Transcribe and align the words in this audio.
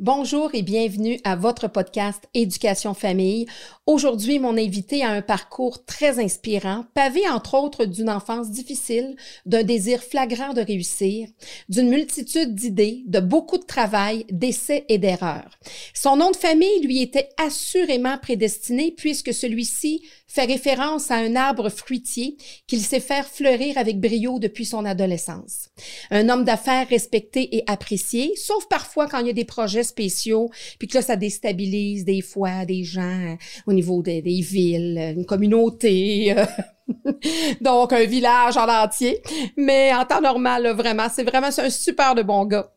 Bonjour 0.00 0.50
et 0.54 0.62
bienvenue 0.62 1.18
à 1.24 1.34
votre 1.34 1.66
podcast 1.66 2.28
Éducation 2.32 2.94
Famille. 2.94 3.46
Aujourd'hui, 3.84 4.38
mon 4.38 4.56
invité 4.56 5.02
a 5.02 5.10
un 5.10 5.22
parcours 5.22 5.84
très 5.86 6.20
inspirant, 6.20 6.84
pavé 6.94 7.28
entre 7.28 7.54
autres 7.54 7.84
d'une 7.84 8.08
enfance 8.08 8.48
difficile, 8.52 9.16
d'un 9.44 9.64
désir 9.64 10.00
flagrant 10.04 10.52
de 10.52 10.60
réussir, 10.60 11.28
d'une 11.68 11.88
multitude 11.88 12.54
d'idées, 12.54 13.02
de 13.06 13.18
beaucoup 13.18 13.58
de 13.58 13.64
travail, 13.64 14.24
d'essais 14.30 14.84
et 14.88 14.98
d'erreurs. 14.98 15.58
Son 15.94 16.14
nom 16.14 16.30
de 16.30 16.36
famille 16.36 16.80
lui 16.80 17.02
était 17.02 17.30
assurément 17.36 18.18
prédestiné 18.18 18.94
puisque 18.96 19.34
celui-ci 19.34 20.04
fait 20.28 20.44
référence 20.44 21.10
à 21.10 21.16
un 21.16 21.34
arbre 21.34 21.70
fruitier 21.70 22.36
qu'il 22.66 22.80
sait 22.80 23.00
faire 23.00 23.26
fleurir 23.26 23.78
avec 23.78 23.98
brio 23.98 24.38
depuis 24.38 24.66
son 24.66 24.84
adolescence. 24.84 25.70
Un 26.10 26.28
homme 26.28 26.44
d'affaires 26.44 26.86
respecté 26.88 27.56
et 27.56 27.64
apprécié, 27.66 28.32
sauf 28.36 28.68
parfois 28.68 29.08
quand 29.08 29.18
il 29.20 29.26
y 29.26 29.30
a 29.30 29.34
des 29.34 29.46
projets 29.46 29.82
spéciaux, 29.82 30.50
puis 30.78 30.86
que 30.86 30.98
là, 30.98 31.02
ça 31.02 31.16
déstabilise 31.16 32.04
des 32.04 32.20
fois 32.20 32.64
des 32.66 32.84
gens 32.84 33.32
euh, 33.32 33.36
au 33.66 33.72
niveau 33.72 34.02
des, 34.02 34.22
des 34.22 34.40
villes, 34.40 35.14
une 35.16 35.24
communauté. 35.24 36.36
euh, 36.36 36.44
donc, 37.60 37.92
un 37.92 38.04
village 38.04 38.56
en 38.56 38.68
entier. 38.68 39.22
Mais 39.56 39.92
en 39.94 40.04
temps 40.04 40.20
normal, 40.20 40.62
là, 40.62 40.72
vraiment, 40.72 41.08
c'est 41.12 41.24
vraiment 41.24 41.48
un 41.56 41.70
super 41.70 42.14
de 42.14 42.22
bon 42.22 42.44
gars. 42.44 42.70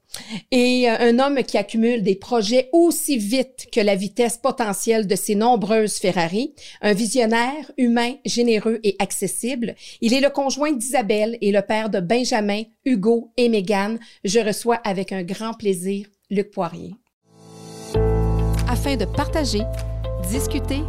Et 0.52 0.90
euh, 0.90 0.98
un 1.00 1.20
homme 1.20 1.44
qui 1.44 1.58
accumule 1.58 2.04
des 2.04 2.16
projets 2.16 2.70
aussi 2.74 3.18
vite 3.18 3.68
que 3.72 3.80
la 3.80 3.96
vitesse 3.96 4.38
potentielle 4.38 5.08
de 5.08 5.16
ses 5.16 5.36
nombreuses 5.36 5.98
Ferrari, 5.98 6.54
un 6.82 6.94
visionnaire, 6.94 7.72
humain, 7.78 8.14
généreux 8.26 8.80
et 8.84 8.96
accessible. 9.00 9.76
Il 10.02 10.14
est 10.14 10.22
le 10.22 10.30
conjoint 10.30 10.72
d'Isabelle 10.72 11.38
et 11.42 11.52
le 11.52 11.62
père 11.62 11.90
de 11.90 12.00
Benjamin, 12.00 12.64
Hugo 12.86 13.32
et 13.38 13.50
Mégane. 13.50 14.00
Je 14.24 14.40
reçois 14.40 14.78
avec 14.84 15.12
un 15.12 15.24
grand 15.24 15.54
plaisir 15.54 16.08
Luc 16.30 16.52
Poirier. 16.52 16.96
Afin 18.68 18.96
de 18.96 19.06
partager, 19.06 19.62
discuter, 20.30 20.82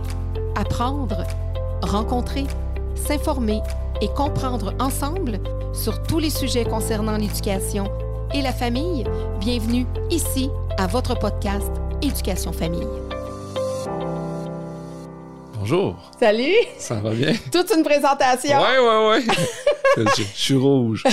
apprendre, 0.57 1.27
rencontrer, 1.83 2.45
s'informer 2.95 3.61
et 4.01 4.09
comprendre 4.09 4.75
ensemble 4.81 5.41
sur 5.73 6.03
tous 6.03 6.19
les 6.19 6.31
sujets 6.31 6.65
concernant 6.65 7.17
l'éducation 7.17 7.85
et 8.35 8.43
la 8.43 8.53
famille, 8.53 9.05
bienvenue 9.41 9.87
ici 10.11 10.49
à 10.79 10.87
votre 10.87 11.19
podcast 11.19 11.71
Éducation 12.03 12.53
Famille. 12.53 12.87
Bonjour, 15.59 15.97
Salut! 16.19 16.55
ça 16.79 16.97
va 16.97 17.11
bien? 17.11 17.33
Toute 17.53 17.71
une 17.77 17.85
présentation. 17.85 18.59
Ouais, 18.59 18.79
ouais, 18.79 19.09
ouais. 19.09 19.35
je, 20.17 20.23
je 20.23 20.23
suis 20.35 20.55
rouge. 20.57 21.05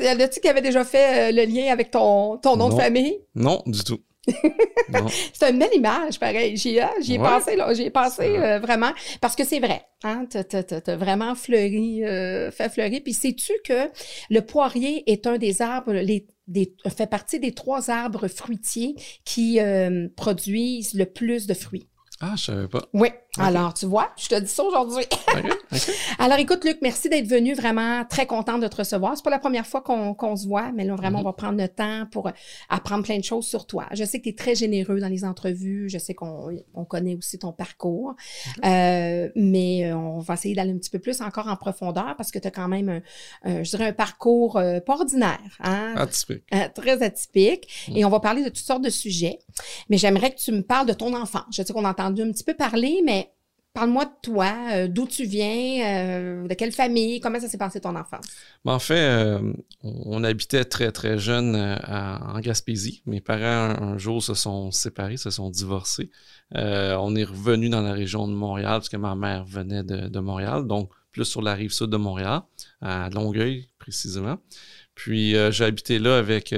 y 0.00 0.08
en 0.08 0.18
a-tu 0.20 0.40
qui 0.40 0.48
avait 0.48 0.62
déjà 0.62 0.84
fait 0.84 1.30
euh, 1.30 1.32
le 1.32 1.44
lien 1.44 1.70
avec 1.72 1.90
ton, 1.90 2.38
ton 2.38 2.56
nom 2.56 2.68
Non. 2.68 2.76
de 2.76 2.80
famille? 2.80 3.18
Non, 3.34 3.62
du 3.66 3.82
tout. 3.84 3.98
C'est 5.32 5.50
une 5.50 5.58
belle 5.58 5.74
image, 5.74 6.18
pareil. 6.18 6.56
J'y 6.56 6.76
ai, 6.76 6.84
Ouais. 6.84 7.18
pensé, 7.18 7.56
là. 7.56 7.72
J'y 7.74 7.82
ai 7.82 7.90
pensé 7.90 8.22
euh, 8.36 8.58
vraiment. 8.58 8.90
Parce 9.20 9.36
que 9.36 9.44
c'est 9.44 9.60
vrai. 9.60 9.82
Hein? 10.04 10.26
T'as, 10.26 10.96
vraiment 10.96 11.34
fleuri, 11.34 12.04
euh, 12.04 12.50
fait 12.50 12.68
fleurir. 12.68 13.00
Puis 13.02 13.14
sais-tu 13.14 13.52
que 13.64 13.90
le 14.30 14.40
poirier 14.40 15.10
est 15.10 15.26
un 15.26 15.38
des 15.38 15.62
arbres, 15.62 15.92
les, 15.92 16.26
des, 16.46 16.74
fait 16.96 17.08
partie 17.08 17.38
des 17.40 17.52
trois 17.52 17.90
arbres 17.90 18.28
fruitiers 18.28 18.94
qui 19.24 19.60
euh, 19.60 20.08
produisent 20.16 20.94
le 20.94 21.06
plus 21.06 21.46
de 21.46 21.54
fruits? 21.54 21.88
Ah, 22.20 22.34
je 22.36 22.44
savais 22.44 22.68
pas. 22.68 22.86
Oui. 22.92 23.08
Alors, 23.38 23.74
tu 23.74 23.86
vois, 23.86 24.10
je 24.16 24.26
te 24.28 24.34
dis 24.40 24.48
ça 24.50 24.64
aujourd'hui. 24.64 25.04
Alors, 26.18 26.38
écoute, 26.38 26.64
Luc, 26.64 26.78
merci 26.82 27.08
d'être 27.08 27.28
venu. 27.28 27.54
Vraiment 27.54 28.04
très 28.04 28.26
contente 28.26 28.60
de 28.60 28.66
te 28.66 28.76
recevoir. 28.76 29.16
C'est 29.16 29.22
pas 29.24 29.30
la 29.30 29.38
première 29.38 29.66
fois 29.66 29.82
qu'on 29.82 30.36
se 30.36 30.48
voit, 30.48 30.72
mais 30.72 30.84
là, 30.84 30.96
vraiment, 30.96 31.18
Mhm. 31.20 31.24
on 31.26 31.28
va 31.28 31.32
prendre 31.32 31.58
le 31.60 31.68
temps 31.68 32.06
pour 32.10 32.28
apprendre 32.68 33.04
plein 33.04 33.18
de 33.18 33.24
choses 33.24 33.46
sur 33.46 33.66
toi. 33.66 33.86
Je 33.92 34.02
sais 34.04 34.18
que 34.18 34.24
tu 34.24 34.30
es 34.30 34.34
très 34.34 34.54
généreux 34.56 34.98
dans 34.98 35.08
les 35.08 35.24
entrevues. 35.24 35.88
Je 35.88 35.98
sais 35.98 36.12
qu'on 36.14 36.48
on 36.74 36.84
connaît 36.84 37.14
aussi 37.14 37.38
ton 37.38 37.52
parcours. 37.52 38.14
Euh, 38.64 39.28
mais 39.36 39.84
euh, 39.90 39.96
on 39.96 40.18
va 40.18 40.34
essayer 40.34 40.54
d'aller 40.56 40.72
un 40.72 40.78
petit 40.78 40.90
peu 40.90 40.98
plus 40.98 41.20
encore 41.20 41.46
en 41.46 41.56
profondeur 41.56 42.14
parce 42.16 42.32
que 42.32 42.38
tu 42.40 42.48
as 42.48 42.50
quand 42.50 42.68
même, 42.68 42.88
un, 42.88 43.00
un- 43.44 43.62
je 43.62 43.70
dirais, 43.70 43.86
un 43.88 43.92
parcours 43.92 44.56
euh, 44.56 44.80
pas 44.80 44.94
ordinaire. 44.94 45.38
Hein? 45.60 45.94
Atypique. 45.96 46.42
Euh, 46.52 46.66
très 46.74 47.00
atypique. 47.02 47.68
Mm. 47.88 47.96
Et 47.96 48.04
on 48.04 48.10
va 48.10 48.18
parler 48.18 48.42
de 48.42 48.48
toutes 48.48 48.58
sortes 48.58 48.82
de 48.82 48.90
sujets. 48.90 49.38
Mais 49.88 49.98
j'aimerais 49.98 50.32
que 50.32 50.38
tu 50.40 50.50
me 50.50 50.62
parles 50.62 50.86
de 50.88 50.94
ton 50.94 51.14
enfant. 51.14 51.42
Je 51.52 51.62
sais 51.62 51.72
qu'on 51.72 51.84
a 51.84 51.90
entendu 51.90 52.22
un 52.22 52.32
petit 52.32 52.44
peu 52.44 52.54
parler, 52.54 53.02
mais 53.04 53.19
parle-moi 53.72 54.04
de 54.04 54.10
toi, 54.22 54.52
euh, 54.72 54.88
d'où 54.88 55.06
tu 55.06 55.24
viens, 55.24 55.84
euh, 55.84 56.48
de 56.48 56.54
quelle 56.54 56.72
famille, 56.72 57.20
comment 57.20 57.40
ça 57.40 57.48
s'est 57.48 57.58
passé 57.58 57.80
ton 57.80 57.94
enfance? 57.96 58.26
Mais 58.64 58.72
en 58.72 58.78
fait, 58.78 58.98
euh, 58.98 59.52
on, 59.82 60.24
habitait 60.24 60.64
très, 60.64 60.92
très 60.92 61.18
jeune 61.18 61.56
en 61.56 62.40
Gaspésie. 62.40 63.02
Mes 63.06 63.20
parents, 63.20 63.80
un, 63.80 63.98
jour, 63.98 64.22
se 64.22 64.34
sont 64.34 64.70
séparés, 64.70 65.16
se 65.16 65.30
sont 65.30 65.50
divorcés. 65.50 66.10
On 66.52 67.14
est 67.14 67.24
revenu 67.24 67.68
dans 67.68 67.82
la 67.82 67.92
région 67.92 68.26
de 68.26 68.34
Montréal, 68.34 68.78
parce 68.78 68.88
que 68.88 68.96
ma 68.96 69.14
mère 69.14 69.44
venait 69.44 69.84
de, 69.84 70.20
Montréal, 70.20 70.66
donc 70.66 70.90
plus 71.12 71.24
sur 71.24 71.42
la 71.42 71.54
rive 71.54 71.72
sud 71.72 71.90
de 71.90 71.96
Montréal, 71.96 72.42
à 72.80 73.08
Longueuil 73.10 73.68
précisément. 73.78 74.38
Puis 74.94 75.34
j'ai 75.50 75.64
habité 75.64 75.98
là 75.98 76.18
avec 76.18 76.54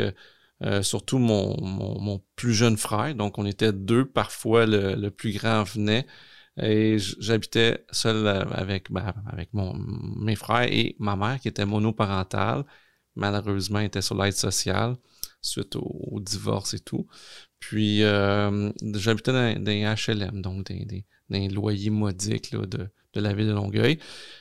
surtout 0.82 1.18
mon 1.18 2.22
plus 2.36 2.54
jeune 2.54 2.78
frère. 2.78 3.14
Donc 3.14 3.38
on 3.38 3.46
était 3.46 3.72
deux, 3.72 4.06
parfois 4.06 4.66
le, 4.66 4.94
le 4.94 5.10
plus 5.10 5.32
grand 5.32 5.62
venait. 5.64 6.06
Et 6.60 6.98
j'habitais 6.98 7.84
seul 7.90 8.26
euh, 8.26 8.44
avec, 8.52 8.88
avec 9.32 9.54
mon, 9.54 9.74
mes 9.74 10.36
frères 10.36 10.70
et 10.70 10.96
ma 10.98 11.16
mère 11.16 11.40
qui 11.40 11.48
était 11.48 11.64
monoparentale. 11.64 12.64
Malheureusement, 13.16 13.78
elle 13.78 13.86
était 13.86 14.02
sur 14.02 14.20
l'aide 14.20 14.34
sociale 14.34 14.96
suite 15.40 15.76
au, 15.76 16.20
divorce 16.20 16.74
et 16.74 16.80
tout. 16.80 17.06
Puis 17.58 18.02
euh, 18.02 18.70
j'habitais 18.94 19.32
dans, 19.32 19.64
les 19.64 19.84
HLM, 19.84 20.42
donc 20.42 20.66
des, 20.66 20.84
des, 20.84 21.04
des 21.30 21.48
loyers 21.48 21.90
modiques 21.90 22.54
de, 22.54 22.88
de 23.14 23.20
la 23.20 23.32
ville 23.32 23.48
de 23.48 23.52
Longueuil. 23.52 23.98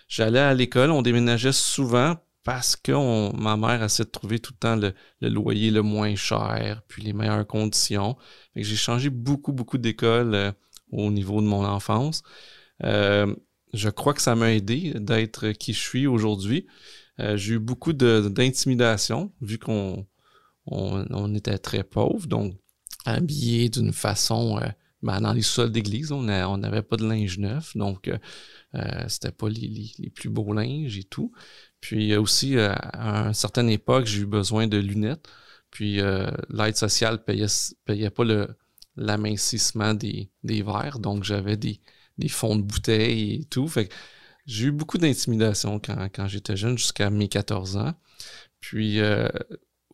J'allais 0.07 0.39
à 0.39 0.53
l'école, 0.53 0.91
on 0.91 1.01
déménageait 1.01 1.51
souvent 1.51 2.17
parce 2.43 2.75
que 2.75 3.35
ma 3.35 3.55
mère 3.57 3.83
essayait 3.83 4.05
de 4.05 4.11
trouver 4.11 4.39
tout 4.39 4.53
le 4.53 4.59
temps 4.59 4.75
le, 4.75 4.93
le 5.21 5.29
loyer 5.29 5.71
le 5.71 5.81
moins 5.83 6.15
cher, 6.15 6.81
puis 6.87 7.03
les 7.03 7.13
meilleures 7.13 7.45
conditions. 7.45 8.17
J'ai 8.55 8.75
changé 8.75 9.09
beaucoup, 9.09 9.53
beaucoup 9.53 9.77
d'écoles 9.77 10.33
euh, 10.33 10.51
au 10.91 11.11
niveau 11.11 11.41
de 11.41 11.47
mon 11.47 11.65
enfance. 11.65 12.23
Euh, 12.83 13.33
je 13.73 13.89
crois 13.89 14.13
que 14.13 14.21
ça 14.21 14.35
m'a 14.35 14.51
aidé 14.53 14.93
d'être 14.95 15.51
qui 15.51 15.73
je 15.73 15.79
suis 15.79 16.07
aujourd'hui. 16.07 16.67
Euh, 17.19 17.37
j'ai 17.37 17.53
eu 17.53 17.59
beaucoup 17.59 17.93
d'intimidation, 17.93 19.31
vu 19.41 19.57
qu'on 19.57 20.05
on, 20.65 21.35
était 21.35 21.57
très 21.57 21.83
pauvres, 21.83 22.27
donc 22.27 22.55
habillés 23.05 23.69
d'une 23.69 23.93
façon... 23.93 24.59
euh, 24.61 24.67
ben, 25.03 25.19
dans 25.19 25.33
les 25.33 25.41
sols 25.41 25.71
d'église, 25.71 26.11
on 26.11 26.21
n'avait 26.21 26.83
pas 26.83 26.95
de 26.95 27.07
linge 27.07 27.39
neuf, 27.39 27.75
donc 27.75 28.11
c'était 29.07 29.31
pas 29.31 29.49
les, 29.49 29.91
les- 29.97 30.09
plus 30.11 30.29
beaux 30.29 30.53
linges 30.53 30.95
et 30.95 31.03
tout. 31.03 31.31
Puis 31.79 32.15
aussi, 32.15 32.55
à 32.59 33.25
une 33.25 33.33
certaine 33.33 33.69
époque, 33.69 34.05
j'ai 34.05 34.21
eu 34.21 34.25
besoin 34.27 34.67
de 34.67 34.77
lunettes. 34.77 35.27
Puis 35.71 35.99
l'aide 36.49 36.75
sociale 36.75 37.23
payait 37.23 38.09
pas 38.11 38.23
le 38.23 38.55
l'amincissement 38.95 39.93
des, 39.93 40.29
des 40.43 40.61
verres, 40.63 40.99
donc 40.99 41.23
j'avais 41.23 41.57
des, 41.57 41.79
des 42.17 42.29
fonds 42.29 42.55
de 42.55 42.61
bouteilles 42.61 43.41
et 43.41 43.43
tout. 43.45 43.67
Fait 43.67 43.87
que 43.87 43.93
j'ai 44.45 44.67
eu 44.67 44.71
beaucoup 44.71 44.97
d'intimidation 44.97 45.79
quand, 45.79 46.09
quand 46.13 46.27
j'étais 46.27 46.57
jeune, 46.57 46.77
jusqu'à 46.77 47.09
mes 47.09 47.27
14 47.27 47.77
ans. 47.77 47.93
Puis, 48.59 48.99
euh, 48.99 49.27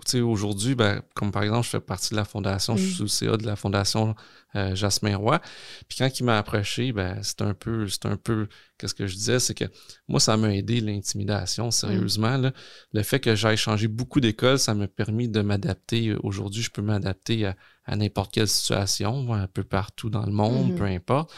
tu 0.06 0.12
sais, 0.12 0.22
aujourd'hui, 0.22 0.76
ben, 0.76 1.02
comme 1.16 1.32
par 1.32 1.44
exemple, 1.44 1.66
je 1.66 1.72
fais 1.72 1.80
partie 1.80 2.12
de 2.12 2.16
la 2.16 2.26
fondation, 2.26 2.78
je 2.78 2.84
suis 2.84 2.94
sous 2.94 3.04
le 3.04 3.08
CA 3.08 3.38
de 3.38 3.46
la 3.46 3.56
fondation 3.56 4.16
euh, 4.56 4.76
Jasmin 4.76 5.18
Roy. 5.18 5.40
Puis 5.88 5.98
quand 5.98 6.20
il 6.20 6.24
m'a 6.24 6.38
approché, 6.38 6.92
ben, 6.92 7.20
c'est 7.24 7.42
un 7.42 7.54
peu, 7.54 7.88
c'est 7.88 8.06
un 8.06 8.18
peu, 8.18 8.48
qu'est-ce 8.78 8.94
que 8.94 9.08
je 9.08 9.16
disais, 9.16 9.40
c'est 9.40 9.54
que 9.54 9.66
moi, 10.08 10.20
ça 10.20 10.38
m'a 10.38 10.54
aidé 10.54 10.82
l'intimidation, 10.82 11.72
sérieusement. 11.72 12.38
Là. 12.38 12.52
Le 12.94 13.04
fait 13.04 13.20
que 13.20 13.36
j'aille 13.36 13.58
changer 13.58 13.88
beaucoup 13.88 14.20
d'écoles, 14.20 14.60
ça 14.60 14.74
m'a 14.74 14.88
permis 14.88 15.30
de 15.30 15.42
m'adapter. 15.42 16.14
Aujourd'hui, 16.24 16.62
je 16.62 16.70
peux 16.70 16.82
m'adapter 16.82 17.46
à, 17.46 17.56
à 17.88 17.96
n'importe 17.96 18.34
quelle 18.34 18.48
situation, 18.48 19.34
un 19.34 19.48
peu 19.48 19.64
partout 19.64 20.10
dans 20.10 20.26
le 20.26 20.32
monde, 20.32 20.72
Mhm. 20.72 20.78
peu 20.78 20.84
importe, 20.84 21.34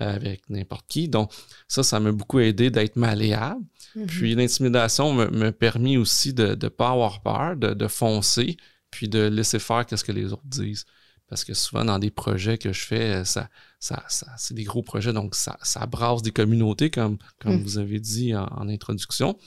euh, 0.00 0.14
avec 0.14 0.48
n'importe 0.48 0.86
qui. 0.88 1.08
Donc, 1.08 1.30
ça, 1.68 1.82
ça 1.82 2.00
m'a 2.00 2.10
beaucoup 2.10 2.40
aidé 2.40 2.70
d'être 2.70 2.96
malléable. 2.96 3.62
Mhm. 3.94 4.06
Puis 4.06 4.34
l'intimidation 4.34 5.12
me, 5.12 5.26
me 5.28 5.52
permis 5.52 5.96
aussi 5.98 6.32
de 6.32 6.56
ne 6.60 6.68
pas 6.68 6.90
avoir 6.90 7.20
peur, 7.22 7.56
de, 7.56 7.74
de 7.74 7.86
foncer, 7.86 8.56
puis 8.90 9.08
de 9.08 9.20
laisser 9.20 9.58
faire 9.58 9.84
qu'est-ce 9.86 10.02
que 10.04 10.12
les 10.12 10.32
autres 10.32 10.42
disent. 10.46 10.84
Parce 11.28 11.44
que 11.44 11.54
souvent, 11.54 11.84
dans 11.84 11.98
des 12.00 12.10
projets 12.10 12.58
que 12.58 12.72
je 12.72 12.80
fais, 12.80 13.24
ça, 13.24 13.48
ça, 13.78 14.02
ça, 14.08 14.26
c'est 14.36 14.54
des 14.54 14.64
gros 14.64 14.82
projets, 14.82 15.12
donc 15.12 15.36
ça, 15.36 15.56
ça 15.62 15.86
brasse 15.86 16.22
des 16.22 16.32
communautés, 16.32 16.90
comme, 16.90 17.18
comme 17.38 17.56
Mm. 17.56 17.62
vous 17.62 17.78
avez 17.78 18.00
dit 18.00 18.34
en, 18.34 18.46
en 18.46 18.68
introduction. 18.68 19.38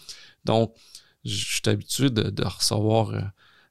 Donc, 0.45 0.73
je 1.25 1.35
suis 1.35 1.61
habitué 1.65 2.09
de, 2.09 2.29
de 2.29 2.43
recevoir 2.45 3.09
euh, 3.09 3.21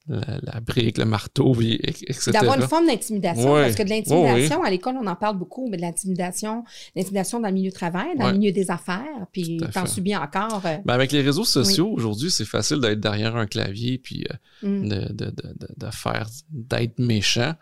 la, 0.07 0.37
la 0.41 0.59
brique, 0.59 0.97
le 0.97 1.05
marteau, 1.05 1.55
et- 1.61 1.75
etc. 2.07 2.31
D'avoir 2.33 2.59
une 2.59 2.67
forme 2.67 2.87
d'intimidation, 2.87 3.53
Ouais. 3.53 3.63
parce 3.63 3.75
que 3.75 3.83
de 3.83 3.89
l'intimidation, 3.89 4.61
à 4.63 4.69
l'école, 4.69 4.95
on 5.01 5.07
en 5.07 5.15
parle 5.15 5.37
beaucoup, 5.37 5.69
mais 5.69 5.77
de 5.77 5.81
l'intimidation, 5.81 6.63
l'intimidation 6.95 7.39
dans 7.39 7.47
le 7.47 7.53
milieu 7.53 7.69
de 7.69 7.75
travail, 7.75 8.17
dans 8.17 8.25
Ouais. 8.25 8.31
le 8.33 8.37
milieu 8.39 8.51
des 8.51 8.69
affaires, 8.69 9.25
puis 9.31 9.61
t'en 9.73 9.85
subis 9.85 10.15
encore. 10.15 10.61
euh, 10.65 10.77
Ben, 10.85 10.93
avec 10.93 11.11
les 11.13 11.21
réseaux 11.21 11.45
sociaux, 11.45 11.89
aujourd'hui, 11.93 12.31
c'est 12.31 12.43
facile 12.45 12.79
d'être 12.81 12.99
derrière 12.99 13.35
un 13.37 13.47
clavier 13.47 13.97
puis 13.97 14.25
euh, 14.63 14.67
mm. 14.67 14.89
de, 14.89 14.95
de, 15.13 15.25
de, 15.31 15.53
de, 15.77 15.91
faire, 15.91 16.27
d'être 16.49 16.99
méchant. 16.99 17.53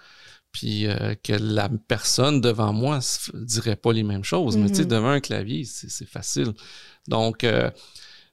puis 0.54 0.86
euh, 0.86 1.16
que 1.24 1.32
la 1.32 1.70
personne 1.88 2.42
devant 2.42 2.74
moi 2.74 3.00
ne 3.34 3.46
dirait 3.46 3.78
pas 3.78 3.94
les 3.94 4.04
mêmes 4.04 4.26
choses. 4.26 4.58
Mais 4.58 4.68
tu 4.68 4.76
sais, 4.76 4.82
Mhm. 4.82 4.88
devant 4.90 5.10
un 5.10 5.22
clavier, 5.22 5.64
c'est 5.64 5.90
c'est 5.90 6.06
facile. 6.10 6.52
Donc, 7.08 7.46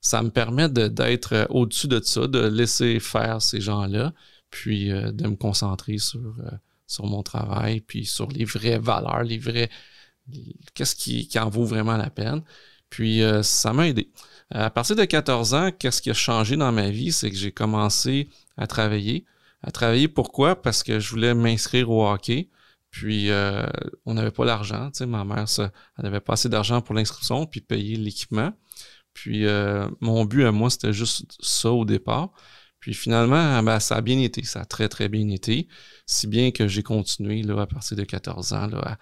ça 0.09 0.23
me 0.23 0.31
permet 0.31 0.71
d'être 0.71 1.35
euh, 1.35 1.47
au-dessus 1.51 1.87
de 1.87 2.01
ça, 2.03 2.27
de 2.27 2.39
laisser 2.39 2.99
faire 2.99 3.43
ces 3.43 3.61
gens-là, 3.61 4.15
puis 4.49 4.91
euh, 4.91 5.13
de 5.13 5.29
me 5.29 5.37
concentrer 5.37 5.99
sur, 5.99 6.35
euh, 6.41 6.51
sur 6.87 7.05
mon 7.05 7.23
travail, 7.23 7.83
puis 7.83 8.07
sur 8.07 8.29
les 8.31 8.47
vraies 8.47 8.79
valeurs, 8.79 9.23
les 9.23 9.37
vrais. 9.37 9.69
Qu'est-ce 10.73 10.95
qui, 10.95 11.29
qui 11.29 11.39
en 11.39 11.51
vaut 11.51 11.67
vraiment 11.67 11.99
la 11.99 12.09
peine. 12.09 12.43
Puis 12.89 13.23
ça 13.43 13.75
m'a 13.75 13.89
aidé. 13.89 14.11
À 14.51 14.71
partir 14.71 14.97
de 14.97 15.05
14 15.05 15.55
ans, 15.55 15.71
qu'est-ce 15.79 16.01
qui 16.01 16.11
a 16.11 16.15
changé 16.15 16.57
dans 16.57 16.73
ma 16.73 16.91
vie? 16.91 17.13
C'est 17.13 17.31
que 17.31 17.37
j'ai 17.37 17.53
commencé 17.53 18.29
à 18.57 18.67
travailler. 18.67 19.27
À 19.63 19.71
travailler 19.71 20.09
pourquoi? 20.09 20.61
Parce 20.61 20.83
que 20.83 21.01
je 21.01 21.11
voulais 21.11 21.35
m'inscrire 21.35 21.91
au 21.91 22.07
hockey. 22.07 22.51
Puis 22.91 23.31
on 24.05 24.15
n'avait 24.15 24.31
pas 24.31 24.45
l'argent. 24.45 24.91
Tu 24.91 24.99
sais, 24.99 25.07
ma 25.07 25.25
mère, 25.25 25.47
elle 25.59 25.71
n'avait 26.05 26.21
pas 26.21 26.35
assez 26.35 26.51
d'argent 26.51 26.83
pour 26.83 26.95
l'inscription, 26.95 27.47
puis 27.47 27.63
payer 27.63 27.97
l'équipement. 27.97 28.53
Puis 29.21 29.47
euh, 29.47 29.89
mon 30.01 30.25
but 30.25 30.45
à 30.45 30.53
moi, 30.53 30.71
c'était 30.71 30.93
juste 30.93 31.25
ça 31.41 31.73
au 31.73 31.85
départ. 31.85 32.31
Puis 32.79 32.95
finalement, 32.95 33.61
ben, 33.65 33.81
ça 33.81 33.97
a 33.97 34.01
bien 34.01 34.21
été. 34.21 34.45
Ça 34.45 34.61
a 34.61 34.65
très, 34.65 34.89
très 34.89 35.09
bien 35.09 35.29
été. 35.29 35.67
Si 36.07 36.29
bien 36.29 36.53
que 36.53 36.69
j'ai 36.69 36.85
continué 36.85 37.43
là, 37.43 37.63
à 37.63 37.67
partir 37.67 37.97
de 37.97 38.05
14 38.05 38.53
ans 38.53 38.69
là, 38.69 38.79
à, 38.79 38.99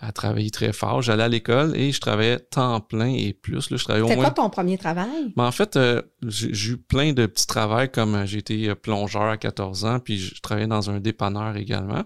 à 0.00 0.10
travailler 0.12 0.50
très 0.50 0.72
fort. 0.72 1.02
J'allais 1.02 1.24
à 1.24 1.28
l'école 1.28 1.76
et 1.76 1.92
je 1.92 2.00
travaillais 2.00 2.38
temps 2.38 2.80
plein 2.80 3.12
et 3.12 3.34
plus. 3.34 3.68
Là, 3.68 3.76
je 3.76 3.84
travaillais 3.84 4.04
au 4.04 4.06
C'était 4.06 4.16
moins 4.16 4.30
quoi 4.30 4.44
ton 4.44 4.48
premier 4.48 4.78
travail? 4.78 5.34
mais 5.36 5.42
en 5.42 5.52
fait, 5.52 5.76
euh, 5.76 6.00
j'ai 6.26 6.70
eu 6.70 6.78
plein 6.78 7.12
de 7.12 7.26
petits 7.26 7.46
travails 7.46 7.92
comme 7.92 8.14
euh, 8.14 8.24
j'ai 8.24 8.38
été 8.38 8.74
plongeur 8.74 9.24
à 9.24 9.36
14 9.36 9.84
ans, 9.84 10.00
puis 10.00 10.18
je 10.18 10.40
travaillais 10.40 10.66
dans 10.66 10.88
un 10.88 10.98
dépanneur 10.98 11.58
également. 11.58 12.04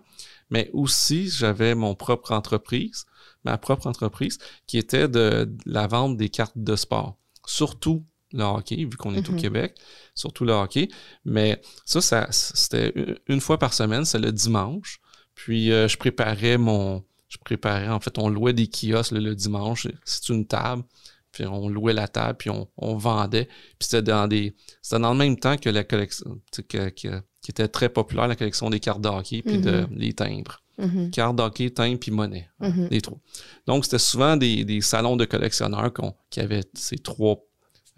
Mais 0.50 0.68
aussi, 0.72 1.30
j'avais 1.30 1.76
mon 1.76 1.94
propre 1.94 2.32
entreprise, 2.32 3.04
ma 3.44 3.56
propre 3.56 3.86
entreprise, 3.86 4.38
qui 4.66 4.78
était 4.78 5.06
de, 5.06 5.44
de 5.44 5.56
la 5.66 5.86
vente 5.86 6.16
des 6.16 6.28
cartes 6.28 6.58
de 6.58 6.74
sport. 6.74 7.16
Surtout 7.46 8.04
le 8.32 8.44
hockey, 8.44 8.76
vu 8.76 8.96
qu'on 8.96 9.14
est 9.14 9.28
au 9.28 9.32
Mhm. 9.32 9.40
Québec, 9.40 9.76
surtout 10.14 10.44
le 10.44 10.52
hockey. 10.52 10.88
Mais 11.24 11.60
ça, 11.84 12.00
ça 12.00 12.28
c'était 12.30 12.92
une- 13.28 13.40
fois 13.40 13.58
par 13.58 13.74
semaine, 13.74 14.04
c'est 14.04 14.18
le 14.18 14.32
dimanche. 14.32 15.00
Puis 15.34 15.70
euh, 15.72 15.88
je 15.88 15.96
préparais 15.96 16.56
mon. 16.58 17.04
Je 17.28 17.38
préparais, 17.38 17.88
en 17.88 17.98
fait, 18.00 18.18
on 18.18 18.28
louait 18.28 18.52
des 18.52 18.68
kiosques 18.68 19.12
le 19.12 19.34
dimanche. 19.34 19.86
C'est 20.04 20.28
une 20.28 20.46
table. 20.46 20.82
Puis 21.30 21.46
on 21.46 21.68
louait 21.70 21.94
la 21.94 22.08
table, 22.08 22.36
puis 22.38 22.50
on, 22.50 22.68
on 22.76 22.96
vendait. 22.96 23.46
Puis 23.78 23.88
c'était 23.88 24.02
dans 24.02 24.28
des. 24.28 24.54
C'était 24.82 25.00
dans 25.00 25.12
le 25.12 25.18
même 25.18 25.38
temps 25.38 25.56
que 25.56 25.70
la 25.70 25.82
collection. 25.84 26.40
Que, 26.68 26.90
que- 26.90 27.22
qui 27.40 27.50
était 27.50 27.68
très 27.68 27.88
populaire, 27.88 28.28
la 28.28 28.36
collection 28.36 28.70
des 28.70 28.78
cartes 28.80 29.00
de 29.00 29.08
hockey, 29.08 29.42
puis 29.42 29.58
de, 29.58 29.86
les 29.90 30.12
timbres. 30.12 30.62
Mhm, 30.82 31.10
Cartes 31.12 31.36
de 31.36 31.42
hockey, 31.42 31.70
timbres, 31.70 31.98
puis 32.00 32.10
monnaie. 32.10 32.48
mhm. 32.60 32.88
Les 32.90 33.00
trois. 33.00 33.18
Donc, 33.66 33.84
c'était 33.84 33.98
souvent 33.98 34.36
des, 34.36 34.64
des 34.64 34.80
salons 34.80 35.16
de 35.16 35.24
collectionneurs 35.24 35.92
qui 36.28 36.40
avaient 36.40 36.64
ces 36.74 36.98
trois 36.98 37.38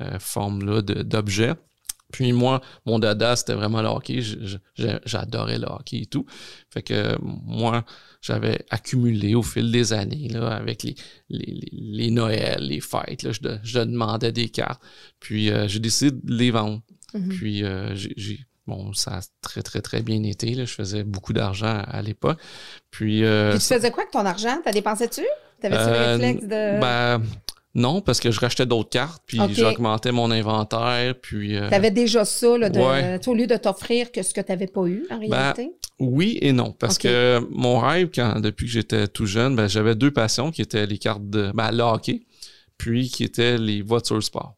euh, 0.00 0.18
formes-là 0.18 0.82
d'objets. 0.82 1.54
Puis 2.12 2.32
moi, 2.32 2.60
mon 2.86 2.98
dada, 3.00 3.34
c'était 3.34 3.54
vraiment 3.54 3.82
le 3.82 3.88
hockey. 3.88 4.20
J'adorais 5.04 5.58
le 5.58 5.66
hockey 5.66 6.02
et 6.02 6.06
tout. 6.06 6.26
Fait 6.70 6.82
que 6.82 7.16
moi, 7.20 7.84
j'avais 8.20 8.64
accumulé 8.70 9.34
au 9.34 9.42
fil 9.42 9.72
des 9.72 9.92
années, 9.92 10.28
là, 10.28 10.48
avec 10.54 10.82
les, 10.84 10.94
les, 11.28 11.60
les, 11.72 12.10
Noëls, 12.10 12.60
les 12.62 12.80
fêtes, 12.80 13.22
là, 13.24 13.32
je, 13.32 13.40
de- 13.40 13.58
je 13.64 13.80
demandais 13.80 14.30
des 14.32 14.48
cartes. 14.48 14.80
Puis 15.18 15.50
euh, 15.50 15.66
j'ai 15.66 15.80
décidé 15.80 16.12
de 16.12 16.34
les 16.34 16.50
vendre. 16.50 16.82
Mhm. 17.14 17.28
Puis 17.30 17.64
euh, 17.64 17.94
j'ai. 17.96 18.40
Bon, 18.66 18.92
ça 18.94 19.16
a 19.16 19.20
très, 19.42 19.62
très, 19.62 19.80
très 19.82 20.02
bien 20.02 20.22
été. 20.22 20.54
Là. 20.54 20.64
Je 20.64 20.72
faisais 20.74 21.04
beaucoup 21.04 21.32
d'argent 21.32 21.82
à 21.86 22.00
l'époque. 22.02 22.38
Puis. 22.90 23.24
euh, 23.24 23.50
Puis 23.50 23.58
tu 23.60 23.74
faisais 23.74 23.90
quoi 23.90 24.04
avec 24.04 24.12
ton 24.12 24.24
argent? 24.24 24.56
T'as 24.64 24.72
dépensé-tu? 24.72 25.22
T'avais-tu 25.60 25.82
euh, 25.82 26.16
le 26.16 26.22
réflexe 26.22 26.42
de. 26.44 26.80
Ben, 26.80 27.22
non, 27.74 28.00
parce 28.00 28.20
que 28.20 28.30
je 28.30 28.38
rachetais 28.38 28.66
d'autres 28.66 28.90
cartes, 28.90 29.22
puis 29.26 29.40
j'augmentais 29.52 30.12
mon 30.12 30.30
inventaire, 30.30 31.14
puis... 31.20 31.56
euh, 31.56 31.68
T'avais 31.68 31.90
déjà 31.90 32.24
ça, 32.24 32.56
là, 32.56 32.70
de, 32.70 32.78
Ouais. 32.78 33.18
tu 33.18 33.30
au 33.30 33.34
lieu 33.34 33.48
de 33.48 33.56
t'offrir 33.56 34.12
que 34.12 34.22
ce 34.22 34.32
que 34.32 34.40
t'avais 34.40 34.68
pas 34.68 34.86
eu, 34.86 35.04
en 35.10 35.18
réalité? 35.18 35.72
oui 35.98 36.38
et 36.40 36.52
non, 36.52 36.70
parce 36.70 36.98
que 36.98 37.40
mon 37.50 37.80
rêve, 37.80 38.10
quand, 38.14 38.38
depuis 38.40 38.66
que 38.66 38.72
j'étais 38.72 39.08
tout 39.08 39.26
jeune, 39.26 39.56
ben, 39.56 39.66
j'avais 39.66 39.96
deux 39.96 40.12
passions 40.12 40.52
qui 40.52 40.62
étaient 40.62 40.86
les 40.86 40.98
cartes 40.98 41.28
de... 41.28 41.50
Ben, 41.52 41.72
le 41.72 41.82
hockey, 41.82 42.22
puis 42.78 43.08
qui 43.10 43.24
étaient 43.24 43.58
les 43.58 43.82
voitures 43.82 44.22
sport. 44.22 44.54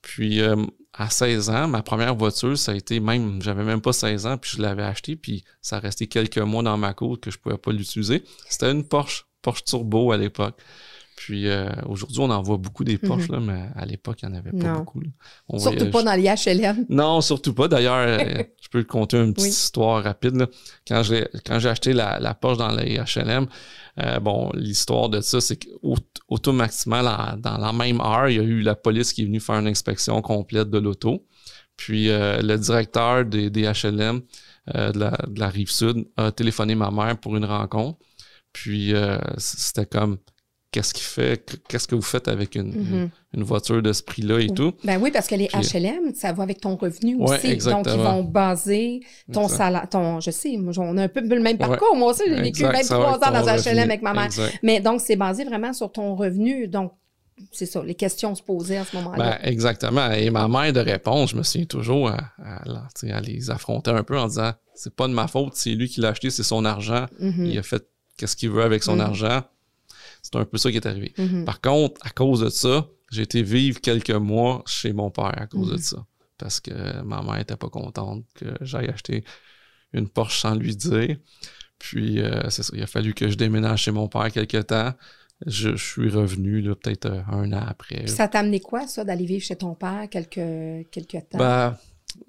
Puis 0.00 0.40
euh, 0.40 0.56
à 0.96 1.10
16 1.10 1.50
ans, 1.50 1.66
ma 1.68 1.82
première 1.82 2.14
voiture, 2.14 2.56
ça 2.56 2.72
a 2.72 2.74
été 2.74 3.00
même... 3.00 3.42
J'avais 3.42 3.64
même 3.64 3.80
pas 3.80 3.92
16 3.92 4.26
ans, 4.26 4.36
puis 4.38 4.52
je 4.56 4.62
l'avais 4.62 4.84
acheté, 4.84 5.16
puis 5.16 5.44
ça 5.60 5.78
restait 5.80 6.06
quelques 6.06 6.38
mois 6.38 6.62
dans 6.62 6.76
ma 6.76 6.94
cour 6.94 7.18
que 7.20 7.30
je 7.30 7.38
pouvais 7.38 7.58
pas 7.58 7.72
l'utiliser. 7.72 8.22
C'était 8.48 8.70
une 8.70 8.84
Porsche, 8.84 9.26
Porsche 9.42 9.64
Turbo 9.64 10.12
à 10.12 10.16
l'époque. 10.16 10.54
Puis 11.16 11.48
euh, 11.48 11.68
aujourd'hui, 11.86 12.18
on 12.20 12.30
en 12.30 12.42
voit 12.42 12.56
beaucoup 12.56 12.82
des 12.82 12.98
Porsche, 12.98 13.28
là, 13.28 13.38
mais 13.40 13.68
à 13.76 13.86
l'époque, 13.86 14.18
il 14.22 14.28
n'y 14.28 14.34
en 14.34 14.38
avait 14.38 14.50
pas 14.50 14.56
Mhm. 14.56 14.72
Non. 14.72 14.78
beaucoup. 14.80 15.00
On 15.48 15.58
Surtout 15.60 15.76
voyait- 15.78 15.90
pas 15.92 16.02
dans 16.02 16.14
les 16.14 16.28
HLM. 16.28 16.86
non, 16.88 17.20
surtout 17.20 17.54
pas. 17.54 17.68
D'ailleurs, 17.68 17.94
euh, 17.98 18.18
je 18.62 18.68
peux 18.68 18.82
te 18.82 18.88
conter 18.88 19.18
une 19.18 19.32
petite 19.32 19.44
Oui. 19.44 19.50
histoire 19.50 20.02
rapide. 20.02 20.34
là. 20.36 20.46
Quand 20.88 21.02
j'ai 21.04 21.28
quand 21.46 21.60
j'ai 21.60 21.68
acheté 21.68 21.92
la, 21.92 22.18
la 22.18 22.34
Porsche 22.34 22.58
dans 22.58 22.72
les 22.74 22.98
H&M, 22.98 23.46
euh, 24.00 24.18
bon, 24.18 24.50
l'histoire 24.54 25.08
de 25.08 25.20
ça, 25.20 25.40
c'est 25.40 25.56
qu'automatiquement, 25.56 27.02
dans, 27.36 27.58
la 27.58 27.72
même 27.72 28.00
heure, 28.00 28.28
il 28.28 28.36
y 28.36 28.40
a 28.40 28.42
eu 28.42 28.60
la 28.60 28.74
police 28.74 29.12
qui 29.12 29.22
est 29.22 29.24
venue 29.26 29.40
faire 29.40 29.56
une 29.56 29.68
inspection 29.68 30.20
complète 30.20 30.70
de 30.70 30.78
l'auto. 30.78 31.24
Puis 31.76 32.08
euh, 32.08 32.40
le 32.40 32.56
directeur 32.56 33.24
des, 33.24 33.50
H&M 33.50 34.22
euh, 34.74 34.92
de, 34.92 34.98
la, 34.98 35.10
de 35.10 35.40
la 35.40 35.48
rive 35.48 35.70
sud 35.70 36.06
a 36.16 36.32
téléphoné 36.32 36.74
ma 36.74 36.90
mère 36.90 37.18
pour 37.18 37.36
une 37.36 37.44
rencontre. 37.44 37.98
Puis 38.52 38.94
euh, 38.94 39.18
c'était 39.36 39.86
comme 39.86 40.18
qu'est-ce 40.74 40.92
qu'il 40.92 41.04
fait, 41.04 41.56
qu'est-ce 41.68 41.86
que 41.86 41.94
vous 41.94 42.02
faites 42.02 42.26
avec 42.26 42.56
une, 42.56 42.72
Mhm. 42.74 43.10
une 43.34 43.42
voiture 43.44 43.80
de 43.80 43.92
ce 43.92 44.02
prix-là 44.02 44.40
et 44.40 44.48
tout? 44.48 44.72
Ben 44.82 45.00
oui, 45.00 45.12
parce 45.12 45.28
que 45.28 45.36
les 45.36 45.46
Puis- 45.46 45.56
HLM, 45.60 46.12
ça 46.16 46.32
va 46.32 46.42
avec 46.42 46.60
ton 46.60 46.74
revenu 46.74 47.14
Ouais, 47.14 47.22
aussi. 47.22 47.32
Donc, 47.34 47.44
ils 47.44 47.50
exactement. 47.52 48.02
vont 48.16 48.24
baser 48.24 49.00
ton 49.32 49.46
salaire, 49.46 49.88
ton, 49.88 50.18
je 50.18 50.32
sais, 50.32 50.58
on 50.58 50.98
a 50.98 51.04
un 51.04 51.08
peu 51.08 51.20
le 51.20 51.28
même 51.40 51.44
Ouais. 51.46 51.54
parcours. 51.56 51.94
Moi 51.96 52.10
aussi, 52.10 52.24
j'ai 52.26 52.34
vécu 52.34 52.64
Exact, 52.64 52.88
23 52.88 53.12
ça 53.20 53.30
va 53.30 53.38
ans 53.40 53.44
dans 53.44 53.48
un. 53.48 53.56
HLM 53.56 53.78
avec 53.88 54.02
ma 54.02 54.12
mère. 54.14 54.24
Exact. 54.24 54.58
Mais 54.64 54.80
donc, 54.80 55.00
c'est 55.00 55.14
basé 55.16 55.44
vraiment 55.44 55.72
sur 55.72 55.92
ton 55.92 56.16
revenu. 56.16 56.66
Donc, 56.66 56.92
c'est 57.52 57.66
ça, 57.66 57.80
les 57.84 57.94
questions 57.94 58.34
se 58.34 58.42
posaient 58.42 58.78
à 58.78 58.84
ce 58.84 58.96
moment-là. 58.96 59.38
Ben, 59.42 59.48
exactement. 59.48 60.10
Et 60.10 60.30
ma 60.30 60.48
mère 60.48 60.72
de 60.72 60.80
réponse, 60.80 61.30
je 61.30 61.36
me 61.36 61.44
souviens 61.44 61.66
toujours 61.66 62.08
à, 62.08 62.18
à 62.44 63.20
les 63.20 63.50
affronter 63.50 63.90
un 63.92 64.02
peu 64.02 64.18
en 64.18 64.26
disant 64.26 64.52
c'est 64.74 64.94
pas 64.94 65.06
de 65.06 65.12
ma 65.12 65.28
faute, 65.28 65.52
c'est 65.54 65.70
lui 65.70 65.88
qui 65.88 66.00
l'a 66.00 66.08
acheté, 66.08 66.30
c'est 66.30 66.42
son 66.42 66.64
argent. 66.64 67.06
Mhm, 67.20 67.46
Il 67.46 67.58
a 67.58 67.62
fait 67.62 67.84
qu'est-ce 68.16 68.34
qu'il 68.36 68.50
veut 68.50 68.62
avec 68.64 68.82
son 68.82 68.94
Mhm. 68.96 69.00
argent. 69.00 69.42
C'est 70.24 70.36
un 70.36 70.44
peu 70.46 70.56
ça 70.56 70.70
qui 70.70 70.78
est 70.78 70.86
arrivé. 70.86 71.12
mhm. 71.18 71.44
Par 71.44 71.60
contre, 71.60 72.00
à 72.04 72.10
cause 72.10 72.40
de 72.40 72.48
ça, 72.48 72.88
j'ai 73.12 73.22
été 73.22 73.42
vivre 73.42 73.80
quelques 73.80 74.10
mois 74.10 74.62
chez 74.66 74.92
mon 74.92 75.10
père 75.10 75.38
à 75.38 75.46
cause 75.46 75.70
de 75.70 75.76
ça. 75.76 76.04
Parce 76.38 76.60
que 76.60 77.02
ma 77.02 77.22
mère 77.22 77.38
était 77.38 77.56
pas 77.56 77.68
contente 77.68 78.24
que 78.34 78.46
j'aille 78.62 78.88
acheter 78.88 79.22
une 79.92 80.08
Porsche 80.08 80.40
sans 80.40 80.54
lui 80.54 80.74
dire. 80.74 81.16
Puis, 81.78 82.20
euh, 82.20 82.48
c'est 82.48 82.62
ça, 82.62 82.72
il 82.74 82.82
a 82.82 82.86
fallu 82.86 83.12
que 83.12 83.28
je 83.28 83.36
déménage 83.36 83.82
chez 83.82 83.90
mon 83.90 84.08
père 84.08 84.32
quelque 84.32 84.56
temps. 84.62 84.94
Je, 85.46 85.76
je 85.76 85.84
suis 85.84 86.08
revenu 86.08 86.62
là, 86.62 86.74
peut-être 86.74 87.06
euh, 87.06 87.20
un 87.28 87.52
an 87.52 87.64
après. 87.68 88.00
Puis 88.00 88.08
ça 88.08 88.26
t'a 88.26 88.38
amené 88.38 88.60
quoi, 88.60 88.86
ça, 88.86 89.04
d'aller 89.04 89.26
vivre 89.26 89.44
chez 89.44 89.56
ton 89.56 89.74
père 89.74 90.08
quelques, 90.10 90.88
quelques 90.90 91.28
temps? 91.28 91.38
Ben, 91.38 91.76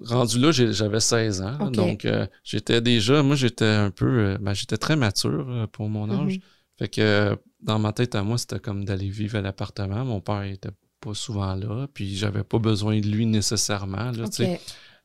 rendu 0.00 0.38
là, 0.38 0.52
j'avais 0.52 1.00
16 1.00 1.40
ans. 1.40 1.70
Donc, 1.70 2.04
euh, 2.04 2.26
j'étais 2.44 2.82
déjà, 2.82 3.22
moi, 3.22 3.36
j'étais 3.36 3.64
un 3.64 3.90
peu, 3.90 4.36
ben, 4.40 4.52
j'étais 4.52 4.76
très 4.76 4.96
mature 4.96 5.66
pour 5.72 5.88
mon 5.88 6.10
âge. 6.10 6.34
Mhm. 6.34 6.42
Fait 6.78 6.88
que 6.88 7.38
dans 7.60 7.78
ma 7.78 7.92
tête 7.92 8.14
à 8.14 8.22
moi, 8.22 8.38
c'était 8.38 8.60
comme 8.60 8.84
d'aller 8.84 9.08
vivre 9.08 9.36
à 9.38 9.40
l'appartement. 9.40 10.04
Mon 10.04 10.20
père 10.20 10.42
était 10.42 10.70
pas 11.00 11.14
souvent 11.14 11.54
là, 11.54 11.86
puis 11.92 12.16
j'avais 12.16 12.44
pas 12.44 12.58
besoin 12.58 12.98
de 13.00 13.06
lui 13.08 13.26
nécessairement. 13.26 14.10
Là. 14.12 14.24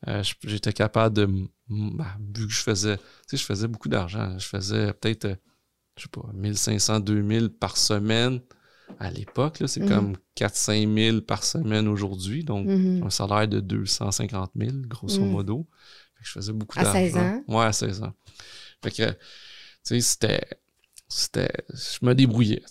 Euh, 0.07 0.23
j'étais 0.43 0.73
capable 0.73 1.15
de, 1.15 1.25
ben, 1.69 2.05
vu 2.35 2.47
que 2.47 2.53
je 2.53 2.61
faisais, 2.61 2.97
tu 2.97 3.03
sais, 3.27 3.37
je 3.37 3.43
faisais 3.45 3.67
beaucoup 3.67 3.87
d'argent. 3.89 4.37
Je 4.39 4.47
faisais 4.47 4.93
peut-être, 4.93 5.25
euh, 5.25 5.35
je 5.95 6.03
sais 6.03 6.09
pas, 6.09 6.27
1500, 6.33 6.99
2000 7.01 7.49
par 7.49 7.77
semaine 7.77 8.41
à 8.99 9.11
l'époque. 9.11 9.59
là. 9.59 9.67
C'est 9.67 9.81
Mhm. 9.81 9.87
comme 9.89 10.17
4-5 10.35 10.87
000 10.91 11.21
par 11.21 11.43
semaine 11.43 11.87
aujourd'hui. 11.87 12.43
Donc, 12.43 12.65
Mhm. 12.67 13.03
un 13.05 13.09
salaire 13.11 13.47
de 13.47 13.59
250 13.59 14.51
000, 14.55 14.71
grosso 14.87 15.23
Mm. 15.23 15.29
modo. 15.29 15.67
Fait 16.15 16.23
que 16.23 16.27
je 16.27 16.31
faisais 16.33 16.53
beaucoup 16.53 16.79
À 16.79 16.83
d'argent. 16.83 16.99
16 16.99 17.17
ans? 17.17 17.43
Ouais, 17.47 17.65
à 17.65 17.71
16 17.73 18.01
ans. 18.01 18.13
Fait 18.83 18.91
que, 18.91 19.11
tu 19.11 19.15
sais, 19.83 20.01
c'était, 20.01 20.41
c'était, 21.11 21.51
je 21.73 22.05
me 22.05 22.13
débrouillais, 22.15 22.63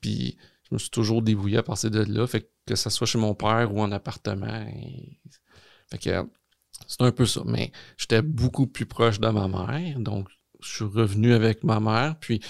puis 0.00 0.36
je 0.68 0.74
me 0.74 0.78
suis 0.78 0.90
toujours 0.90 1.22
débrouillé 1.22 1.58
à 1.58 1.62
partir 1.62 1.90
de 1.90 2.00
là, 2.00 2.26
fait 2.26 2.50
que, 2.66 2.74
ce 2.74 2.90
soit 2.90 3.06
chez 3.06 3.18
mon 3.18 3.34
père 3.34 3.72
ou 3.74 3.80
en 3.80 3.92
appartement. 3.92 4.66
fait 5.90 5.98
que, 5.98 6.28
c'est 6.86 7.02
un 7.02 7.12
peu 7.12 7.26
ça. 7.26 7.42
Mais 7.46 7.72
j'étais 7.96 8.22
beaucoup 8.22 8.66
plus 8.66 8.86
proche 8.86 9.20
de 9.20 9.28
ma 9.28 9.48
mère, 9.48 9.98
donc 10.00 10.28
je 10.60 10.68
suis 10.68 10.84
revenu 10.84 11.32
avec 11.32 11.64
ma 11.64 11.80
mère, 11.80 12.16
puis 12.20 12.40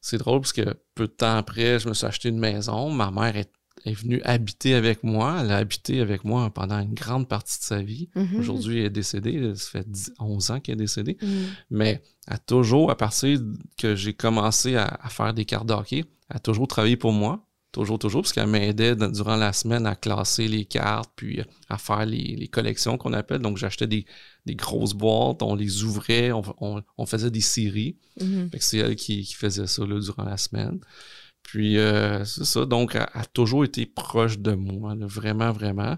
c'est 0.00 0.18
drôle 0.18 0.40
parce 0.40 0.52
que 0.52 0.76
peu 0.94 1.06
de 1.06 1.12
temps 1.12 1.36
après, 1.36 1.78
je 1.78 1.88
me 1.88 1.94
suis 1.94 2.06
acheté 2.06 2.28
une 2.28 2.38
maison. 2.38 2.90
Ma 2.90 3.10
mère 3.10 3.36
est- 3.36 3.52
est 3.84 3.92
venue 3.94 4.20
habiter 4.24 4.74
avec 4.74 5.02
moi. 5.04 5.38
Elle 5.40 5.50
a 5.50 5.56
habité 5.58 6.00
avec 6.00 6.24
moi 6.24 6.50
pendant 6.52 6.78
une 6.80 6.94
grande 6.94 7.28
partie 7.28 7.58
de 7.58 7.64
sa 7.64 7.82
vie. 7.82 8.08
Mhm. 8.14 8.38
Aujourd'hui, 8.38 8.78
elle 8.80 8.86
est 8.86 8.90
décédée. 8.90 9.54
Ça 9.54 9.70
fait 9.70 9.90
10 9.90 10.12
11 10.18 10.50
ans 10.50 10.60
qu'elle 10.60 10.74
est 10.74 10.78
décédée. 10.78 11.16
Mhm. 11.22 11.28
Mais 11.70 12.02
elle 12.26 12.34
a 12.34 12.38
toujours, 12.38 12.90
à 12.90 12.96
partir 12.96 13.40
que 13.78 13.94
j'ai 13.94 14.14
commencé 14.14 14.76
à, 14.76 14.86
à 14.86 15.08
faire 15.08 15.34
des 15.34 15.44
cartes 15.44 15.66
d'hockey, 15.66 16.04
elle 16.30 16.36
a 16.36 16.40
toujours 16.40 16.66
travaillé 16.68 16.96
pour 16.96 17.12
moi. 17.12 17.46
Toujours, 17.72 17.98
toujours, 17.98 18.22
parce 18.22 18.32
qu'elle 18.32 18.46
m'aidait 18.46 18.94
durant 18.94 19.34
la 19.34 19.52
semaine 19.52 19.84
à 19.84 19.96
classer 19.96 20.46
les 20.46 20.64
cartes, 20.64 21.10
puis 21.16 21.42
à 21.68 21.76
faire 21.76 22.06
les, 22.06 22.36
les 22.36 22.46
collections 22.46 22.96
qu'on 22.96 23.12
appelle. 23.12 23.40
Donc, 23.40 23.56
j'achetais 23.56 23.88
des, 23.88 24.06
des 24.46 24.54
grosses 24.54 24.92
boîtes, 24.94 25.42
on 25.42 25.56
les 25.56 25.82
ouvrait, 25.82 26.30
on, 26.30 26.42
on- 26.60 26.82
on 26.98 27.04
faisait 27.04 27.32
des 27.32 27.40
séries. 27.40 27.98
Mhm. 28.20 28.48
Que 28.50 28.58
c'est 28.60 28.78
elle 28.78 28.94
qui, 28.94 29.24
qui 29.24 29.34
faisait 29.34 29.66
ça 29.66 29.84
là, 29.84 29.98
durant 29.98 30.22
la 30.22 30.36
semaine. 30.36 30.78
Puis 31.44 31.78
euh, 31.78 32.24
c'est 32.24 32.44
ça, 32.44 32.64
donc 32.64 32.94
elle, 32.96 33.06
a 33.12 33.24
toujours 33.26 33.64
été 33.64 33.86
proche 33.86 34.38
de 34.38 34.52
moi, 34.52 34.94
là, 34.96 35.06
vraiment, 35.06 35.52
vraiment. 35.52 35.96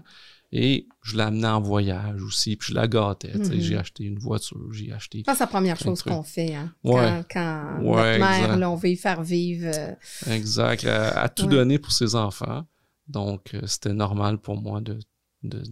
Et 0.51 0.87
je 1.03 1.17
l'amenais 1.17 1.47
en 1.47 1.59
voyage 1.61 2.21
aussi, 2.21 2.55
puis 2.55 2.69
je 2.69 2.75
la 2.75 2.87
gâtais. 2.87 3.33
J'ai 3.59 3.75
acheté 3.77 4.03
une 4.05 4.19
voiture, 4.19 4.71
j'ai 4.71 4.93
acheté. 4.93 5.23
C'est 5.25 5.39
la 5.39 5.47
première 5.47 5.77
chose 5.77 6.01
qu'on 6.03 6.23
fait. 6.23 6.53
Hein? 6.55 6.73
Ouais. 6.83 6.93
Quand, 6.93 7.23
quand 7.31 7.79
Ouais, 7.81 8.17
notre 8.17 8.39
mère, 8.39 8.57
là, 8.57 8.69
on 8.71 8.75
veut 8.75 8.89
y 8.89 8.95
faire 8.95 9.23
vivre. 9.23 9.69
euh, 9.73 9.93
Exact. 10.31 10.83
Elle 10.83 10.89
a, 10.91 11.21
a 11.23 11.29
tout 11.29 11.43
Ouais. 11.45 11.49
donné 11.49 11.79
pour 11.79 11.91
ses 11.91 12.15
enfants. 12.15 12.65
Donc 13.07 13.53
euh, 13.53 13.61
c'était 13.67 13.93
normal 13.93 14.37
pour 14.37 14.61
moi 14.61 14.79
de, 14.81 14.99
de, 15.43 15.63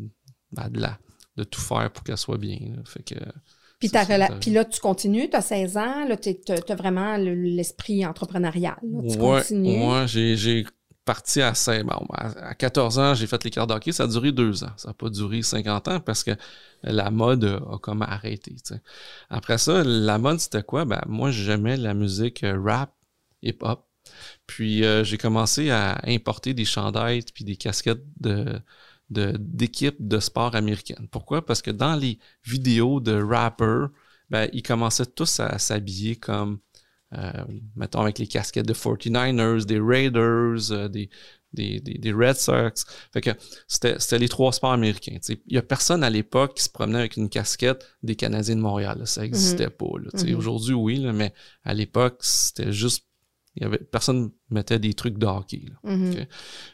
ben, 0.51 0.69
de, 0.69 0.79
la- 0.81 0.99
de 1.37 1.43
tout 1.45 1.61
faire 1.61 1.89
pour 1.91 2.03
qu'elle 2.03 2.17
soit 2.17 2.37
bien. 2.37 2.57
là. 2.61 2.81
Fait 2.85 3.03
que 3.03 3.15
Puis, 4.39 4.51
là, 4.51 4.65
tu 4.65 4.79
continues, 4.79 5.29
tu 5.29 5.35
as 5.35 5.41
16 5.41 5.77
ans, 5.77 6.05
là, 6.07 6.17
tu 6.17 6.31
as 6.51 6.75
vraiment 6.75 7.17
le- 7.17 7.33
l'esprit 7.35 8.05
entrepreneurial. 8.05 8.77
là. 8.83 8.99
Tu 9.01 9.17
ouais, 9.19 9.41
continues. 9.41 9.85
ouais, 9.85 10.07
j'ai, 10.07 10.65
parti 11.05 11.39
à, 11.41 11.53
cinq- 11.53 11.85
bon, 11.85 12.03
à 12.13 12.49
à 12.49 12.53
14 12.55 12.97
ans, 12.97 13.13
j'ai 13.13 13.27
fait 13.27 13.43
les 13.43 13.51
cartes 13.51 13.69
d'hockey. 13.69 13.91
Ça 13.91 14.03
a 14.03 14.07
duré 14.07 14.31
deux 14.31 14.63
ans. 14.63 14.71
Ça 14.75 14.87
n'a 14.89 14.93
pas 14.95 15.09
duré 15.09 15.43
50 15.43 15.87
ans 15.87 15.99
parce 15.99 16.23
que 16.23 16.31
la 16.81 17.11
mode 17.11 17.43
a, 17.43 17.57
a 17.57 17.77
comme 17.79 18.01
arrêté. 18.01 18.55
Après 19.29 19.59
ça, 19.59 19.83
la 19.83 20.17
mode, 20.17 20.39
c'était 20.39 20.63
quoi? 20.63 20.83
Ben, 20.85 21.01
moi, 21.07 21.29
j'aimais 21.29 21.77
la 21.77 21.93
musique 21.93 22.43
euh, 22.43 22.59
rap, 22.59 22.91
hip-hop. 23.43 23.85
Puis 24.47 24.83
euh, 24.83 25.03
j'ai 25.03 25.17
commencé 25.17 25.69
à 25.69 25.99
importer 26.07 26.53
des 26.55 26.65
chandails 26.65 27.21
puis 27.33 27.43
des 27.43 27.55
casquettes 27.55 28.03
de- 28.19 28.59
d'équipes 29.09 29.97
de, 29.99 30.19
sport 30.19 30.55
américaines. 30.55 31.07
Pourquoi? 31.11 31.45
Parce 31.45 31.61
que 31.61 31.71
dans 31.71 31.95
les 31.95 32.19
vidéos 32.43 32.99
de 32.99 33.21
rappers, 33.21 33.89
ben, 34.29 34.49
ils 34.53 34.63
commençaient 34.63 35.05
tous 35.05 35.39
à 35.39 35.59
s'habiller 35.59 36.15
comme 36.15 36.59
euh, 37.17 37.31
mettons 37.75 38.01
avec 38.01 38.19
les 38.19 38.27
casquettes 38.27 38.67
de 38.67 38.73
49ers, 38.73 39.65
des 39.65 39.79
Raiders, 39.79 40.71
euh, 40.71 40.87
des, 40.87 41.09
des, 41.53 41.79
des, 41.79 41.97
des 41.97 42.11
Red 42.11 42.35
Sox. 42.35 42.85
Fait 43.13 43.21
que 43.21 43.29
c'était 43.67 44.17
les 44.17 44.27
trois 44.27 44.51
sports 44.51 44.73
américains. 44.73 45.17
Il 45.29 45.53
y 45.53 45.57
a 45.57 45.61
personne 45.61 46.03
à 46.03 46.09
l'époque 46.09 46.55
qui 46.55 46.63
se 46.63 46.69
promenait 46.69 46.99
avec 46.99 47.17
une 47.17 47.29
casquette 47.29 47.85
des 48.03 48.15
Canadiens 48.15 48.55
de 48.55 48.61
Montréal. 48.61 48.99
là. 48.99 49.05
Ça 49.05 49.21
n'existait 49.21 49.69
pas. 49.69 49.85
tu 50.11 50.19
sais. 50.19 50.31
Mhm. 50.31 50.37
Aujourd'hui, 50.37 50.73
oui, 50.73 50.97
là, 50.97 51.13
mais 51.13 51.33
à 51.63 51.73
l'époque, 51.73 52.17
c'était 52.21 52.73
juste. 52.73 53.05
Il 53.55 53.63
y 53.63 53.65
avait, 53.65 53.77
personne 53.77 54.31
mettait 54.49 54.79
des 54.79 54.93
trucs 54.93 55.17
de 55.17 55.25
hockey. 55.25 55.61
là. 55.69 55.91
Mhm. 55.95 56.11
Ok. 56.11 56.27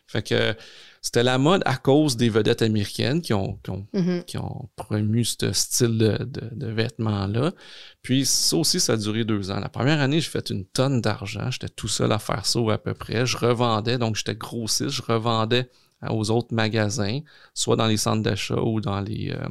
Fait 0.08 0.22
que 0.28 0.56
c'était 1.02 1.24
la 1.24 1.38
mode 1.38 1.62
à 1.66 1.78
cause 1.78 2.18
des 2.18 2.30
vedettes 2.30 2.62
américaines 2.64 3.22
qui 3.22 3.34
ont, 3.34 3.60
qui 3.64 3.70
ont 3.72 3.88
Mhm. 3.94 4.24
qui 4.26 4.38
ont 4.38 4.70
promu 4.76 5.24
ce 5.26 5.52
style 5.54 5.98
de, 5.98 6.18
de- 6.24 6.50
de 6.54 6.68
vêtements-là. 6.68 7.54
Puis 8.02 8.26
ça 8.26 8.58
aussi, 8.58 8.80
ça 8.80 8.94
a 8.94 8.98
duré 8.98 9.24
deux 9.26 9.52
ans. 9.52 9.60
La 9.60 9.70
première 9.70 10.00
année, 10.02 10.20
j'ai 10.22 10.30
fait 10.30 10.50
une 10.50 10.66
tonne 10.66 11.02
d'argent. 11.02 11.50
J'étais 11.52 11.70
tout 11.70 11.88
seul 11.88 12.12
à 12.12 12.20
faire 12.20 12.46
ça 12.46 12.60
à 12.72 12.78
peu 12.78 12.94
près. 12.94 13.26
Je 13.26 13.38
revendais, 13.38 13.98
donc 13.98 14.16
j'étais 14.16 14.36
grossiste. 14.36 14.90
Je 14.90 15.02
revendais 15.02 15.70
aux 16.10 16.32
autres 16.32 16.54
magasins, 16.54 17.20
soit 17.54 17.76
dans 17.76 17.86
les 17.88 17.98
centres 17.98 18.24
d'achat 18.24 18.60
ou 18.60 18.82
dans 18.82 19.02
les 19.02 19.32
euh, 19.32 19.48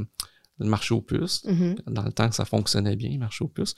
le 0.60 0.68
marché 0.68 0.94
aux 0.94 1.00
puces. 1.00 1.42
Mhm. 1.44 1.76
Dans 1.88 2.02
le 2.02 2.12
temps 2.12 2.28
que 2.28 2.34
ça 2.34 2.44
fonctionnait 2.44 2.94
bien, 2.96 3.10
le 3.10 3.18
marché 3.18 3.44
aux 3.44 3.48
puces. 3.48 3.74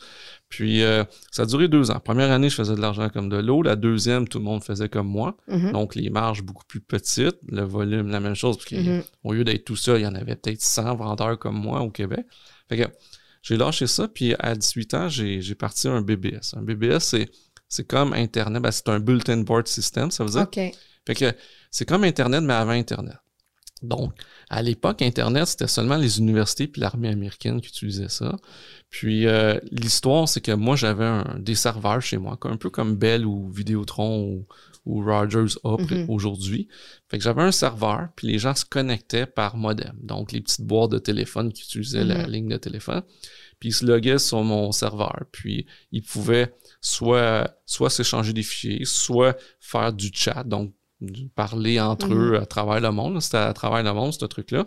Puis 0.48 0.82
euh, 0.82 1.04
ça 1.30 1.42
a 1.42 1.46
duré 1.46 1.68
deux 1.68 1.90
ans. 1.90 2.00
Première 2.00 2.30
année, 2.30 2.50
je 2.50 2.54
faisais 2.56 2.74
de 2.74 2.80
l'argent 2.80 3.08
comme 3.08 3.28
de 3.28 3.36
l'eau. 3.38 3.62
La 3.62 3.76
deuxième, 3.76 4.28
tout 4.28 4.38
le 4.38 4.44
monde 4.44 4.62
faisait 4.62 4.88
comme 4.88 5.06
moi. 5.08 5.36
Mhm. 5.48 5.72
Donc 5.72 5.94
les 5.94 6.10
marges 6.10 6.42
beaucoup 6.42 6.64
plus 6.66 6.80
petites, 6.80 7.36
le 7.48 7.62
volume, 7.62 8.08
la 8.08 8.20
même 8.20 8.34
chose. 8.34 8.56
Parce 8.56 8.68
que 8.68 8.76
Mhm. 8.76 9.02
au 9.24 9.32
lieu 9.32 9.44
d'être 9.44 9.64
tout 9.64 9.76
seul, 9.76 10.00
il 10.00 10.04
y 10.04 10.06
en 10.06 10.14
avait 10.14 10.36
peut-être 10.36 10.60
100 10.60 10.94
vendeurs 10.96 11.38
comme 11.38 11.56
moi 11.56 11.80
au 11.80 11.90
Québec. 11.90 12.26
Fait 12.68 12.76
que 12.76 12.84
j'ai 13.42 13.56
lâché 13.56 13.86
ça, 13.86 14.08
puis 14.08 14.34
à 14.38 14.54
18 14.54 14.94
ans, 14.94 15.08
j'ai 15.08 15.54
parti 15.54 15.88
un 15.88 16.00
BBS. 16.02 16.54
Un 16.56 16.62
BBS, 16.62 17.14
c'est 17.68 17.84
comme 17.88 18.12
Internet, 18.12 18.62
ben, 18.62 18.70
c'est 18.70 18.88
un 18.88 19.00
bulletin 19.00 19.38
board 19.38 19.66
system, 19.66 20.10
ça 20.10 20.24
veut 20.24 20.30
dire. 20.30 20.42
Fait 21.06 21.14
que 21.14 21.32
c'est 21.70 21.84
comme 21.86 22.04
Internet, 22.04 22.42
mais 22.44 22.52
avant 22.54 22.72
Internet. 22.72 23.16
Donc, 23.82 24.12
à 24.48 24.62
l'époque, 24.62 25.02
Internet, 25.02 25.46
c'était 25.46 25.66
seulement 25.66 25.96
les 25.96 26.18
universités 26.18 26.66
puis 26.68 26.80
l'armée 26.80 27.08
américaine 27.08 27.60
qui 27.60 27.68
utilisaient 27.68 28.08
ça. 28.08 28.36
Puis 28.90 29.26
euh, 29.26 29.58
l'histoire, 29.70 30.28
c'est 30.28 30.40
que 30.40 30.52
moi, 30.52 30.76
j'avais 30.76 31.04
un- 31.04 31.38
des 31.38 31.54
serveurs 31.54 32.00
chez 32.02 32.18
moi, 32.18 32.38
un 32.42 32.56
peu 32.56 32.70
comme 32.70 32.96
Bell 32.96 33.26
ou 33.26 33.50
Vidéotron 33.50 34.22
ou, 34.24 34.46
ou 34.84 35.02
Rogers 35.04 35.56
Mhm. 35.64 36.06
aujourd'hui. 36.08 36.68
Fait 37.08 37.16
que 37.18 37.24
j'avais 37.24 37.42
un 37.42 37.52
serveur, 37.52 38.08
puis 38.16 38.26
les 38.28 38.38
gens 38.38 38.54
se 38.54 38.64
connectaient 38.64 39.26
par 39.26 39.56
modem. 39.56 39.96
Donc, 40.02 40.32
les 40.32 40.40
petites 40.40 40.66
boîtes 40.66 40.90
de 40.90 40.98
téléphone 40.98 41.52
qui 41.52 41.62
utilisaient 41.62 42.04
la 42.04 42.24
Mhm. 42.26 42.30
ligne 42.32 42.48
de 42.48 42.56
téléphone. 42.56 43.02
Puis 43.60 43.68
ils 43.68 43.72
se 43.74 43.86
loguaient 43.86 44.18
sur 44.18 44.42
mon 44.42 44.72
serveur. 44.72 45.24
Puis 45.30 45.66
ils 45.92 46.02
pouvaient 46.02 46.52
soit, 46.80 47.56
soit 47.64 47.90
s'échanger 47.90 48.32
des 48.32 48.42
fichiers, 48.42 48.84
soit 48.84 49.36
faire 49.60 49.92
du 49.92 50.10
chat, 50.12 50.42
donc 50.44 50.74
parler 51.34 51.80
entre 51.80 52.08
Mhm. 52.08 52.18
eux 52.32 52.38
à 52.40 52.46
travers 52.46 52.80
le 52.80 52.90
monde. 52.90 53.20
C'était 53.20 53.36
à 53.38 53.52
travers 53.52 53.82
le 53.82 53.92
monde, 53.92 54.12
ce 54.12 54.24
truc-là. 54.24 54.66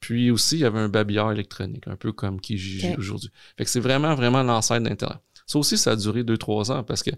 Puis 0.00 0.30
aussi, 0.30 0.56
il 0.56 0.60
y 0.60 0.64
avait 0.64 0.78
un 0.80 0.88
babillard 0.88 1.32
électronique, 1.32 1.86
un 1.88 1.96
peu 1.96 2.12
comme 2.12 2.40
Kijiji 2.40 2.92
Ok. 2.92 2.98
aujourd'hui. 2.98 3.30
Fait 3.56 3.64
que 3.64 3.70
c'est 3.70 3.80
vraiment, 3.80 4.14
vraiment 4.14 4.42
l'ancêtre 4.42 4.82
d'Internet. 4.84 5.18
Ça 5.46 5.58
aussi, 5.58 5.78
ça 5.78 5.92
a 5.92 5.96
duré 5.96 6.24
2-3 6.24 6.70
ans 6.72 6.82
parce 6.82 7.02
que 7.02 7.10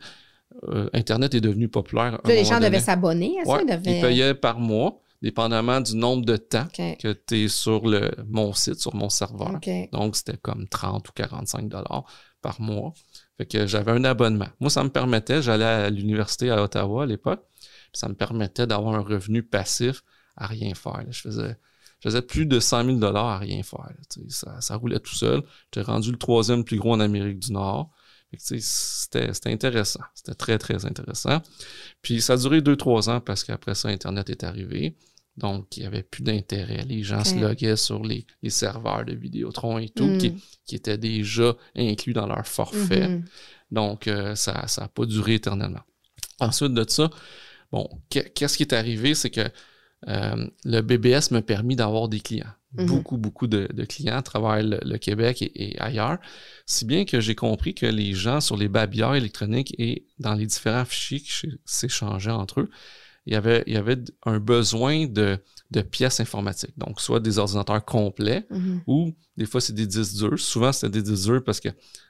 euh, 0.68 0.88
Internet 0.92 1.34
est 1.34 1.40
devenu 1.40 1.68
populaire. 1.68 2.12
Là, 2.12 2.18
les 2.26 2.44
gens 2.44 2.58
devaient 2.60 2.80
s'abonner 2.80 3.40
à 3.40 3.44
ça. 3.44 3.50
Ouais, 3.52 3.62
ils 3.66 3.76
devaient... 3.76 3.98
Ils 3.98 4.00
payaient 4.00 4.34
par 4.34 4.58
mois, 4.58 5.00
dépendamment 5.22 5.80
du 5.80 5.94
nombre 5.96 6.24
de 6.24 6.36
temps 6.36 6.66
que 6.74 7.12
tu 7.12 7.44
es 7.44 7.48
sur 7.48 7.86
le, 7.86 8.10
mon 8.28 8.52
site, 8.54 8.80
sur 8.80 8.94
mon 8.94 9.08
serveur. 9.08 9.58
Donc, 9.92 10.16
c'était 10.16 10.36
comme 10.38 10.66
30 10.68 11.08
ou 11.08 11.12
45 11.12 11.68
dollars 11.68 12.04
par 12.40 12.60
mois. 12.60 12.92
Fait 13.36 13.46
que 13.46 13.66
j'avais 13.66 13.92
un 13.92 14.04
abonnement. 14.04 14.48
Moi, 14.60 14.70
ça 14.70 14.82
me 14.82 14.88
permettait, 14.88 15.42
j'allais 15.42 15.64
à 15.64 15.90
l'université 15.90 16.50
à 16.50 16.62
Ottawa 16.62 17.04
à 17.04 17.06
l'époque, 17.06 17.42
ça 17.92 18.08
me 18.08 18.14
permettait 18.14 18.66
d'avoir 18.66 18.94
un 18.94 19.00
revenu 19.02 19.42
passif 19.42 20.02
à 20.36 20.46
rien 20.46 20.74
faire. 20.74 20.98
là. 20.98 21.10
Je 21.10 21.20
faisais, 21.20 21.56
je 22.00 22.08
faisais 22.08 22.22
plus 22.22 22.46
de 22.46 22.60
100 22.60 22.84
000 22.84 22.96
dollars 22.98 23.26
à 23.26 23.38
rien 23.38 23.62
faire. 23.62 23.90
Ça, 24.28 24.60
ça 24.60 24.76
roulait 24.76 25.00
tout 25.00 25.14
seul. 25.14 25.42
J'étais 25.64 25.82
rendu 25.90 26.10
le 26.12 26.18
troisième 26.18 26.64
plus 26.64 26.78
gros 26.78 26.92
en 26.94 27.00
Amérique 27.00 27.38
du 27.40 27.52
Nord. 27.52 27.90
C'était 28.36 29.30
intéressant. 29.46 30.00
C'était 30.14 30.34
très, 30.34 30.58
très 30.58 30.84
intéressant. 30.84 31.40
Puis 32.02 32.20
ça 32.20 32.34
a 32.34 32.36
duré 32.36 32.60
deux, 32.60 32.76
trois 32.76 33.08
ans 33.10 33.20
parce 33.20 33.44
qu'après 33.44 33.74
ça, 33.74 33.88
Internet 33.88 34.30
est 34.30 34.44
arrivé. 34.44 34.96
Donc, 35.36 35.76
il 35.76 35.80
n'y 35.80 35.86
avait 35.86 36.02
plus 36.02 36.22
d'intérêt. 36.22 36.82
Les 36.84 37.02
gens 37.04 37.22
se 37.22 37.36
loguaient 37.36 37.76
sur 37.76 38.02
les, 38.02 38.26
les 38.42 38.50
serveurs 38.50 39.04
de 39.04 39.14
Vidéotron 39.14 39.78
et 39.78 39.88
tout, 39.88 40.04
Mm. 40.06 40.18
qui, 40.18 40.34
qui 40.66 40.74
étaient 40.74 40.98
déjà 40.98 41.54
inclus 41.76 42.12
dans 42.12 42.26
leur 42.26 42.44
forfait. 42.46 43.08
Mhm. 43.08 43.24
Donc, 43.70 44.08
euh, 44.08 44.34
ça 44.34 44.66
n'a 44.78 44.88
pas 44.88 45.06
duré 45.06 45.34
éternellement. 45.34 45.82
Ensuite 46.40 46.74
de 46.74 46.84
ça, 46.88 47.08
bon, 47.72 47.88
que- 48.10 48.20
qu'est-ce 48.20 48.56
qui 48.56 48.62
est 48.64 48.72
arrivé, 48.74 49.14
c'est 49.14 49.30
que 49.30 49.48
euh, 50.08 50.46
le 50.64 50.80
BBS 50.80 51.30
m'a 51.32 51.42
permis 51.42 51.74
d'avoir 51.76 52.08
des 52.08 52.20
clients. 52.20 52.52
Mhm. 52.74 52.86
Beaucoup, 52.86 53.16
beaucoup 53.16 53.46
de, 53.46 53.66
de 53.72 53.84
clients 53.84 54.16
à 54.18 54.22
travers 54.22 54.62
le, 54.62 54.78
le 54.84 54.98
Québec 54.98 55.42
et, 55.42 55.70
et 55.72 55.80
ailleurs. 55.80 56.18
Si 56.66 56.84
bien 56.84 57.04
que 57.04 57.18
j'ai 57.20 57.34
compris 57.34 57.74
que 57.74 57.86
les 57.86 58.12
gens 58.12 58.40
sur 58.40 58.56
les 58.56 58.68
babillards 58.68 59.16
électroniques 59.16 59.74
et 59.78 60.06
dans 60.18 60.34
les 60.34 60.46
différents 60.46 60.84
fichiers 60.84 61.20
qui 61.20 61.32
s'é- 61.32 61.58
s'échangeaient 61.64 62.30
entre 62.30 62.60
eux, 62.60 62.70
il 63.26 63.32
y 63.32 63.36
avait, 63.36 63.64
il 63.66 63.74
y 63.74 63.76
avait 63.76 63.98
un 64.24 64.38
besoin 64.38 65.06
de, 65.06 65.38
de 65.70 65.80
pièces 65.82 66.20
informatiques. 66.20 66.78
Donc, 66.78 67.00
soit 67.00 67.20
des 67.20 67.38
ordinateurs 67.38 67.84
complets, 67.84 68.46
Mhm. 68.50 68.82
ou 68.86 69.14
des 69.36 69.46
fois 69.46 69.60
c'est 69.60 69.74
des 69.74 69.86
disques 69.86 70.16
durs. 70.16 70.38
Souvent 70.38 70.72
c'était 70.72 70.90
des 70.90 71.02
disques 71.02 71.24
durs 71.26 71.44
parce 71.44 71.60
que 71.60 71.68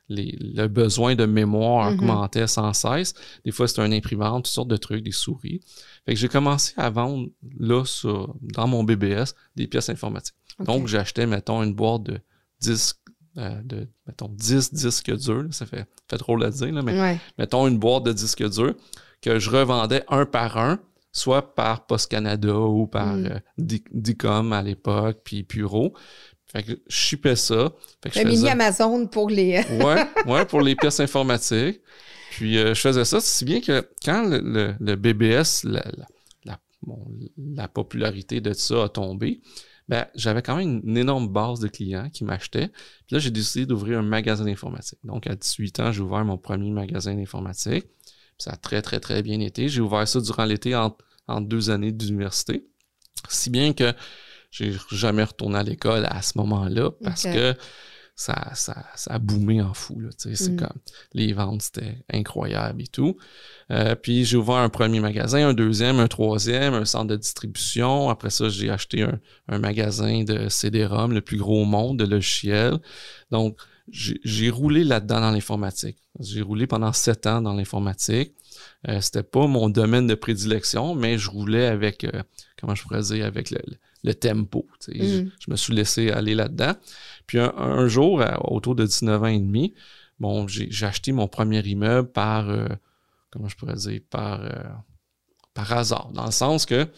les- 0.08 0.36
le 0.40 0.66
besoin 0.68 1.14
de 1.14 1.26
mémoire 1.26 1.90
Mhm. 1.90 1.98
augmentait 1.98 2.46
sans 2.46 2.72
cesse. 2.72 3.14
Des 3.44 3.50
fois 3.52 3.68
c'était 3.68 3.82
un 3.82 3.92
imprimante, 3.92 4.44
toutes 4.44 4.52
sortes 4.54 4.68
de 4.68 4.76
trucs, 4.76 5.02
des 5.04 5.12
souris. 5.12 5.60
Fait 6.06 6.14
que 6.14 6.18
j'ai 6.20 6.28
commencé 6.28 6.72
à 6.76 6.90
vendre 6.90 7.28
là 7.58 7.84
sur- 7.84 8.34
dans 8.40 8.66
mon 8.66 8.84
BBS 8.84 9.34
des 9.56 9.66
pièces 9.66 9.88
informatiques. 9.90 10.34
Donc 10.64 10.88
j'achetais, 10.88 11.26
mettons, 11.26 11.62
une 11.62 11.74
boîte 11.74 12.02
de 12.04 12.18
disques, 12.60 12.98
euh, 13.36 13.60
de, 13.62 13.86
mettons, 14.06 14.28
10 14.28 14.72
disques 14.72 15.14
durs. 15.16 15.42
là. 15.44 15.48
ça 15.52 15.66
fait, 15.66 15.86
fait 16.10 16.16
drôle 16.16 16.42
à 16.44 16.50
dire, 16.50 16.72
là, 16.72 16.82
mais 16.82 16.98
Ouais. 17.00 17.20
mettons 17.38 17.68
une 17.68 17.78
boîte 17.78 18.04
de 18.04 18.12
disques 18.12 18.48
durs 18.50 18.74
que 19.22 19.38
je 19.38 19.50
revendais 19.50 20.02
un 20.08 20.26
par 20.26 20.56
un, 20.58 20.80
soit 21.12 21.54
par 21.54 21.86
Post 21.86 22.10
Canada 22.10 22.54
ou 22.58 22.86
par 22.86 23.14
Mm. 23.16 23.26
euh, 23.26 23.38
Di- 23.56 23.82
Dicom 23.92 24.52
à 24.52 24.62
l'époque, 24.62 25.20
puis 25.24 25.42
Puro. 25.42 25.92
Fait 26.50 26.62
que 26.62 26.72
je 26.72 26.76
shippais 26.88 27.36
ça. 27.36 27.72
Fait 28.02 28.10
que 28.10 28.14
je 28.18 28.24
mini 28.24 28.36
faisais... 28.36 28.50
Amazon 28.50 29.06
pour 29.06 29.28
les. 29.28 29.58
ouais, 29.82 30.06
ouais, 30.26 30.44
pour 30.46 30.60
les 30.60 30.74
pièces 30.76 31.00
informatiques. 31.00 31.80
Puis 32.30 32.56
euh, 32.58 32.74
je 32.74 32.80
faisais 32.80 33.04
ça, 33.04 33.20
si 33.20 33.44
bien 33.44 33.60
que 33.60 33.86
quand 34.04 34.22
le, 34.28 34.38
le- 34.40 34.74
le 34.78 34.96
BBS, 34.96 35.64
la, 35.64 35.82
la- 35.96 36.06
la- 36.44 36.60
bon, 36.82 37.06
la 37.36 37.68
popularité 37.68 38.40
de 38.40 38.52
ça 38.52 38.84
a 38.84 38.88
tombé, 38.88 39.40
ben, 39.88 40.06
j'avais 40.14 40.42
quand 40.42 40.56
même 40.56 40.80
une 40.84 40.96
énorme 40.98 41.28
base 41.28 41.60
de 41.60 41.68
clients 41.68 42.08
qui 42.10 42.24
m'achetaient. 42.24 42.68
Puis 43.06 43.14
là, 43.14 43.18
j'ai 43.18 43.30
décidé 43.30 43.66
d'ouvrir 43.66 43.98
un 43.98 44.02
magasin 44.02 44.44
d'informatique. 44.44 44.98
Donc, 45.04 45.26
à 45.26 45.34
18 45.34 45.80
ans, 45.80 45.92
j'ai 45.92 46.02
ouvert 46.02 46.24
mon 46.24 46.36
premier 46.38 46.70
magasin 46.70 47.14
d'informatique. 47.14 47.86
Ça 48.36 48.52
a 48.52 48.56
très, 48.56 48.82
très, 48.82 49.00
très 49.00 49.22
bien 49.22 49.40
été. 49.40 49.68
J'ai 49.68 49.80
ouvert 49.80 50.06
ça 50.06 50.20
durant 50.20 50.44
l'été 50.44 50.74
en, 50.76 50.96
deux 51.40 51.70
années 51.70 51.90
d'université. 51.92 52.66
Si 53.28 53.50
bien 53.50 53.72
que 53.72 53.92
j'ai 54.50 54.72
jamais 54.90 55.24
retourné 55.24 55.58
à 55.58 55.62
l'école 55.62 56.06
à 56.08 56.22
ce 56.22 56.38
moment-là 56.38 56.90
parce 57.02 57.24
que 57.24 57.54
ça, 58.18 58.50
ça, 58.54 58.84
ça 58.96 59.14
a 59.14 59.18
boomé 59.20 59.62
en 59.62 59.74
fou. 59.74 60.02
C'est 60.16 60.50
mm. 60.50 60.56
comme 60.56 60.76
les 61.12 61.32
ventes, 61.32 61.62
c'était 61.62 62.04
incroyable 62.12 62.82
et 62.82 62.88
tout. 62.88 63.16
Euh, 63.70 63.94
puis 63.94 64.24
j'ai 64.24 64.36
ouvert 64.36 64.56
un 64.56 64.70
premier 64.70 64.98
magasin, 64.98 65.48
un 65.48 65.54
deuxième, 65.54 66.00
un 66.00 66.08
troisième, 66.08 66.74
un 66.74 66.84
centre 66.84 67.06
de 67.06 67.16
distribution. 67.16 68.10
Après 68.10 68.30
ça, 68.30 68.48
j'ai 68.48 68.70
acheté 68.70 69.02
un, 69.02 69.20
un, 69.46 69.58
magasin 69.60 70.24
de 70.24 70.48
CD-ROM, 70.48 71.12
le 71.12 71.20
plus 71.20 71.36
gros 71.36 71.62
au 71.62 71.64
monde, 71.64 72.00
de 72.00 72.04
logiciels. 72.04 72.78
Donc, 73.30 73.56
j'ai 73.90 74.50
roulé 74.50 74.84
là-dedans 74.84 75.20
dans 75.20 75.30
l'informatique. 75.30 75.98
J'ai 76.18 76.42
roulé 76.42 76.66
pendant 76.66 76.92
sept 76.92 77.26
ans 77.26 77.40
dans 77.40 77.54
l'informatique. 77.54 78.34
Euh, 78.88 79.00
c'était 79.00 79.22
pas 79.22 79.46
mon 79.46 79.68
domaine 79.68 80.06
de 80.06 80.14
prédilection, 80.14 80.94
mais 80.94 81.18
je 81.18 81.30
roulais 81.30 81.66
avec, 81.66 82.04
euh, 82.04 82.22
comment 82.60 82.74
je 82.74 82.82
pourrais 82.82 83.02
dire, 83.02 83.24
avec 83.24 83.50
le, 83.50 83.60
le 84.04 84.14
tempo. 84.14 84.66
Mm. 84.88 85.28
Je, 85.38 85.50
me 85.50 85.56
suis 85.56 85.74
laissé 85.74 86.10
aller 86.10 86.34
là-dedans. 86.34 86.74
Puis 87.26 87.38
un, 87.38 87.88
jour, 87.88 88.22
autour 88.44 88.74
de 88.74 88.84
19 88.84 89.22
ans 89.22 89.26
et 89.26 89.38
demi, 89.38 89.74
bon, 90.18 90.46
j'ai 90.48 90.86
acheté 90.86 91.12
mon 91.12 91.28
premier 91.28 91.60
immeuble 91.60 92.10
par, 92.10 92.48
euh, 92.48 92.66
comment 93.30 93.48
je 93.48 93.56
pourrais 93.56 93.74
dire, 93.74 94.00
par, 94.10 94.40
par 95.54 95.72
hasard, 95.72 96.10
dans 96.12 96.26
le 96.26 96.32
sens 96.32 96.66
que 96.66 96.88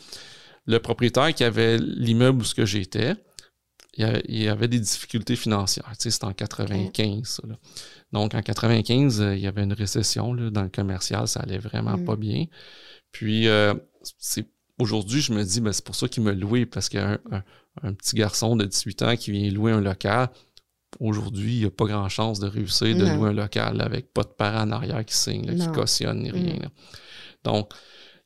le 0.66 0.78
propriétaire 0.78 1.34
qui 1.34 1.44
avait 1.44 1.78
l'immeuble 1.78 2.42
où 2.42 2.44
ce 2.44 2.54
que 2.54 2.66
j'étais, 2.66 3.14
il 3.96 4.42
y 4.42 4.48
avait 4.48 4.68
des 4.68 4.78
difficultés 4.78 5.36
financières. 5.36 5.90
Tu 5.92 6.04
sais, 6.04 6.10
c'était 6.10 6.24
en 6.24 6.32
95. 6.32 7.40
Donc, 8.12 8.34
en 8.34 8.42
95, 8.42 9.20
euh, 9.20 9.34
il 9.34 9.40
y 9.40 9.46
avait 9.46 9.62
une 9.62 9.72
récession 9.72 10.32
là, 10.32 10.50
dans 10.50 10.62
le 10.62 10.68
commercial. 10.68 11.26
Ça 11.28 11.40
allait 11.40 11.58
vraiment 11.58 11.96
mm. 11.96 12.04
pas 12.04 12.16
bien. 12.16 12.46
Puis, 13.12 13.48
euh, 13.48 13.74
c'est 14.18 14.48
aujourd'hui, 14.80 15.20
je 15.20 15.32
me 15.32 15.44
dis, 15.44 15.60
ben, 15.60 15.72
c'est 15.72 15.84
pour 15.84 15.94
ça 15.94 16.08
qu'il 16.08 16.22
me 16.22 16.32
louait, 16.32 16.66
parce 16.66 16.88
qu'un 16.88 17.18
un, 17.82 17.92
petit 17.94 18.16
garçon 18.16 18.56
de 18.56 18.64
18 18.64 19.02
ans 19.02 19.16
qui 19.16 19.30
vient 19.30 19.50
louer 19.50 19.72
un 19.72 19.80
local, 19.80 20.28
aujourd'hui, 20.98 21.54
il 21.54 21.58
n'y 21.60 21.64
a 21.66 21.70
pas 21.70 21.84
grand 21.84 22.08
chance 22.08 22.40
de 22.40 22.48
réussir 22.48 22.96
de 22.96 23.04
louer 23.04 23.30
un 23.30 23.32
local 23.32 23.80
avec 23.80 24.12
pas 24.12 24.22
de 24.22 24.28
parents 24.28 24.62
en 24.62 24.72
arrière 24.72 25.04
qui 25.04 25.16
signent, 25.16 25.54
qui 25.56 25.70
cautionnent 25.72 26.22
ni 26.22 26.30
rien. 26.30 26.54
Mm. 26.54 26.70
Donc, 27.44 27.72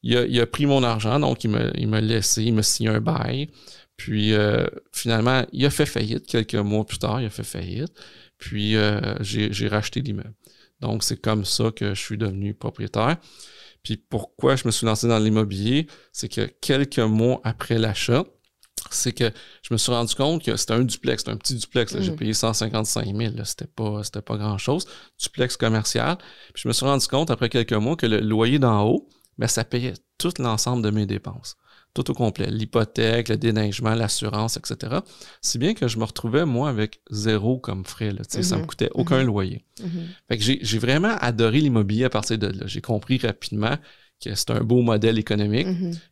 il 0.02 0.40
a, 0.40 0.46
pris 0.46 0.66
mon 0.66 0.82
argent, 0.82 1.18
donc 1.18 1.44
il 1.44 1.50
m'a 1.50 2.00
laissé, 2.00 2.42
il 2.44 2.54
m'a 2.54 2.62
signé 2.62 2.90
un 2.90 3.00
bail. 3.00 3.48
Puis 3.96 4.34
euh, 4.34 4.66
finalement, 4.92 5.44
il 5.52 5.64
a 5.64 5.70
fait 5.70 5.86
faillite 5.86 6.26
quelques 6.26 6.54
mois 6.56 6.84
plus 6.84 6.98
tard, 6.98 7.20
il 7.20 7.26
a 7.26 7.30
fait 7.30 7.44
faillite. 7.44 7.92
Puis 8.38 8.76
euh, 8.76 9.14
j'ai 9.20 9.68
racheté 9.68 10.02
l'immeuble. 10.02 10.34
Donc 10.80 11.02
c'est 11.04 11.20
comme 11.20 11.44
ça 11.44 11.70
que 11.70 11.94
je 11.94 12.00
suis 12.00 12.18
devenu 12.18 12.52
propriétaire. 12.54 13.16
Puis 13.84 13.96
pourquoi 13.96 14.56
je 14.56 14.64
me 14.66 14.72
suis 14.72 14.86
lancé 14.86 15.06
dans 15.06 15.18
l'immobilier, 15.18 15.86
c'est 16.12 16.28
que 16.28 16.46
quelques 16.60 16.98
mois 16.98 17.40
après 17.44 17.78
l'achat, 17.78 18.24
c'est 18.90 19.12
que 19.12 19.30
je 19.62 19.72
me 19.72 19.78
suis 19.78 19.92
rendu 19.92 20.14
compte 20.14 20.42
que 20.42 20.56
c'était 20.56 20.72
un 20.72 20.82
duplex, 20.82 21.22
c'était 21.22 21.32
un 21.32 21.36
petit 21.36 21.54
duplex. 21.54 21.96
J'ai 22.00 22.10
mm. 22.10 22.16
payé 22.16 22.34
155 22.34 23.14
000, 23.16 23.32
c'était 23.44 23.66
pas, 23.66 24.00
pas 24.26 24.36
grand-chose. 24.36 24.86
Duplex 25.22 25.56
commercial. 25.56 26.16
Puis 26.52 26.62
je 26.62 26.68
me 26.68 26.72
suis 26.72 26.84
rendu 26.84 27.06
compte 27.06 27.30
après 27.30 27.48
quelques 27.48 27.72
mois 27.74 27.94
que 27.96 28.06
le 28.06 28.20
loyer 28.20 28.58
d'en 28.58 28.84
haut, 28.84 29.08
ben, 29.38 29.46
ça 29.46 29.64
payait 29.64 29.94
tout 30.18 30.32
l'ensemble 30.38 30.82
de 30.82 30.90
mes 30.90 31.06
dépenses 31.06 31.56
tout 31.94 32.10
au 32.10 32.14
complet, 32.14 32.50
l'hypothèque, 32.50 33.28
le 33.28 33.36
déneigement, 33.36 33.94
l'assurance, 33.94 34.56
etc. 34.56 34.96
Si 35.40 35.58
bien 35.58 35.74
que 35.74 35.86
je 35.86 35.98
me 35.98 36.04
retrouvais, 36.04 36.44
moi, 36.44 36.68
avec 36.68 37.00
zéro 37.10 37.58
comme 37.58 37.84
frais. 37.84 38.10
Là, 38.10 38.22
Ça 38.28 38.40
ne 38.40 38.44
me 38.44 38.60
mhm. 38.62 38.66
coûtait 38.66 38.90
aucun 38.94 39.20
mhm. 39.20 39.26
loyer. 39.26 39.64
Mhm. 39.80 40.08
Fait 40.28 40.38
que 40.38 40.44
j'ai 40.44 40.78
vraiment 40.78 41.16
adoré 41.20 41.60
l'immobilier 41.60 42.04
à 42.04 42.10
partir 42.10 42.36
de 42.36 42.48
là. 42.48 42.66
J'ai 42.66 42.80
compris 42.80 43.18
rapidement 43.18 43.76
que 44.22 44.34
c'est 44.34 44.50
un 44.50 44.60
beau 44.60 44.82
modèle 44.82 45.18
économique. 45.18 45.68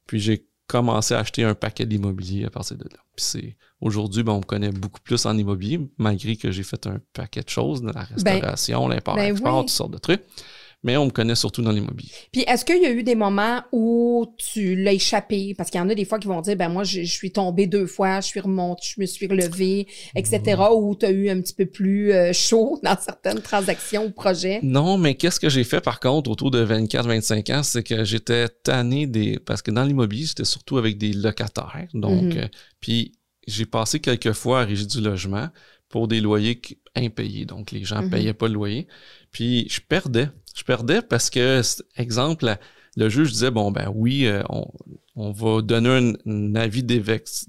Puis 0.06 0.20
j'ai 0.20 0.46
commencé 0.68 1.14
à 1.14 1.18
acheter 1.18 1.44
un 1.44 1.54
paquet 1.54 1.84
d'immobilier 1.84 2.46
à 2.46 2.50
partir 2.50 2.78
de 2.78 2.84
là. 2.84 2.98
Puis 3.16 3.24
c'est 3.24 3.56
aujourd'hui, 3.80 4.22
ben, 4.22 4.32
on 4.32 4.38
me 4.38 4.44
connaît 4.44 4.70
beaucoup 4.70 5.00
plus 5.00 5.26
en 5.26 5.36
immobilier, 5.36 5.80
malgré 5.98 6.36
que 6.36 6.50
j'ai 6.50 6.62
fait 6.62 6.86
un 6.86 6.98
paquet 7.12 7.42
de 7.42 7.48
choses, 7.48 7.82
dans 7.82 7.88
la 7.88 8.06
ben, 8.22 8.34
restauration, 8.34 8.88
l'import-export, 8.88 9.52
ben 9.52 9.60
toutes 9.60 9.70
sortes 9.70 9.92
de 9.92 9.98
trucs 9.98 10.22
mais 10.82 10.96
on 10.96 11.06
me 11.06 11.10
connaît 11.10 11.34
surtout 11.34 11.62
dans 11.62 11.70
l'immobilier. 11.70 12.10
Puis 12.32 12.42
est-ce 12.42 12.64
qu'il 12.64 12.82
y 12.82 12.86
a 12.86 12.90
eu 12.90 13.02
des 13.02 13.14
moments 13.14 13.62
où 13.70 14.26
tu 14.36 14.74
l'as 14.74 14.92
échappé? 14.92 15.54
Parce 15.56 15.70
qu'il 15.70 15.78
y 15.78 15.82
en 15.82 15.88
a 15.88 15.94
des 15.94 16.04
fois 16.04 16.18
qui 16.18 16.26
vont 16.26 16.40
dire, 16.40 16.56
ben 16.56 16.68
moi, 16.68 16.82
je, 16.84 17.02
suis 17.02 17.30
tombé 17.30 17.66
deux 17.66 17.86
fois, 17.86 18.20
je 18.20 18.26
suis 18.26 18.40
remonté, 18.40 18.82
je 18.94 19.00
me 19.00 19.06
suis 19.06 19.26
relevé, 19.26 19.86
etc., 20.16 20.40
mmh. 20.58 20.74
ou 20.74 20.96
tu 20.96 21.06
as 21.06 21.10
eu 21.10 21.28
un 21.30 21.40
petit 21.40 21.54
peu 21.54 21.66
plus 21.66 22.12
euh, 22.12 22.32
chaud 22.32 22.80
dans 22.82 22.96
certaines 22.98 23.40
transactions 23.40 24.06
ou 24.06 24.10
projets? 24.10 24.60
Non, 24.62 24.98
mais 24.98 25.14
qu'est-ce 25.14 25.38
que 25.38 25.48
j'ai 25.48 25.64
fait 25.64 25.80
par 25.80 26.00
contre 26.00 26.30
autour 26.30 26.50
de 26.50 26.64
24-25 26.64 27.54
ans, 27.54 27.62
c'est 27.62 27.82
que 27.82 28.04
j'étais 28.04 28.48
tanné 28.48 29.06
des... 29.06 29.38
Parce 29.38 29.62
que 29.62 29.70
dans 29.70 29.84
l'immobilier, 29.84 30.26
c'était 30.26 30.44
surtout 30.44 30.78
avec 30.78 30.98
des 30.98 31.12
locataires. 31.12 31.88
Donc, 31.94 32.34
mmh. 32.34 32.38
euh, 32.38 32.48
puis 32.80 33.12
j'ai 33.46 33.66
passé 33.66 34.00
quelques 34.00 34.32
fois 34.32 34.62
à 34.62 34.64
Régie 34.64 34.86
du 34.86 35.00
logement 35.00 35.48
pour 35.88 36.08
des 36.08 36.20
loyers 36.20 36.60
impayés. 36.96 37.44
Donc, 37.44 37.70
les 37.70 37.84
gens 37.84 38.00
ne 38.00 38.06
mmh. 38.06 38.10
payaient 38.10 38.34
pas 38.34 38.48
le 38.48 38.54
loyer. 38.54 38.88
Puis, 39.32 39.66
je 39.70 39.80
perdais 39.80 40.28
je 40.54 40.64
perdais 40.64 41.02
parce 41.02 41.30
que, 41.30 41.62
exemple, 41.96 42.56
le 42.96 43.08
juge 43.08 43.32
disait, 43.32 43.50
bon, 43.50 43.70
ben 43.70 43.90
oui, 43.94 44.26
euh, 44.26 44.42
on, 45.16 45.32
va 45.32 45.62
donner 45.62 46.14
un, 46.26 46.54
avis 46.54 46.82
d'éviction 46.82 47.46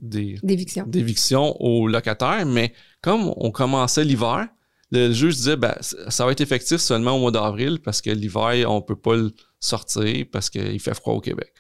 d'éviction 0.86 1.62
aux 1.62 1.88
locataires, 1.88 2.46
mais 2.46 2.74
comme 3.02 3.34
on 3.38 3.52
commençait 3.52 4.04
l'hiver, 4.04 4.48
le 4.92 5.12
juge 5.12 5.36
disait, 5.36 5.56
ben, 5.56 5.76
ça 5.82 6.26
va 6.26 6.32
être 6.32 6.42
effectif 6.42 6.78
seulement 6.78 7.14
au 7.14 7.20
mois 7.20 7.32
d'avril 7.32 7.80
parce 7.84 8.02
que 8.02 8.10
l'hiver, 8.10 8.70
on 8.70 8.82
peut 8.82 8.96
pas 8.96 9.16
le 9.16 9.32
sortir 9.60 10.26
parce 10.32 10.50
qu'il 10.50 10.80
fait 10.80 10.94
froid 10.94 11.16
au 11.16 11.22
Québec. 11.22 11.52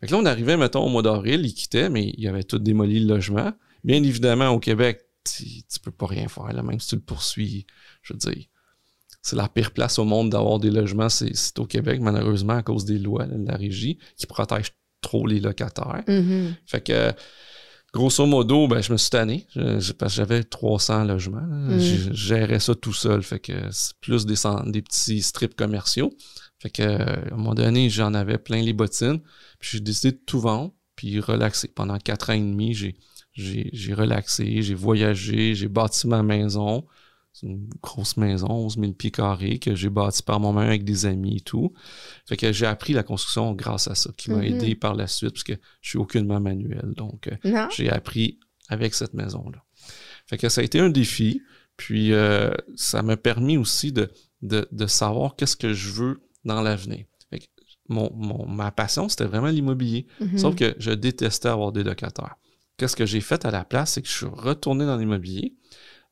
Fait 0.00 0.06
que 0.06 0.12
là, 0.12 0.18
on 0.18 0.26
arrivait, 0.26 0.56
mettons, 0.56 0.86
au 0.86 0.88
mois 0.88 1.02
d'avril, 1.02 1.44
il 1.44 1.52
quittait, 1.52 1.90
mais 1.90 2.14
il 2.16 2.26
avait 2.28 2.44
tout 2.44 2.58
démoli 2.58 3.00
le 3.00 3.14
logement. 3.14 3.52
Bien 3.84 4.02
évidemment, 4.02 4.48
au 4.50 4.58
Québec, 4.58 5.00
tu, 5.24 5.44
tu 5.44 5.80
peux 5.82 5.90
pas 5.90 6.06
rien 6.06 6.28
faire, 6.28 6.52
là, 6.52 6.62
même 6.62 6.80
si 6.80 6.88
tu 6.88 6.94
le 6.94 7.02
poursuis, 7.02 7.66
je 8.02 8.12
veux 8.14 8.18
dire 8.18 8.46
c'est 9.28 9.36
la 9.36 9.48
pire 9.48 9.72
place 9.72 9.98
au 9.98 10.04
monde 10.04 10.30
d'avoir 10.30 10.58
des 10.58 10.70
logements, 10.70 11.10
c'est 11.10 11.58
au 11.58 11.66
Québec, 11.66 12.00
malheureusement, 12.00 12.54
à 12.54 12.62
cause 12.62 12.86
des 12.86 12.98
lois 12.98 13.26
de 13.26 13.46
la 13.46 13.56
régie 13.56 13.98
qui 14.16 14.26
protègent 14.26 14.72
trop 15.02 15.26
les 15.26 15.38
locataires. 15.38 16.02
Mm-hmm. 16.08 16.54
Fait 16.64 16.80
que, 16.80 17.12
grosso 17.92 18.24
modo, 18.24 18.68
ben, 18.68 18.80
je 18.80 18.90
me 18.90 18.96
suis 18.96 19.10
tanné, 19.10 19.46
parce 19.98 20.14
que 20.14 20.16
j'avais 20.16 20.44
300 20.44 21.04
logements. 21.04 21.42
Mm. 21.42 21.78
Je 21.78 22.12
gérais 22.14 22.58
ça 22.58 22.74
tout 22.74 22.94
seul, 22.94 23.22
fait 23.22 23.38
que 23.38 23.52
c'est 23.70 23.92
plus 24.00 24.24
des, 24.24 24.36
des 24.66 24.80
petits 24.80 25.20
strips 25.20 25.54
commerciaux. 25.54 26.10
Fait 26.58 26.70
que, 26.70 26.82
à 26.82 27.34
un 27.34 27.36
moment 27.36 27.54
donné, 27.54 27.90
j'en 27.90 28.14
avais 28.14 28.38
plein 28.38 28.62
les 28.62 28.72
bottines, 28.72 29.20
puis 29.58 29.72
j'ai 29.72 29.80
décidé 29.80 30.12
de 30.12 30.22
tout 30.24 30.40
vendre, 30.40 30.72
puis 30.96 31.20
relaxer. 31.20 31.68
Pendant 31.68 31.98
quatre 31.98 32.30
ans 32.30 32.32
et 32.32 32.40
demi, 32.40 32.74
j'ai 33.34 33.94
relaxé, 33.94 34.62
j'ai 34.62 34.74
voyagé, 34.74 35.54
j'ai 35.54 35.68
bâti 35.68 36.08
ma 36.08 36.22
maison, 36.22 36.86
c'est 37.38 37.46
une 37.46 37.68
grosse 37.82 38.16
maison, 38.16 38.48
11 38.48 38.78
000 38.78 38.92
pieds 38.92 39.10
carrés, 39.10 39.58
que 39.58 39.74
j'ai 39.74 39.90
bâti 39.90 40.22
par 40.22 40.40
moi-même 40.40 40.66
avec 40.66 40.84
des 40.84 41.06
amis 41.06 41.36
et 41.36 41.40
tout. 41.40 41.72
Fait 42.26 42.36
que 42.36 42.52
j'ai 42.52 42.66
appris 42.66 42.92
la 42.92 43.02
construction 43.02 43.54
grâce 43.54 43.86
à 43.86 43.94
ça, 43.94 44.10
qui 44.16 44.30
m'a 44.30 44.38
mm-hmm. 44.38 44.56
aidé 44.56 44.74
par 44.74 44.94
la 44.94 45.06
suite, 45.06 45.30
parce 45.30 45.44
que 45.44 45.54
je 45.80 45.90
suis 45.90 45.98
aucunement 45.98 46.40
manuel. 46.40 46.94
Donc, 46.96 47.28
euh, 47.28 47.68
j'ai 47.76 47.90
appris 47.90 48.40
avec 48.68 48.94
cette 48.94 49.14
maison-là. 49.14 49.62
Fait 50.26 50.36
que 50.36 50.48
ça 50.48 50.62
a 50.62 50.64
été 50.64 50.80
un 50.80 50.90
défi. 50.90 51.42
Puis, 51.76 52.12
euh, 52.12 52.50
ça 52.74 53.02
m'a 53.02 53.16
permis 53.16 53.56
aussi 53.56 53.92
de, 53.92 54.10
de, 54.42 54.86
savoir 54.86 55.36
qu'est-ce 55.36 55.56
que 55.56 55.72
je 55.72 55.90
veux 55.90 56.22
dans 56.44 56.60
l'avenir. 56.60 57.04
Mon, 57.90 58.12
mon, 58.14 58.46
ma 58.46 58.70
passion, 58.70 59.08
c'était 59.08 59.24
vraiment 59.24 59.48
l'immobilier. 59.48 60.06
Mm-hmm. 60.20 60.38
Sauf 60.38 60.56
que 60.56 60.74
je 60.78 60.90
détestais 60.90 61.48
avoir 61.48 61.72
des 61.72 61.84
locataires. 61.84 62.36
Qu'est-ce 62.76 62.96
que 62.96 63.06
j'ai 63.06 63.20
fait 63.20 63.46
à 63.46 63.50
la 63.50 63.64
place, 63.64 63.92
c'est 63.92 64.02
que 64.02 64.08
je 64.08 64.12
suis 64.12 64.26
retourné 64.26 64.84
dans 64.84 64.96
l'immobilier. 64.96 65.56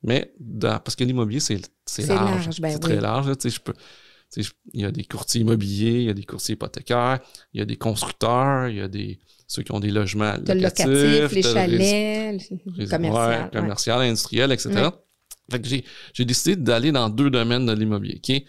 Mais 0.03 0.33
parce 0.61 0.95
que 0.95 1.03
l'immobilier, 1.03 1.39
c'est 1.39 1.59
large. 2.07 2.59
Ben 2.59 2.71
c'est 2.71 2.79
très 2.79 3.01
large. 3.01 3.27
je 3.43 3.59
peux, 3.59 3.73
il 4.35 4.81
y 4.81 4.85
a 4.85 4.91
des 4.91 5.03
courtiers 5.03 5.41
immobiliers, 5.41 5.99
il 5.99 6.03
y 6.03 6.09
a 6.09 6.13
des 6.13 6.23
courtiers 6.23 6.53
hypothécaires, 6.53 7.19
il 7.53 7.59
y 7.59 7.61
a 7.61 7.65
des 7.65 7.77
constructeurs, 7.77 8.67
il 8.67 8.77
y 8.77 8.81
a 8.81 8.87
des 8.87 9.19
ceux 9.47 9.63
qui 9.63 9.71
ont 9.71 9.79
des 9.79 9.91
logements 9.91 10.33
locatifs, 10.45 10.85
locatif, 10.85 11.31
les 11.31 11.41
chalets, 11.41 12.49
commercial, 12.89 13.49
commercial 13.51 14.01
industriel, 14.01 14.51
etc. 14.51 14.89
Fait 15.49 15.61
que 15.61 15.67
j'ai 16.13 16.25
décidé 16.25 16.57
d'aller 16.57 16.91
dans 16.91 17.09
deux 17.09 17.29
domaines 17.29 17.65
de 17.65 17.71
l'immobilier, 17.71 18.19
qui 18.19 18.33
est 18.33 18.45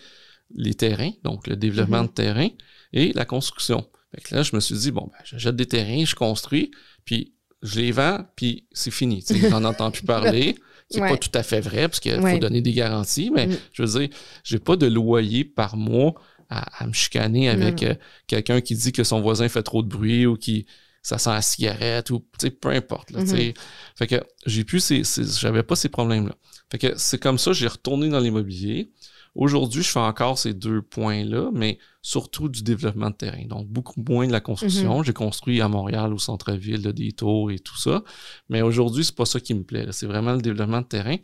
les 0.57 0.75
terrains, 0.75 1.13
donc 1.23 1.47
le 1.47 1.55
développement 1.55 2.03
mm-hmm. 2.03 2.09
de 2.09 2.13
terrain, 2.13 2.49
et 2.93 3.13
la 3.13 3.25
construction. 3.25 3.89
Fait 4.13 4.23
que 4.23 4.35
là, 4.35 4.43
je 4.43 4.57
me 4.57 4.61
suis 4.61 4.75
dit, 4.75 4.91
bon, 4.91 5.09
ben, 5.13 5.19
j'achète 5.23 5.55
des 5.55 5.67
terrains, 5.67 6.05
je 6.05 6.17
construis, 6.17 6.73
puis 7.05 7.35
je 7.63 7.81
les 7.81 7.93
vends, 7.93 8.25
puis 8.35 8.67
c'est 8.73 8.91
fini. 8.91 9.25
J'en 9.51 9.63
entends 9.63 9.93
plus 9.93 10.03
parler 10.07 10.57
n'est 10.95 11.01
pas 11.01 11.17
tout 11.17 11.31
à 11.35 11.43
fait 11.43 11.61
vrai, 11.61 11.89
parce 11.89 12.01
qu'il 12.01 12.21
faut 12.21 12.39
donner 12.39 12.61
des 12.61 12.73
garanties, 12.73 13.31
mais 13.35 13.47
mm. 13.47 13.57
je 13.73 13.83
veux 13.83 14.01
dire, 14.01 14.09
j'ai 14.45 14.59
pas 14.59 14.77
de 14.77 14.87
loyer 14.87 15.45
par 15.45 15.77
mois 15.77 16.15
à, 16.51 16.87
me 16.87 16.93
chicaner 16.93 17.51
avec 17.51 17.83
euh, 17.83 17.95
quelqu'un 18.27 18.61
qui 18.61 18.75
dit 18.75 18.93
que 18.93 19.05
son 19.05 19.21
voisin 19.21 19.49
fait 19.49 19.63
trop 19.63 19.83
de 19.83 19.89
bruit 19.89 20.25
ou 20.25 20.37
qui, 20.37 20.65
ça 21.03 21.19
sent 21.19 21.31
la 21.31 21.43
cigarette 21.43 22.11
ou 22.11 22.21
peu 22.61 22.69
importe. 22.71 23.11
Là, 23.11 23.23
mm-hmm. 23.23 23.55
Fait 23.97 24.07
que 24.07 24.17
j'ai 24.47 24.65
plus 24.65 24.81
ces, 24.81 25.03
j'avais 25.41 25.63
pas 25.63 25.77
ces 25.77 25.89
problèmes-là. 25.89 26.35
Fait 26.71 26.79
que 26.79 26.95
c'est 26.97 27.19
comme 27.19 27.39
ça, 27.39 27.53
j'ai 27.53 27.67
retourné 27.67 28.09
dans 28.09 28.21
l'immobilier. 28.21 28.91
Aujourd'hui, 29.39 29.85
je 29.85 29.89
fais 29.89 30.01
encore 30.01 30.37
ces 30.37 30.53
deux 30.53 30.83
points-là, 30.83 31.51
mais 31.55 31.79
surtout 32.03 32.49
du 32.49 32.65
développement 32.65 33.11
de 33.11 33.15
terrain. 33.15 33.45
Donc, 33.47 33.69
beaucoup 33.69 34.03
moins 34.09 34.27
de 34.27 34.33
la 34.33 34.41
construction. 34.41 35.01
Mm-hmm. 35.01 35.05
J'ai 35.05 35.13
construit 35.13 35.61
à 35.61 35.69
Montréal, 35.69 36.13
au 36.13 36.19
centre-ville, 36.19 36.83
des 36.93 37.13
tours 37.13 37.53
et 37.53 37.61
tout 37.61 37.79
ça. 37.79 38.03
Mais 38.49 38.63
aujourd'hui, 38.63 39.05
c'est 39.05 39.15
pas 39.15 39.27
ça 39.27 39.39
qui 39.39 39.55
me 39.55 39.63
plaît. 39.63 39.87
C'est 39.93 40.07
vraiment 40.07 40.33
le 40.33 40.43
développement 40.43 40.81
de 40.81 40.87
terrain. 40.87 41.15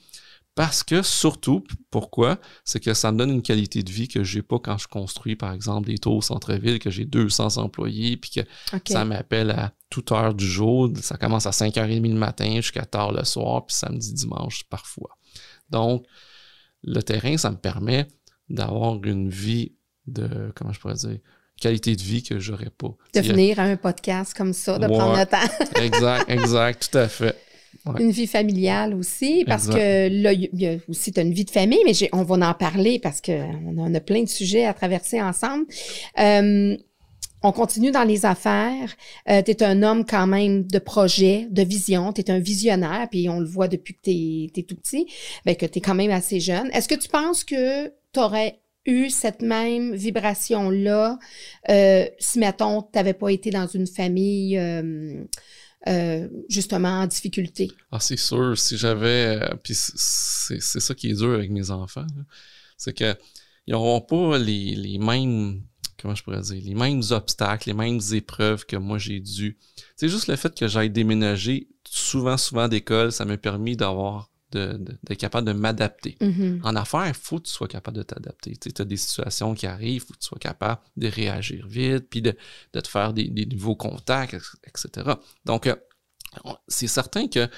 Parce 0.54 0.84
que 0.84 1.02
surtout, 1.02 1.64
pourquoi? 1.90 2.38
C'est 2.64 2.78
que 2.78 2.94
ça 2.94 3.10
me 3.10 3.18
donne 3.18 3.30
une 3.30 3.42
qualité 3.42 3.82
de 3.82 3.90
vie 3.90 4.06
que 4.06 4.22
j'ai 4.22 4.42
pas 4.42 4.60
quand 4.60 4.78
je 4.78 4.86
construis, 4.86 5.34
par 5.34 5.52
exemple, 5.52 5.88
des 5.88 5.98
tours 5.98 6.14
au 6.14 6.22
centre-ville, 6.22 6.78
que 6.78 6.90
j'ai 6.90 7.06
200 7.06 7.56
employés, 7.56 8.16
puis 8.16 8.30
que 8.30 8.40
ça 8.86 9.04
m'appelle 9.04 9.50
à 9.50 9.72
toute 9.90 10.12
heure 10.12 10.34
du 10.34 10.46
jour. 10.46 10.88
Ça 11.00 11.16
commence 11.16 11.46
à 11.46 11.50
5h30 11.50 12.00
le 12.00 12.14
matin 12.14 12.54
jusqu'à 12.60 12.84
tard 12.84 13.10
le 13.10 13.24
soir, 13.24 13.66
puis 13.66 13.74
samedi, 13.74 14.14
dimanche 14.14 14.62
parfois. 14.70 15.18
Donc, 15.70 16.06
le 16.86 17.02
terrain, 17.02 17.36
ça 17.36 17.50
me 17.50 17.56
permet 17.56 18.06
d'avoir 18.48 19.02
une 19.04 19.28
vie 19.28 19.72
de, 20.06 20.52
comment 20.54 20.72
je 20.72 20.80
pourrais 20.80 20.94
dire, 20.94 21.18
qualité 21.60 21.96
de 21.96 22.02
vie 22.02 22.22
que 22.22 22.38
j'aurais 22.38 22.70
pas. 22.70 22.94
De 23.14 23.20
venir 23.20 23.58
à 23.58 23.62
un 23.62 23.76
podcast 23.76 24.34
comme 24.34 24.52
ça, 24.52 24.78
de 24.78 24.86
prendre 24.86 25.18
le 25.18 25.26
temps. 25.26 25.76
exact, 25.82 26.30
exact, 26.30 26.88
tout 26.90 26.98
à 26.98 27.08
fait. 27.08 27.36
Une 27.98 28.10
vie 28.10 28.26
familiale 28.26 28.94
aussi, 28.94 29.44
parce 29.46 29.66
que 29.68 30.22
là, 30.22 30.32
il 30.32 30.48
y 30.54 30.66
a 30.66 30.76
aussi, 30.88 31.12
tu 31.12 31.20
as 31.20 31.22
une 31.22 31.34
vie 31.34 31.44
de 31.44 31.50
famille, 31.50 31.80
mais 31.84 31.92
on 32.12 32.22
va 32.22 32.48
en 32.48 32.54
parler 32.54 32.98
parce 32.98 33.20
qu'on 33.20 33.74
on 33.76 33.94
a 33.94 34.00
plein 34.00 34.22
de 34.22 34.28
sujets 34.28 34.64
à 34.64 34.72
traverser 34.72 35.20
ensemble. 35.20 35.66
Euh, 36.18 36.76
on 37.44 37.52
continue 37.52 37.92
dans 37.92 38.02
les 38.02 38.26
affaires. 38.26 38.90
Euh, 39.28 39.42
tu 39.42 39.52
es 39.52 39.62
un 39.62 39.82
homme 39.82 40.04
quand 40.04 40.26
même 40.26 40.66
de 40.66 40.78
projet, 40.78 41.46
de 41.50 41.62
vision. 41.62 42.12
Tu 42.12 42.22
es 42.22 42.30
un 42.30 42.40
visionnaire, 42.40 43.06
puis 43.10 43.28
on 43.28 43.38
le 43.38 43.46
voit 43.46 43.68
depuis 43.68 43.94
que 43.94 44.00
tu 44.02 44.60
es, 44.60 44.62
tout 44.62 44.74
petit, 44.74 45.06
ben, 45.44 45.54
que 45.54 45.66
tu 45.66 45.78
es 45.78 45.80
quand 45.80 45.94
même 45.94 46.10
assez 46.10 46.40
jeune. 46.40 46.70
Est-ce 46.72 46.88
que 46.88 46.94
tu 46.96 47.08
penses 47.08 47.44
que 47.44 47.88
tu 47.88 48.20
aurais 48.20 48.60
eu 48.86 49.10
cette 49.10 49.42
même 49.42 49.94
vibration-là 49.94 51.18
euh, 51.70 52.06
si, 52.18 52.38
mettons, 52.38 52.82
tu 52.82 52.88
n'avais 52.96 53.14
pas 53.14 53.28
été 53.30 53.50
dans 53.50 53.68
une 53.68 53.86
famille... 53.86 54.58
Euh, 54.58 55.24
euh, 55.86 56.28
justement 56.48 57.02
en 57.02 57.06
difficulté? 57.06 57.70
Ah, 57.90 58.00
c'est 58.00 58.16
sûr. 58.16 58.56
Si 58.56 58.78
j'avais. 58.78 59.38
Euh, 59.42 59.54
c'est 59.62 60.80
ça 60.80 60.94
qui 60.94 61.10
est 61.10 61.14
dur 61.14 61.34
avec 61.34 61.50
mes 61.50 61.70
enfants. 61.70 62.06
C'est 62.78 62.94
qu'ils 62.94 63.16
n'auront 63.68 64.00
pas 64.00 64.38
les, 64.38 64.96
mêmes. 64.98 65.62
Comment 66.04 66.14
je 66.14 66.22
pourrais 66.22 66.42
dire? 66.42 66.62
Les 66.62 66.74
mêmes 66.74 67.00
obstacles, 67.12 67.70
les 67.70 67.74
mêmes 67.74 67.98
épreuves 68.12 68.66
que 68.66 68.76
moi 68.76 68.98
j'ai 68.98 69.20
dû. 69.20 69.56
C'est 69.96 70.10
juste 70.10 70.28
le 70.28 70.36
fait 70.36 70.54
que 70.54 70.68
j'aille 70.68 70.90
déménager 70.90 71.70
souvent, 71.88 72.36
souvent 72.36 72.68
d'école, 72.68 73.10
ça 73.10 73.24
m'a 73.24 73.38
permis 73.38 73.74
d'avoir 73.74 74.28
d'être 74.50 75.16
capable 75.16 75.46
de 75.46 75.54
m'adapter. 75.54 76.18
Mm-hmm. 76.20 76.60
En 76.62 76.76
affaires, 76.76 77.08
il 77.08 77.14
faut 77.14 77.38
que 77.38 77.44
tu 77.44 77.52
sois 77.52 77.68
capable 77.68 77.96
de 77.96 78.02
t'adapter. 78.02 78.54
Tu 78.54 78.70
as 78.78 78.84
des 78.84 78.98
situations 78.98 79.54
qui 79.54 79.66
arrivent, 79.66 79.94
il 79.94 80.00
faut 80.00 80.12
que 80.12 80.18
tu 80.18 80.26
sois 80.26 80.38
capable 80.38 80.82
de 80.98 81.08
réagir 81.08 81.66
vite, 81.66 82.10
puis 82.10 82.20
de, 82.20 82.36
te 82.70 82.86
faire 82.86 83.14
des, 83.14 83.46
nouveaux 83.46 83.74
contacts, 83.74 84.36
etc. 84.64 85.12
Donc, 85.46 85.66
euh, 85.66 85.74
c'est 86.68 86.86
certain 86.86 87.28
que 87.28 87.48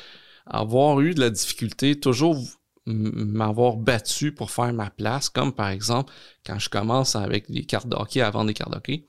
avoir 0.47 1.01
eu 1.01 1.15
de 1.15 1.21
la 1.21 1.31
difficulté, 1.31 1.99
toujours 1.99 2.41
m'avoir 2.87 3.77
battu 3.77 4.33
pour 4.33 4.51
faire 4.51 4.72
ma 4.72 4.90
place, 4.90 5.29
comme 5.29 5.53
par 5.53 5.68
exemple 5.68 6.12
quand 6.44 6.59
je 6.59 6.68
commence 6.68 7.16
avec 7.16 7.49
les 7.49 7.64
cartes 7.64 7.88
d'hockey 7.88 8.20
à 8.20 8.31
vendre 8.31 8.46
des 8.46 8.55
cartes 8.55 8.72
d'hockey, 8.72 9.05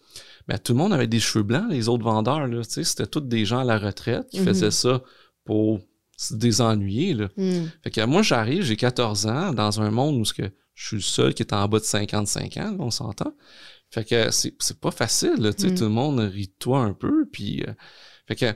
ben, 0.47 0.57
tout 0.57 0.73
le 0.73 0.79
monde 0.79 0.93
avait 0.93 1.07
des 1.07 1.19
cheveux 1.19 1.43
blancs, 1.43 1.69
les 1.69 1.89
autres 1.89 2.03
vendeurs, 2.03 2.47
c'était 2.65 3.05
tous 3.05 3.21
des 3.21 3.45
gens 3.45 3.59
à 3.59 3.63
la 3.63 3.77
retraite 3.77 4.27
qui 4.29 4.39
faisaient 4.39 4.71
ça 4.71 5.01
pour 5.45 5.79
se 6.17 6.33
désennuyer. 6.33 7.13
Là. 7.13 7.29
Hmm. 7.37 7.67
Fait 7.83 7.91
que 7.91 8.05
moi, 8.05 8.23
j'arrive, 8.23 8.63
j'ai 8.63 8.75
14 8.75 9.27
ans, 9.27 9.53
dans 9.53 9.81
un 9.81 9.91
monde 9.91 10.15
où 10.17 10.25
ce 10.25 10.33
que 10.33 10.49
je 10.73 10.87
suis 10.87 10.95
le 10.97 11.01
seul 11.01 11.33
qui 11.33 11.43
est 11.43 11.53
en 11.53 11.67
bas 11.67 11.79
de 11.79 11.83
55 11.83 12.57
ans, 12.57 12.75
on 12.79 12.91
s'entend. 12.91 13.33
Fait 13.91 14.03
que 14.03 14.31
c'est, 14.31 14.79
pas 14.79 14.91
facile, 14.91 15.35
là, 15.37 15.51
hmm. 15.51 15.75
tout 15.75 15.83
le 15.83 15.89
monde 15.89 16.19
rit 16.19 16.47
de 16.47 16.55
toi 16.59 16.79
un 16.79 16.93
peu, 16.93 17.27
puis... 17.31 17.63
Euh, 17.67 17.73
fait 18.27 18.35
que... 18.35 18.53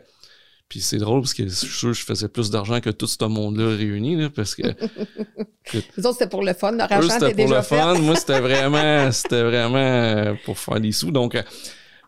Puis 0.72 0.80
c'est 0.80 1.00
drôle 1.00 1.20
parce 1.20 1.34
que 1.34 1.44
je 1.50 1.54
suis 1.54 1.68
sûr 1.68 1.90
que 1.90 1.98
je 1.98 2.06
faisais 2.06 2.30
plus 2.30 2.50
d'argent 2.50 2.80
que 2.80 2.92
tout 2.92 3.06
ce 3.06 3.26
monde-là 3.26 3.76
réuni, 3.76 4.16
là, 4.16 4.30
parce 4.30 4.56
que... 4.56 4.62
Les 5.74 6.06
autres, 6.06 6.14
c'était 6.14 6.30
pour 6.30 6.46
le 6.46 6.54
fun, 6.54 6.72
leur 6.72 6.90
argent 6.90 7.10
c'était 7.10 7.34
pour 7.44 7.54
le 7.54 7.62
fun. 7.62 7.96
Moi, 7.96 8.16
c'était 8.16 8.40
vraiment, 8.40 9.12
c'était 9.12 9.44
vraiment 9.44 9.76
euh, 9.76 10.34
pour 10.46 10.58
faire 10.58 10.80
des 10.80 10.94
sous. 10.94 11.12
Donc, 11.12 11.36
euh, 11.36 11.44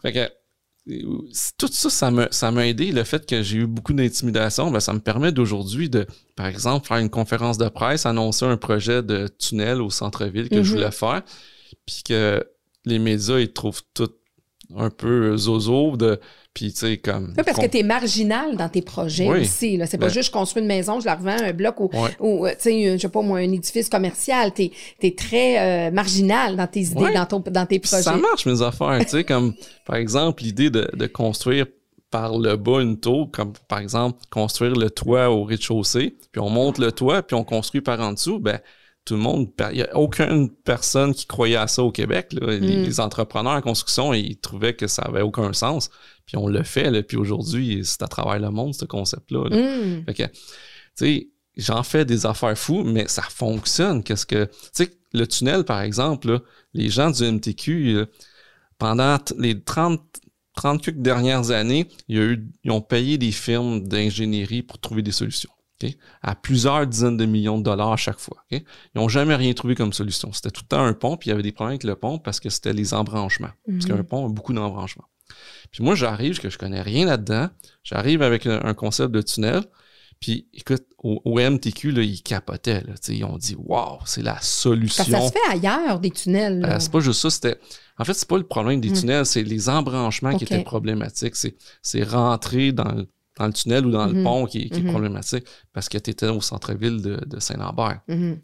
fait 0.02 0.14
que 0.14 0.30
tout 1.58 1.68
ça, 1.68 1.90
ça 1.90 2.10
m'a, 2.10 2.30
ça 2.32 2.52
m'a 2.52 2.66
aidé. 2.66 2.94
Le 2.94 3.04
fait 3.04 3.26
que 3.26 3.44
j'ai 3.44 3.58
eu 3.58 3.68
beaucoup 3.68 3.92
d'intimidation, 3.92 4.72
ben, 4.72 4.80
ça 4.80 4.94
me 4.94 5.02
permet 5.02 5.34
d'aujourd'hui 5.34 5.90
de, 5.90 6.08
par 6.38 6.46
exemple, 6.46 6.88
faire 6.88 7.00
une 7.00 7.10
conférence 7.10 7.58
de 7.58 7.68
presse, 7.68 8.06
annoncer 8.06 8.46
un 8.46 8.56
projet 8.56 9.04
de 9.04 9.28
tunnel 9.28 9.82
au 9.82 9.90
centre-ville 9.90 10.48
que 10.48 10.64
je 10.64 10.70
mm-hmm. 10.70 10.74
voulais 10.74 10.92
faire, 10.92 11.22
puis 11.86 12.02
que 12.06 12.42
les 12.86 13.00
médias, 13.00 13.40
ils 13.40 13.52
trouvent 13.52 13.82
tout 13.94 14.12
un 14.74 14.90
peu 14.90 15.36
zozo 15.36 15.98
de 15.98 16.18
puis, 16.54 16.72
tu 16.72 16.80
sais, 16.80 16.98
comme. 16.98 17.34
Oui, 17.36 17.44
parce 17.44 17.58
que 17.58 17.66
tu 17.66 17.80
es 17.80 17.84
marginal 17.84 18.56
dans 18.56 18.70
tes 18.70 18.84
projets 18.84 19.28
aussi. 19.28 19.76
Là. 19.76 19.88
C'est 19.88 19.98
pas 19.98 20.08
ben 20.08 20.14
juste 20.14 20.28
je 20.28 20.32
construis 20.32 20.62
une 20.62 20.68
maison, 20.68 21.00
je 21.00 21.06
la 21.06 21.16
revends, 21.16 21.42
un 21.42 21.52
bloc 21.52 21.80
ou, 21.80 21.90
ou 22.20 22.46
euh, 22.46 22.52
tu 22.52 22.56
sais, 22.60 22.94
je 22.94 23.02
sais 23.02 23.10
pas 23.10 23.22
moi, 23.22 23.40
un 23.40 23.52
édifice 23.52 23.90
commercial. 23.90 24.54
Tu 24.54 24.70
es, 25.02 25.16
très 25.16 25.88
euh, 25.88 25.92
marginal 25.92 26.56
dans 26.56 26.68
tes 26.68 26.82
idées, 26.82 27.12
dans, 27.14 27.26
ton, 27.26 27.40
dans 27.40 27.66
tes 27.66 27.80
projets. 27.80 28.04
ça 28.04 28.18
marche, 28.18 28.46
mes 28.46 28.62
affaires. 28.62 29.00
tu 29.00 29.10
sais, 29.10 29.24
comme, 29.24 29.54
par 29.86 29.96
exemple, 29.96 30.44
l'idée 30.44 30.70
de, 30.70 30.90
de 30.94 31.08
construire 31.08 31.66
par 32.12 32.38
le 32.38 32.56
bas 32.56 32.82
une 32.82 33.00
tour, 33.00 33.32
comme 33.32 33.54
par 33.68 33.80
exemple 33.80 34.20
construire 34.30 34.74
le 34.74 34.92
toit 34.92 35.32
au 35.32 35.46
rez-de-chaussée, 35.46 36.16
puis 36.32 36.40
on 36.40 36.50
monte 36.50 36.78
le 36.78 36.92
toit, 36.92 37.24
puis 37.24 37.36
on 37.36 37.44
construit 37.44 37.82
par 37.82 38.00
en 38.00 38.14
dessous, 38.14 38.38
ben 38.38 38.60
tout 39.06 39.16
le 39.16 39.20
monde, 39.20 39.50
il 39.72 39.76
n'y 39.76 39.82
a 39.82 39.98
aucune 39.98 40.50
personne 40.50 41.14
qui 41.14 41.26
croyait 41.26 41.58
à 41.58 41.68
ça 41.68 41.84
au 41.84 41.92
Québec. 41.92 42.30
Les, 42.32 42.60
hmm. 42.60 42.84
les, 42.84 43.00
entrepreneurs 43.00 43.54
en 43.54 43.62
construction, 43.62 44.14
ils 44.14 44.38
trouvaient 44.38 44.76
que 44.76 44.88
ça 44.88 45.02
avait 45.04 45.22
aucun 45.22 45.52
sens. 45.54 45.90
Puis 46.26 46.38
on 46.38 46.48
le 46.48 46.64
fait, 46.64 46.90
là, 46.90 47.04
puis 47.04 47.18
aujourd'hui, 47.18 47.82
c'est 47.84 48.02
à 48.02 48.08
travers 48.08 48.40
le 48.40 48.50
monde, 48.50 48.74
ce 48.74 48.86
concept-là. 48.86 49.50
Mm. 49.50 50.06
Fait 50.06 50.14
que, 50.14 50.24
tu 50.24 50.32
sais, 50.96 51.30
j'en 51.58 51.84
fais 51.84 52.06
des 52.06 52.26
affaires 52.26 52.58
fous, 52.58 52.84
mais 52.84 53.08
ça 53.08 53.24
fonctionne. 53.24 54.04
Qu'est-ce 54.04 54.26
que. 54.26 54.46
Tu 54.46 54.86
sais, 54.86 54.94
le 55.14 55.28
tunnel, 55.28 55.66
par 55.66 55.82
exemple, 55.82 56.42
les 56.74 56.90
gens 56.90 57.12
du 57.12 57.24
MTQ, 57.24 58.06
pendant 58.78 59.18
les 59.38 59.62
30, 59.62 60.02
30 60.56 60.90
dernières 60.92 61.52
années, 61.52 61.88
il 62.08 62.18
y 62.18 62.20
a 62.20 62.24
eu, 62.24 62.50
ils 62.64 62.72
ont 62.72 62.82
payé 62.82 63.18
des 63.18 63.32
firmes 63.32 63.86
d'ingénierie 63.86 64.64
pour 64.64 64.80
trouver 64.80 65.02
des 65.02 65.12
solutions. 65.12 65.52
À 66.22 66.36
plusieurs 66.36 66.88
dizaines 66.88 67.18
de 67.18 67.26
millions 67.26 67.58
de 67.58 67.64
dollars 67.64 67.94
à 67.94 67.98
chaque 67.98 68.20
fois. 68.20 68.44
Ils 68.52 68.64
n'ont 68.96 69.10
jamais 69.10 69.36
rien 69.36 69.54
trouvé 69.54 69.76
comme 69.76 69.94
solution. 69.94 70.32
C'était 70.34 70.52
tout 70.52 70.62
le 70.64 70.68
temps 70.68 70.84
un 70.84 70.94
pont, 70.94 71.18
puis 71.18 71.30
il 71.30 71.32
y 71.32 71.34
avait 71.34 71.44
des 71.44 71.52
problèmes 71.52 71.74
avec 71.74 71.84
le 71.84 71.96
pont 71.96 72.20
parce 72.20 72.40
que 72.40 72.50
c'était 72.50 72.74
les 72.74 72.94
embranchements. 72.94 73.52
Parce 73.68 73.86
qu'un 73.86 73.98
mm. 73.98 74.04
pont 74.04 74.26
a 74.26 74.30
beaucoup 74.30 74.54
d'embranchements. 74.54 75.06
Puis 75.72 75.84
moi, 75.84 75.96
j'arrive, 75.96 76.40
que 76.40 76.50
je 76.50 76.58
connais 76.58 76.82
rien 76.82 77.06
là-dedans. 77.06 77.50
J'arrive 77.84 78.22
avec 78.22 78.46
un, 78.46 78.74
concept 78.74 79.12
de 79.12 79.22
tunnel. 79.22 79.64
Puis, 80.20 80.48
écoute, 80.54 80.84
au, 81.00 81.40
MTQ, 81.40 81.92
là, 81.92 82.02
ils 82.02 82.22
capotaient. 82.22 82.82
Là, 82.82 82.94
ils 83.10 83.26
ont 83.26 83.38
dit 83.38 83.56
Waouh, 83.58 84.00
c'est 84.06 84.22
la 84.22 84.40
solution. 84.40 85.04
Ça, 85.04 85.22
se 85.22 85.32
fait 85.32 85.52
ailleurs, 85.52 86.00
des 86.00 86.12
tunnels. 86.12 86.64
Euh, 86.66 86.78
c'est 86.80 86.92
pas 86.92 87.00
juste 87.00 87.20
ça. 87.20 87.30
C'était. 87.30 87.58
En 87.98 88.06
fait, 88.06 88.14
c'est 88.14 88.28
pas 88.28 88.38
le 88.38 88.48
problème 88.48 88.80
des 88.80 88.90
hmm. 88.90 89.00
tunnels, 89.00 89.26
c'est 89.26 89.44
les 89.44 89.70
embranchements 89.70 90.36
qui 90.38 90.46
étaient 90.46 90.64
problématiques. 90.64 91.36
C'est 91.82 92.04
rentrer 92.04 92.72
dans, 92.72 93.06
dans 93.38 93.48
le 93.48 93.54
tunnel 93.54 93.86
ou 93.86 93.92
dans 93.92 94.06
le 94.06 94.14
mhm. 94.14 94.24
pont 94.24 94.46
qui, 94.46 94.70
est 94.72 94.78
mhm. 94.78 94.92
problématique 94.92 95.46
parce 95.74 95.90
que 95.90 95.98
tu 95.98 96.12
étais 96.12 96.28
au 96.28 96.42
centre-ville 96.42 97.02
de, 97.02 97.40
Saint-Lambert. 97.40 98.02
Mhm. 98.08 98.40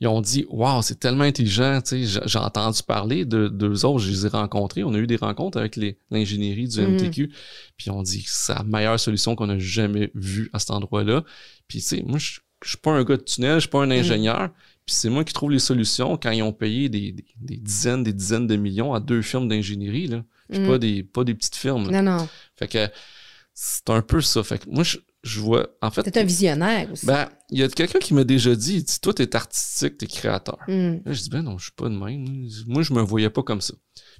Ils 0.00 0.08
ont 0.08 0.20
dit 0.20 0.46
Waouh, 0.48 0.82
c'est 0.82 0.98
tellement 0.98 1.24
intelligent, 1.24 1.80
j'ai 1.84 2.38
entendu 2.38 2.82
parler 2.82 3.24
de 3.24 3.48
deux 3.48 3.84
autres, 3.84 3.98
je 4.00 4.10
les 4.10 4.26
ai 4.26 4.28
rencontrés. 4.28 4.82
On 4.82 4.94
a 4.94 4.98
eu 4.98 5.06
des 5.06 5.16
rencontres 5.16 5.58
avec 5.58 5.78
l'ingénierie 6.10 6.68
du 6.68 6.80
MTQ, 6.80 7.32
puis 7.76 7.90
on 7.90 8.02
dit 8.02 8.24
c'est 8.26 8.54
la 8.54 8.62
meilleure 8.62 8.98
solution 8.98 9.36
qu'on 9.36 9.50
a 9.50 9.58
jamais 9.58 10.10
vue 10.14 10.48
à 10.52 10.58
cet 10.58 10.70
endroit-là. 10.70 11.24
Puis 11.68 11.80
tu 11.80 11.86
sais, 11.86 12.02
moi, 12.06 12.18
je, 12.18 12.40
je 12.64 12.70
suis 12.70 12.78
pas 12.78 12.92
un 12.92 13.04
gars 13.04 13.16
de 13.16 13.22
tunnel, 13.22 13.54
je 13.54 13.60
suis 13.60 13.68
pas 13.68 13.82
un 13.82 13.90
ingénieur. 13.90 14.50
Puis 14.86 14.96
c'est 14.96 15.10
moi 15.10 15.22
qui 15.24 15.32
trouve 15.32 15.50
les 15.50 15.58
solutions 15.58 16.16
quand 16.16 16.30
ils 16.32 16.42
ont 16.42 16.52
payé 16.52 16.88
des, 16.88 17.14
dizaines, 17.36 18.02
des 18.02 18.12
dizaines 18.12 18.46
de 18.46 18.56
millions 18.56 18.94
à 18.94 19.00
deux 19.00 19.22
firmes 19.22 19.48
d'ingénierie, 19.48 20.08
là. 20.08 20.24
Puis 20.48 20.66
pas 20.66 20.76
des 20.78 21.02
pas 21.02 21.24
des 21.24 21.34
petites 21.34 21.56
firmes. 21.56 21.90
Non, 21.90 22.02
non. 22.02 22.28
Fait 22.56 22.68
que 22.68 22.88
c'est 23.54 23.90
un 23.90 24.02
peu 24.02 24.20
ça. 24.20 24.42
Fait 24.42 24.58
que 24.58 24.68
moi, 24.70 24.82
je, 24.84 25.40
vois. 25.40 25.68
En 25.80 25.90
fait. 25.90 26.02
T'es 26.02 26.20
un 26.20 26.24
visionnaire 26.24 26.90
aussi. 26.90 27.06
Ben, 27.06 27.28
il 27.50 27.58
y 27.58 27.62
a 27.62 27.68
quelqu'un 27.68 27.98
qui 27.98 28.14
m'a 28.14 28.24
déjà 28.24 28.54
dit, 28.54 28.82
dit, 28.82 29.00
toi, 29.00 29.12
t'es 29.12 29.34
artistique, 29.36 29.98
t'es 29.98 30.06
créateur. 30.06 30.58
Hmm. 30.68 30.98
Là, 31.04 31.12
je 31.12 31.22
dis, 31.22 31.30
ben 31.30 31.42
non, 31.42 31.58
je 31.58 31.64
suis 31.64 31.72
pas 31.72 31.88
de 31.88 31.96
même. 31.96 32.48
Moi, 32.66 32.82
je 32.82 32.92
me 32.92 33.02
voyais 33.02 33.30
pas 33.30 33.42
comme 33.42 33.60
ça. 33.60 33.74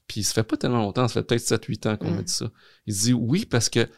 Puis 0.07 0.23
ça 0.23 0.35
fait 0.35 0.43
pas 0.43 0.57
tellement 0.57 0.83
longtemps, 0.83 1.09
ça 1.09 1.15
fait 1.15 1.23
peut-être 1.23 1.43
7-8 1.43 1.89
ans 1.89 1.97
qu'on 1.97 2.11
m'a 2.11 2.21
hmm. 2.21 2.25
dit 2.25 2.33
ça. 2.33 2.51
Il 2.87 2.95
dit 2.95 3.13
oui, 3.13 3.47
parce 3.47 3.69
que, 3.69 3.85
tu 3.85 3.91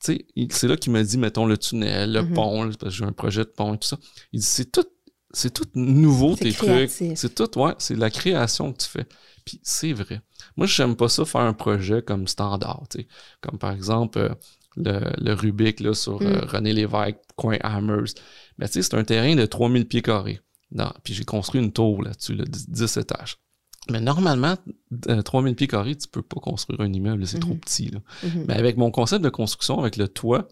sais, 0.00 0.26
c'est 0.50 0.68
là 0.68 0.76
qu'il 0.76 0.92
m'a 0.92 1.02
dit, 1.02 1.18
mettons, 1.18 1.46
le 1.46 1.56
tunnel, 1.56 2.12
le 2.12 2.22
hmm. 2.22 2.34
pont, 2.34 2.70
parce 2.78 2.78
que 2.78 2.90
j'ai 2.90 3.04
un 3.04 3.12
projet 3.12 3.44
de 3.44 3.50
pont 3.50 3.74
et 3.74 3.78
tout 3.78 3.88
ça. 3.88 3.98
Il 4.32 4.40
dit, 4.40 4.46
c'est 4.46 4.70
tout 4.70 4.86
c'est 5.34 5.52
tout 5.52 5.66
nouveau 5.74 6.36
tes 6.36 6.52
créatif. 6.52 6.96
trucs. 6.96 7.18
C'est 7.18 7.34
tout, 7.34 7.58
ouais, 7.58 7.72
c'est 7.78 7.96
la 7.96 8.10
création 8.10 8.72
que 8.72 8.82
tu 8.82 8.88
fais. 8.88 9.06
Puis 9.44 9.60
c'est 9.62 9.92
vrai. 9.92 10.20
Moi, 10.56 10.66
j'aime 10.66 10.96
pas 10.96 11.08
ça 11.08 11.24
faire 11.24 11.40
un 11.40 11.54
projet 11.54 12.02
comme 12.02 12.28
standard, 12.28 12.84
tu 12.90 13.00
sais. 13.00 13.08
Comme 13.40 13.58
par 13.58 13.72
exemple 13.72 14.18
euh, 14.18 14.34
le, 14.76 15.00
le 15.18 15.32
Rubik 15.34 15.80
là, 15.80 15.94
sur 15.94 16.20
euh, 16.22 16.42
Mm. 16.42 16.48
René 16.48 16.72
Lévesque, 16.72 17.16
coin 17.36 17.56
Hammers. 17.62 18.14
Mais 18.58 18.66
tu 18.68 18.74
sais, 18.74 18.82
c'est 18.82 18.94
un 18.94 19.04
terrain 19.04 19.34
de 19.34 19.44
3000 19.46 19.86
pieds 19.86 20.02
carrés. 20.02 20.40
Non, 20.70 20.90
puis 21.04 21.12
j'ai 21.14 21.24
construit 21.24 21.60
une 21.60 21.72
tour 21.72 22.02
là-dessus, 22.02 22.34
là, 22.34 22.44
10 22.48 22.70
10 22.70 22.96
étages. 22.96 23.36
Mais 23.90 24.00
normalement, 24.00 24.56
euh, 25.08 25.22
3000 25.22 25.54
pieds 25.56 25.66
carrés, 25.66 25.96
tu 25.96 26.06
peux 26.08 26.22
pas 26.22 26.40
construire 26.40 26.80
un 26.80 26.92
immeuble, 26.92 27.26
c'est 27.26 27.40
trop 27.40 27.54
Mhm. 27.54 27.60
petit. 27.60 27.90
Là. 27.90 27.98
Mhm. 28.22 28.44
Mais 28.48 28.54
avec 28.54 28.76
mon 28.76 28.90
concept 28.92 29.22
de 29.24 29.28
construction, 29.28 29.80
avec 29.80 29.96
le 29.96 30.06
toit 30.08 30.46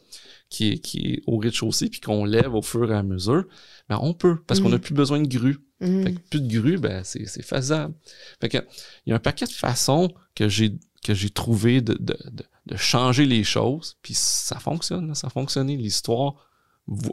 qui 0.49 0.73
est, 0.73 0.79
qui 0.81 0.99
est 1.13 1.23
au 1.29 1.39
rez-de-chaussée, 1.39 1.89
puis 1.89 2.01
qu'on 2.01 2.25
lève 2.25 2.55
au 2.55 2.61
fur 2.63 2.91
et 2.91 2.97
à 2.97 3.05
mesure, 3.05 3.45
ben 3.89 3.99
on 4.03 4.15
peut, 4.15 4.39
parce 4.49 4.59
qu'on 4.59 4.69
n'a 4.71 4.81
plus 4.81 4.95
besoin 4.95 5.21
de 5.21 5.29
grue. 5.29 5.59
Fait 5.81 6.13
que 6.13 6.19
plus 6.29 6.41
de 6.43 6.61
grue, 6.61 6.77
ben 6.77 7.03
c'est 7.05 7.25
c'est 7.27 7.43
faisable. 7.43 7.95
Fait 8.41 8.49
que 8.51 8.59
il 9.07 9.11
y 9.11 9.13
a 9.13 9.17
un 9.17 9.21
paquet 9.21 9.47
de 9.47 9.51
façons 9.53 10.13
que 10.35 10.49
j'ai 10.49 10.73
que 11.05 11.15
j'ai 11.15 11.31
trouvé 11.31 11.81
de, 11.81 11.95
de, 11.95 12.17
de, 12.33 12.45
de 12.67 12.77
changer 12.77 13.27
les 13.27 13.45
choses, 13.45 13.97
puis 14.03 14.15
ça 14.15 14.59
fonctionne, 14.59 15.15
ça 15.15 15.29
a 15.29 15.31
fonctionné. 15.31 15.77
L'histoire, 15.77 16.35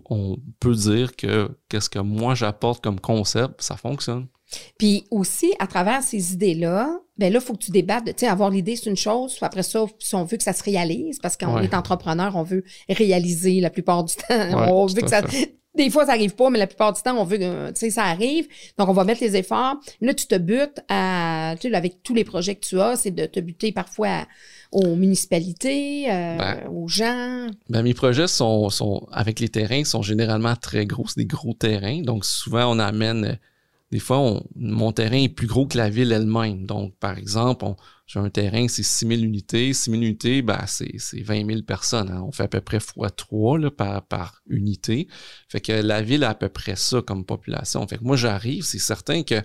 on 0.09 0.37
peut 0.59 0.75
dire 0.75 1.15
que 1.15 1.49
qu'est-ce 1.69 1.89
que 1.89 1.99
moi 1.99 2.35
j'apporte 2.35 2.83
comme 2.83 2.99
concept, 2.99 3.61
ça 3.61 3.77
fonctionne. 3.77 4.27
Puis 4.77 5.05
aussi, 5.11 5.53
à 5.59 5.67
travers 5.67 6.01
ces 6.03 6.33
idées-là, 6.33 6.89
ben 7.17 7.31
là, 7.33 7.39
il 7.39 7.45
faut 7.45 7.53
que 7.53 7.63
tu 7.65 7.71
débattes. 7.71 8.05
de- 8.05 8.11
Tu 8.11 8.19
sais, 8.19 8.27
avoir 8.27 8.49
l'idée, 8.49 8.75
c'est 8.77 8.89
une 8.89 8.95
chose. 8.95 9.35
Puis 9.35 9.45
après 9.45 9.63
ça, 9.63 9.85
si 9.99 10.15
on 10.15 10.23
veut 10.23 10.37
que 10.37 10.43
ça 10.43 10.53
se 10.53 10.63
réalise, 10.63 11.19
parce 11.19 11.35
qu'on 11.35 11.55
Ouais. 11.55 11.65
est 11.65 11.73
entrepreneur, 11.73 12.33
on 12.35 12.43
veut 12.43 12.63
réaliser 12.89 13.59
la 13.59 13.69
plupart 13.69 14.03
du 14.05 14.13
temps. 14.15 14.23
Ouais, 14.29 14.71
on 14.71 14.85
veut 14.85 15.01
que 15.01 15.09
ça... 15.09 15.21
Des 15.75 15.91
fois, 15.91 16.07
ça 16.07 16.13
arrive 16.13 16.33
pas, 16.33 16.49
mais 16.49 16.57
la 16.57 16.65
plupart 16.65 16.91
du 16.91 16.99
temps, 17.03 17.15
on 17.19 17.23
veut 17.23 17.37
que, 17.37 17.67
tu 17.69 17.75
sais, 17.75 17.89
ça 17.91 18.05
arrive. 18.05 18.47
Donc, 18.79 18.89
on 18.89 18.93
va 18.93 19.03
mettre 19.03 19.21
les 19.21 19.35
efforts. 19.35 19.75
Là, 20.01 20.15
tu 20.15 20.25
te 20.25 20.33
butes 20.35 20.79
à, 20.89 21.53
tu 21.59 21.69
sais, 21.69 21.75
avec 21.75 22.01
tous 22.01 22.15
les 22.15 22.23
projets 22.23 22.55
que 22.55 22.65
tu 22.65 22.79
as, 22.81 22.95
c'est 22.95 23.11
de 23.11 23.27
te 23.27 23.39
buter 23.39 23.71
parfois 23.71 24.07
à- 24.07 24.27
aux 24.71 24.95
municipalités, 24.95 26.11
euh, 26.11 26.37
Ben. 26.37 26.67
aux 26.69 26.87
gens. 26.87 27.47
Ben, 27.69 27.81
mes 27.83 27.93
projets 27.93 28.27
sont, 28.27 28.69
sont, 28.69 29.07
avec 29.11 29.39
les 29.39 29.49
terrains, 29.49 29.83
sont 29.83 30.01
généralement 30.01 30.55
très 30.55 30.85
gros. 30.85 31.05
C'est 31.07 31.19
des 31.21 31.25
gros 31.25 31.53
terrains. 31.53 32.01
Donc, 32.01 32.25
souvent, 32.25 32.71
on 32.73 32.79
amène, 32.79 33.25
euh, 33.25 33.33
des 33.91 33.99
fois, 33.99 34.19
on- 34.19 34.43
mon 34.55 34.91
terrain 34.91 35.17
est 35.23 35.29
plus 35.29 35.47
gros 35.47 35.65
que 35.67 35.77
la 35.77 35.89
ville 35.89 36.11
elle-même. 36.11 36.65
Donc, 36.65 36.93
par 36.99 37.17
exemple, 37.17 37.65
on- 37.65 37.75
j'ai 38.05 38.19
un 38.19 38.29
terrain, 38.29 38.67
c'est 38.69 38.83
6000 38.83 39.23
unités. 39.25 39.73
6000 39.73 40.03
unités, 40.03 40.41
ben, 40.41 40.63
c'est, 40.67 40.93
c'est 40.97 41.21
20 41.21 41.45
000 41.45 41.61
personnes. 41.63 42.09
hein. 42.09 42.23
On 42.25 42.31
fait 42.31 42.43
à 42.43 42.47
peu 42.47 42.61
près 42.61 42.79
fois 42.79 43.09
3 43.09 43.57
là, 43.59 43.69
par, 43.71 44.01
par 44.05 44.41
unité. 44.49 45.07
Fait 45.49 45.59
que 45.61 45.71
la 45.73 46.01
ville 46.01 46.23
a 46.23 46.29
à 46.29 46.35
peu 46.35 46.49
près 46.49 46.75
ça 46.75 47.01
comme 47.01 47.25
population. 47.25 47.85
Fait 47.87 47.97
que 47.97 48.03
moi, 48.03 48.15
j'arrive, 48.17 48.63
c'est 48.63 48.79
certain 48.79 49.23
que 49.23 49.35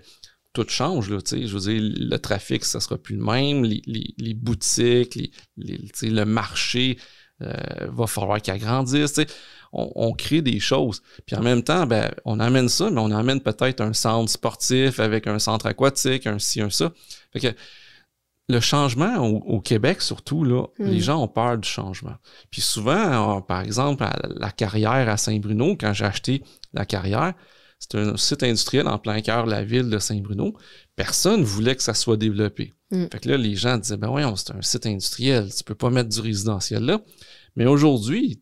tout 0.52 0.66
change, 0.68 1.08
là, 1.10 1.20
tu 1.22 1.30
sais. 1.40 1.46
Je 1.46 1.54
veux 1.56 1.60
dire, 1.72 1.80
le 1.82 2.16
trafic, 2.18 2.64
ça 2.64 2.80
sera 2.80 2.98
plus 2.98 3.16
le 3.16 3.24
même. 3.24 3.64
Les, 3.64 3.82
les- 3.86 4.14
les 4.18 4.34
boutiques, 4.34 5.14
les, 5.14 5.30
les- 5.56 6.10
le 6.10 6.24
marché, 6.24 6.98
euh, 7.40 7.52
va 7.90 8.06
falloir 8.06 8.40
qu'il 8.40 8.52
agrandisse. 8.52 9.18
On, 9.72 9.90
on 9.96 10.12
crée 10.12 10.42
des 10.42 10.60
choses. 10.60 11.02
Puis 11.26 11.34
en 11.34 11.40
même 11.42 11.62
temps, 11.62 11.86
ben, 11.86 12.10
on 12.24 12.38
amène 12.38 12.68
ça, 12.68 12.90
mais 12.90 13.00
on 13.00 13.10
amène 13.10 13.40
peut-être 13.40 13.80
un 13.80 13.92
centre 13.94 14.30
sportif 14.30 15.00
avec 15.00 15.26
un 15.26 15.38
centre 15.38 15.66
aquatique, 15.66 16.26
un 16.26 16.38
ci, 16.38 16.60
un 16.60 16.70
ça. 16.70 16.92
Fait 17.32 17.40
que 17.40 17.48
le 18.48 18.60
changement 18.60 19.16
au, 19.18 19.38
au 19.56 19.60
Québec, 19.60 20.02
surtout, 20.02 20.44
là, 20.44 20.66
Mm. 20.78 20.84
les 20.84 21.00
gens 21.00 21.22
ont 21.22 21.28
peur 21.28 21.56
du 21.58 21.68
changement. 21.68 22.14
Puis 22.50 22.60
souvent, 22.60 23.38
euh, 23.38 23.40
par 23.40 23.62
exemple, 23.62 24.04
à 24.04 24.18
la 24.36 24.50
carrière 24.50 25.08
à 25.08 25.16
Saint-Bruno, 25.16 25.76
quand 25.80 25.92
j'ai 25.94 26.04
acheté 26.04 26.42
la 26.74 26.84
carrière, 26.84 27.32
c'est 27.82 27.98
un 27.98 28.16
site 28.16 28.44
industriel 28.44 28.86
en 28.86 28.98
plein 28.98 29.20
cœur 29.20 29.44
de 29.44 29.50
la 29.50 29.64
ville 29.64 29.90
de 29.90 29.98
Saint-Bruno. 29.98 30.54
Personne 30.94 31.42
voulait 31.42 31.74
que 31.74 31.82
ça 31.82 31.94
soit 31.94 32.16
développé. 32.16 32.72
Mm. 32.92 33.06
Fait 33.10 33.18
que 33.18 33.28
là, 33.28 33.36
les 33.36 33.56
gens 33.56 33.76
disaient, 33.76 33.96
ben 33.96 34.08
voyons, 34.08 34.36
c'est 34.36 34.52
un 34.52 34.62
site 34.62 34.86
industriel, 34.86 35.52
tu 35.52 35.64
peux 35.64 35.74
pas 35.74 35.90
mettre 35.90 36.08
du 36.08 36.20
résidentiel 36.20 36.84
là. 36.84 37.00
Mais 37.56 37.66
aujourd'hui, 37.66 38.40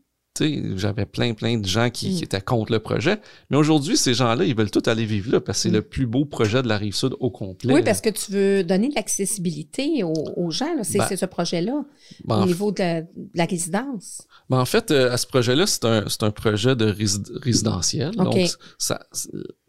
j'avais 0.76 1.07
plein, 1.07 1.35
plein 1.35 1.59
de 1.59 1.66
gens 1.66 1.90
qui, 1.90 2.11
Mm. 2.11 2.16
qui 2.16 2.24
étaient 2.24 2.40
contre 2.40 2.72
le 2.72 2.79
projet. 2.81 3.18
Mais 3.50 3.57
aujourd'hui, 3.57 3.96
ces 3.96 4.14
gens-là, 4.14 4.44
ils 4.44 4.55
veulent 4.57 4.70
tous 4.70 4.88
aller 4.88 5.05
vivre 5.05 5.33
là 5.33 5.40
parce 5.40 5.59
que 5.59 5.62
c'est 5.62 5.68
Mm. 5.70 5.74
le 5.74 5.83
plus 5.83 6.07
beau 6.07 6.24
projet 6.24 6.62
de 6.62 6.68
la 6.68 6.76
Rive-Sud 6.79 7.14
au 7.20 7.31
complet. 7.31 7.74
Oui, 7.74 7.83
parce 7.85 8.00
que 8.00 8.11
tu 8.11 8.33
veux 8.33 8.64
donner 8.64 8.88
de 8.88 8.94
l'accessibilité 8.94 10.03
aux, 10.05 10.12
aux 10.37 10.50
gens. 10.50 10.66
C'est 10.83 10.98
Ben, 10.98 11.07
c'est 11.09 11.16
ce 11.16 11.26
projet-là, 11.26 11.85
Ben, 12.24 12.42
au 12.42 12.46
niveau 12.46 12.72
de 12.72 12.79
la, 12.81 13.03
de 13.03 13.09
la 13.35 13.44
résidence. 13.44 14.22
Ben, 14.48 14.59
en 14.59 14.64
fait, 14.64 14.90
euh, 14.90 15.12
à 15.12 15.16
ce 15.16 15.26
projet-là, 15.26 15.66
c'est 15.66 15.85
un, 15.85 16.05
c'est 16.09 16.22
un 16.22 16.31
projet 16.31 16.74
de 16.76 16.90
résid- 16.90 17.31
résidentiel. 17.42 18.11
Donc, 18.12 18.37
ça, 18.79 19.00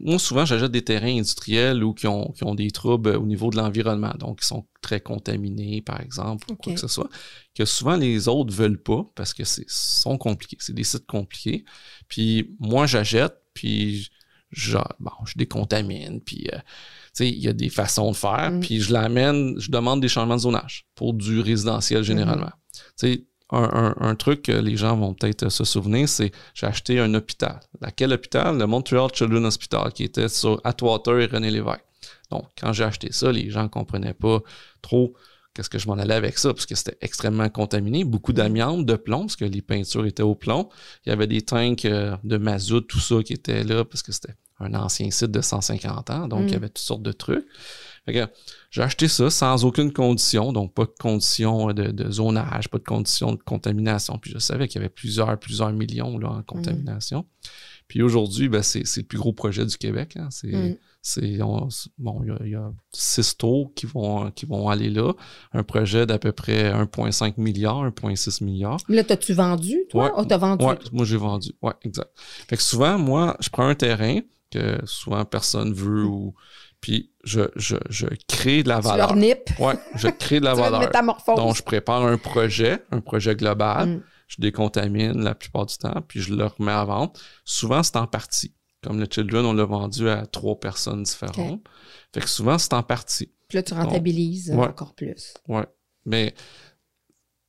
moi, 0.00 0.18
souvent, 0.18 0.44
j'achète 0.44 0.72
des 0.72 0.82
terrains 0.82 1.16
industriels 1.18 1.82
ou 1.84 1.94
qui 1.94 2.06
ont, 2.06 2.32
qui 2.36 2.44
ont 2.44 2.54
des 2.54 2.70
troubles 2.70 3.10
au 3.16 3.26
niveau 3.26 3.50
de 3.50 3.56
l'environnement. 3.56 4.12
Donc, 4.18 4.40
ils 4.42 4.46
sont 4.46 4.64
très 4.80 5.00
contaminés, 5.00 5.80
par 5.80 6.00
exemple, 6.00 6.50
ou 6.50 6.56
quoi 6.56 6.72
que 6.74 6.80
ce 6.80 6.88
soit. 6.88 7.08
Que 7.54 7.64
souvent, 7.64 7.96
les 7.96 8.28
autres 8.28 8.52
veulent 8.54 8.82
pas 8.82 9.04
parce 9.14 9.34
que 9.34 9.44
c'est 9.44 9.64
sont 9.68 10.16
compliqués. 10.18 10.56
C'est 10.60 10.74
des 10.74 10.84
sites 10.84 11.06
compliqués. 11.06 11.64
Puis, 12.08 12.54
moi, 12.58 12.86
j'achète, 12.86 13.34
puis 13.54 14.08
je, 14.50 14.78
bon, 15.00 15.10
je 15.26 15.34
décontamine, 15.36 16.20
puis... 16.20 16.48
euh, 16.52 16.58
tu 17.14 17.24
sais, 17.24 17.28
il 17.28 17.38
y 17.40 17.48
a 17.48 17.52
des 17.52 17.68
façons 17.68 18.10
de 18.10 18.16
faire, 18.16 18.50
Mm. 18.52 18.60
puis 18.60 18.80
je 18.80 18.90
l'amène, 18.92 19.54
je 19.60 19.70
demande 19.70 20.00
des 20.00 20.08
changements 20.08 20.36
de 20.36 20.40
zonage 20.40 20.86
pour 20.94 21.12
du 21.12 21.40
résidentiel 21.40 22.02
généralement. 22.02 22.52
Tu 22.72 22.80
sais, 22.96 23.24
un, 23.50 23.64
un- 23.98 24.08
un 24.08 24.14
truc 24.14 24.40
que 24.44 24.52
les 24.52 24.78
gens 24.78 24.96
vont 24.96 25.12
peut-être 25.12 25.50
se 25.50 25.64
souvenir, 25.64 26.08
c'est 26.08 26.32
j'ai 26.54 26.66
acheté 26.66 26.98
un 27.00 27.12
hôpital. 27.12 27.60
Laquelle 27.82 28.14
hôpital? 28.14 28.56
Le 28.56 28.66
Montreal 28.66 29.10
Children's 29.12 29.44
Hospital, 29.48 29.92
qui 29.92 30.04
était 30.04 30.30
sur 30.30 30.58
Atwater 30.64 31.20
et 31.20 31.26
René 31.26 31.50
Lévesque. 31.50 31.84
Donc, 32.30 32.46
quand 32.58 32.72
j'ai 32.72 32.84
acheté 32.84 33.12
ça, 33.12 33.30
les 33.30 33.50
gens 33.50 33.68
comprenaient 33.68 34.14
pas 34.14 34.40
trop 34.80 35.12
qu'est-ce 35.54 35.70
que 35.70 35.78
je 35.78 35.86
m'en 35.86 35.94
allais 35.94 36.14
avec 36.14 36.38
ça, 36.38 36.52
parce 36.54 36.66
que 36.66 36.74
c'était 36.74 36.96
extrêmement 37.00 37.48
contaminé. 37.48 38.04
Beaucoup 38.04 38.32
d'amiante, 38.32 38.86
de 38.86 38.94
plomb, 38.96 39.20
parce 39.22 39.36
que 39.36 39.44
les 39.44 39.62
peintures 39.62 40.06
étaient 40.06 40.22
au 40.22 40.34
plomb. 40.34 40.68
Il 41.06 41.10
y 41.10 41.12
avait 41.12 41.26
des 41.26 41.42
tanks 41.42 41.84
euh, 41.84 42.16
de 42.24 42.36
mazout, 42.38 42.80
tout 42.82 43.00
ça 43.00 43.22
qui 43.22 43.32
était 43.32 43.64
là, 43.64 43.84
parce 43.84 44.02
que 44.02 44.12
c'était 44.12 44.34
un 44.60 44.74
ancien 44.74 45.10
site 45.10 45.30
de 45.32 45.40
150 45.40 46.10
ans, 46.10 46.28
donc 46.28 46.42
Mm. 46.42 46.48
il 46.48 46.52
y 46.52 46.56
avait 46.56 46.68
toutes 46.68 46.78
sortes 46.78 47.02
de 47.02 47.10
trucs. 47.12 47.44
Fait 48.06 48.12
que 48.12 48.26
j'ai 48.70 48.82
acheté 48.82 49.08
ça 49.08 49.28
sans 49.30 49.64
aucune 49.64 49.92
condition, 49.92 50.52
donc 50.52 50.72
pas 50.74 50.84
de 50.84 50.94
condition 50.98 51.72
de, 51.72 51.90
de 51.90 52.10
zonage, 52.10 52.68
pas 52.68 52.78
de 52.78 52.84
condition 52.84 53.32
de 53.32 53.42
contamination. 53.42 54.18
Puis 54.18 54.30
je 54.32 54.38
savais 54.38 54.68
qu'il 54.68 54.80
y 54.80 54.84
avait 54.84 54.88
plusieurs, 54.92 55.38
plusieurs 55.38 55.72
millions 55.72 56.16
là, 56.18 56.30
en 56.30 56.42
contamination. 56.42 57.26
Puis 57.88 58.02
aujourd'hui, 58.02 58.48
ben, 58.48 58.62
c'est 58.62 58.84
c'est 58.86 59.02
le 59.02 59.06
plus 59.06 59.18
gros 59.18 59.32
projet 59.32 59.66
du 59.66 59.76
Québec. 59.76 60.16
hein. 60.16 60.28
C'est 60.30 60.48
Mm. 60.52 60.76
C'est 61.02 61.42
on- 61.42 61.68
c'est- 61.68 61.90
bon, 61.98 62.20
il 62.22 62.28
y 62.28 62.30
a- 62.30 62.38
il 62.44 62.50
y, 62.52 62.54
a 62.54 62.70
six 62.92 63.36
tours 63.36 63.72
qui 63.74 63.86
vont 63.86 64.30
qui 64.30 64.46
vont 64.46 64.68
aller 64.68 64.88
là. 64.88 65.12
Un 65.52 65.64
projet 65.64 66.06
d'à 66.06 66.18
peu 66.18 66.30
près 66.32 66.70
1,5 66.72 67.36
milliard, 67.38 67.84
1,6 67.84 68.40
milliard. 68.40 68.78
Là, 68.88 69.02
t'as-tu 69.04 69.34
vendu, 69.34 69.84
toi? 69.90 70.04
Ouais. 70.06 70.10
Oh, 70.16 70.24
t'as 70.24 70.38
vendu. 70.38 70.64
Ouais, 70.64 70.78
moi 70.92 71.04
j'ai 71.04 71.16
vendu. 71.16 71.52
Ouais, 71.60 71.72
exact. 71.82 72.10
Fait 72.48 72.56
que 72.56 72.62
souvent, 72.62 72.98
moi, 72.98 73.36
je 73.40 73.48
prends 73.50 73.66
un 73.66 73.74
terrain 73.74 74.20
que 74.50 74.78
souvent 74.84 75.24
personne 75.24 75.72
veut 75.74 76.04
ou 76.04 76.34
puis 76.80 77.10
je, 77.24 77.42
je, 77.56 77.76
je 77.90 78.06
crée 78.28 78.62
de 78.62 78.68
la 78.68 78.80
tu 78.80 78.88
valeur. 78.88 79.08
leur 79.08 79.16
nippes. 79.16 79.50
Ouais, 79.58 79.74
je 79.96 80.08
crée 80.08 80.40
de 80.40 80.44
la 80.44 80.54
valeur. 80.62 80.80
métamorphose. 80.80 81.36
Donc, 81.36 81.56
je 81.56 81.62
prépare 81.62 82.02
un 82.04 82.18
projet, 82.18 82.82
un 82.90 83.00
projet 83.00 83.34
global. 83.36 83.88
Mm. 83.88 84.02
Je 84.28 84.36
décontamine 84.40 85.22
la 85.22 85.34
plupart 85.34 85.66
du 85.66 85.76
temps, 85.76 86.00
puis 86.08 86.20
je 86.20 86.32
le 86.34 86.46
remets 86.46 86.72
à 86.72 86.84
vendre. 86.84 87.12
Souvent, 87.44 87.82
c'est 87.82 87.96
en 87.96 88.06
partie. 88.06 88.54
Comme 88.82 88.98
le 89.00 89.06
Children, 89.10 89.44
on 89.46 89.52
l'a 89.52 89.64
vendu 89.64 90.08
à 90.08 90.26
trois 90.26 90.58
personnes 90.58 91.02
différentes. 91.04 91.62
Fait 92.14 92.20
que 92.20 92.28
souvent, 92.28 92.58
c'est 92.58 92.72
en 92.74 92.82
partie. 92.82 93.30
Puis 93.48 93.56
là, 93.56 93.62
tu 93.62 93.74
rentabilises 93.74 94.50
Ouais. 94.50 94.66
encore 94.66 94.94
plus. 94.94 95.34
Ouais. 95.48 95.66
Mais 96.04 96.34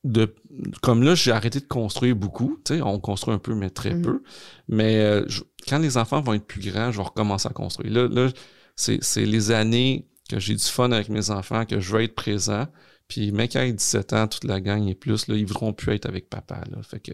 de, 0.04 0.36
comme 0.82 1.02
là, 1.04 1.16
j'ai 1.16 1.32
arrêté 1.32 1.60
de 1.62 1.66
construire 1.66 2.16
beaucoup. 2.16 2.60
Tu 2.66 2.76
sais, 2.76 2.82
on 2.82 3.00
construit 3.00 3.34
un 3.34 3.40
peu, 3.40 3.56
mais 3.56 3.70
très 3.70 3.94
Mhm. 3.96 4.02
peu. 4.02 4.24
Mais 4.68 4.98
euh, 5.00 5.24
je- 5.28 5.44
quand 5.68 5.80
les 5.80 5.98
enfants 5.98 6.22
vont 6.22 6.34
être 6.34 6.46
plus 6.46 6.60
grands, 6.72 6.92
je 6.92 6.98
vais 6.98 7.04
recommencer 7.04 7.48
à 7.48 7.52
construire. 7.54 7.92
Là, 7.94 8.08
là 8.10 8.30
c'est 8.76 9.00
les 9.26 9.52
années 9.52 10.10
que 10.30 10.40
j'ai 10.40 10.56
du 10.56 10.64
fun 10.64 10.92
avec 10.92 11.10
mes 11.10 11.30
enfants, 11.30 11.66
que 11.66 11.80
je 11.80 11.94
veux 11.96 12.04
être 12.04 12.16
présent. 12.16 12.66
Puis, 13.08 13.32
mec, 13.32 13.56
a 13.56 13.70
17 13.70 14.14
ans, 14.14 14.28
toute 14.28 14.46
la 14.46 14.60
gang 14.62 14.88
et 14.88 14.96
plus, 14.96 15.28
là, 15.28 15.36
ils 15.36 15.46
voudront 15.46 15.74
plus 15.74 15.94
être 15.94 16.06
avec 16.06 16.30
papa. 16.30 16.64
Là. 16.72 16.82
Fait 16.84 17.00
que 17.00 17.12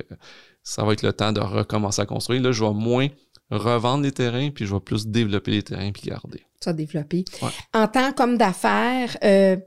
ça 0.64 0.84
va 0.84 0.94
être 0.94 1.02
le 1.02 1.12
temps 1.14 1.32
de 1.34 1.42
recommencer 1.42 2.02
à 2.02 2.06
construire. 2.06 2.42
Là, 2.42 2.52
je 2.52 2.64
vais 2.64 2.74
moins 2.74 3.08
revendre 3.52 4.04
les 4.04 4.12
terrains, 4.12 4.50
puis 4.52 4.66
je 4.66 4.74
vais 4.74 4.80
plus 4.80 5.08
développer 5.08 5.52
les 5.52 5.64
terrains 5.64 5.92
puis 5.92 6.04
garder. 6.04 6.44
Ça. 6.60 6.74
Ouais. 7.42 7.50
En 7.74 7.88
tant 7.88 8.12
qu'homme 8.14 8.38
d'affaires, 8.38 9.18
euh, 9.24 9.58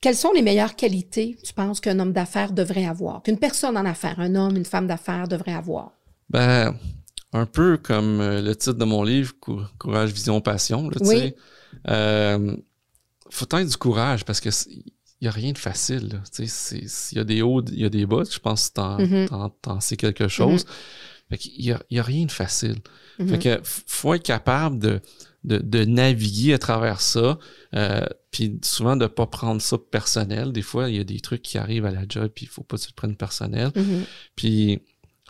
quelles 0.00 0.14
sont 0.16 0.32
les 0.32 0.42
meilleures 0.42 0.76
qualités, 0.76 1.36
tu 1.42 1.52
penses, 1.52 1.80
qu'un 1.80 1.98
homme 1.98 2.12
d'affaires 2.12 2.52
devrait 2.52 2.86
avoir? 2.86 3.22
Qu'une 3.22 3.38
personne 3.38 3.76
en 3.76 3.84
affaires, 3.84 4.20
un 4.20 4.34
homme, 4.34 4.56
une 4.56 4.64
femme 4.64 4.86
d'affaires 4.86 5.26
devrait 5.26 5.54
avoir? 5.54 5.90
Ben, 6.30 6.76
un 7.32 7.46
peu 7.46 7.76
comme 7.78 8.20
euh, 8.20 8.40
le 8.42 8.54
titre 8.54 8.74
de 8.78 8.84
mon 8.84 9.02
livre, 9.02 9.32
Cou- 9.40 9.62
Courage, 9.78 10.10
Vision, 10.12 10.40
Passion. 10.40 10.88
Là, 10.88 10.96
tu 11.00 11.08
Oui. 11.08 11.16
sais. 11.18 11.36
Euh, 11.88 12.56
faut 13.30 13.46
être 13.52 13.68
du 13.68 13.76
courage 13.76 14.24
parce 14.24 14.40
que 14.40 14.48
il 15.20 15.24
n'y 15.24 15.28
a 15.28 15.32
rien 15.32 15.52
de 15.52 15.58
facile. 15.58 16.22
Tu 16.32 16.46
Il 17.12 17.18
y 17.18 17.20
a 17.20 17.24
des 17.24 17.42
hauts, 17.42 17.62
il 17.72 17.80
y 17.80 17.84
a 17.84 17.90
des 17.90 18.06
bas. 18.06 18.22
Je 18.30 18.38
pense 18.38 18.68
que 18.68 18.74
t'en, 18.74 18.98
Mhm. 19.00 19.28
t'en- 19.28 19.50
t'en 19.50 19.80
sais 19.80 19.96
quelque 19.96 20.28
chose. 20.28 20.64
Fait 21.28 21.36
a, 21.72 21.82
il 21.90 21.96
y 21.96 22.00
a 22.00 22.02
rien 22.04 22.24
de 22.24 22.30
facile. 22.32 22.76
Mhm. 23.18 23.28
Fait 23.28 23.38
que 23.38 23.48
f- 23.62 23.82
faut 23.86 24.14
être 24.14 24.22
capable 24.22 24.78
de, 24.78 25.00
de, 25.44 25.58
de 25.58 25.84
naviguer 25.84 26.54
à 26.54 26.58
travers 26.58 27.00
ça, 27.00 27.38
euh, 27.74 28.06
puis 28.30 28.58
souvent 28.62 28.96
de 28.96 29.06
pas 29.06 29.26
prendre 29.26 29.60
ça 29.60 29.76
personnel. 29.78 30.52
Des 30.52 30.62
fois, 30.62 30.88
il 30.88 30.96
y 30.96 31.00
a 31.00 31.04
des 31.04 31.20
trucs 31.20 31.42
qui 31.42 31.58
arrivent 31.58 31.86
à 31.86 31.90
la 31.90 32.02
job, 32.08 32.30
puis 32.34 32.44
il 32.46 32.48
faut 32.48 32.62
pas 32.62 32.76
que 32.76 32.82
tu 32.82 32.88
te 32.88 32.94
prennes 32.94 33.16
personnel. 33.16 33.70
Mhm. 33.74 34.04
Puis 34.36 34.80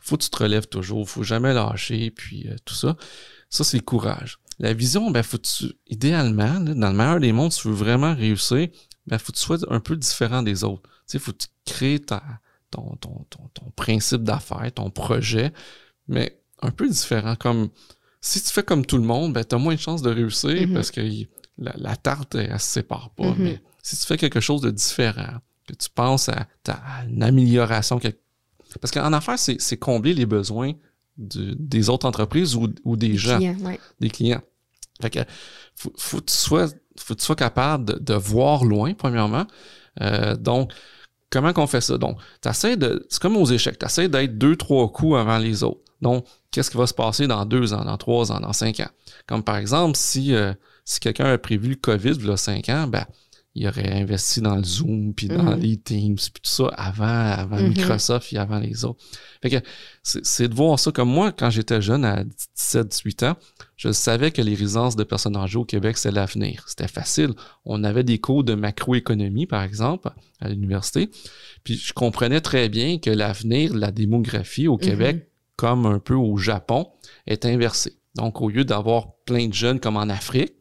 faut 0.02 0.16
que 0.16 0.22
tu 0.24 0.30
te 0.30 0.42
relèves 0.42 0.66
toujours, 0.66 1.08
faut 1.08 1.22
jamais 1.22 1.52
lâcher, 1.54 2.10
puis 2.10 2.46
euh, 2.48 2.56
tout 2.64 2.74
ça. 2.74 2.96
Ça, 3.50 3.64
c'est 3.64 3.76
le 3.78 3.82
courage. 3.82 4.38
La 4.58 4.72
vision, 4.72 5.10
ben, 5.10 5.22
faut 5.22 5.38
que 5.38 5.46
tu, 5.46 5.72
idéalement, 5.86 6.58
là, 6.58 6.74
dans 6.74 6.90
le 6.90 6.96
meilleur 6.96 7.20
des 7.20 7.32
mondes, 7.32 7.52
si 7.52 7.60
tu 7.62 7.68
veux 7.68 7.74
vraiment 7.74 8.14
réussir, 8.14 8.68
ben, 9.06 9.18
faut 9.18 9.32
que 9.32 9.38
tu 9.38 9.44
sois 9.44 9.58
un 9.72 9.80
peu 9.80 9.96
différent 9.96 10.42
des 10.42 10.64
autres. 10.64 10.82
Tu 10.82 10.90
sais, 11.12 11.18
faut 11.18 11.32
que 11.32 11.38
tu 11.38 11.48
crées 11.64 12.00
ta, 12.00 12.22
ton, 12.70 12.96
ton, 12.96 13.24
ton, 13.30 13.48
ton 13.54 13.70
principe 13.76 14.22
d'affaires, 14.24 14.70
ton 14.74 14.90
projet, 14.90 15.52
mais 16.08 16.37
un 16.62 16.70
peu 16.70 16.88
différent. 16.88 17.36
Comme, 17.36 17.68
si 18.20 18.42
tu 18.42 18.50
fais 18.50 18.62
comme 18.62 18.84
tout 18.84 18.96
le 18.98 19.04
monde, 19.04 19.32
ben, 19.32 19.44
t'as 19.44 19.58
moins 19.58 19.74
de 19.74 19.80
chances 19.80 20.02
de 20.02 20.10
réussir 20.10 20.66
Mhm. 20.68 20.74
parce 20.74 20.90
que 20.90 21.00
la, 21.58 21.72
la 21.76 21.96
tarte, 21.96 22.34
elle, 22.34 22.50
elle 22.52 22.60
se 22.60 22.66
sépare 22.70 23.10
pas. 23.16 23.30
Mhm. 23.30 23.36
Mais 23.38 23.62
si 23.82 23.96
tu 23.96 24.06
fais 24.06 24.16
quelque 24.16 24.40
chose 24.40 24.60
de 24.60 24.70
différent, 24.70 25.38
que 25.66 25.74
tu 25.74 25.88
penses 25.94 26.28
à, 26.28 26.46
une 27.08 27.22
amélioration, 27.22 27.98
quelque- 27.98 28.20
parce 28.80 28.90
qu'en 28.92 29.12
affaires, 29.12 29.38
c'est 29.38 29.76
combler 29.76 30.14
les 30.14 30.26
besoins 30.26 30.72
des 31.16 31.88
autres 31.88 32.06
entreprises 32.06 32.54
ou, 32.54 32.68
ou 32.84 32.96
des 32.96 33.16
gens, 33.16 33.40
ouais. 33.40 33.80
des 34.00 34.08
clients. 34.10 34.42
Fait 35.00 35.10
que 35.10 35.20
faut, 35.74 35.92
faut 35.96 36.18
que 36.18 36.24
tu 36.26 36.34
sois, 36.36 36.68
faut 36.98 37.14
que 37.14 37.20
tu 37.20 37.24
sois 37.26 37.36
capable 37.36 37.84
de, 37.84 37.98
de 37.98 38.14
voir 38.14 38.64
loin, 38.64 38.94
premièrement. 38.94 39.46
Euh, 40.00 40.36
donc, 40.36 40.72
comment 41.30 41.52
qu'on 41.52 41.66
fait 41.66 41.80
ça? 41.80 41.98
Donc, 41.98 42.18
t'essaies 42.40 42.76
de. 42.76 43.04
C'est 43.08 43.20
comme 43.20 43.36
aux 43.36 43.46
échecs, 43.46 43.78
tu 43.78 43.86
essaies 43.86 44.08
d'être 44.08 44.38
deux, 44.38 44.56
trois 44.56 44.90
coups 44.92 45.16
avant 45.16 45.38
les 45.38 45.62
autres. 45.62 45.80
Donc, 46.00 46.24
qu'est-ce 46.50 46.70
qui 46.70 46.76
va 46.76 46.86
se 46.86 46.94
passer 46.94 47.26
dans 47.26 47.44
deux 47.44 47.72
ans, 47.74 47.84
dans 47.84 47.96
trois 47.96 48.30
ans, 48.32 48.40
dans 48.40 48.52
cinq 48.52 48.80
ans? 48.80 48.90
Comme 49.26 49.42
par 49.42 49.56
exemple, 49.56 49.96
si, 49.96 50.32
euh, 50.34 50.52
si 50.84 51.00
quelqu'un 51.00 51.26
a 51.32 51.38
prévu 51.38 51.70
le 51.70 51.74
COVID 51.76 52.12
il 52.18 52.26
y 52.26 52.30
a 52.30 52.36
cinq 52.36 52.68
ans, 52.68 52.86
ben, 52.86 53.04
il 53.54 53.66
aurait 53.66 53.90
investi 54.00 54.40
dans 54.40 54.54
le 54.54 54.62
Zoom, 54.62 55.14
puis 55.14 55.26
dans 55.26 55.42
Mhm. 55.56 55.60
les 55.60 55.76
Teams, 55.78 56.14
puis 56.14 56.30
tout 56.42 56.50
ça 56.50 56.66
avant, 56.76 57.04
avant 57.32 57.56
Mhm. 57.56 57.70
Microsoft 57.70 58.32
et 58.32 58.38
avant 58.38 58.60
les 58.60 58.84
autres. 58.84 59.02
Fait 59.42 59.50
que 59.50 59.56
c'est 60.04 60.24
c'est 60.24 60.46
de 60.48 60.54
voir 60.54 60.78
ça 60.78 60.92
comme 60.92 61.08
moi, 61.08 61.32
quand 61.32 61.50
j'étais 61.50 61.82
jeune, 61.82 62.04
à 62.04 62.22
17-18 62.54 63.24
ans, 63.24 63.36
je 63.76 63.90
savais 63.90 64.30
que 64.30 64.42
les 64.42 64.54
résidences 64.54 64.94
de 64.94 65.02
personnes 65.02 65.36
âgées 65.36 65.58
au 65.58 65.64
Québec, 65.64 65.98
c'est 65.98 66.12
l'avenir. 66.12 66.64
C'était 66.68 66.86
facile. 66.88 67.30
On 67.64 67.82
avait 67.82 68.04
des 68.04 68.18
cours 68.18 68.44
de 68.44 68.54
macroéconomie, 68.54 69.46
par 69.46 69.62
exemple, 69.64 70.10
à 70.40 70.48
l'université. 70.48 71.10
Puis 71.64 71.74
je 71.76 71.92
comprenais 71.92 72.40
très 72.40 72.68
bien 72.68 72.98
que 72.98 73.10
l'avenir 73.10 73.74
de 73.74 73.80
la 73.80 73.90
démographie 73.90 74.68
au 74.68 74.76
Québec, 74.76 75.27
comme 75.58 75.84
un 75.86 75.98
peu 75.98 76.14
au 76.14 76.38
Japon, 76.38 76.88
est 77.26 77.44
inversé. 77.44 77.98
Donc, 78.14 78.40
au 78.40 78.48
lieu 78.48 78.64
d'avoir 78.64 79.08
plein 79.26 79.48
de 79.48 79.52
jeunes 79.52 79.80
comme 79.80 79.96
en 79.98 80.08
Afrique, 80.08 80.54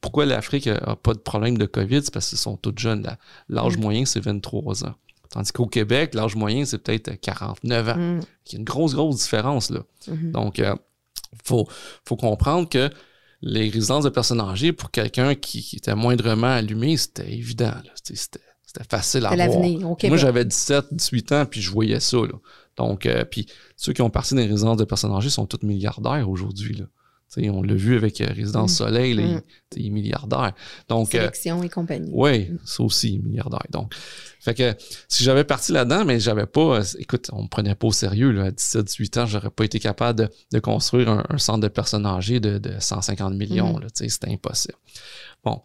pourquoi 0.00 0.26
l'Afrique 0.26 0.66
n'a 0.66 0.96
pas 0.96 1.12
de 1.14 1.18
problème 1.18 1.56
de 1.56 1.66
COVID? 1.66 2.00
C'est 2.02 2.12
parce 2.12 2.28
qu'ils 2.30 2.38
sont 2.38 2.56
tous 2.56 2.74
jeunes. 2.76 3.06
L'âge 3.48 3.76
Mm. 3.76 3.80
moyen, 3.80 4.04
c'est 4.04 4.20
23 4.20 4.84
ans. 4.84 4.94
Tandis 5.30 5.52
qu'au 5.52 5.66
Québec, 5.66 6.14
l'âge 6.14 6.34
moyen, 6.34 6.64
c'est 6.64 6.78
peut-être 6.78 7.20
49 7.20 7.88
ans. 7.88 7.96
Mhm. 7.96 8.20
Il 8.46 8.52
y 8.52 8.56
a 8.56 8.58
une 8.58 8.64
grosse, 8.64 8.94
grosse 8.94 9.16
différence, 9.22 9.70
là. 9.70 9.80
Mhm. 10.08 10.30
Donc, 10.32 10.58
il 10.58 10.72
faut, 11.44 11.66
faut 12.06 12.16
comprendre 12.16 12.68
que 12.68 12.90
les 13.42 13.68
résidences 13.68 14.04
de 14.04 14.08
personnes 14.10 14.40
âgées, 14.40 14.72
pour 14.72 14.90
quelqu'un 14.90 15.34
qui, 15.34 15.62
qui 15.62 15.76
était 15.76 15.94
moindrement 15.94 16.46
allumé, 16.48 16.96
c'était 16.96 17.30
évident. 17.32 17.72
C'était- 18.02 18.40
facile 18.90 19.24
à 19.24 19.30
voir. 19.48 19.58
au 19.84 19.96
Moi, 20.08 20.16
j'avais 20.18 20.44
17, 20.44 20.84
18 20.92 21.32
ans, 21.32 21.46
puis 21.46 21.62
je 21.62 21.70
voyais 21.70 21.98
ça. 22.00 22.18
Là. 22.18 22.34
Donc, 22.76 23.06
euh, 23.06 23.24
puis 23.24 23.46
ceux 23.76 23.92
qui 23.92 24.02
ont 24.02 24.10
parti 24.10 24.34
des 24.34 24.46
résidences 24.46 24.76
de 24.76 24.84
personnes 24.84 25.12
âgées 25.12 25.30
sont 25.30 25.46
tous 25.46 25.64
milliardaires 25.66 26.28
aujourd'hui. 26.28 26.74
Là. 26.76 26.84
Tu 27.34 27.42
sais, 27.42 27.50
on 27.50 27.60
l'a 27.60 27.74
vu 27.74 27.96
avec 27.96 28.20
euh, 28.20 28.26
Résidence 28.32 28.72
Mm. 28.72 28.74
Soleil, 28.74 29.14
là, 29.14 29.22
Mm. 29.22 29.40
il, 29.76 29.86
est 29.86 29.90
milliardaire. 29.90 30.52
Donc, 30.88 31.08
euh, 31.14 31.18
Sélection 31.22 31.60
et 31.64 31.68
compagnie. 31.68 32.10
oui, 32.14 32.50
ça 32.64 32.84
aussi, 32.84 33.18
milliardaire. 33.18 33.64
Donc, 33.70 33.92
fait 34.40 34.54
que 34.54 34.74
si 35.08 35.24
j'avais 35.24 35.42
parti 35.42 35.72
là-dedans, 35.72 36.04
mais 36.04 36.20
j'avais 36.20 36.46
pas, 36.46 36.78
euh, 36.78 36.84
écoute, 37.00 37.28
on 37.32 37.42
me 37.42 37.48
prenait 37.48 37.74
pas 37.74 37.88
au 37.88 37.92
sérieux, 37.92 38.30
là, 38.30 38.44
à 38.44 38.50
17, 38.52 38.84
18 38.86 39.16
ans, 39.16 39.26
j'aurais 39.26 39.50
pas 39.50 39.64
été 39.64 39.80
capable 39.80 40.20
de, 40.20 40.28
de 40.52 40.58
construire 40.60 41.08
un, 41.08 41.24
un 41.28 41.38
centre 41.38 41.60
de 41.60 41.68
personnes 41.68 42.06
âgées 42.06 42.38
de, 42.38 42.58
de 42.58 42.74
150 42.78 43.34
millions, 43.34 43.76
là, 43.78 43.86
tu 43.88 44.04
sais, 44.04 44.08
c'était 44.08 44.30
impossible. 44.30 44.78
Bon. 45.42 45.62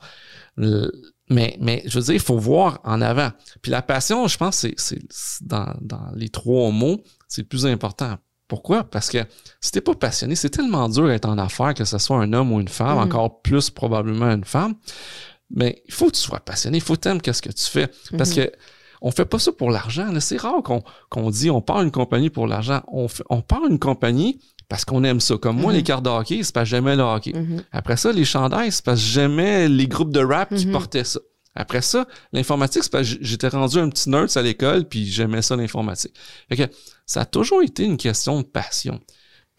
Le- 0.56 0.92
mais, 1.32 1.58
mais 1.60 1.82
je 1.86 1.98
veux 1.98 2.06
dire, 2.06 2.14
il 2.14 2.20
faut 2.20 2.38
voir 2.38 2.80
en 2.84 3.02
avant. 3.02 3.32
Puis 3.62 3.72
la 3.72 3.82
passion, 3.82 4.28
je 4.28 4.38
pense, 4.38 4.66
c'est, 4.78 5.00
dans, 5.42 5.74
dans 5.82 6.12
les 6.16 6.30
trois 6.30 6.70
mots, 6.72 7.02
c'est 7.28 7.42
le 7.42 7.48
plus 7.48 7.66
important. 7.66 8.18
Pourquoi? 8.48 8.84
Parce 8.84 9.10
que 9.10 9.20
si 9.62 9.72
t'es 9.72 9.82
pas 9.82 9.96
passionné, 9.96 10.36
c'est 10.36 10.50
tellement 10.50 10.90
dur 10.90 11.08
d'être 11.08 11.30
en 11.30 11.38
affaires, 11.38 11.74
que 11.74 11.86
ce 11.86 11.98
soit 11.98 12.18
un 12.18 12.34
homme 12.34 12.52
ou 12.52 12.60
une 12.60 12.68
femme, 12.68 12.98
Mhm. 12.98 13.04
encore 13.06 13.42
plus 13.42 13.70
probablement 13.70 14.26
une 14.32 14.44
femme. 14.44 14.76
Mais 15.50 15.82
il 15.88 15.94
faut 15.94 16.08
que 16.08 16.12
tu 16.16 16.22
sois 16.22 16.40
passionné, 16.40 16.78
il 16.78 16.82
faut 16.82 16.96
que 16.96 17.00
t'aimes 17.02 17.22
qu'est-ce 17.22 17.42
que 17.42 17.52
tu 17.52 17.66
fais. 17.66 17.90
Parce 18.18 18.32
Mhm. 18.32 18.36
que 18.46 18.52
on 19.02 19.10
fait 19.12 19.26
pas 19.26 19.40
ça 19.40 19.52
pour 19.52 19.72
l'argent. 19.72 20.08
C'est 20.20 20.38
rare 20.40 20.62
qu'on 20.64 20.84
qu'on 21.10 21.30
dit 21.32 21.50
on 21.50 21.62
part 21.62 21.82
une 21.82 21.92
compagnie 21.92 22.30
pour 22.30 22.46
l'argent. 22.46 22.82
On, 22.88 23.08
fait- 23.08 23.24
on 23.30 23.42
part 23.42 23.66
une 23.70 23.80
compagnie 23.80 24.40
parce 24.72 24.86
qu'on 24.86 25.04
aime 25.04 25.20
ça. 25.20 25.36
Comme 25.38 25.58
moi, 25.60 25.74
Mhm. 25.74 25.78
les 25.78 25.84
cartes 25.84 26.06
de 26.06 26.10
hockey, 26.10 26.44
c'est 26.44 26.54
parce 26.54 26.64
que 26.70 26.76
j'aimais 26.78 26.96
le 26.96 27.04
hockey. 27.04 27.34
Mhm. 27.34 27.62
Après 27.74 27.98
ça, 27.98 28.14
les 28.14 28.24
chandails, 28.24 28.72
c'est 28.72 28.86
parce 28.86 29.02
que 29.02 29.06
j'aimais 29.06 29.68
les 29.68 29.86
groupes 29.86 30.14
de 30.14 30.22
rap 30.24 30.56
qui 30.56 30.66
Mhm. 30.66 30.72
portaient 30.72 31.04
ça. 31.04 31.20
Après 31.56 31.82
ça, 31.82 32.08
l'informatique, 32.32 32.82
c'est 32.84 32.92
parce 32.92 33.10
que 33.14 33.18
j'étais 33.20 33.50
rendu 33.50 33.78
un 33.80 33.90
petit 33.90 34.10
nerd 34.10 34.30
à 34.34 34.42
l'école, 34.42 34.86
puis 34.88 35.06
j'aimais 35.06 35.42
ça 35.42 35.58
l'informatique. 35.58 36.14
Fait 36.48 36.56
que 36.56 36.64
ça 37.06 37.22
a 37.22 37.26
toujours 37.26 37.62
été 37.62 37.84
une 37.84 37.98
question 37.98 38.40
de 38.40 38.46
passion. 38.46 39.02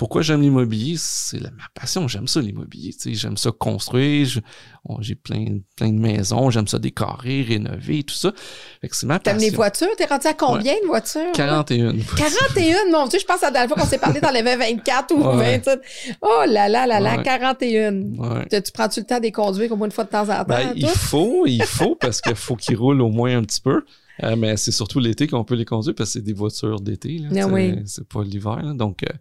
Pourquoi 0.03 0.23
j'aime 0.23 0.41
l'immobilier? 0.43 0.97
C'est 0.99 1.41
ma 1.41 1.69
passion. 1.75 2.09
J'aime 2.09 2.27
ça, 2.27 2.41
l'immobilier. 2.41 2.93
J'aime 3.07 3.37
ça 3.37 3.53
construire. 3.57 4.27
J'ai 4.99 5.15
plein, 5.15 5.59
plein 5.77 5.91
de 5.93 5.99
maisons. 6.01 6.51
J'aime 6.51 6.67
ça 6.67 6.81
décorer, 6.81 7.43
rénover, 7.43 8.03
tout 8.03 8.17
ça. 8.17 8.33
C'est 8.91 9.07
ma 9.07 9.21
T'aimes 9.21 9.39
les 9.39 9.51
voitures? 9.51 9.87
T'es 9.97 10.07
rendu 10.07 10.27
à 10.27 10.35
combien 10.35 10.75
de 10.83 10.87
voitures? 10.89 11.31
41. 11.35 11.95
41, 12.17 12.91
mon 12.91 13.07
Dieu, 13.07 13.21
je 13.21 13.25
pense 13.25 13.45
à 13.45 13.47
la 13.47 13.51
dernière 13.53 13.69
fois 13.69 13.81
qu'on 13.85 13.89
s'est 13.89 13.99
parlé 13.99 14.21
dans 14.21 14.33
les 14.33 14.43
24 14.43 15.15
ou 15.15 15.23
Ouais. 15.23 15.59
27. 15.59 15.81
Oh 16.21 16.43
là 16.49 16.69
là 16.69 16.85
là 16.85 16.99
là, 16.99 17.17
Ouais. 17.19 17.23
41. 17.23 17.93
Ouais. 18.19 18.47
Tu 18.51 18.61
tu 18.61 18.73
prends-tu 18.73 18.99
le 18.99 19.07
temps 19.07 19.19
de 19.19 19.23
les 19.23 19.31
conduire 19.31 19.71
au 19.71 19.77
moins 19.77 19.87
une 19.87 19.93
fois 19.93 20.03
de 20.03 20.11
temps 20.11 20.23
en 20.29 20.39
temps? 20.39 20.45
Ben, 20.49 20.73
il 20.75 20.89
faut, 20.89 21.47
il 21.47 21.63
faut, 21.63 21.95
parce 21.95 22.21
qu'il 22.21 22.35
faut 22.35 22.57
qu'ils 22.57 22.77
roulent 22.77 23.03
au 23.03 23.11
moins 23.11 23.37
un 23.39 23.43
petit 23.45 23.61
peu. 23.61 23.83
Euh, 24.25 24.35
mais 24.37 24.57
c'est 24.57 24.73
surtout 24.73 24.99
l'été 24.99 25.29
qu'on 25.29 25.45
peut 25.45 25.55
les 25.55 25.65
conduire 25.65 25.95
parce 25.95 26.11
que 26.11 26.15
c'est 26.15 26.25
des 26.25 26.33
voitures 26.35 26.81
d'été. 26.81 27.19
là, 27.19 27.29
Ah 27.31 27.35
sais, 27.35 27.45
oui. 27.45 27.75
C'est 27.87 28.07
pas 28.09 28.23
l'hiver. 28.25 28.61
Donc, 28.75 29.05
euh, 29.05 29.13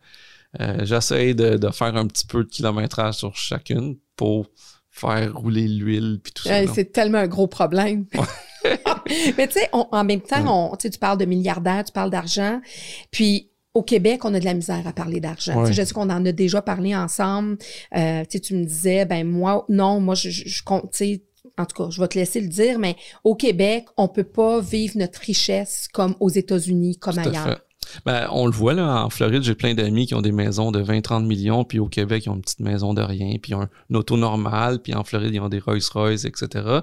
euh, 0.59 0.79
j'essaie 0.83 1.33
de, 1.33 1.57
de 1.57 1.69
faire 1.69 1.95
un 1.95 2.07
petit 2.07 2.25
peu 2.25 2.43
de 2.43 2.49
kilométrage 2.49 3.15
sur 3.15 3.35
chacune 3.35 3.97
pour 4.15 4.47
faire 4.89 5.33
rouler 5.35 5.67
l'huile 5.67 6.19
puis 6.21 6.33
tout 6.33 6.43
ça. 6.43 6.59
Là. 6.65 6.71
c'est 6.73 6.91
tellement 6.91 7.19
un 7.19 7.27
gros 7.27 7.47
problème. 7.47 8.05
Mais 9.37 9.47
tu 9.47 9.53
sais, 9.59 9.69
en 9.71 10.03
même 10.03 10.21
temps, 10.21 10.71
on- 10.73 10.75
tu 10.75 10.89
parles 10.99 11.17
de 11.17 11.25
milliardaires, 11.25 11.83
tu 11.83 11.91
parles 11.91 12.09
d'argent. 12.11 12.61
Puis 13.09 13.49
au 13.73 13.83
Québec, 13.83 14.25
on 14.25 14.33
a 14.33 14.39
de 14.39 14.45
la 14.45 14.53
misère 14.53 14.85
à 14.85 14.91
parler 14.93 15.19
d'argent. 15.21 15.63
Ouais. 15.63 15.71
Je 15.73 15.81
sais 15.83 15.93
qu'on 15.93 16.09
en 16.09 16.25
a 16.25 16.31
déjà 16.33 16.61
parlé 16.61 16.93
ensemble. 16.95 17.57
Euh, 17.95 18.23
tu 18.25 18.53
me 18.55 18.65
disais, 18.65 19.05
ben 19.05 19.25
moi, 19.25 19.65
non, 19.69 19.99
moi, 20.01 20.13
je, 20.15 20.29
je, 20.29 20.47
je 20.47 20.63
compte, 20.63 20.91
tu 20.91 20.97
sais, 20.97 21.23
en 21.57 21.65
tout 21.65 21.81
cas, 21.83 21.89
je 21.89 21.99
vais 22.01 22.07
te 22.07 22.17
laisser 22.19 22.41
le 22.41 22.47
dire, 22.47 22.77
mais 22.79 22.95
au 23.23 23.35
Québec, 23.35 23.85
on 23.97 24.07
peut 24.07 24.23
pas 24.25 24.59
vivre 24.59 24.97
notre 24.97 25.19
richesse 25.21 25.87
comme 25.93 26.15
aux 26.19 26.29
États-Unis, 26.29 26.97
comme 26.97 27.15
Tout 27.15 27.29
ailleurs. 27.29 27.61
Ben, 28.05 28.27
on 28.31 28.45
le 28.45 28.51
voit 28.51 28.73
là, 28.73 29.03
en 29.03 29.09
Floride, 29.09 29.43
j'ai 29.43 29.55
plein 29.55 29.73
d'amis 29.73 30.05
qui 30.07 30.15
ont 30.15 30.21
des 30.21 30.31
maisons 30.31 30.71
de 30.71 30.81
20-30 30.81 31.25
millions, 31.25 31.63
puis 31.65 31.79
au 31.79 31.87
Québec, 31.87 32.23
ils 32.25 32.29
ont 32.29 32.35
une 32.35 32.41
petite 32.41 32.61
maison 32.61 32.93
de 32.93 33.01
rien, 33.01 33.35
puis 33.41 33.53
un, 33.53 33.69
une 33.89 33.97
auto 33.97 34.15
normale, 34.17 34.79
puis 34.81 34.93
en 34.93 35.03
Floride, 35.03 35.33
ils 35.33 35.39
ont 35.39 35.49
des 35.49 35.59
Rolls-Royce, 35.59 36.25
etc. 36.25 36.79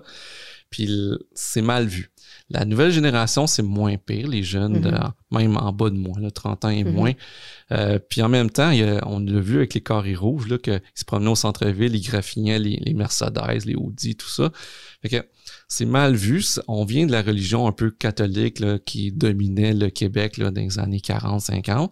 Puis 0.70 0.90
c'est 1.34 1.62
mal 1.62 1.86
vu. 1.86 2.10
La 2.50 2.64
nouvelle 2.64 2.90
génération, 2.92 3.46
c'est 3.46 3.62
moins 3.62 3.96
pire, 3.96 4.28
les 4.28 4.42
jeunes, 4.42 4.80
de- 4.80 4.90
Mhm. 4.90 5.12
même 5.30 5.56
en 5.56 5.72
bas 5.72 5.88
de 5.90 5.96
moi, 5.96 6.14
là, 6.20 6.30
30 6.30 6.64
ans 6.64 6.70
et 6.70 6.84
Mhm. 6.84 6.92
moins. 6.92 7.12
Euh, 7.72 7.98
puis 7.98 8.20
en 8.22 8.28
même 8.28 8.50
temps, 8.50 8.70
il 8.70 8.78
y 8.78 8.82
a- 8.82 9.02
on 9.06 9.18
l'a 9.20 9.40
vu 9.40 9.56
avec 9.56 9.74
les 9.74 9.80
carrés 9.82 10.14
rouges, 10.14 10.46
qu'ils 10.62 10.80
se 10.94 11.04
promenaient 11.04 11.30
au 11.30 11.34
centre-ville, 11.36 11.94
ils 11.94 12.02
graffinaient 12.06 12.58
les, 12.58 12.76
les 12.84 12.94
Mercedes, 12.94 13.64
les 13.64 13.74
Audi, 13.74 14.14
tout 14.16 14.28
ça. 14.28 14.50
Fait 15.02 15.08
que 15.08 15.26
c'est 15.68 15.84
mal 15.84 16.16
vu. 16.16 16.44
On 16.66 16.84
vient 16.84 17.06
de 17.06 17.12
la 17.12 17.22
religion 17.22 17.66
un 17.66 17.72
peu 17.72 17.90
catholique 17.90 18.58
là, 18.58 18.78
qui 18.78 19.12
dominait 19.12 19.74
le 19.74 19.90
Québec 19.90 20.38
là, 20.38 20.50
dans 20.50 20.60
les 20.60 20.78
années 20.78 20.98
40-50, 20.98 21.90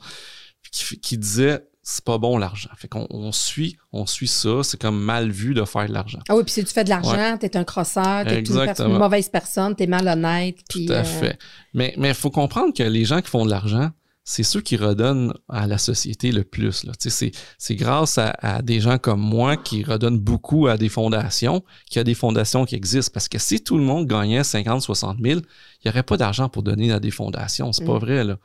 qui, 0.73 1.01
qui 1.01 1.19
disait 1.19 1.63
c'est 1.89 2.05
pas 2.05 2.19
bon 2.19 2.37
l'argent. 2.37 2.71
Fait 2.77 2.89
qu'on 2.89 3.07
on 3.11 3.31
suit, 3.31 3.77
on 3.93 4.07
suit 4.07 4.27
ça. 4.27 4.65
C'est 4.65 4.81
comme 4.81 5.01
mal 5.01 5.31
vu 5.31 5.55
de 5.55 5.65
faire 5.65 5.87
de 5.87 5.93
l'argent. 5.93 6.19
Ah 6.29 6.35
oui, 6.35 6.43
puis 6.43 6.53
si 6.53 6.65
tu 6.65 6.73
fais 6.73 6.83
de 6.83 6.89
l'argent, 6.89 7.37
t'es 7.39 7.57
un 7.57 7.63
crosseur, 7.63 8.25
t'es 8.25 8.41
une, 8.41 8.59
une 8.59 8.99
mauvaise 8.99 9.29
personne, 9.29 9.77
t'es 9.77 9.87
malhonnête. 9.87 10.57
Tout 10.69 10.81
à 10.89 10.95
euh, 10.95 11.05
fait. 11.05 11.39
Mais 11.75 11.95
il 11.97 12.15
faut 12.15 12.31
comprendre 12.31 12.75
que 12.75 12.83
les 12.83 13.05
gens 13.05 13.21
qui 13.21 13.31
font 13.31 13.45
de 13.45 13.51
l'argent, 13.51 13.91
c'est 14.29 14.43
ceux 14.43 14.61
qui 14.61 14.77
redonnent 14.77 15.33
à 15.49 15.69
la 15.69 15.79
société 15.79 16.33
le 16.33 16.43
plus. 16.43 16.85
C'est 16.99 17.75
grâce 17.77 18.19
à, 18.19 18.61
des 18.61 18.81
gens 18.81 18.99
comme 18.99 19.21
moi 19.21 19.57
qui 19.57 19.85
redonnent 19.85 20.19
beaucoup 20.19 20.67
à 20.67 20.77
des 20.77 20.89
fondations, 20.89 21.63
qu'il 21.89 21.99
y 21.99 22.01
a 22.01 22.05
des 22.05 22.15
fondations 22.15 22.65
qui 22.65 22.75
existent. 22.75 23.13
Parce 23.15 23.29
que 23.29 23.39
si 23.39 23.63
tout 23.63 23.79
le 23.79 23.85
monde 23.85 24.09
gagnait 24.09 24.43
50, 24.43 24.83
60 24.83 25.19
000, 25.23 25.39
il 25.39 25.43
n'y 25.85 25.91
aurait 25.91 26.03
pas 26.03 26.17
d'argent 26.17 26.49
pour 26.49 26.65
donner 26.65 26.91
à 26.91 26.99
des 26.99 27.13
fondations. 27.13 27.73
C'est 27.73 27.85
pas 27.85 27.95
mm. 27.95 28.01
vrai. 28.01 28.25
Là. 28.25 28.37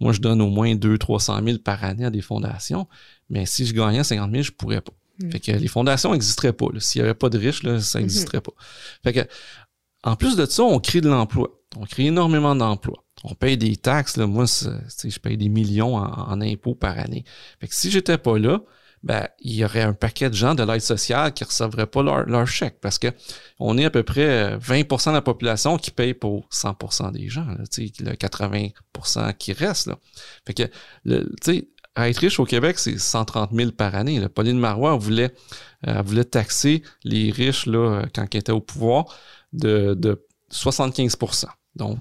moi, 0.00 0.12
je 0.12 0.20
donne 0.20 0.42
au 0.42 0.50
moins 0.50 0.74
200, 0.74 0.98
300 0.98 1.40
000 1.42 1.58
par 1.60 1.82
année 1.82 2.04
à 2.04 2.10
des 2.10 2.20
fondations, 2.20 2.86
mais 3.30 3.46
si 3.46 3.64
je 3.64 3.72
gagnais 3.72 4.04
50 4.04 4.30
000, 4.30 4.42
je 4.42 4.52
pourrais 4.52 4.82
pas. 4.82 4.92
Mm. 5.18 5.30
Fait 5.30 5.40
que 5.40 5.52
les 5.52 5.68
fondations 5.68 6.12
n'existeraient 6.12 6.52
pas. 6.52 6.66
S'il 6.78 7.00
n'y 7.00 7.06
avait 7.06 7.14
pas 7.14 7.30
de 7.30 7.38
riches, 7.38 7.62
là, 7.62 7.80
ça 7.80 8.00
n'existerait 8.00 8.38
mm-hmm. 8.38 8.42
pas. 8.42 8.52
Fait 9.02 9.12
que, 9.14 9.20
en 10.02 10.16
plus 10.16 10.36
de 10.36 10.44
ça, 10.44 10.62
on 10.62 10.78
crée 10.78 11.00
de 11.00 11.08
l'emploi. 11.08 11.58
On 11.78 11.86
crée 11.86 12.04
énormément 12.04 12.54
d'emplois 12.54 13.03
on 13.24 13.34
paye 13.34 13.56
des 13.56 13.76
taxes. 13.76 14.16
Là. 14.16 14.26
Moi, 14.26 14.44
je 14.46 15.18
paye 15.18 15.36
des 15.36 15.48
millions 15.48 15.96
en, 15.96 16.40
impôts 16.40 16.74
par 16.74 16.98
année. 16.98 17.24
Fait 17.60 17.66
que 17.68 17.74
si 17.74 17.90
j'étais 17.90 18.18
pas 18.18 18.38
là, 18.38 18.60
ben, 19.02 19.28
il 19.40 19.54
y 19.54 19.64
aurait 19.64 19.82
un 19.82 19.92
paquet 19.92 20.30
de 20.30 20.34
gens 20.34 20.54
de 20.54 20.62
l'aide 20.62 20.80
sociale 20.80 21.32
qui 21.34 21.42
ne 21.42 21.48
recevraient 21.48 21.86
pas 21.86 22.02
leur, 22.02 22.46
chèque 22.46 22.78
parce 22.80 22.98
que 22.98 23.08
on 23.58 23.76
est 23.76 23.84
à 23.84 23.90
peu 23.90 24.02
près 24.02 24.56
20% 24.56 25.10
de 25.10 25.14
la 25.14 25.20
population 25.20 25.76
qui 25.76 25.90
paye 25.90 26.14
pour 26.14 26.48
100% 26.48 27.12
des 27.12 27.28
gens, 27.28 27.44
là, 27.44 27.58
le 27.58 28.12
80% 28.12 29.34
qui 29.36 29.52
reste. 29.52 29.88
Là. 29.88 29.98
Fait 30.46 30.54
que, 30.54 30.62
le, 31.04 31.30
être 31.96 32.18
riche 32.18 32.40
au 32.40 32.44
Québec, 32.44 32.78
c'est 32.78 32.98
130 32.98 33.50
000 33.52 33.72
par 33.72 33.94
année. 33.94 34.18
Là. 34.18 34.28
Pauline 34.28 34.58
Marois 34.58 34.96
voulait, 34.96 35.34
euh, 35.86 36.02
voulait 36.02 36.24
taxer 36.24 36.82
les 37.04 37.30
riches 37.30 37.66
là, 37.66 38.04
quand 38.14 38.26
elle 38.32 38.40
était 38.40 38.52
au 38.52 38.60
pouvoir 38.60 39.04
de, 39.52 39.94
de 39.94 40.26
75 40.50 41.16
donc, 41.76 41.98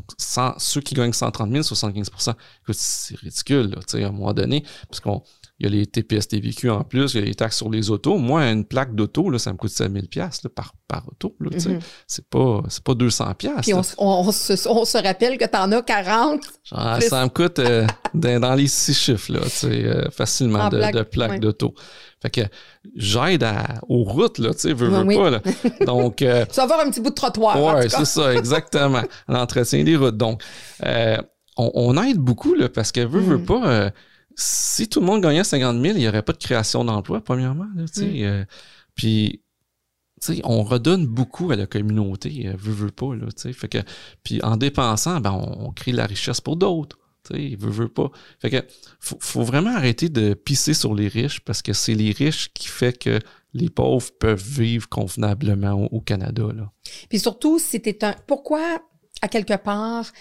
ceux 0.57 0.81
qui 0.81 0.93
gagnent 0.93 1.13
130 1.13 1.51
000, 1.51 1.63
75% 1.63 2.35
c'est 2.71 3.17
ridicule, 3.17 3.71
là, 3.71 3.79
à 3.93 4.07
un 4.07 4.11
moment 4.11 4.33
donné, 4.33 4.63
parce 4.87 4.99
qu'on 4.99 5.23
il 5.63 5.73
y 5.73 5.77
a 5.77 5.79
les 5.79 5.87
TPS 5.87 6.27
TVQ 6.27 6.69
en 6.69 6.83
plus, 6.83 7.13
il 7.13 7.19
y 7.21 7.23
a 7.23 7.25
les 7.25 7.35
taxes 7.35 7.57
sur 7.57 7.69
les 7.69 7.89
autos. 7.89 8.17
Moi, 8.17 8.49
une 8.49 8.65
plaque 8.65 8.95
d'auto, 8.95 9.29
là, 9.29 9.39
ça 9.39 9.53
me 9.53 9.57
coûte 9.57 9.71
7000 9.71 10.09
pièces 10.09 10.41
par, 10.53 10.73
par 10.89 11.07
auto. 11.07 11.35
Mm 11.39 11.79
C'est 12.05 12.27
pas, 12.27 12.63
pas 12.83 12.93
200 12.93 13.33
pièces. 13.35 13.61
Puis 13.61 13.73
on, 13.73 13.81
se, 13.81 13.95
on, 13.97 14.85
se, 14.85 14.97
rappelle 14.97 15.37
que 15.37 15.45
tu 15.45 15.57
en 15.57 15.71
as 15.71 15.81
40. 15.81 16.41
ça 16.65 17.23
me 17.23 17.29
coûte 17.29 17.59
euh, 17.59 17.87
dans, 18.13 18.55
les 18.55 18.67
six 18.67 18.93
chiffres, 18.93 19.31
là, 19.31 19.39
euh, 19.63 20.09
facilement, 20.11 20.67
de, 20.67 20.77
plaque, 20.77 20.95
de 20.95 21.03
plaques 21.03 21.39
d'auto. 21.39 21.73
Fait 22.21 22.29
que 22.29 22.41
j'aide 22.95 23.45
aux 23.87 24.03
routes, 24.03 24.39
là, 24.39 24.53
tu 24.53 24.59
sais, 24.59 24.73
veux, 24.73 24.89
veux 24.89 25.15
pas, 25.15 25.29
là. 25.29 25.41
Donc... 25.85 26.21
Euh, 26.21 26.45
tu 26.45 26.55
vas 26.55 26.63
avoir 26.63 26.81
un 26.81 26.89
petit 26.89 26.99
bout 26.99 27.09
de 27.09 27.15
trottoir, 27.15 27.61
Ouais, 27.61 27.87
c'est 27.87 28.05
ça, 28.05 28.33
exactement. 28.33 29.03
L'entretien 29.29 29.85
des 29.85 29.95
routes. 29.95 30.17
Donc, 30.17 30.43
on, 31.55 32.03
aide 32.03 32.17
beaucoup, 32.17 32.53
là, 32.53 32.67
parce 32.67 32.91
que 32.91 32.99
veut, 32.99 33.21
veut 33.21 33.37
mm. 33.37 33.45
pas... 33.45 33.91
Euh, 34.33 34.37
si 34.37 34.87
tout 34.87 34.99
le 34.99 35.05
monde 35.05 35.21
gagnait 35.21 35.43
50 35.43 35.81
000, 35.81 35.95
il 35.95 36.01
n'y 36.01 36.07
aurait 36.07 36.23
pas 36.23 36.33
de 36.33 36.37
création 36.37 36.83
d'emploi, 36.83 37.21
premièrement, 37.21 37.67
là. 37.75 37.83
Mm. 37.83 38.45
puis 38.95 39.39
on 40.45 40.63
redonne 40.63 41.05
beaucoup 41.05 41.51
à 41.51 41.57
la 41.57 41.67
communauté, 41.67 42.49
veut, 42.57 42.71
veut 42.71 42.91
pas, 42.91 43.13
là, 43.13 43.25
tu 43.27 43.41
sais. 43.41 43.53
Fait 43.53 43.67
que, 43.67 43.79
puis 44.23 44.41
en 44.41 44.55
dépensant, 44.55 45.19
ben, 45.19 45.31
on, 45.31 45.67
on 45.67 45.71
crée 45.71 45.91
la 45.91 46.05
richesse 46.05 46.39
pour 46.39 46.55
d'autres. 46.55 46.97
Il 47.31 47.57
veut, 47.57 47.71
veut 47.71 47.89
pas. 47.89 48.11
Fait 48.39 48.49
que 48.49 48.65
faut, 48.99 49.43
vraiment 49.43 49.75
arrêter 49.75 50.09
de 50.09 50.33
pisser 50.33 50.73
sur 50.73 50.93
les 50.93 51.07
riches 51.07 51.39
parce 51.41 51.61
que 51.61 51.73
c'est 51.73 51.95
les 51.95 52.11
riches 52.11 52.51
qui 52.53 52.67
fait 52.67 52.97
que 52.97 53.19
les 53.53 53.69
pauvres 53.69 54.09
peuvent 54.19 54.43
vivre 54.43 54.89
convenablement 54.89 55.73
au, 55.73 56.01
Canada. 56.01 56.47
Là. 56.53 56.71
Puis 57.09 57.19
surtout, 57.19 57.59
c'était 57.59 58.03
un. 58.03 58.15
Pourquoi, 58.27 58.81
à 59.23 59.29
quelque 59.29 59.55
part, 59.55 60.11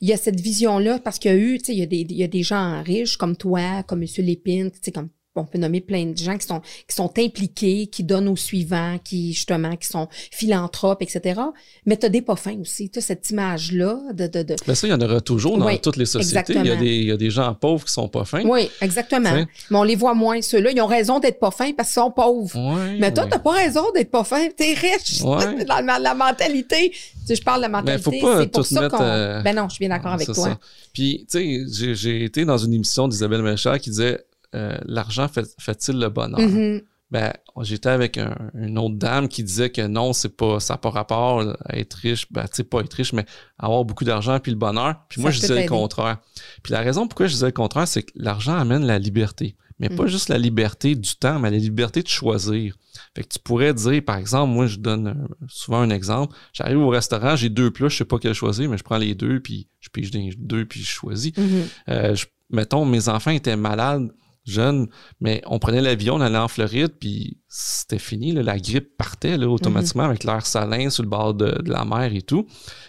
il 0.00 0.08
y 0.08 0.12
a 0.12 0.16
cette 0.16 0.40
vision-là? 0.40 0.98
Parce 0.98 1.18
qu'il 1.20 1.30
y 1.30 1.34
a 1.34 1.36
eu, 1.36 1.58
tu 1.58 1.66
sais, 1.66 1.74
il 1.74 2.12
y, 2.12 2.24
a 2.24 2.26
des, 2.26 2.42
gens 2.42 2.82
riches 2.82 3.16
comme 3.16 3.36
toi, 3.36 3.84
comme 3.84 4.02
M. 4.02 4.08
Lépine, 4.18 4.70
tu 4.70 4.78
sais, 4.82 4.90
comme 4.90 5.10
on 5.38 5.44
peut 5.44 5.58
nommer 5.58 5.80
plein 5.80 6.06
de 6.06 6.16
gens 6.16 6.36
qui 6.36 6.46
sont, 6.46 6.60
qui 6.60 6.94
sont 6.94 7.12
impliqués, 7.18 7.86
qui 7.86 8.04
donnent 8.04 8.28
aux 8.28 8.36
suivants, 8.36 8.98
qui 9.02 9.32
justement, 9.32 9.76
qui 9.76 9.86
sont 9.88 10.08
philanthropes, 10.30 11.02
etc. 11.02 11.40
Mais 11.86 11.96
tu 11.96 12.06
as 12.06 12.08
des 12.08 12.22
pas 12.22 12.36
fins 12.36 12.56
aussi. 12.60 12.90
Tu 12.90 12.98
as 12.98 13.02
cette 13.02 13.30
image-là 13.30 13.98
de, 14.12 14.26
de, 14.26 14.42
de... 14.42 14.56
Mais 14.66 14.74
ça, 14.74 14.86
il 14.86 14.90
y 14.90 14.92
en 14.92 15.00
aura 15.00 15.20
toujours 15.20 15.58
dans 15.58 15.76
toutes 15.78 15.96
les 15.96 16.06
sociétés. 16.06 16.54
Il 16.54 16.66
y, 16.66 16.70
a 16.70 16.76
des, 16.76 16.96
il 16.96 17.04
y, 17.04 17.12
a 17.12 17.16
des, 17.16 17.30
gens 17.30 17.54
pauvres 17.54 17.84
qui 17.84 17.92
sont 17.92 18.08
pas 18.08 18.24
fins. 18.24 18.42
Oui, 18.44 18.70
exactement. 18.80 19.32
Mais 19.32 19.46
on 19.76 19.82
les 19.82 19.96
voit 19.96 20.14
moins. 20.14 20.40
Ceux-là, 20.42 20.70
ils 20.70 20.80
ont 20.80 20.86
raison 20.86 21.18
d'être 21.20 21.38
pas 21.38 21.50
fins 21.50 21.72
parce 21.76 21.88
qu'ils 21.88 22.02
sont 22.02 22.10
pauvres. 22.10 22.78
mais 22.98 23.12
toi, 23.12 23.24
tu 23.24 23.30
n'as 23.30 23.38
pas 23.38 23.52
raison 23.52 23.84
d'être 23.94 24.10
pas 24.10 24.24
fin. 24.24 24.46
Tu 24.56 24.64
es 24.64 24.74
riche. 24.74 25.22
la, 25.66 25.82
la, 25.98 26.14
mentalité. 26.14 26.92
Tu 27.26 27.36
je 27.36 27.42
parle 27.42 27.58
de 27.58 27.62
la 27.62 27.68
mentalité. 27.68 28.20
c'est 28.20 28.50
pour 28.50 28.66
ça 28.66 28.88
qu'on. 28.88 29.02
Euh, 29.02 29.42
ben 29.42 29.54
non, 29.54 29.68
je 29.68 29.74
suis 29.74 29.86
bien 29.86 29.94
d'accord 29.94 30.12
avec 30.12 30.26
toi. 30.26 30.34
Ça. 30.34 30.58
Puis, 30.92 31.26
tu 31.30 31.66
sais, 31.66 31.94
j'ai 31.94 32.24
été 32.24 32.44
dans 32.44 32.58
une 32.58 32.74
émission 32.74 33.08
d'Isabelle 33.08 33.42
Méchard 33.42 33.78
qui 33.78 33.90
disait 33.90 34.18
euh, 34.54 34.78
l'argent 34.84 35.28
fait, 35.28 35.88
il 35.88 35.98
le 35.98 36.08
bonheur? 36.08 36.40
Mm-hmm. 36.40 36.82
Ben, 37.10 37.32
j'étais 37.62 37.88
avec 37.88 38.18
une 38.54 38.78
autre 38.78 38.96
dame 38.96 39.28
qui 39.28 39.42
disait 39.42 39.70
que 39.70 39.86
non, 39.86 40.12
c'est 40.12 40.36
pas, 40.36 40.60
ça 40.60 40.74
n'a 40.74 40.78
pas 40.78 40.90
rapport 40.90 41.40
à 41.64 41.78
être 41.78 41.94
riche, 41.94 42.30
ben, 42.30 42.42
tu 42.42 42.48
sais, 42.52 42.64
pas 42.64 42.80
être 42.80 42.92
riche, 42.92 43.14
mais 43.14 43.24
avoir 43.58 43.84
beaucoup 43.84 44.04
d'argent 44.04 44.38
puis 44.40 44.52
le 44.52 44.58
bonheur. 44.58 44.96
Puis 45.08 45.20
moi, 45.20 45.30
je 45.30 45.40
disais 45.40 45.62
le 45.62 45.68
contraire. 45.68 46.18
Puis 46.62 46.72
la 46.72 46.80
raison 46.80 47.08
pourquoi 47.08 47.26
je 47.26 47.32
disais 47.32 47.46
le 47.46 47.52
contraire, 47.52 47.88
c'est 47.88 48.02
que 48.02 48.12
l'argent 48.14 48.54
amène 48.54 48.84
la 48.84 48.98
liberté. 48.98 49.56
Mais 49.78 49.88
pas 49.88 50.04
mm. 50.04 50.08
juste 50.08 50.28
la 50.28 50.38
liberté 50.38 50.96
du 50.96 51.14
temps, 51.14 51.38
mais 51.38 51.50
la 51.50 51.56
liberté 51.56 52.02
de 52.02 52.08
choisir. 52.08 52.74
Fait 53.14 53.22
que 53.22 53.28
tu 53.28 53.38
pourrais 53.38 53.72
dire, 53.72 54.04
par 54.04 54.16
exemple, 54.16 54.52
moi, 54.52 54.66
je 54.66 54.76
donne 54.76 55.28
souvent 55.46 55.78
un 55.78 55.90
exemple. 55.90 56.36
J'arrive 56.52 56.78
au 56.78 56.88
restaurant, 56.88 57.36
j'ai 57.36 57.48
deux 57.48 57.70
plats, 57.70 57.88
je 57.88 57.98
sais 57.98 58.04
pas 58.04 58.18
quel 58.18 58.34
choisir, 58.34 58.68
mais 58.68 58.76
je 58.76 58.82
prends 58.82 58.98
les 58.98 59.14
deux, 59.14 59.40
puis 59.40 59.68
je 59.80 59.88
pige 59.88 60.10
deux, 60.36 60.66
puis 60.66 60.80
je 60.80 60.88
choisis. 60.88 61.32
Mm-hmm. 61.32 61.62
Euh, 61.90 62.16
mettons, 62.50 62.84
mes 62.84 63.08
enfants 63.08 63.30
étaient 63.30 63.56
malades 63.56 64.10
jeune, 64.48 64.88
mais 65.20 65.42
on 65.46 65.58
prenait 65.58 65.80
l'avion, 65.80 66.14
on 66.14 66.20
allait 66.20 66.38
en 66.38 66.48
Floride, 66.48 66.94
puis 67.00 67.38
c'était 67.48 67.98
fini, 67.98 68.32
la 68.32 68.58
grippe 68.58 68.96
partait 68.96 69.36
là, 69.36 69.48
automatiquement 69.48 70.04
mhm. 70.04 70.10
avec 70.10 70.24
l'air 70.24 70.46
salin 70.46 70.90
sur 70.90 71.02
le 71.02 71.08
bord 71.08 71.34
de, 71.34 71.54
la 71.66 71.84
mer 71.84 72.12
et 72.14 72.22
tout. 72.22 72.46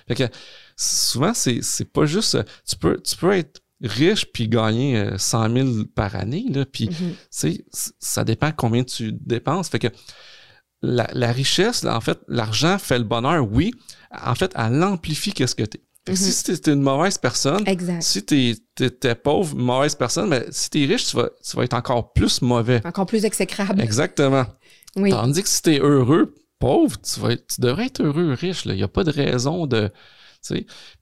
Fait 0.07 0.16
que 0.16 0.24
souvent, 0.76 1.34
c'est, 1.34 1.62
pas 1.91 2.05
juste. 2.05 2.38
Tu 2.68 2.76
peux, 2.76 3.01
tu 3.01 3.16
peux 3.16 3.32
être 3.34 3.62
riche 3.82 4.26
puis 4.34 4.47
gagner 4.47 5.18
100 5.18 5.55
euh, 5.55 5.74
000 5.74 5.86
par 5.95 6.16
année, 6.16 6.45
là, 6.49 6.66
puis 6.66 6.89
mhm. 6.89 7.57
ça 7.99 8.24
dépend 8.24 8.51
combien 8.51 8.84
tu 8.84 9.14
dépenses. 9.14 9.70
Fait 9.70 9.80
que 9.80 9.88
la, 10.82 11.10
la 11.14 11.32
richesse, 11.32 11.84
en 11.86 12.01
fait, 12.01 12.20
l'argent 12.28 12.78
fait 12.78 12.97
le 12.97 13.03
bonheur, 13.03 13.47
oui. 13.51 13.74
En 14.12 14.36
fait, 14.36 14.53
elle 14.55 14.82
amplifie 14.84 15.34
qu'est-ce 15.34 15.55
que 15.55 15.64
tu 15.64 15.78
es. 15.78 15.88
Si 16.16 16.51
mhm. 16.51 16.57
tu 16.60 16.70
es 16.70 16.74
une 16.74 16.82
mauvaise 16.82 17.18
personne, 17.18 17.64
si 18.01 18.26
tu 18.26 18.55
es, 18.80 19.16
pauvre, 19.16 19.55
mauvaise 19.55 19.95
personne, 19.95 20.30
mais 20.30 20.45
si 20.51 20.70
tu 20.70 20.84
es 20.84 20.86
riche, 20.86 21.07
tu 21.07 21.16
vas, 21.16 21.30
tu 21.43 21.55
vas 21.55 21.64
être 21.64 21.74
encore 21.74 22.14
plus 22.14 22.41
mauvais. 22.41 22.82
Encore 22.86 23.05
plus 23.05 23.26
exécrable. 23.26 23.82
Exactement. 23.82 24.45
Oui. 24.95 25.12
Tandis 25.12 25.43
que 25.43 25.49
si 25.49 25.62
tu 25.62 25.76
es 25.76 25.80
heureux, 25.80 26.34
pauvre, 26.57 26.99
tu, 26.99 27.20
vas 27.20 27.38
tu 27.38 27.62
devrais 27.62 27.86
être 27.86 28.01
heureux, 28.01 28.34
riche. 28.34 28.64
Il 28.66 28.74
n'y 28.74 28.82
a 28.82 28.88
pas 28.88 29.03
de 29.03 29.12
raison 29.12 29.68
de. 29.68 29.91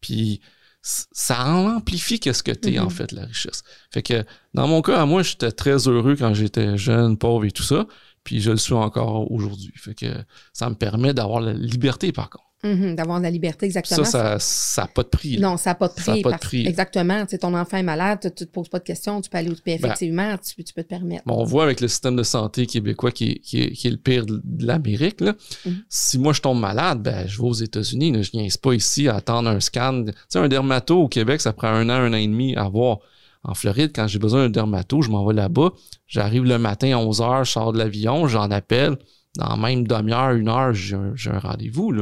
Puis 0.01 0.41
ça 0.81 1.45
amplifie 1.45 2.19
qu'est-ce 2.19 2.43
que 2.43 2.51
tu 2.51 2.73
es, 2.73 2.79
en 2.79 2.85
mhm. 2.85 2.89
fait, 2.89 3.11
la 3.13 3.25
richesse. 3.25 3.63
Fait 3.91 4.03
que 4.03 4.25
dans 4.53 4.67
mon 4.67 4.81
cas, 4.81 5.05
moi, 5.05 5.23
j'étais 5.23 5.51
très 5.51 5.87
heureux 5.87 6.17
quand 6.17 6.33
j'étais 6.33 6.77
jeune, 6.77 7.17
pauvre 7.17 7.45
et 7.45 7.51
tout 7.51 7.63
ça. 7.63 7.87
Puis 8.23 8.41
je 8.41 8.51
le 8.51 8.57
suis 8.57 8.73
encore 8.73 9.31
aujourd'hui. 9.31 9.71
Fait 9.75 9.95
que 9.95 10.13
ça 10.51 10.69
me 10.69 10.75
permet 10.75 11.13
d'avoir 11.13 11.39
la 11.39 11.53
liberté, 11.53 12.11
par 12.11 12.29
contre. 12.29 12.46
Mhm, 12.63 12.95
d'avoir 12.95 13.19
de 13.19 13.23
la 13.23 13.29
liberté, 13.29 13.67
exactement. 13.67 14.03
Ça, 14.03 14.39
ça 14.39 14.81
n'a 14.81 14.87
pas 14.87 15.03
de 15.03 15.09
prix. 15.09 15.37
Non, 15.37 15.57
ça 15.57 15.71
n'a 15.71 15.75
pas 15.75 15.89
de 15.89 15.93
prix. 15.93 16.03
Ça 16.03 16.17
pas 16.23 16.31
de 16.31 16.39
prix. 16.39 16.65
Exactement. 16.65 17.21
Tu 17.21 17.31
sais, 17.31 17.37
ton 17.37 17.53
enfant 17.53 17.77
est 17.77 17.83
malade, 17.83 18.19
tu 18.19 18.27
ne 18.27 18.31
te 18.31 18.43
poses 18.45 18.67
pas 18.67 18.79
de 18.79 18.83
questions, 18.83 19.21
tu 19.21 19.29
peux 19.29 19.37
aller 19.37 19.51
au 19.51 19.55
ben, 19.63 19.75
effectivement, 19.75 20.35
tu, 20.39 20.55
peux 20.55 20.63
te 20.63 20.87
permettre. 20.87 21.23
on 21.27 21.43
voit 21.43 21.63
avec 21.63 21.81
le 21.81 21.87
système 21.87 22.15
de 22.15 22.23
santé 22.23 22.65
québécois 22.65 23.11
qui, 23.11 23.39
qui, 23.41 23.61
est, 23.61 23.89
le 23.89 23.97
pire 23.97 24.25
de, 24.25 24.41
l'Amérique. 24.65 25.21
Mhm. 25.21 25.83
Si 25.87 26.17
moi 26.17 26.33
je 26.33 26.41
tombe 26.41 26.59
malade, 26.59 27.03
ben, 27.03 27.27
je 27.27 27.37
vais 27.39 27.47
aux 27.47 27.53
États-Unis. 27.53 28.11
Je 28.23 28.35
ne 28.35 28.41
viens 28.41 28.47
pas 28.59 28.73
ici 28.73 29.07
à 29.07 29.15
attendre 29.17 29.49
un 29.49 29.59
scan. 29.59 30.05
Tu 30.05 30.13
sais, 30.27 30.39
un 30.39 30.47
dermato 30.47 31.03
au 31.03 31.07
Québec, 31.07 31.41
ça 31.41 31.53
prend 31.53 31.67
un 31.67 31.87
an, 31.89 31.93
un 31.93 32.13
an 32.13 32.17
et 32.17 32.27
demi 32.27 32.55
à 32.55 32.63
avoir. 32.63 32.97
En 33.43 33.53
Floride, 33.53 33.91
quand 33.93 34.07
j'ai 34.07 34.19
besoin 34.19 34.45
d'un 34.45 34.49
dermato, 34.49 35.03
je 35.03 35.11
m'en 35.11 35.23
vais 35.27 35.35
là-bas. 35.35 35.73
J'arrive 36.07 36.43
le 36.43 36.57
matin 36.57 36.97
à 36.97 36.99
11 36.99 37.21
h, 37.21 37.43
je 37.45 37.51
sors 37.51 37.71
de 37.71 37.77
l'avion, 37.77 38.27
j'en 38.27 38.49
appelle. 38.49 38.97
Dans 39.37 39.55
même 39.57 39.85
demi-heure, 39.85 40.31
une 40.31 40.49
heure, 40.49 40.73
j'ai 40.73 40.95
un, 40.95 41.13
un 41.27 41.39
rendez-vous. 41.39 41.93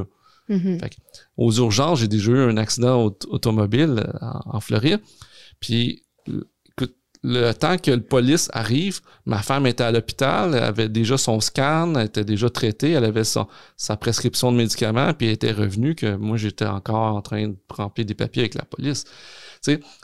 Mm-hmm. 0.48 0.80
aux 1.38 1.52
urgences, 1.54 2.02
j'ai 2.02 2.08
déjà 2.08 2.32
eu 2.32 2.40
un 2.40 2.58
accident 2.58 3.12
automobile 3.28 4.04
euh, 4.06 4.30
en, 4.46 4.60
Floride. 4.60 5.00
Puis 5.60 6.04
le 7.28 7.54
temps 7.54 7.78
que 7.80 7.90
le 7.90 8.02
police 8.02 8.50
arrive, 8.54 9.02
ma 9.26 9.42
femme 9.42 9.66
était 9.66 9.84
à 9.84 9.92
l'hôpital, 9.92 10.54
elle 10.54 10.64
avait 10.64 10.90
déjà 10.90 11.18
son 11.18 11.40
scan, 11.40 11.96
elle 11.96 12.06
était 12.06 12.24
déjà 12.24 12.52
traitée, 12.52 12.92
elle 12.92 13.06
avait 13.06 13.24
sa 13.24 13.98
prescription 13.98 14.52
de 14.52 14.58
médicaments, 14.58 15.12
puis 15.14 15.28
elle 15.28 15.34
était 15.34 15.52
revenue 15.52 15.96
que 15.96 16.16
moi, 16.16 16.38
j'étais 16.38 16.68
encore 16.68 17.16
en 17.16 17.22
train 17.24 17.48
de 17.48 17.58
remplir 17.70 18.06
des 18.06 18.14
papiers 18.14 18.44
avec 18.44 18.54
la 18.54 18.66
police. 18.66 19.06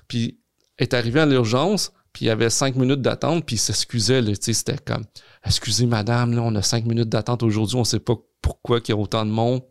Puis 0.07 0.39
elle 0.77 0.83
est 0.83 0.93
arrivée 0.95 1.19
à 1.19 1.27
l'urgence, 1.27 1.91
puis 2.11 2.25
il 2.25 2.27
y 2.29 2.31
avait 2.31 2.49
cinq 2.49 2.75
minutes 2.75 3.01
d'attente, 3.01 3.45
puis 3.45 3.57
il 3.57 3.59
s'excusait, 3.59 4.23
c'était 4.41 4.77
comme 4.77 5.05
«Excusez, 5.45 5.85
madame, 5.85 6.33
là, 6.33 6.41
on 6.41 6.55
a 6.55 6.63
cinq 6.63 6.85
minutes 6.85 7.09
d'attente 7.09 7.43
aujourd'hui, 7.43 7.75
on 7.75 7.81
ne 7.81 7.85
sait 7.85 7.99
pas 7.99 8.15
pourquoi 8.41 8.79
il 8.83 8.89
y 8.89 8.93
a 8.93 8.97
autant 8.97 9.25
de 9.25 9.31
monde.» 9.31 9.61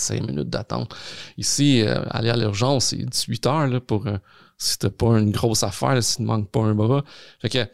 cinq 0.00 0.26
minutes 0.26 0.50
d'attente. 0.50 0.94
Ici, 1.38 1.82
euh, 1.82 2.02
aller 2.10 2.30
à 2.30 2.36
l'urgence, 2.36 2.86
c'est 2.86 3.04
18 3.04 3.46
heures 3.46 3.66
là, 3.66 3.80
pour 3.80 4.06
euh, 4.06 4.16
si 4.58 4.78
t'as 4.78 4.90
pas 4.90 5.18
une 5.18 5.30
grosse 5.30 5.62
affaire, 5.62 6.02
si 6.02 6.16
tu 6.16 6.22
ne 6.22 6.26
manques 6.26 6.50
pas 6.50 6.60
un 6.60 6.74
bras. 6.74 7.04
Fait 7.40 7.48
que, 7.48 7.66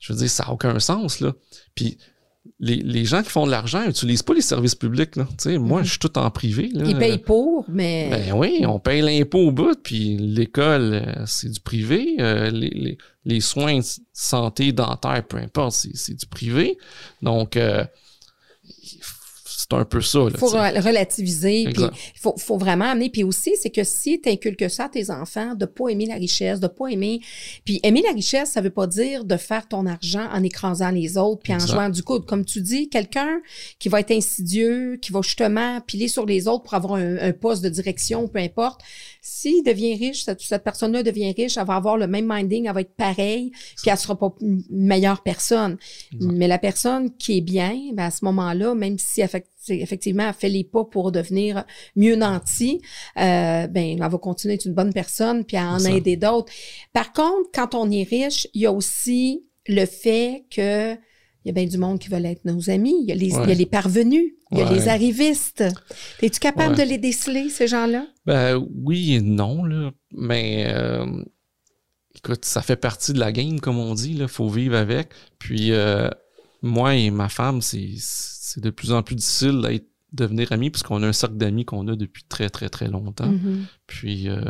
je 0.00 0.12
veux 0.12 0.18
dire, 0.18 0.30
ça 0.30 0.44
n'a 0.44 0.52
aucun 0.52 0.78
sens. 0.78 1.20
Là. 1.20 1.32
Puis 1.74 1.98
les, 2.60 2.76
les, 2.76 3.04
gens 3.04 3.22
qui 3.22 3.30
font 3.30 3.46
de 3.46 3.50
l'argent 3.50 3.84
n'utilisent 3.86 4.22
pas 4.22 4.34
les 4.34 4.40
services 4.40 4.74
publics. 4.74 5.16
Là. 5.16 5.26
moi, 5.58 5.82
je 5.82 5.90
suis 5.90 5.98
tout 5.98 6.16
en 6.18 6.30
privé. 6.30 6.70
Là. 6.72 6.84
Ils 6.86 6.96
payent 6.96 7.18
pour, 7.18 7.64
mais. 7.68 8.08
Ben 8.10 8.32
oui, 8.32 8.64
on 8.66 8.78
paye 8.78 9.02
l'impôt 9.02 9.40
au 9.40 9.52
bout, 9.52 9.76
puis 9.82 10.16
l'école, 10.16 10.94
euh, 10.94 11.24
c'est 11.26 11.50
du 11.50 11.60
privé. 11.60 12.16
Euh, 12.20 12.50
les, 12.50 12.70
les, 12.70 12.98
les, 13.24 13.40
soins 13.40 13.78
de 13.78 13.84
santé 14.12 14.72
dentaire, 14.72 15.24
peu 15.26 15.36
importe, 15.36 15.76
c'est 15.94 16.14
du 16.14 16.26
privé. 16.26 16.78
Donc, 17.22 17.56
euh, 17.56 17.84
c'est 19.68 19.76
un 19.76 19.84
peu 19.84 20.00
ça. 20.00 20.20
Il 20.30 20.36
faut 20.36 20.48
relativiser, 20.48 21.64
puis 21.72 21.82
il 21.82 22.20
faut, 22.20 22.34
faut, 22.38 22.56
vraiment 22.56 22.84
amener. 22.84 23.10
Puis 23.10 23.24
aussi, 23.24 23.54
c'est 23.60 23.70
que 23.70 23.82
si 23.82 24.20
tu 24.20 24.28
inculques 24.28 24.70
ça 24.70 24.84
à 24.84 24.88
tes 24.88 25.10
enfants, 25.10 25.54
de 25.54 25.66
pas 25.66 25.88
aimer 25.88 26.06
la 26.06 26.14
richesse, 26.14 26.60
de 26.60 26.68
pas 26.68 26.88
aimer... 26.88 27.20
Puis 27.64 27.80
aimer 27.82 28.02
la 28.02 28.12
richesse, 28.12 28.52
ça 28.52 28.60
veut 28.60 28.70
pas 28.70 28.86
dire 28.86 29.24
de 29.24 29.36
faire 29.36 29.66
ton 29.66 29.86
argent 29.86 30.28
en 30.32 30.42
écrasant 30.42 30.90
les 30.90 31.18
autres, 31.18 31.42
puis 31.42 31.54
en 31.54 31.58
jouant 31.58 31.88
du 31.88 32.02
coup. 32.02 32.20
Comme 32.20 32.44
tu 32.44 32.60
dis, 32.60 32.88
quelqu'un 32.88 33.40
qui 33.78 33.88
va 33.88 34.00
être 34.00 34.12
insidieux, 34.12 34.98
qui 35.02 35.12
va 35.12 35.20
justement 35.22 35.80
piler 35.80 36.08
sur 36.08 36.26
les 36.26 36.46
autres 36.46 36.62
pour 36.62 36.74
avoir 36.74 36.94
un, 36.94 37.32
poste 37.32 37.62
de 37.62 37.68
direction, 37.68 38.28
peu 38.28 38.38
importe, 38.38 38.82
s'il 39.20 39.64
devient 39.64 39.96
riche, 39.96 40.24
cette, 40.24 40.40
cette 40.40 40.62
personne-là 40.62 41.02
devient 41.02 41.34
riche, 41.36 41.56
elle 41.56 41.66
va 41.66 41.74
avoir 41.74 41.96
le 41.96 42.06
même 42.06 42.26
minding, 42.28 42.66
elle 42.66 42.74
va 42.74 42.80
être 42.80 42.94
pareille, 42.94 43.50
puis 43.82 43.90
elle 43.90 43.98
sera 43.98 44.16
pas 44.16 44.32
une 44.40 44.62
meilleure 44.70 45.22
personne. 45.22 45.76
Mais 46.20 46.46
la 46.46 46.58
personne 46.58 47.14
qui 47.16 47.38
est 47.38 47.42
bien, 47.42 47.76
ben 47.92 48.04
à 48.04 48.10
ce 48.10 48.24
moment-là, 48.24 48.74
même 48.74 48.98
si 48.98 49.20
elle 49.20 49.28
fait 49.28 49.46
effectivement, 49.68 50.28
elle 50.28 50.34
fait 50.34 50.48
les 50.48 50.64
pas 50.64 50.84
pour 50.84 51.12
devenir 51.12 51.64
mieux 51.94 52.16
nantie, 52.16 52.80
euh, 53.18 53.66
ben, 53.66 53.98
elle 54.02 54.10
va 54.10 54.18
continuer 54.18 54.54
d'être 54.54 54.66
une 54.66 54.74
bonne 54.74 54.92
personne 54.92 55.44
puis 55.44 55.56
à 55.56 55.70
en 55.70 55.78
aider 55.84 56.16
d'autres. 56.16 56.52
Par 56.92 57.12
contre, 57.12 57.50
quand 57.52 57.74
on 57.74 57.90
est 57.90 58.04
riche, 58.04 58.48
il 58.54 58.62
y 58.62 58.66
a 58.66 58.72
aussi 58.72 59.44
le 59.66 59.86
fait 59.86 60.44
que 60.50 60.96
il 61.46 61.50
y 61.50 61.50
a 61.50 61.52
bien 61.52 61.66
du 61.66 61.78
monde 61.78 62.00
qui 62.00 62.08
veut 62.08 62.24
être 62.24 62.44
nos 62.44 62.70
amis. 62.70 62.96
Il 63.02 63.08
y 63.08 63.12
a 63.12 63.14
les, 63.14 63.28
il 63.28 63.48
y 63.48 63.52
a 63.52 63.54
les 63.54 63.66
parvenus. 63.66 64.32
Il 64.50 64.58
y 64.58 64.62
a 64.62 64.72
les 64.72 64.88
arrivistes. 64.88 65.62
Es-tu 66.20 66.40
capable 66.40 66.74
de 66.76 66.82
les 66.82 66.98
déceler, 66.98 67.50
ces 67.50 67.68
gens-là? 67.68 68.08
Ben 68.26 68.60
oui 68.82 69.14
et 69.14 69.20
non, 69.20 69.64
là. 69.64 69.92
Mais 70.10 70.66
euh, 70.74 71.06
écoute, 72.16 72.44
ça 72.44 72.62
fait 72.62 72.74
partie 72.74 73.12
de 73.12 73.20
la 73.20 73.30
game, 73.30 73.60
comme 73.60 73.78
on 73.78 73.94
dit. 73.94 74.16
Il 74.18 74.26
faut 74.26 74.48
vivre 74.48 74.74
avec. 74.74 75.10
Puis 75.38 75.70
euh, 75.70 76.10
moi 76.62 76.96
et 76.96 77.10
ma 77.12 77.28
femme, 77.28 77.62
c'est 77.62 77.94
c'est 78.46 78.62
de 78.62 78.70
plus 78.70 78.92
en 78.92 79.02
plus 79.02 79.16
difficile 79.16 79.60
d'être 79.60 79.88
devenir 80.12 80.52
amis 80.52 80.70
puisqu'on 80.70 81.02
a 81.02 81.08
un 81.08 81.12
cercle 81.12 81.36
d'amis 81.36 81.64
qu'on 81.64 81.88
a 81.88 81.96
depuis 81.96 82.22
très 82.28 82.48
très 82.48 82.68
très 82.68 82.86
longtemps. 82.86 83.30
Mm-hmm. 83.30 83.56
Puis 83.88 84.28
euh, 84.28 84.40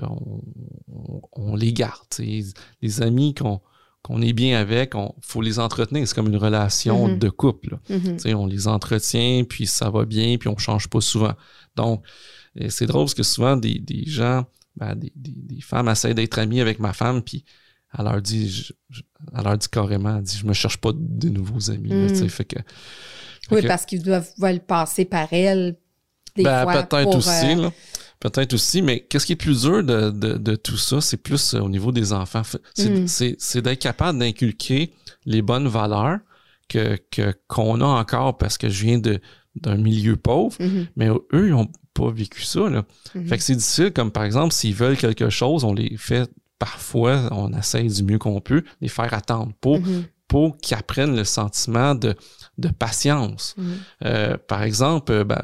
on, 1.32 1.56
les 1.56 1.72
garde. 1.72 2.06
Les 2.18 3.02
amis 3.02 3.34
qu'on 3.34 3.62
qu'on 4.02 4.20
est 4.20 4.34
bien 4.34 4.60
avec, 4.60 4.92
il 4.94 5.10
faut 5.22 5.40
les 5.40 5.58
entretenir. 5.58 6.06
C'est 6.06 6.14
comme 6.14 6.28
une 6.28 6.36
relation 6.36 7.08
mm-hmm. 7.08 7.18
de 7.18 7.28
couple. 7.30 7.78
Mm-hmm. 7.90 8.34
On 8.34 8.46
les 8.46 8.68
entretient, 8.68 9.44
puis 9.44 9.66
ça 9.66 9.88
va 9.88 10.04
bien, 10.04 10.36
puis 10.36 10.48
on 10.48 10.58
change 10.58 10.88
pas 10.88 11.00
souvent. 11.00 11.32
Donc, 11.74 12.04
c'est 12.68 12.86
drôle 12.86 13.06
parce 13.06 13.14
que 13.14 13.24
souvent, 13.24 13.56
des, 13.56 13.80
des 13.80 14.04
gens, 14.06 14.44
ben, 14.76 14.94
des, 14.94 15.12
des, 15.16 15.60
femmes 15.60 15.88
essaient 15.88 16.14
d'être 16.14 16.38
amies 16.38 16.60
avec 16.60 16.78
ma 16.78 16.92
femme, 16.92 17.22
puis 17.22 17.44
elle 17.98 18.04
leur 18.04 18.22
dit, 18.22 18.68
elle 19.36 19.42
leur 19.42 19.58
dit 19.58 19.68
carrément, 19.68 20.18
elle 20.18 20.22
dit, 20.22 20.38
je 20.38 20.46
me 20.46 20.52
cherche 20.52 20.76
pas 20.76 20.92
de 20.94 21.28
nouveaux 21.28 21.72
amis. 21.72 21.92
Mm. 21.92 22.28
fait 22.28 22.44
que, 22.44 22.60
oui, 23.50 23.62
parce 23.66 23.86
qu'ils 23.86 24.02
doivent 24.02 24.28
veulent 24.38 24.60
passer 24.60 25.04
par 25.04 25.32
elle. 25.32 25.76
Des 26.36 26.42
ben, 26.42 26.66
peut-être 26.66 27.16
aussi, 27.16 27.52
euh, 27.52 27.62
là. 27.62 27.72
Peut-être 28.20 28.54
aussi, 28.54 28.82
mais 28.82 29.00
qu'est-ce 29.00 29.26
qui 29.26 29.32
est 29.32 29.36
plus 29.36 29.62
dur 29.62 29.84
de, 29.84 30.10
de, 30.10 30.34
de 30.36 30.56
tout 30.56 30.76
ça? 30.76 31.00
C'est 31.00 31.16
plus 31.16 31.54
euh, 31.54 31.60
au 31.60 31.68
niveau 31.68 31.92
des 31.92 32.12
enfants. 32.12 32.42
Mm. 32.78 33.06
C'est 33.06 33.62
d'être 33.62 33.78
capable 33.78 34.18
d'inculquer 34.18 34.92
les 35.24 35.42
bonnes 35.42 35.68
valeurs 35.68 36.18
que 36.68 36.98
qu'on 37.46 37.80
a 37.80 37.86
encore 37.86 38.38
parce 38.38 38.58
que 38.58 38.68
je 38.68 38.84
viens 38.84 38.98
de 38.98 39.20
d'un 39.54 39.76
milieu 39.76 40.16
pauvre, 40.16 40.56
mm-hmm. 40.58 40.86
mais 40.96 41.08
eux, 41.08 41.46
ils 41.46 41.50
n'ont 41.52 41.70
pas 41.94 42.10
vécu 42.10 42.42
ça. 42.42 42.68
Là. 42.68 42.84
Mm-hmm. 43.14 43.26
Fait 43.26 43.38
que 43.38 43.42
c'est 43.42 43.54
difficile, 43.54 43.92
comme 43.92 44.10
par 44.10 44.24
exemple, 44.24 44.52
s'ils 44.52 44.74
veulent 44.74 44.98
quelque 44.98 45.30
chose, 45.30 45.64
on 45.64 45.72
les 45.72 45.96
fait 45.96 46.30
parfois, 46.58 47.28
on 47.32 47.52
essaye 47.56 47.88
du 47.88 48.02
mieux 48.02 48.18
qu'on 48.18 48.40
peut, 48.40 48.62
les 48.80 48.88
faire 48.88 49.12
attendre 49.14 49.52
pour, 49.60 49.78
mm-hmm. 49.78 50.02
pour 50.28 50.58
qu'ils 50.58 50.76
apprennent 50.76 51.16
le 51.16 51.24
sentiment 51.24 51.94
de 51.94 52.14
de 52.58 52.68
patience. 52.68 53.54
Mm. 53.56 53.72
Euh, 54.04 54.36
par 54.48 54.62
exemple, 54.62 55.12
euh, 55.12 55.24
ben, 55.24 55.42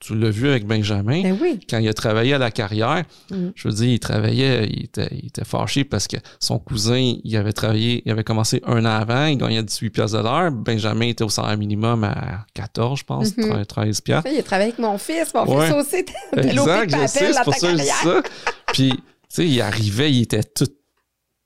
tu 0.00 0.16
l'as 0.16 0.30
vu 0.30 0.48
avec 0.48 0.66
Benjamin, 0.66 1.22
ben 1.22 1.38
quand 1.70 1.78
il 1.78 1.88
a 1.88 1.94
travaillé 1.94 2.34
à 2.34 2.38
la 2.38 2.50
carrière, 2.50 3.04
mm. 3.30 3.50
je 3.54 3.68
veux 3.68 3.74
dire, 3.74 3.88
il 3.88 4.00
travaillait, 4.00 4.66
il 4.66 4.84
était, 4.84 5.08
il 5.12 5.26
était, 5.26 5.44
fâché 5.44 5.84
parce 5.84 6.08
que 6.08 6.16
son 6.40 6.58
cousin, 6.58 7.14
il 7.22 7.36
avait 7.36 7.52
travaillé, 7.52 8.02
il 8.04 8.10
avait 8.10 8.24
commencé 8.24 8.60
un 8.66 8.84
an 8.84 9.00
avant, 9.00 9.26
il 9.26 9.38
gagnait 9.38 9.62
18 9.62 9.90
pièces 9.90 10.12
de 10.12 10.18
l'heure. 10.18 10.50
Benjamin 10.50 11.06
était 11.06 11.22
au 11.22 11.28
salaire 11.28 11.56
minimum 11.56 12.02
à 12.02 12.46
14, 12.54 12.98
je 12.98 13.04
pense, 13.04 13.32
13 13.68 14.00
pièces. 14.00 14.24
Il 14.30 14.38
a 14.38 14.42
travaillé 14.42 14.70
avec 14.70 14.80
mon 14.80 14.98
fils, 14.98 15.32
mon 15.34 15.60
fils 15.60 15.74
aussi 15.74 15.96
était 15.96 16.48
exact, 16.48 16.90
je 16.90 17.06
sais, 17.06 17.32
c'est 17.32 17.44
pour 17.44 17.54
ça 17.54 17.72
que 17.72 17.78
je 17.78 17.82
dis 17.82 17.88
ça. 17.88 18.22
Puis, 18.72 18.90
tu 18.90 19.02
sais, 19.28 19.46
il 19.46 19.60
arrivait, 19.60 20.10
il 20.10 20.22
était 20.22 20.42
tout, 20.42 20.66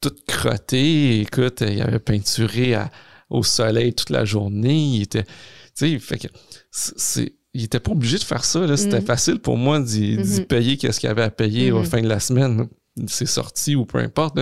tout 0.00 0.14
crotté. 0.26 1.20
Écoute, 1.20 1.60
il 1.60 1.82
avait 1.82 1.98
peinturé 1.98 2.74
à, 2.74 2.90
au 3.30 3.42
soleil 3.42 3.94
toute 3.94 4.10
la 4.10 4.24
journée. 4.24 4.96
Il 4.96 5.02
était, 5.02 5.24
tu 5.24 5.30
sais, 5.74 5.98
fait 5.98 6.18
que 6.18 6.28
c'est, 6.70 7.34
il 7.54 7.64
était 7.64 7.80
pas 7.80 7.92
obligé 7.92 8.18
de 8.18 8.24
faire 8.24 8.44
ça. 8.44 8.76
C'était 8.76 9.00
mm. 9.00 9.06
facile 9.06 9.38
pour 9.38 9.56
moi 9.56 9.80
d'y, 9.80 10.16
mm-hmm. 10.16 10.46
payer 10.46 10.76
qu'est-ce 10.76 11.00
qu'il 11.00 11.08
avait 11.08 11.22
à 11.22 11.30
payer 11.30 11.70
à 11.70 11.74
la 11.74 11.80
mm-hmm. 11.80 11.84
fin 11.84 12.02
de 12.02 12.08
la 12.08 12.20
semaine. 12.20 12.68
C'est 13.06 13.26
sorti 13.26 13.76
ou 13.76 13.84
peu 13.84 13.98
importe. 13.98 14.38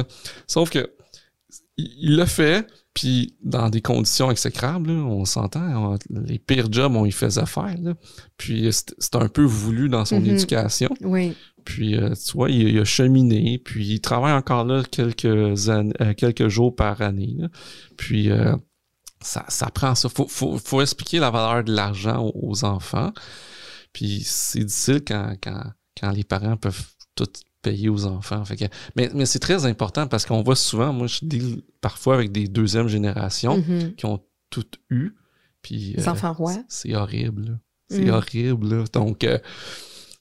Sauf 0.47 0.71
que 0.71 0.91
il 1.77 2.15
l'a 2.15 2.27
fait, 2.27 2.69
puis 2.95 3.35
dans 3.43 3.69
des 3.69 3.81
conditions 3.81 4.31
exécrables, 4.31 4.91
on 4.91 5.25
s'entend. 5.25 5.97
Les 6.09 6.39
pires 6.39 6.71
jobs, 6.71 6.95
on 6.95 7.05
y 7.05 7.11
faisait 7.11 7.47
faire. 7.47 7.75
Puis 8.37 8.69
c'était 8.71 9.17
un 9.17 9.29
peu 9.29 9.43
voulu 9.43 9.89
dans 9.89 10.05
son 10.05 10.21
mm-hmm. 10.21 10.35
éducation. 10.35 10.91
Oui. 11.01 11.35
Puis, 11.65 11.97
euh, 11.97 12.15
tu 12.15 12.33
vois, 12.33 12.51
il, 12.51 12.79
a 12.79 12.85
cheminé, 12.85 13.59
puis 13.59 13.87
il 13.87 14.01
travaille 14.01 14.35
encore 14.35 14.65
là 14.65 14.83
quelques, 14.89 15.25
euh, 15.25 16.15
quelques 16.17 16.49
jours 16.49 16.75
par 16.75 17.01
année. 17.01 17.39
Puis, 17.97 18.31
euh, 18.31 18.55
ça, 19.25 19.45
ça 19.49 19.71
prend 19.71 19.95
ça. 19.95 20.09
Faut, 20.09 20.29
faut, 20.29 20.59
faut 20.59 20.81
expliquer 20.81 21.19
la 21.19 21.31
valeur 21.31 21.65
de 21.65 21.73
l'argent 21.73 22.31
aux, 22.35 22.65
enfants. 22.65 23.13
Puis 23.93 24.23
c'est 24.25 24.65
difficile 24.65 25.03
quand, 25.07 25.35
quand, 25.43 25.63
quand 25.99 26.11
les 26.11 26.25
parents 26.25 26.57
peuvent 26.57 26.85
tout 27.15 27.29
payer 27.63 27.89
aux 27.89 28.05
enfants. 28.05 28.45
Fait 28.45 28.57
que, 28.57 28.65
mais 28.97 29.11
mais 29.15 29.27
c'est 29.27 29.39
très 29.39 29.65
important 29.67 30.07
parce 30.07 30.27
qu'on 30.27 30.43
voit 30.43 30.57
souvent, 30.57 30.93
moi 30.93 31.07
je 31.07 31.21
dis 31.23 31.65
parfois 31.81 32.15
avec 32.15 32.31
des 32.33 32.47
deuxièmes 32.47 32.89
générations 32.89 33.59
mm-hmm. 33.59 33.95
qui 33.95 34.07
ont 34.07 34.21
tout 34.51 34.67
eu. 34.91 35.15
Puis, 35.63 35.95
les 35.97 36.09
enfants 36.09 36.35
rois. 36.35 36.57
C'est 36.69 36.95
horrible. 36.95 37.59
C'est 37.89 38.05
mm. 38.05 38.11
horrible. 38.11 38.85
Donc, 38.93 39.25
euh, 39.25 39.39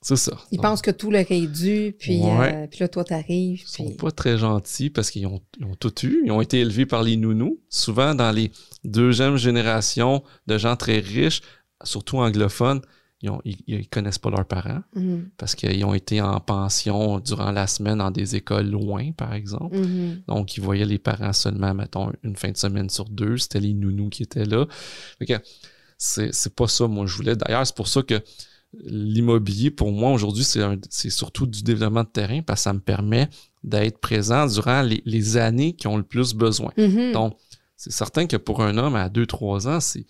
c'est 0.04 0.18
ça. 0.18 0.38
Ils 0.52 0.60
pensent 0.60 0.82
que 0.82 0.92
tout 0.92 1.10
leur 1.10 1.26
est 1.30 1.48
dû, 1.48 1.96
puis, 1.98 2.22
euh, 2.22 2.68
puis 2.68 2.82
là, 2.82 2.90
toi, 2.90 3.06
t'arrives. 3.06 3.62
Ils 3.62 3.68
sont 3.68 3.92
pas 3.92 4.12
très 4.12 4.38
gentils 4.38 4.90
parce 4.90 5.10
qu'ils 5.10 5.26
ont, 5.28 5.42
ont, 5.62 5.76
tout 5.80 6.06
eu. 6.06 6.24
Ils 6.26 6.32
ont 6.32 6.42
été 6.42 6.60
élevés 6.60 6.86
par 6.86 7.04
les 7.04 7.16
nounous. 7.16 7.60
Souvent, 7.70 8.14
dans 8.14 8.32
les 8.32 8.52
deuxième 8.84 9.38
génération 9.38 10.22
de 10.46 10.58
gens 10.58 10.76
très 10.76 11.00
riches, 11.00 11.42
surtout 11.84 12.18
anglophones, 12.18 12.82
ils, 13.22 13.30
ont, 13.30 13.40
ils, 13.46 13.88
connaissent 13.88 14.20
pas 14.20 14.30
leurs 14.30 14.46
parents 14.46 14.82
mm-hmm. 14.98 15.30
parce 15.38 15.56
qu'ils 15.56 15.86
ont 15.86 15.94
été 15.94 16.20
en 16.20 16.42
pension 16.42 17.20
durant 17.20 17.52
la 17.52 17.68
semaine 17.68 18.00
dans 18.00 18.12
des 18.12 18.36
écoles 18.36 18.70
loin, 18.70 19.14
par 19.14 19.34
exemple. 19.34 19.78
Mm-hmm. 19.78 20.26
Donc, 20.28 20.58
ils 20.58 20.62
voyaient 20.62 20.86
les 20.86 21.00
parents 21.00 21.32
seulement, 21.32 21.74
mettons, 21.74 22.12
une 22.24 22.36
fin 22.36 22.52
de 22.52 22.58
semaine 22.58 22.90
sur 22.90 23.06
deux. 23.06 23.38
C'était 23.38 23.62
les 23.62 23.74
nounous 23.74 24.10
qui 24.10 24.24
étaient 24.24 24.44
là. 24.44 24.66
c'est 25.98 26.56
pas 26.56 26.68
ça, 26.68 26.90
moi, 26.90 27.06
je 27.06 27.16
voulais. 27.16 27.38
D'ailleurs, 27.38 27.66
c'est 27.66 27.76
pour 27.76 27.88
ça 27.88 28.02
que 28.02 28.22
l'immobilier, 28.84 29.72
pour 29.72 29.92
moi, 29.92 30.12
aujourd'hui, 30.12 30.44
c'est 30.44 31.10
surtout 31.10 31.46
du 31.46 31.64
développement 31.64 32.04
de 32.04 32.10
terrain 32.10 32.42
parce 32.42 32.62
que 32.62 32.64
ça 32.64 32.74
me 32.74 32.80
permet 32.80 33.30
d'être 33.64 34.00
présent 34.00 34.46
durant 34.48 34.82
les, 34.82 35.38
années 35.38 35.74
qui 35.74 35.88
ont 35.88 35.98
le 35.98 36.04
plus 36.04 36.34
besoin. 36.34 36.72
Mm-hmm. 36.78 37.12
Donc, 37.14 37.38
c'est 37.76 37.92
certain 37.92 38.28
que 38.28 38.38
pour 38.38 38.62
un 38.62 38.78
homme 38.78 38.96
à 38.96 39.10
2-3 39.10 39.68
ans, 39.68 39.80
c'est 39.80 40.06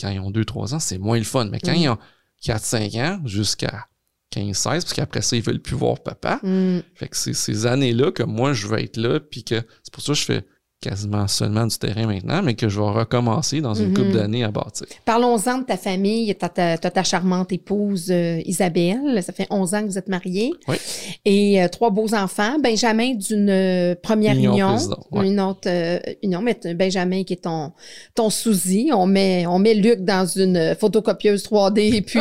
quand 0.00 0.10
ils 0.10 0.20
ont 0.20 0.30
2-3 0.30 0.74
ans, 0.74 0.78
c'est 0.78 0.98
moins 0.98 1.18
le 1.18 1.24
fun. 1.24 1.46
Mais 1.46 1.60
quand 1.60 1.72
ils 1.72 1.88
ont 1.88 1.98
4-5 2.42 3.02
ans 3.02 3.20
jusqu'à 3.24 3.86
15-16, 4.32 4.62
parce 4.64 4.92
qu'après 4.92 5.22
ça, 5.22 5.36
ils 5.36 5.42
veulent 5.42 5.62
plus 5.62 5.76
voir 5.76 6.02
papa. 6.02 6.40
Mm. 6.42 6.80
Fait 6.94 7.08
que 7.08 7.16
c'est 7.16 7.34
ces 7.34 7.66
années-là 7.66 8.12
que 8.12 8.22
moi, 8.22 8.52
je 8.52 8.66
veux 8.66 8.78
être 8.80 8.96
là, 8.96 9.20
puis 9.20 9.44
que 9.44 9.62
c'est 9.82 9.92
pour 9.92 10.02
ça 10.02 10.12
que 10.12 10.18
je 10.18 10.24
fais 10.24 10.46
quasiment 10.80 11.26
seulement 11.28 11.66
du 11.66 11.78
terrain 11.78 12.06
maintenant, 12.06 12.42
mais 12.42 12.54
que 12.54 12.68
je 12.68 12.78
vais 12.78 12.86
recommencer 12.86 13.60
dans 13.62 13.72
une 13.74 13.94
couple 13.94 14.08
Mhm. 14.08 14.14
d'années 14.14 14.44
à 14.44 14.50
bâtir. 14.50 14.86
Parlons-en 15.06 15.58
de 15.58 15.64
ta 15.64 15.76
famille. 15.78 16.34
Tu 16.34 16.44
as, 16.44 16.78
ta 16.78 17.02
charmante 17.02 17.52
épouse 17.52 18.08
euh, 18.10 18.40
Isabelle. 18.44 19.22
Ça 19.22 19.32
fait 19.32 19.46
11 19.50 19.74
ans 19.74 19.80
que 19.82 19.86
vous 19.86 19.98
êtes 19.98 20.08
mariés. 20.08 20.52
Oui. 20.68 20.76
Et 21.24 21.62
euh, 21.62 21.68
trois 21.68 21.88
beaux 21.90 22.14
enfants. 22.14 22.58
Benjamin 22.62 23.14
d'une 23.14 23.48
euh, 23.48 23.94
première 24.02 24.34
Union 24.36 24.52
union. 24.52 24.68
président, 24.74 25.06
ouais. 25.12 25.26
Une 25.26 25.40
autre 25.40 25.68
euh, 25.68 25.98
union. 26.22 26.42
Mais 26.42 26.58
Benjamin 26.74 27.24
qui 27.24 27.32
est 27.32 27.44
ton, 27.44 27.72
ton. 28.14 28.28
On 28.92 29.06
met, 29.06 29.46
on 29.46 29.58
met 29.58 29.74
Luc 29.74 30.00
dans 30.04 30.26
une 30.26 30.76
photocopieuse 30.78 31.44
3D 31.44 31.94
et 31.94 32.02
puis 32.02 32.20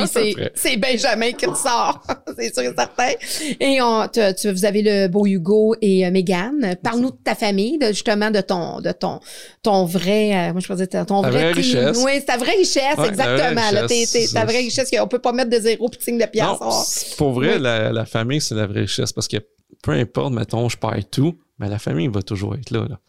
c'est, 0.55 0.77
Benjamin 0.77 1.31
qui 1.33 1.45
ressort. 1.45 2.01
c'est 2.37 2.53
sûr 2.53 2.63
et 2.63 2.73
certain. 2.75 3.11
Et 3.59 3.81
on, 3.81 4.07
vous 4.51 4.65
avez 4.65 4.81
le 4.81 5.07
beau 5.07 5.25
Hugo 5.25 5.75
et 5.81 6.09
Mégane. 6.11 6.75
Parle-nous 6.81 7.11
de 7.11 7.17
ta 7.23 7.35
famille, 7.35 7.77
de, 7.77 7.87
justement 7.87 8.31
de 8.31 8.39
ton, 8.41 8.52
de 8.81 8.91
ton, 8.91 9.19
ton 9.61 9.85
vrai, 9.85 10.49
euh, 10.49 10.51
moi 10.53 10.61
je 10.61 10.67
peux 10.67 10.75
dire 10.75 10.87
ton 11.05 11.21
Ta 11.21 11.29
vrai 11.29 11.39
vraie 11.41 11.51
richesse. 11.51 12.01
Oui, 12.03 12.11
c'est 12.15 12.25
ta 12.25 12.37
vraie 12.37 12.55
richesse, 12.57 12.97
Ouais, 12.97 13.07
exactement. 13.09 13.37
la 13.55 13.71
vraie 13.71 13.71
là. 13.81 13.87
T'es- 13.87 13.93
richesse, 13.95 14.11
t'es- 14.11 14.39
ta 14.39 14.45
vraie 14.45 14.57
richesse 14.59 14.89
qu'on 14.91 15.07
peut 15.07 15.19
pas 15.19 15.31
mettre 15.33 15.49
de 15.49 15.59
zéro 15.59 15.89
puis 15.89 15.99
signe 16.01 16.17
de 16.17 16.25
pièce. 16.25 16.45
Non, 16.45 16.71
c'est- 16.71 17.15
pour 17.17 17.31
vrai, 17.33 17.55
Oui. 17.55 17.61
la, 17.61 17.91
la 17.91 18.05
famille, 18.05 18.41
c'est 18.41 18.55
la 18.55 18.67
vraie 18.67 18.81
richesse 18.81 19.11
parce 19.11 19.27
que 19.27 19.37
peu 19.81 19.91
importe, 19.91 20.33
mettons, 20.33 20.69
je 20.69 20.77
perds 20.77 21.09
tout, 21.11 21.37
mais 21.59 21.69
la 21.69 21.79
famille 21.79 22.07
va 22.07 22.21
toujours 22.21 22.55
être 22.55 22.71
là. 22.71 22.85
là. 22.89 22.99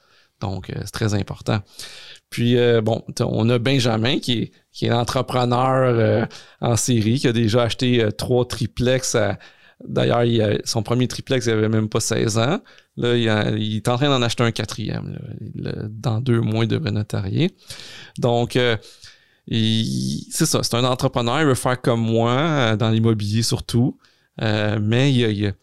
Donc, 0.41 0.69
euh, 0.71 0.75
c'est 0.85 0.91
très 0.91 1.15
important. 1.15 1.61
Puis, 2.29 2.59
euh, 2.59 2.81
bon, 2.81 3.03
on 3.21 3.49
a 3.51 3.59
Benjamin 3.59 4.19
qui 4.19 4.33
est, 4.43 4.53
qui 4.73 4.87
est 4.87 4.89
l'entrepreneur 4.89 6.29
en 6.61 6.77
série, 6.77 7.19
qui 7.21 7.29
a 7.29 7.33
déjà 7.33 7.63
acheté 7.63 8.07
trois 8.19 8.45
triplex. 8.47 9.15
à- 9.15 9.39
D'ailleurs, 9.87 10.59
son 10.64 10.82
premier 10.82 11.09
triplex, 11.09 11.47
il 11.47 11.53
avait 11.53 11.68
même 11.68 11.89
pas 11.89 12.01
16 12.01 12.39
ans. 12.39 12.61
Là, 12.97 13.16
il, 13.57 13.76
est 13.76 13.89
en 13.89 13.97
train 13.97 14.09
d'en 14.09 14.22
acheter 14.22 14.43
un 14.43 14.53
quatrième. 14.53 15.18
dans 15.89 16.20
deux 16.20 16.41
mois, 16.41 16.64
il 16.64 16.68
devrait 16.68 16.93
notarier. 16.93 17.55
Donc, 18.18 18.57
euh, 18.57 18.76
c'est 19.47 20.47
ça, 20.47 20.62
c'est 20.62 20.74
un 20.74 20.85
entrepreneur, 20.85 21.41
il 21.41 21.47
veut 21.47 21.55
faire 21.55 21.80
comme 21.80 22.01
moi, 22.01 22.32
euh, 22.32 22.76
dans 22.76 22.91
l'immobilier 22.91 23.43
surtout. 23.43 23.99
Euh, 24.43 24.78
mais 24.80 25.12
il 25.12 25.55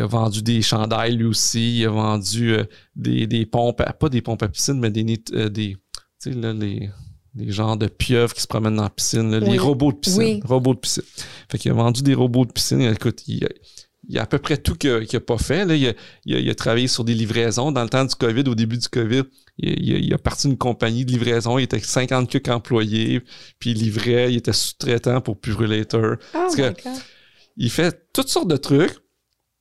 a, 0.00 0.06
vendu 0.06 0.42
des 0.42 0.62
chandails 0.62 1.16
lui 1.16 1.26
aussi, 1.26 1.80
il 1.80 1.86
a 1.86 1.90
vendu 1.90 2.56
des, 2.96 3.46
pompes, 3.46 3.82
pas 3.98 4.08
des 4.08 4.22
pompes 4.22 4.42
à 4.42 4.48
piscine, 4.48 4.80
mais 4.80 4.90
des, 4.90 5.04
des 5.04 5.18
tu 5.20 5.76
sais, 6.18 6.30
là, 6.32 6.52
les, 6.52 6.90
les 7.36 7.50
genres 7.52 7.76
de 7.76 7.86
pieuvres 7.86 8.32
qui 8.34 8.40
se 8.40 8.46
promènent 8.46 8.76
dans 8.76 8.82
la 8.84 8.90
piscine, 8.90 9.30
là, 9.30 9.38
Oui. 9.44 9.52
les 9.52 9.58
robots 9.58 9.92
de 9.92 9.96
piscine. 9.98 10.22
Oui. 10.22 10.40
Robots 10.44 10.74
de 10.74 10.78
piscine. 10.80 11.02
Fait 11.50 11.58
qu'il 11.58 11.70
a 11.70 11.74
vendu 11.74 12.02
des 12.02 12.14
robots 12.14 12.44
de 12.44 12.52
piscine. 12.52 12.80
Écoute, 12.82 13.22
il, 13.26 13.46
y 14.08 14.18
a 14.18 14.22
à 14.22 14.26
peu 14.26 14.38
près 14.38 14.56
tout 14.56 14.74
qu'il 14.76 15.06
n'a 15.12 15.20
pas 15.20 15.38
fait. 15.38 15.64
Là. 15.64 15.74
Il, 15.74 15.88
a, 15.88 15.92
il 16.26 16.36
a- 16.36 16.38
il 16.38 16.50
a 16.50 16.54
travaillé 16.54 16.86
sur 16.88 17.04
des 17.04 17.14
livraisons. 17.14 17.72
Dans 17.72 17.82
le 17.82 17.88
temps 17.88 18.04
du 18.04 18.14
COVID, 18.14 18.44
au 18.48 18.54
début 18.54 18.78
du 18.78 18.88
COVID, 18.88 19.22
il, 19.58 19.68
a- 19.94 19.98
il 19.98 20.14
a, 20.14 20.18
parti 20.18 20.46
d'une 20.48 20.56
compagnie 20.58 21.04
de 21.04 21.10
livraison. 21.10 21.58
Il 21.58 21.62
était 21.64 21.80
50 21.80 22.28
quelques 22.30 22.48
employés, 22.50 23.22
puis 23.58 23.70
il 23.70 23.78
livrait, 23.78 24.32
il 24.32 24.36
était 24.36 24.52
sous-traitant 24.52 25.20
pour 25.20 25.40
Purulator. 25.40 26.16
Oh 26.18 26.24
Parce 26.32 26.56
my 26.56 26.62
que- 26.74 26.82
God. 26.84 26.92
Il 27.56 27.70
fait 27.70 28.08
toutes 28.12 28.28
sortes 28.28 28.48
de 28.48 28.56
trucs 28.56 28.94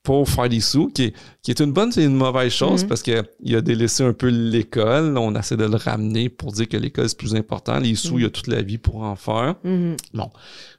pour 0.04 0.28
faire 0.28 0.50
des 0.50 0.60
sous, 0.60 0.90
qui 0.90 1.04
est, 1.04 1.14
qui 1.42 1.52
est 1.52 1.62
une 1.62 1.72
bonne 1.72 1.90
et 1.96 2.04
une 2.04 2.16
mauvaise 2.18 2.52
chose 2.52 2.84
Mhm. 2.84 2.90
parce 2.90 3.02
qu'il 3.02 3.56
a 3.56 3.62
délaissé 3.62 4.04
un 4.04 4.12
peu 4.12 4.28
l'école. 4.28 5.18
On 5.18 5.34
essaie 5.34 5.56
de 5.56 5.64
le 5.64 5.78
ramener 5.78 6.28
pour 6.28 6.52
dire 6.52 6.68
que 6.68 6.76
l'école, 6.76 7.08
c'est 7.08 7.18
plus 7.18 7.36
important. 7.36 7.80
Les 7.80 7.96
sous, 7.96 8.16
Mhm. 8.16 8.20
il 8.20 8.24
y 8.24 8.26
a 8.26 8.30
toute 8.30 8.48
la 8.48 8.62
vie 8.62 8.78
pour 8.78 9.02
en 9.04 9.16
faire. 9.16 9.56
Mhm. 9.64 9.96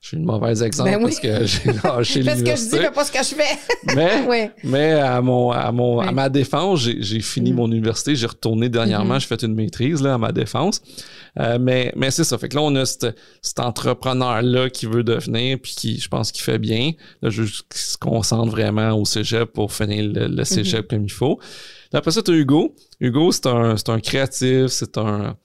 Je 0.03 0.09
suis 0.09 0.16
une 0.18 0.27
mauvaise 0.27 0.62
exemple 0.62 0.91
Ben 0.91 0.97
oui. 0.99 1.05
parce 1.05 1.20
que 1.20 1.47
j'ai 1.47 1.72
lâché 1.72 1.83
Fais 1.83 1.83
ce 1.83 2.05
que 2.05 2.05
je 2.05 2.12
dis, 2.12 2.18
l'université. 2.35 2.79
fais 2.81 2.91
pas 2.91 3.05
ce 3.05 3.12
que 3.12 3.18
je 3.18 3.35
fais. 3.35 3.59
Mais, 3.97 4.11
oui. 4.29 4.51
mais 4.64 4.93
à, 4.93 5.22
mon, 5.22 5.51
à, 5.53 5.72
mon, 5.72 6.01
à 6.01 6.12
ma 6.12 6.29
défense, 6.29 6.81
j'ai 6.81 7.20
fini 7.20 7.51
Mhm. 7.53 7.57
mon 7.57 7.72
université. 7.72 8.14
J'ai 8.14 8.27
retourné 8.27 8.68
dernièrement. 8.68 9.14
Mhm. 9.14 9.20
J'ai 9.20 9.27
fait 9.27 9.43
une 9.43 9.55
maîtrise 9.55 10.03
là, 10.03 10.14
à 10.14 10.18
ma 10.18 10.33
défense. 10.33 10.83
Euh, 11.41 11.59
mais 11.61 11.93
mais 11.97 12.11
c'est 12.11 12.24
ça. 12.24 12.39
Fait 12.39 12.49
que 12.49 12.55
là, 12.57 12.62
on 12.62 12.74
a 12.76 12.85
cet, 12.87 13.07
cet 13.43 13.59
entrepreneur-là 13.61 14.70
qui 14.70 14.87
veut 14.87 15.03
devenir, 15.03 15.59
puis 15.61 15.74
qui, 15.76 15.99
je 16.01 16.09
pense, 16.09 16.30
qu'il 16.32 16.43
fait 16.43 16.59
bien. 16.59 16.93
Là, 17.22 17.30
je 17.30 17.43
qui 17.43 17.78
se 17.78 17.99
concentre 17.99 18.51
vraiment 18.51 18.93
au 18.93 19.05
cégep 19.05 19.53
pour 19.53 19.72
finir 19.72 20.05
le, 20.12 20.28
le 20.28 20.45
cégep 20.45 20.89
comme 20.89 21.05
il 21.05 21.12
faut. 21.12 21.39
Là, 21.93 21.99
après 21.99 22.11
ça, 22.12 22.22
tu 22.22 22.30
as 22.30 22.35
Hugo. 22.35 22.74
Hugo, 23.01 23.32
c'est 23.32 23.47
un, 23.47 23.76
c'est 23.76 23.89
un 23.91 24.01
créatif, 24.01 24.66
c'est 24.68 24.97
un. 24.99 25.37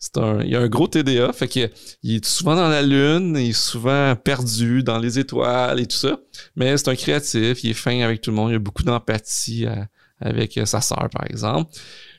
C'est 0.00 0.18
un, 0.18 0.42
il 0.42 0.54
a 0.54 0.60
un 0.60 0.68
gros 0.68 0.86
TDA, 0.86 1.32
fait 1.32 1.48
qu'il 1.48 1.70
il 2.02 2.16
est 2.16 2.24
souvent 2.26 2.56
dans 2.56 2.68
la 2.68 2.82
lune, 2.82 3.36
il 3.38 3.50
est 3.50 3.52
souvent 3.52 4.14
perdu 4.16 4.82
dans 4.82 4.98
les 4.98 5.18
étoiles 5.18 5.80
et 5.80 5.86
tout 5.86 5.96
ça. 5.96 6.18
Mais 6.56 6.76
c'est 6.76 6.88
un 6.88 6.94
créatif, 6.96 7.64
il 7.64 7.70
est 7.70 7.74
fin 7.74 8.00
avec 8.00 8.20
tout 8.20 8.30
le 8.30 8.36
monde, 8.36 8.50
il 8.50 8.56
a 8.56 8.58
beaucoup 8.58 8.82
d'empathie 8.82 9.64
à- 9.64 9.86
avec 10.20 10.58
euh, 10.58 10.66
sa 10.66 10.82
sœur, 10.82 11.08
par 11.10 11.24
exemple. 11.30 11.70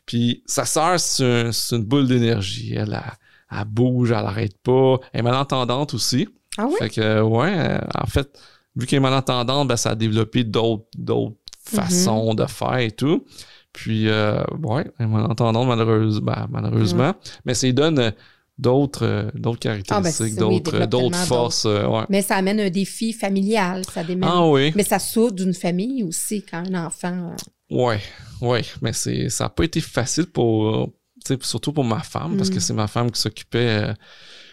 Puis 0.06 0.44
sa 0.46 0.66
sœur, 0.66 1.00
c'est 1.00 1.24
un- 1.48 1.52
c'est 1.52 1.76
une 1.76 1.84
boule 1.84 2.08
d'énergie. 2.08 2.74
Elle, 2.76 2.94
elle, 2.94 3.58
elle 3.60 3.66
bouge, 3.66 4.12
elle 4.12 4.18
arrête 4.18 4.58
pas. 4.64 4.98
Elle 5.14 5.20
est 5.22 5.24
malentendante 5.24 5.94
aussi. 5.94 6.28
Ah 6.58 6.66
oui? 6.68 6.74
Fait 6.80 6.90
que, 6.90 7.22
ouais, 7.22 7.54
euh, 7.58 7.80
en 8.02 8.06
fait, 8.08 8.30
vu 8.76 8.86
qu'elle 8.86 8.98
est 8.98 9.00
malentendante, 9.02 9.68
ben, 9.68 9.76
ça 9.78 9.92
a 9.92 9.96
développé 9.96 10.44
d'autres, 10.44 10.86
d'autres 10.98 11.36
Mhm. 11.72 11.80
façons 11.80 12.34
de 12.36 12.46
faire 12.46 12.78
et 12.78 12.92
tout. 12.92 13.26
Puis, 13.74 14.08
euh, 14.08 14.42
ouais, 14.64 14.86
elle 15.00 15.06
est 15.08 15.10
malentendante, 15.10 15.68
malheureuse, 15.68 16.22
ben, 16.22 16.48
malheureusement. 16.50 17.14
Mais 17.44 17.54
ça 17.56 17.68
lui 17.68 17.74
donne 17.74 18.00
euh, 18.00 18.12
d'autres, 18.58 19.04
euh, 19.06 19.30
d'autres 19.34 19.60
caractéristiques, 19.60 20.14
c'est- 20.16 20.24
oui, 20.44 20.62
d'autres, 20.62 20.72
développe 20.72 20.90
d'autres 20.92 21.18
forces. 21.26 21.66
euh, 21.66 21.86
ouais. 21.88 22.04
Mais 22.10 22.22
ça 22.22 22.36
amène 22.36 22.60
un 22.62 22.70
défi 22.70 23.12
familial. 23.12 23.84
Ça 23.92 24.04
démène. 24.04 24.30
Ah 24.32 24.48
oui. 24.48 24.72
Mais 24.76 24.84
ça 24.84 25.00
soude 25.00 25.36
d'une 25.36 25.54
famille 25.54 26.04
aussi 26.04 26.42
quand 26.50 26.64
un 26.72 26.86
enfant. 26.86 27.32
euh, 27.34 27.76
Ouais, 27.76 28.00
ouais, 28.42 28.64
mais 28.82 28.94
c'est 28.94 29.30
ça 29.30 29.46
n'a 29.46 29.50
pas 29.50 29.64
été 29.64 29.82
facile 29.82 30.26
pour 30.28 30.68
euh, 30.68 30.86
surtout 31.42 31.74
pour 31.74 31.84
ma 31.84 32.00
femme 32.02 32.38
parce 32.38 32.50
Mm. 32.50 32.54
que 32.54 32.60
c'est 32.60 32.74
ma 32.74 32.88
femme 32.88 33.12
qui 33.12 33.20
s'occupait 33.22 33.84
euh, 33.90 33.94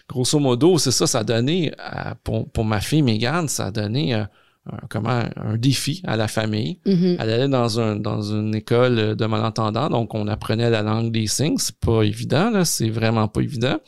grosso 0.08 0.38
modo, 0.38 0.78
c'est 0.78 0.90
ça 0.90 1.06
ça 1.06 1.20
a 1.20 1.24
donné 1.24 1.72
à- 1.78 2.14
pour, 2.16 2.50
pour 2.50 2.64
ma 2.64 2.80
fille 2.80 3.02
Mégane, 3.02 3.48
ça 3.48 3.66
a 3.66 3.70
donné 3.70 4.14
euh, 4.14 4.24
un, 4.70 4.78
comment 4.88 5.22
un 5.36 5.56
défi 5.56 6.02
à 6.04 6.16
la 6.16 6.28
famille. 6.28 6.78
mhm. 6.86 7.16
Elle 7.18 7.30
allait 7.30 7.48
dans 7.48 7.80
un 7.80 7.96
dans 7.96 8.22
une 8.22 8.54
école 8.54 9.16
de 9.16 9.26
malentendants, 9.26 9.90
donc 9.90 10.14
on 10.14 10.26
apprenait 10.28 10.70
la 10.70 10.82
langue 10.82 11.10
des 11.12 11.26
signes, 11.26 11.58
c'est 11.58 11.78
pas 11.78 12.02
évident 12.02 12.50
là, 12.50 12.64
c'est 12.64 12.90
vraiment 12.90 13.28
pas 13.28 13.40
évident. 13.40 13.78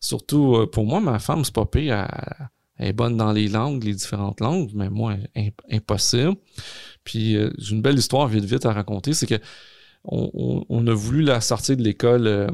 Surtout 0.00 0.56
euh, 0.56 0.66
pour 0.70 0.84
moi, 0.84 1.00
ma 1.00 1.18
femme 1.18 1.44
c'est 1.44 1.54
pas 1.54 1.66
pire, 1.66 1.94
elle, 2.10 2.48
elle 2.78 2.88
est 2.88 2.92
bonne 2.92 3.16
dans 3.16 3.30
les 3.32 3.48
langues, 3.48 3.84
les 3.84 3.94
différentes 3.94 4.40
langues, 4.40 4.70
mais 4.74 4.88
moi 4.90 5.14
imp- 5.36 5.60
impossible. 5.70 6.34
Puis 7.04 7.36
euh, 7.36 7.50
j'ai 7.58 7.74
une 7.74 7.82
belle 7.82 7.98
histoire 7.98 8.26
vite 8.28 8.44
vite 8.44 8.66
à 8.66 8.72
raconter, 8.72 9.12
c'est 9.12 9.26
que 9.26 9.38
on, 10.04 10.30
on- 10.34 10.64
on 10.68 10.86
a 10.86 10.92
voulu 10.94 11.22
la 11.22 11.40
sortir 11.40 11.76
de 11.76 11.82
l'école 11.82 12.26
euh, 12.26 12.46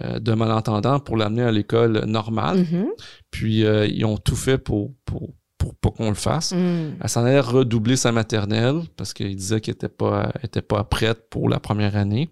euh, 0.00 0.18
de 0.20 0.32
malentendants 0.32 1.00
pour 1.00 1.16
l'amener 1.16 1.42
à 1.42 1.50
l'école 1.52 2.04
normale. 2.06 2.58
Mhm. 2.70 2.86
Puis 3.30 3.64
euh, 3.64 3.86
ils 3.86 4.04
ont 4.04 4.16
tout 4.16 4.36
fait 4.36 4.58
pour 4.58 4.92
pour 5.04 5.30
pour 5.58 5.74
pas 5.76 5.90
qu'on 5.90 6.08
le 6.10 6.14
fasse. 6.14 6.52
Mhm. 6.52 6.96
Elle 7.00 7.08
s'en 7.08 7.24
allait 7.24 7.40
redoubler 7.40 7.96
sa 7.96 8.12
maternelle 8.12 8.80
parce 8.96 9.14
qu'il 9.14 9.34
disait 9.34 9.60
qu'elle 9.60 9.74
était 9.74 9.88
pas, 9.88 10.30
était 10.42 10.60
pas 10.60 10.84
prête 10.84 11.30
pour 11.30 11.48
la 11.48 11.58
première 11.58 11.96
année. 11.96 12.28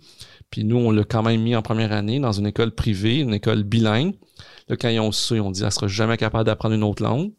Puis 0.50 0.64
nous, 0.64 0.76
on 0.76 0.90
l'a 0.90 1.04
quand 1.04 1.22
même 1.22 1.40
mis 1.40 1.56
en 1.56 1.62
première 1.62 1.92
année 1.92 2.20
dans 2.20 2.32
une 2.32 2.46
école 2.46 2.72
privée, 2.72 3.20
une 3.20 3.32
école 3.32 3.62
bilingue. 3.62 4.14
Là, 4.68 4.76
quand 4.76 4.90
ils 4.90 5.00
ont 5.00 5.12
su, 5.12 5.36
ils 5.36 5.40
ont 5.40 5.50
dit 5.50 5.62
qu'elle 5.62 5.72
sera 5.72 5.86
jamais 5.86 6.18
capable 6.18 6.44
d'apprendre 6.44 6.74
une 6.74 6.82
autre 6.82 7.02
langue. 7.02 7.30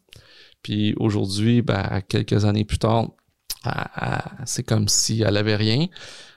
Puis 0.62 0.94
aujourd'hui, 0.98 1.62
ben, 1.62 2.00
quelques 2.08 2.44
années 2.44 2.64
plus 2.64 2.78
tard, 2.78 3.10
c'est 4.44 4.62
comme 4.62 4.88
si 4.88 5.22
elle 5.22 5.36
avait 5.36 5.56
rien. 5.56 5.86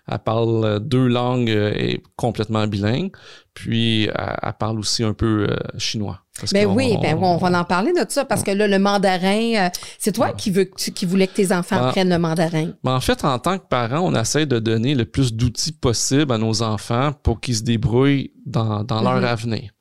Elle 0.09 0.19
parle 0.19 0.63
euh, 0.63 0.79
deux 0.79 1.05
langues 1.07 1.49
euh, 1.49 1.73
et 1.75 2.01
complètement 2.15 2.65
bilingue. 2.65 3.11
Puis 3.53 4.03
elle, 4.05 4.37
elle 4.41 4.53
parle 4.57 4.79
aussi 4.79 5.03
un 5.03 5.13
peu 5.13 5.47
euh, 5.49 5.57
chinois. 5.77 6.21
Ben 6.53 6.65
oui, 6.67 6.95
ben 7.01 7.17
on 7.19 7.35
va 7.37 7.59
en 7.59 7.63
parler 7.65 7.91
de 7.93 8.05
ça 8.07 8.23
parce 8.23 8.43
que 8.43 8.51
là, 8.51 8.67
le 8.67 8.77
mandarin, 8.77 9.69
c'est 9.97 10.11
toi 10.11 10.31
qui, 10.33 10.51
veux, 10.51 10.65
qui 10.65 11.05
voulais 11.07 11.25
que 11.27 11.33
tes 11.33 11.51
enfants 11.51 11.77
Ah. 11.81 11.87
apprennent 11.89 12.09
le 12.11 12.19
mandarin. 12.19 12.73
Mais 12.83 12.91
en 12.91 13.01
fait, 13.01 13.25
en 13.25 13.39
tant 13.39 13.57
que 13.57 13.65
parent, 13.67 13.99
on 14.01 14.13
essaie 14.15 14.45
de 14.45 14.59
donner 14.59 14.93
le 14.93 15.05
plus 15.05 15.33
d'outils 15.33 15.71
possible 15.73 16.31
à 16.31 16.37
nos 16.37 16.61
enfants 16.61 17.11
pour 17.23 17.41
qu'ils 17.41 17.55
se 17.55 17.63
débrouillent 17.63 18.31
dans, 18.45 18.83
dans 18.83 19.01
leur 19.01 19.17
Mhm. 19.17 19.25
avenir. 19.25 19.71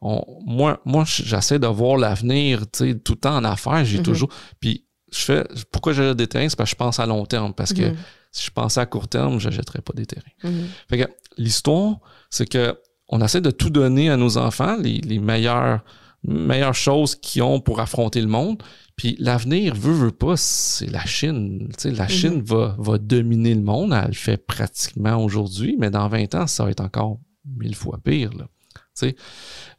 On- 0.00 0.24
moi, 0.46 0.80
moi, 0.86 1.04
j'essaie 1.06 1.58
de 1.58 1.66
voir 1.66 1.98
l'avenir 1.98 2.62
tout 2.72 2.84
le 2.84 2.94
temps 3.16 3.36
en 3.36 3.44
affaires. 3.44 3.84
J'ai 3.84 3.98
Mhm. 3.98 4.04
toujours. 4.04 4.30
Puis, 4.60 4.86
je 5.14 5.24
fais. 5.24 5.44
Pourquoi 5.72 5.92
j'ai 5.92 6.14
des 6.14 6.26
terrains? 6.26 6.48
C'est 6.48 6.56
parce 6.56 6.70
que 6.70 6.76
je 6.76 6.78
pense 6.78 6.98
à 7.00 7.06
long 7.06 7.24
terme. 7.26 7.52
Parce 7.54 7.72
que 7.72 7.82
Mhm. 7.90 7.96
si 8.32 8.44
je 8.46 8.50
pensais 8.50 8.80
à 8.80 8.86
court 8.86 9.08
terme, 9.08 9.38
je 9.38 9.48
n'achèterais 9.48 9.80
pas 9.82 9.92
des 9.94 10.06
terrains. 10.06 10.22
Mhm. 10.42 10.66
Fait 10.88 10.98
que 10.98 11.10
l'histoire, 11.38 11.96
c'est 12.30 12.46
que 12.48 12.76
on 13.08 13.20
essaie 13.20 13.40
de 13.40 13.50
tout 13.50 13.70
donner 13.70 14.08
à 14.10 14.16
nos 14.16 14.38
enfants, 14.38 14.76
les, 14.80 15.00
les 15.00 15.18
meilleures, 15.18 15.84
meilleures 16.26 16.74
choses 16.74 17.14
qu'ils 17.14 17.42
ont 17.42 17.60
pour 17.60 17.80
affronter 17.80 18.20
le 18.20 18.26
monde. 18.28 18.62
Puis 18.96 19.16
l'avenir, 19.18 19.74
veut, 19.74 19.92
veut 19.92 20.10
pas, 20.10 20.36
c'est 20.36 20.86
la 20.90 21.04
Chine. 21.04 21.68
La 21.84 22.08
Chine 22.08 22.40
va, 22.42 22.74
va 22.78 22.96
dominer 22.98 23.54
le 23.54 23.60
monde. 23.62 23.92
Elle 23.92 24.08
le 24.08 24.12
fait 24.14 24.38
pratiquement 24.38 25.22
aujourd'hui, 25.22 25.76
mais 25.78 25.90
dans 25.90 26.08
20 26.08 26.34
ans, 26.34 26.46
ça 26.46 26.64
va 26.64 26.70
être 26.70 26.80
encore 26.80 27.18
mille 27.44 27.74
fois 27.74 27.98
pire. 28.02 28.30
Là. 28.36 28.46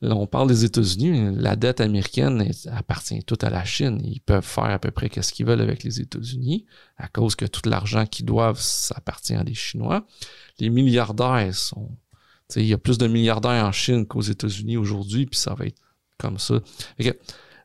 Là, 0.01 0.15
on 0.15 0.27
parle 0.27 0.49
des 0.49 0.65
États-Unis, 0.65 1.35
la 1.37 1.55
dette 1.55 1.79
américaine 1.79 2.51
appartient 2.71 3.23
toute 3.23 3.43
à 3.43 3.49
la 3.49 3.63
Chine. 3.63 4.01
Ils 4.03 4.19
peuvent 4.19 4.45
faire 4.45 4.65
à 4.65 4.79
peu 4.79 4.91
près 4.91 5.09
ce 5.21 5.31
qu'ils 5.31 5.45
veulent 5.45 5.61
avec 5.61 5.83
les 5.83 6.01
États-Unis 6.01 6.65
à 6.97 7.07
cause 7.07 7.35
que 7.35 7.45
tout 7.45 7.67
l'argent 7.69 8.05
qu'ils 8.05 8.25
doivent, 8.25 8.59
ça 8.59 8.95
appartient 8.97 9.35
à 9.35 9.43
des 9.43 9.53
Chinois. 9.53 10.05
Les 10.59 10.69
milliardaires 10.69 11.55
sont, 11.55 11.89
il 12.55 12.65
y 12.65 12.73
a 12.73 12.77
plus 12.77 12.97
de 12.97 13.07
milliardaires 13.07 13.65
en 13.65 13.71
Chine 13.71 14.05
qu'aux 14.05 14.21
États-Unis 14.21 14.77
aujourd'hui, 14.77 15.25
puis 15.25 15.39
ça 15.39 15.53
va 15.53 15.65
être 15.65 15.79
comme 16.17 16.37
ça. 16.37 16.55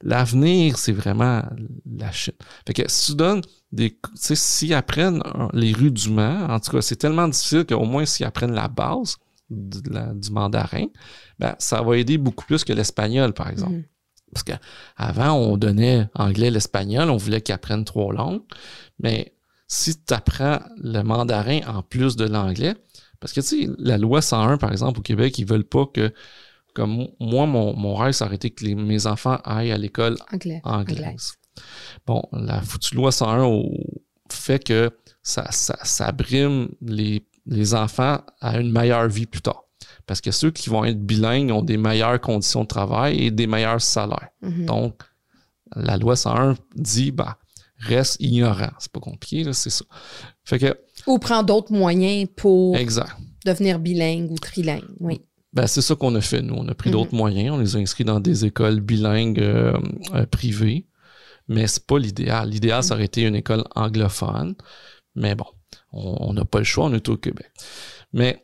L'avenir, 0.03 0.79
c'est 0.79 0.93
vraiment 0.93 1.43
la 1.85 2.13
Chine. 2.13 2.35
Fait 2.67 2.73
que 2.73 2.89
si 2.89 3.11
tu 3.11 3.17
donnes 3.17 3.43
des. 3.71 3.99
S'ils 4.15 4.73
apprennent 4.73 5.23
les 5.53 5.73
rudiments, 5.73 6.47
en 6.49 6.59
tout 6.59 6.71
cas, 6.71 6.81
c'est 6.81 6.97
tellement 6.97 7.29
difficile 7.29 7.67
qu'au 7.67 7.85
moins 7.85 8.07
s'ils 8.07 8.25
apprennent 8.25 8.55
la 8.55 8.69
base 8.69 9.17
du 9.51 10.31
mandarin, 10.31 10.87
ben, 11.39 11.55
ça 11.59 11.83
va 11.83 11.97
aider 11.97 12.19
beaucoup 12.19 12.45
plus 12.45 12.65
que 12.65 12.73
l'espagnol, 12.73 13.33
par 13.33 13.49
exemple. 13.49 13.73
Mm-hmm. 13.73 14.33
Parce 14.33 14.45
qu'avant, 14.45 15.33
on 15.33 15.57
donnait 15.57 16.09
anglais, 16.15 16.51
l'espagnol, 16.51 17.11
on 17.11 17.17
voulait 17.17 17.41
qu'ils 17.41 17.55
apprennent 17.55 17.85
trois 17.85 18.13
langues. 18.13 18.43
Mais 19.01 19.35
si 19.67 20.03
tu 20.03 20.15
apprends 20.15 20.61
le 20.77 21.03
mandarin 21.03 21.61
en 21.67 21.83
plus 21.83 22.17
de 22.17 22.25
l'anglais, 22.25 22.75
parce 23.19 23.33
que 23.33 23.41
tu 23.41 23.65
sais, 23.65 23.69
la 23.79 23.99
loi 23.99 24.23
101, 24.23 24.57
par 24.57 24.71
exemple, 24.71 25.01
au 25.01 25.03
Québec, 25.03 25.39
ils 25.39 25.47
veulent 25.47 25.65
pas 25.65 25.87
que 25.87 26.13
comme 26.75 27.09
moi, 27.19 27.47
mon, 27.47 27.77
mon 27.77 27.97
rêve, 27.97 28.13
ça 28.13 28.27
aurait 28.27 28.37
été 28.37 28.51
que 28.51 28.65
mes 28.67 29.07
enfants 29.07 29.39
aillent 29.45 29.73
à 29.73 29.79
l'école 29.79 30.17
anglaise. 30.63 31.35
Bon, 32.07 32.23
la 32.33 32.63
foutue 32.63 32.95
loi 32.95 33.11
101 33.13 33.63
fait 34.33 34.63
que 34.63 34.91
ça, 35.23 35.51
ça, 35.51 36.13
brime 36.13 36.69
les, 36.81 37.27
les 37.51 37.75
enfants 37.75 38.21
à 38.41 38.59
une 38.59 38.73
meilleure 38.73 39.09
vie 39.09 39.27
plus 39.27 39.43
tard. 39.43 39.65
Parce 40.07 40.21
que 40.21 40.31
ceux 40.31 40.51
qui 40.51 40.71
vont 40.71 40.85
être 40.85 41.01
bilingues 41.01 41.51
ont 41.51 41.63
des 41.63 41.77
meilleures 41.77 42.21
conditions 42.21 42.63
de 42.63 42.69
travail 42.69 43.23
et 43.23 43.31
des 43.31 43.47
meilleurs 43.47 43.81
salaires. 43.81 44.31
Mm-hmm. 44.43 44.65
Donc, 44.65 45.03
la 45.77 45.97
loi 45.97 46.17
101 46.17 46.57
dit, 46.75 47.11
bah, 47.11 47.39
reste 47.79 48.17
ignorant. 48.21 48.71
C'est 48.79 48.91
pas 48.91 49.01
compliqué, 49.01 49.53
c'est 49.53 49.71
ça. 49.71 49.85
Fait 50.45 50.59
que. 50.59 50.79
Ou 51.07 51.19
prend 51.19 51.43
d'autres 51.43 51.73
moyens 51.73 52.29
pour 52.37 52.77
devenir 53.45 53.79
bilingue 53.79 54.31
ou 54.31 54.39
trilingue. 54.39 54.85
Oui. 54.99 55.21
Ben, 55.53 55.67
c'est 55.67 55.83
ça 55.83 55.97
qu'on 55.97 56.15
a 56.15 56.21
fait, 56.21 56.43
nous. 56.43 56.55
On 56.55 56.69
a 56.69 56.75
pris 56.75 56.91
d'autres 56.91 57.13
mhm. 57.13 57.19
moyens. 57.19 57.55
On 57.57 57.59
les 57.59 57.77
a 57.77 57.79
inscrits 57.81 58.05
dans 58.05 58.21
des 58.21 58.45
écoles 58.45 58.81
bilingues 58.81 59.41
euh, 59.41 59.73
euh, 60.15 60.27
privées. 60.27 60.87
Mais 61.49 61.67
c'est 61.67 61.85
pas 61.85 61.99
l'idéal. 61.99 62.49
L'idéal, 62.49 62.85
ça 62.85 62.95
aurait 62.95 63.07
été 63.07 63.23
une 63.23 63.35
école 63.35 63.65
anglophone. 63.75 64.55
Mais 65.17 65.35
bon, 65.35 65.47
on 65.93 66.33
n'a 66.33 66.45
pas 66.45 66.59
le 66.59 66.65
choix, 66.65 66.87
on 66.87 66.95
est 66.95 67.09
au 67.09 67.17
Québec. 67.17 67.51
Mais 68.13 68.43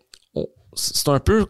c'est 0.74 1.08
un 1.08 1.20
peu, 1.20 1.46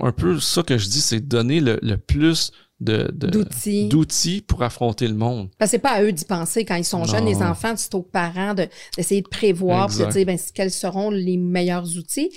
un 0.00 0.12
peu 0.12 0.40
ça 0.40 0.62
que 0.62 0.76
je 0.76 0.88
dis, 0.88 1.00
c'est 1.00 1.20
donner 1.20 1.60
le, 1.60 1.78
le 1.82 1.96
plus 1.96 2.52
d'outils. 2.80 4.42
pour 4.46 4.62
affronter 4.62 5.08
le 5.08 5.14
monde. 5.14 5.48
Parce 5.58 5.70
que 5.70 5.76
c'est 5.76 5.82
pas 5.82 5.92
à 5.92 6.02
eux 6.02 6.12
d'y 6.12 6.24
penser 6.24 6.64
quand 6.64 6.76
ils 6.76 6.84
sont 6.84 7.04
jeunes, 7.04 7.24
les 7.24 7.42
enfants, 7.42 7.74
c'est 7.76 7.94
aux 7.94 8.02
parents 8.02 8.54
d'essayer 8.54 9.22
de, 9.22 9.28
prévoir, 9.28 9.88
de 9.88 10.10
dire 10.10 10.26
ben, 10.26 10.38
quels 10.54 10.70
seront 10.70 11.10
les 11.10 11.36
meilleurs 11.36 11.96
outils. 11.96 12.30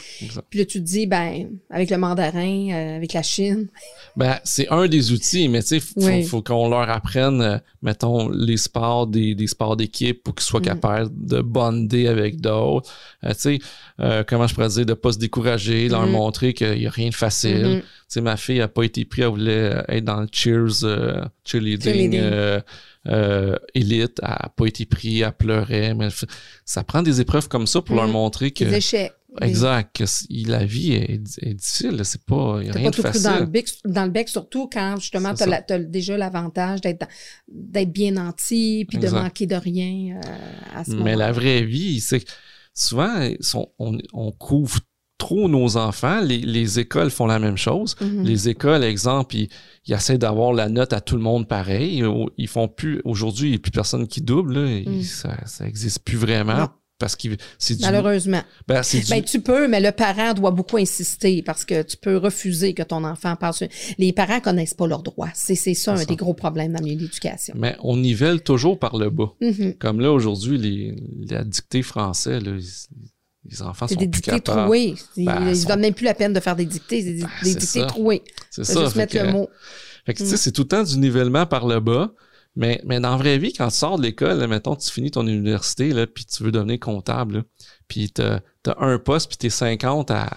Puis 0.50 0.60
là, 0.60 0.66
tu 0.66 0.80
te 0.80 0.86
dis, 0.86 1.08
ben, 1.08 1.50
avec 1.70 1.90
le 1.90 1.98
mandarin, 1.98 2.70
euh, 2.72 2.96
avec 2.96 3.14
la 3.14 3.24
Chine. 3.24 3.68
Ben, 4.16 4.40
c'est 4.44 4.70
un 4.70 4.88
des 4.88 5.12
outils, 5.12 5.50
mais 5.50 5.62
tu 5.62 5.80
sais, 5.80 6.24
faut, 6.24 6.42
qu'on 6.42 6.70
leur 6.70 6.90
apprenne, 6.90 7.42
euh, 7.42 7.58
mettons, 7.82 8.30
les 8.30 8.58
sports, 8.58 9.08
des, 9.08 9.36
des 9.36 9.48
sports 9.48 9.76
d'équipe 9.76 10.24
pour 10.24 10.36
qu'ils 10.36 10.46
soient 10.46 10.60
mm. 10.62 10.64
capables 10.64 11.12
de 11.16 11.42
bonder 11.42 12.08
avec 12.08 12.40
d'autres. 12.40 12.92
Euh, 13.24 13.34
tu 13.34 13.60
sais, 13.98 14.24
comment 14.28 14.48
je 14.48 14.54
pourrais 14.54 14.70
dire, 14.70 14.86
de 14.86 14.94
pas 14.94 15.12
se 15.12 15.20
décourager, 15.20 15.90
leur 15.90 16.08
mm. 16.08 16.12
montrer 16.12 16.54
qu'il 16.54 16.82
y 16.82 16.88
a 16.88 16.92
rien 16.92 17.10
de 17.10 17.16
facile. 17.16 17.66
Mm-hmm 17.66 17.82
sais, 18.10 18.22
ma 18.22 18.38
fille 18.38 18.58
n'a 18.58 18.68
pas 18.68 18.84
été 18.84 19.06
prise, 19.06 19.24
elle 19.24 19.30
voulait 19.30 19.84
être 19.88 20.04
dans 20.04 20.20
le 20.20 20.28
Cheers 20.32 20.84
euh, 20.84 21.24
cheerleading, 21.46 22.16
euh, 22.16 22.62
euh, 23.08 23.56
elle 23.74 23.98
n'a 23.98 24.52
pas 24.56 24.66
été 24.66 24.86
prise, 24.86 25.22
elle 25.22 25.32
pleurait. 25.34 25.94
Mais 25.94 26.10
ça 26.66 26.84
prend 26.84 27.02
des 27.02 27.22
épreuves 27.22 27.48
comme 27.48 27.68
ça 27.68 27.82
pour 27.82 27.96
leur 27.96 28.08
mm. 28.08 28.12
montrer 28.12 28.52
que. 28.52 28.64
Des 28.64 28.76
échecs. 28.76 29.14
Exact, 29.42 29.96
que 29.96 30.06
la 30.50 30.66
vie 30.66 30.94
est, 30.94 31.20
difficile, 31.20 32.02
c'est 32.04 32.26
pas, 32.26 32.62
y 32.64 32.70
a 32.70 32.72
rien 32.72 32.86
pas 32.86 32.90
de 32.90 32.96
tout 32.96 33.02
facile. 33.04 33.24
Dans 33.24 33.40
le, 33.40 33.46
bec, 33.46 33.68
dans 33.86 34.06
le 34.06 34.10
bec, 34.10 34.28
surtout 34.28 34.68
quand 34.68 34.96
justement 35.00 35.36
tu 35.36 35.44
as, 35.44 35.80
déjà 35.80 36.18
l'avantage 36.18 36.82
d'être 36.82 37.08
d'être 37.48 37.92
bien 37.92 38.14
nanti 38.14 38.88
puis 38.90 38.98
de 38.98 39.08
manquer 39.08 39.46
de 39.46 39.54
rien 39.54 40.20
à 40.74 40.84
ce 40.84 40.92
moment 40.92 41.04
Mais 41.04 41.16
la 41.16 41.32
vraie 41.32 41.62
vie, 41.62 42.02
c'est 42.02 42.26
souvent 42.74 43.30
on, 43.78 44.00
on 44.14 44.32
couvre 44.32 44.80
trop 45.20 45.48
nos 45.48 45.78
enfants. 45.78 46.22
Les, 46.22 46.80
écoles 46.80 47.12
font 47.12 47.28
la 47.28 47.38
même 47.38 47.58
chose. 47.58 47.96
Mm-hmm. 48.02 48.24
Les 48.24 48.50
écoles, 48.50 48.84
exemple, 48.84 49.36
ils, 49.36 49.50
essaient 49.94 50.18
d'avoir 50.18 50.54
la 50.54 50.70
note 50.70 50.94
à 50.94 51.02
tout 51.02 51.16
le 51.16 51.22
monde 51.22 51.48
pareil. 51.48 52.04
Ils 52.38 52.48
font 52.48 52.68
plus, 52.68 53.02
aujourd'hui, 53.04 53.50
il 53.50 53.52
n'y 53.52 53.58
a 53.58 53.60
plus 53.60 53.72
personne 53.72 54.08
qui 54.08 54.22
double. 54.22 54.58
Mm. 54.58 55.04
ça, 55.04 55.38
ça 55.46 55.68
existe 55.68 56.00
plus 56.00 56.18
vraiment. 56.18 56.70
Parce 57.00 57.16
que 57.16 57.30
c'est 57.58 57.80
Malheureusement. 57.80 58.42
Ben, 58.68 58.82
ben, 59.10 59.24
tu 59.24 59.40
peux, 59.40 59.70
mais 59.70 59.80
le 59.80 59.94
parent 59.94 60.34
doit 60.34 60.52
beaucoup 60.52 60.76
insister 60.76 61.42
parce 61.42 61.64
que 61.64 61.82
tu 61.82 61.96
peux 61.96 62.18
refuser 62.18 62.74
que 62.74 62.84
ton 62.84 63.06
enfant 63.06 63.38
passe. 63.38 63.64
Les 63.98 64.12
parents 64.12 64.42
connaissent 64.42 64.74
pas 64.74 64.86
leurs 64.86 65.02
droits. 65.02 65.30
C'est 65.34 65.56
ça 65.56 65.94
un 65.94 66.04
des 66.04 66.18
gros 66.18 66.34
problèmes 66.34 66.74
dans 66.74 66.84
l'éducation. 66.84 67.56
Mais 67.58 67.78
on 67.84 67.96
nivelle 67.96 68.42
toujours 68.42 68.78
par 68.78 68.98
le 68.98 69.10
bas. 69.10 69.32
Mm-hmm. 69.42 69.78
Comme 69.78 70.02
là, 70.02 70.12
aujourd'hui, 70.12 70.58
les, 70.58 70.96
la 71.30 71.46
dictée 71.46 71.84
français, 71.84 72.42
là, 72.42 72.52
les 73.46 73.62
enfants 73.62 73.88
sont 73.88 73.96
des 73.96 74.08
dictées 74.08 74.42
trouées. 74.42 74.96
Ils 75.16 75.26
ne 75.26 75.32
ben, 75.32 75.68
donnent 75.68 75.80
même 75.80 75.94
plus 75.94 76.06
la 76.06 76.14
peine 76.14 76.34
de 76.34 76.40
faire 76.40 76.56
des 76.56 76.66
dictées. 76.66 77.02
C'est 77.02 77.14
des, 77.14 77.22
ben, 77.24 77.60
dictées 77.60 77.88
trouées. 77.88 78.24
C'est 78.50 78.64
ça. 78.64 78.84
Juste 78.84 78.96
mettre 78.96 79.16
le 79.18 79.32
mot. 79.32 79.50
Fait 80.06 80.14
que, 80.14 80.24
mm. 80.24 80.38
c'est 80.38 80.52
tout 80.52 80.64
le 80.64 80.68
temps 80.68 80.84
du 80.84 80.98
nivellement 80.98 81.46
par 81.46 81.68
le 81.68 81.80
bas. 81.80 82.12
Mais, 82.56 82.82
mais 82.84 83.00
dans 83.00 83.12
la 83.12 83.18
vraie 83.18 83.38
vie, 83.38 83.54
quand 83.54 83.70
tu 83.70 83.76
sors 83.76 83.98
de 83.98 84.04
l'école, 84.04 84.46
mettons, 84.48 84.76
tu 84.76 84.90
finis 84.90 85.12
ton 85.12 85.26
université, 85.26 85.94
là, 85.94 86.08
puis 86.08 86.26
tu 86.26 86.44
veux 86.44 86.52
devenir 86.52 86.80
comptable, 86.80 87.44
puis 87.88 88.12
tu 88.12 88.22
as, 88.22 88.42
un 88.80 88.98
poste, 88.98 89.30
puis 89.30 89.38
tu 89.38 89.48
es 89.48 89.50
50 89.50 90.12
à, 90.12 90.28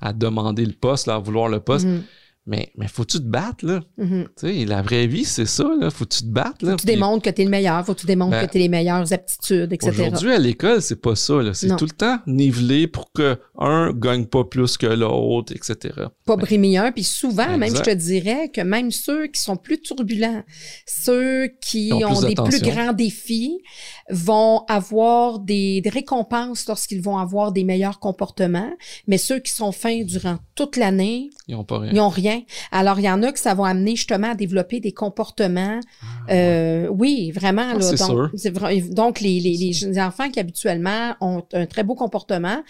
à, 0.00 0.12
demander 0.12 0.64
le 0.64 0.72
poste, 0.72 1.06
là, 1.06 1.16
à 1.16 1.18
vouloir 1.18 1.48
le 1.48 1.60
poste. 1.60 1.86
Mm. 1.86 2.02
Mais, 2.46 2.72
mais 2.76 2.88
faut-tu 2.88 3.18
te 3.18 3.24
battre, 3.24 3.66
là? 3.66 3.80
Tu 3.98 4.26
sais, 4.36 4.64
la 4.64 4.80
vraie 4.80 5.06
vie, 5.06 5.24
c'est 5.24 5.46
ça, 5.46 5.68
là. 5.78 5.90
Faut-tu 5.90 6.22
te 6.22 6.26
battre, 6.26 6.64
là? 6.64 6.72
Faut 6.72 6.78
tu 6.78 6.86
démontres 6.86 7.22
que 7.22 7.30
tu 7.30 7.42
es 7.42 7.44
le 7.44 7.50
meilleur, 7.50 7.84
faut 7.84 7.94
que 7.94 8.00
tu 8.00 8.06
démontres 8.06 8.30
ben, 8.30 8.46
que 8.46 8.52
tu 8.52 8.58
as 8.58 8.60
les 8.60 8.68
meilleures 8.68 9.12
aptitudes, 9.12 9.72
etc. 9.72 9.90
Aujourd'hui, 9.90 10.32
à 10.32 10.38
l'école, 10.38 10.80
c'est 10.80 11.00
pas 11.00 11.14
ça, 11.16 11.34
là. 11.42 11.52
C'est 11.52 11.76
tout 11.76 11.84
le 11.84 11.90
temps 11.90 12.18
nivelé 12.26 12.86
pour 12.86 13.12
que 13.12 13.38
un 13.58 13.92
gagne 13.92 14.24
pas 14.24 14.44
plus 14.44 14.78
que 14.78 14.86
l'autre, 14.86 15.52
etc. 15.54 15.94
Pas 16.24 16.36
ben, 16.36 16.42
brimer 16.42 16.78
un, 16.78 16.92
puis 16.92 17.04
souvent, 17.04 17.58
même, 17.58 17.76
je 17.76 17.82
te 17.82 17.94
dirais 17.94 18.48
que 18.48 18.62
même 18.62 18.90
ceux 18.90 19.26
qui 19.26 19.40
sont 19.40 19.56
plus 19.56 19.80
turbulents, 19.80 20.42
ceux 20.86 21.48
qui 21.60 21.92
ont, 21.92 22.20
des 22.22 22.34
plus 22.34 22.62
grands 22.62 22.94
défis, 22.94 23.60
vont 24.08 24.64
avoir 24.66 25.40
des, 25.40 25.82
des 25.82 25.90
récompenses 25.90 26.66
lorsqu'ils 26.66 27.02
vont 27.02 27.18
avoir 27.18 27.52
des 27.52 27.64
meilleurs 27.64 28.00
comportements, 28.00 28.72
mais 29.06 29.18
ceux 29.18 29.40
qui 29.40 29.52
sont 29.52 29.72
fins 29.72 30.02
durant 30.04 30.38
toute 30.54 30.76
l'année, 30.76 31.30
ils 31.48 31.54
ont 31.54 31.64
pas 31.64 31.80
rien. 31.80 31.92
Ils 31.92 32.00
ont 32.00 32.08
rien 32.08 32.29
alors, 32.72 32.98
il 32.98 33.04
y 33.04 33.10
en 33.10 33.22
a 33.22 33.32
que 33.32 33.38
ça 33.38 33.54
va 33.54 33.66
amener 33.66 33.96
justement 33.96 34.32
à 34.32 34.34
développer 34.34 34.80
des 34.80 34.92
comportements. 34.92 35.80
Ah, 36.02 36.32
euh, 36.32 36.88
oui, 36.88 37.30
vraiment. 37.32 37.74
Ah, 37.74 37.78
donc, 37.78 38.90
donc 38.90 39.20
les, 39.20 39.40
les, 39.40 39.98
enfants 40.00 40.30
qui 40.30 40.40
habituellement 40.40 41.14
ont 41.20 41.42
un 41.52 41.66
très 41.66 41.84
beau 41.84 41.94
comportement 41.94 42.62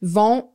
vont 0.00 0.48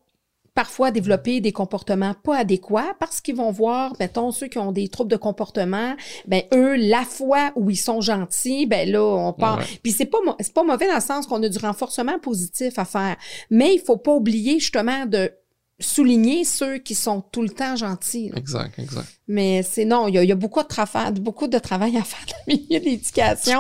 parfois 0.58 0.90
développer 0.90 1.40
des 1.40 1.52
comportements 1.52 2.16
pas 2.16 2.38
adéquats 2.38 2.96
parce 3.00 3.22
qu'ils 3.22 3.36
vont 3.36 3.52
voir, 3.52 3.94
mettons, 4.00 4.32
ceux 4.32 4.48
qui 4.48 4.58
ont 4.58 4.72
des 4.72 4.88
troubles 4.88 5.12
de 5.12 5.16
comportement, 5.16 5.96
ben 6.26 6.42
eux, 6.52 6.76
la 6.78 7.04
fois 7.04 7.52
où 7.56 7.70
ils 7.70 7.78
sont 7.78 8.02
gentils, 8.02 8.66
ben 8.66 8.90
là, 8.90 9.04
on 9.04 9.34
part. 9.34 9.60
Puis 9.84 9.92
c'est 9.92 10.08
pas 10.08 10.18
c'est 10.40 10.56
pas 10.56 10.64
mauvais 10.64 10.88
dans 10.88 10.96
le 10.96 11.02
sens 11.02 11.28
qu'on 11.28 11.44
a 11.44 11.48
du 11.48 11.60
renforcement 11.60 12.18
positif 12.18 12.80
à 12.80 12.86
faire, 12.86 13.18
mais 13.52 13.76
il 13.76 13.80
faut 13.80 13.98
pas 13.98 14.14
oublier 14.14 14.60
justement 14.60 15.06
de 15.06 15.32
souligner 15.80 16.44
ceux 16.44 16.80
qui 16.80 16.96
sont 16.96 17.22
tout 17.22 17.44
le 17.44 17.50
temps 17.50 17.76
gentils. 17.76 18.32
Exact, 18.36 18.80
exact. 18.80 19.08
Mais 19.28 19.62
c'est 19.62 19.86
non, 19.86 20.08
il 20.08 20.16
y, 20.16 20.32
a, 20.32 20.36
beaucoup 20.36 20.64
de 20.64 20.68
travail, 20.68 21.12
beaucoup 21.14 21.48
de 21.48 21.60
travail 21.60 21.98
à 21.98 22.04
faire 22.04 22.26
dans 22.28 22.36
le 22.48 22.58
milieu 22.58 22.80
de 22.80 22.86
l'éducation. 22.86 23.60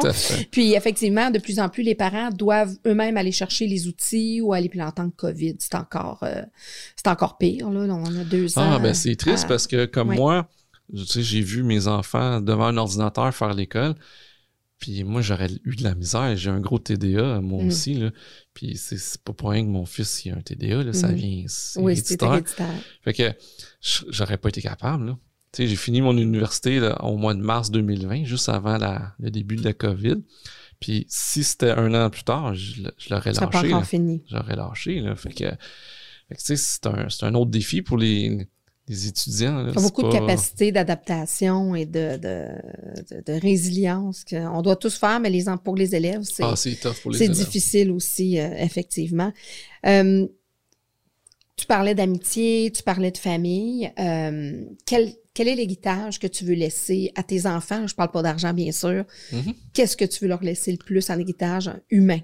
Puis 0.51 0.73
effectivement, 0.73 1.29
de 1.29 1.37
plus 1.37 1.59
en 1.59 1.69
plus, 1.69 1.83
les 1.83 1.93
parents 1.93 2.29
doivent 2.31 2.75
eux-mêmes 2.87 3.17
aller 3.17 3.31
chercher 3.31 3.67
les 3.67 3.87
outils 3.87 4.41
ou 4.41 4.53
aller. 4.53 4.69
Puis 4.69 4.81
en 4.81 4.91
tant 4.91 5.09
que 5.09 5.15
COVID, 5.15 5.57
c'est 5.59 5.75
encore, 5.75 6.19
euh, 6.23 6.41
c'est 6.95 7.07
encore 7.07 7.37
pire. 7.37 7.69
Là, 7.69 7.81
on 7.93 8.05
a 8.05 8.23
deux 8.23 8.47
ah, 8.55 8.61
ans. 8.61 8.71
Ah 8.75 8.79
ben 8.79 8.93
c'est 8.95 9.15
triste 9.15 9.47
parce 9.47 9.67
que 9.67 9.85
comme 9.85 10.15
moi, 10.15 10.49
tu 10.95 11.05
sais, 11.05 11.21
j'ai 11.21 11.41
vu 11.41 11.61
mes 11.61 11.87
enfants 11.87 12.41
devant 12.41 12.65
un 12.65 12.77
ordinateur 12.77 13.33
faire 13.33 13.53
l'école. 13.53 13.93
Puis 14.79 15.03
moi, 15.03 15.21
j'aurais 15.21 15.49
eu 15.63 15.75
de 15.75 15.83
la 15.83 15.95
misère. 15.95 16.35
J'ai 16.35 16.49
un 16.49 16.59
gros 16.59 16.77
TDA, 16.77 17.41
moi 17.41 17.63
mm. 17.63 17.67
aussi. 17.67 17.93
Là. 17.95 18.11
Puis 18.53 18.77
c'est 18.77 19.21
pas 19.21 19.33
pour 19.33 19.49
rien 19.49 19.63
que 19.63 19.69
mon 19.69 19.85
fils 19.85 20.25
il 20.25 20.31
a 20.31 20.35
un 20.35 20.41
TDA. 20.41 20.83
Là, 20.83 20.93
Ça 20.93 21.07
mm. 21.07 21.15
vient. 21.15 21.45
Oui, 21.77 21.97
c'est 21.97 22.21
Fait 23.03 23.13
que 23.13 23.33
j'aurais 24.09 24.37
pas 24.37 24.49
été 24.49 24.61
capable. 24.61 25.07
Là. 25.07 25.17
Tu 25.51 25.63
sais, 25.63 25.67
j'ai 25.67 25.75
fini 25.75 26.01
mon 26.01 26.15
université 26.17 26.79
là, 26.79 27.03
au 27.03 27.17
mois 27.17 27.33
de 27.33 27.41
mars 27.41 27.71
2020, 27.71 28.25
juste 28.25 28.49
avant 28.49 28.77
la, 28.77 29.15
le 29.19 29.31
début 29.31 29.55
de 29.55 29.63
la 29.63 29.73
COVID. 29.73 30.17
Puis 30.79 31.05
si 31.09 31.43
c'était 31.43 31.71
un 31.71 31.93
an 31.95 32.09
plus 32.09 32.23
tard, 32.23 32.53
je, 32.53 32.83
je 32.97 33.09
l'aurais 33.09 33.31
lâché. 33.31 33.47
Pas 33.49 33.65
encore 33.65 33.85
fini. 33.85 34.23
J'aurais 34.29 34.55
lâché. 34.55 34.99
Là. 34.99 35.15
Fait 35.15 35.33
que, 35.33 35.49
que 35.49 35.55
tu 36.35 36.35
sais, 36.37 36.55
c'est 36.55 36.85
un, 36.85 37.07
un 37.21 37.33
autre 37.33 37.49
défi 37.49 37.81
pour 37.81 37.97
les 37.97 38.47
les 38.87 39.07
étudiants. 39.07 39.63
Là, 39.63 39.73
beaucoup 39.73 40.03
de 40.03 40.11
capacité 40.11 40.71
d'adaptation 40.71 41.75
et 41.75 41.85
de, 41.85 42.17
de, 42.17 43.21
de, 43.25 43.39
résilience 43.39 44.23
qu'on 44.23 44.61
doit 44.61 44.77
tous 44.77 44.97
faire, 44.97 45.19
mais 45.19 45.29
les, 45.29 45.45
pour 45.63 45.75
les 45.75 45.95
élèves, 45.95 46.23
c'est 46.23 46.43
ah, 46.43 46.53
difficile 47.27 47.91
aussi, 47.91 48.39
euh, 48.39 48.49
effectivement. 48.57 49.31
Euh, 49.85 50.25
Tu 51.57 51.65
parlais 51.65 51.95
d'amitié, 51.95 52.71
tu 52.71 52.83
parlais 52.83 53.11
de 53.11 53.17
famille. 53.17 53.91
Euh, 53.99 54.63
quel, 54.85 55.11
quel 55.33 55.47
est 55.47 55.55
l'héritage 55.55 56.19
que 56.19 56.27
tu 56.27 56.45
veux 56.45 56.53
laisser 56.53 57.11
à 57.15 57.23
tes 57.23 57.45
enfants? 57.45 57.87
Je 57.87 57.95
parle 57.95 58.11
pas 58.11 58.21
d'argent, 58.21 58.53
bien 58.53 58.71
sûr. 58.71 59.03
Mhm. 59.31 59.53
Qu'est-ce 59.73 59.97
que 59.97 60.05
tu 60.05 60.19
veux 60.21 60.29
leur 60.29 60.43
laisser 60.43 60.71
le 60.71 60.77
plus 60.77 61.09
en 61.09 61.19
héritage 61.19 61.71
humain? 61.89 62.19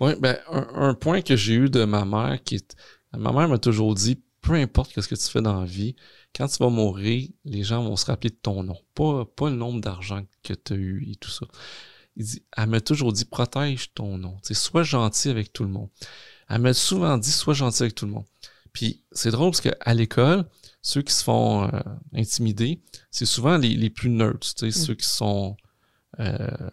Oui, 0.00 0.12
ben, 0.18 0.38
un, 0.50 0.66
un 0.74 0.94
point 0.94 1.20
que 1.20 1.36
j'ai 1.36 1.54
eu 1.54 1.68
de 1.68 1.84
ma 1.84 2.04
mère, 2.04 2.42
qui 2.42 2.56
est. 2.56 2.74
Ma 3.12 3.32
mère 3.32 3.48
m'a 3.48 3.58
toujours 3.58 3.94
dit 3.94 4.18
peu 4.40 4.54
importe 4.54 5.00
ce 5.00 5.08
que 5.08 5.14
tu 5.14 5.30
fais 5.30 5.42
dans 5.42 5.60
la 5.60 5.66
vie, 5.66 5.96
quand 6.34 6.46
tu 6.48 6.58
vas 6.58 6.70
mourir, 6.70 7.28
les 7.44 7.62
gens 7.62 7.82
vont 7.84 7.96
se 7.96 8.06
rappeler 8.06 8.30
de 8.30 8.38
ton 8.40 8.62
nom, 8.62 8.78
pas, 8.94 9.24
pas 9.24 9.50
le 9.50 9.56
nombre 9.56 9.80
d'argent 9.80 10.24
que 10.42 10.54
tu 10.54 10.72
as 10.72 10.76
eu 10.76 11.10
et 11.10 11.16
tout 11.16 11.30
ça. 11.30 11.46
Il 12.16 12.24
dit, 12.24 12.42
elle 12.56 12.68
m'a 12.68 12.80
toujours 12.80 13.12
dit 13.12 13.24
protège 13.24 13.92
ton 13.94 14.18
nom. 14.18 14.36
Tu 14.42 14.48
sais, 14.48 14.54
sois 14.54 14.82
gentil 14.82 15.28
avec 15.28 15.52
tout 15.52 15.62
le 15.62 15.70
monde. 15.70 15.88
Elle 16.48 16.60
m'a 16.60 16.74
souvent 16.74 17.16
dit 17.18 17.30
sois 17.30 17.54
gentil 17.54 17.84
avec 17.84 17.94
tout 17.94 18.06
le 18.06 18.12
monde. 18.12 18.26
Puis 18.72 19.04
c'est 19.12 19.30
drôle 19.30 19.50
parce 19.50 19.60
qu'à 19.60 19.94
l'école, 19.94 20.48
ceux 20.82 21.02
qui 21.02 21.12
se 21.12 21.24
font 21.24 21.64
euh, 21.64 21.80
intimider, 22.14 22.82
c'est 23.10 23.26
souvent 23.26 23.56
les, 23.56 23.74
les 23.74 23.90
plus 23.90 24.10
nerds, 24.10 24.40
tu 24.40 24.52
sais, 24.56 24.70
ceux 24.70 24.94
qui 24.94 25.08
sont 25.08 25.56
euh, 26.18 26.70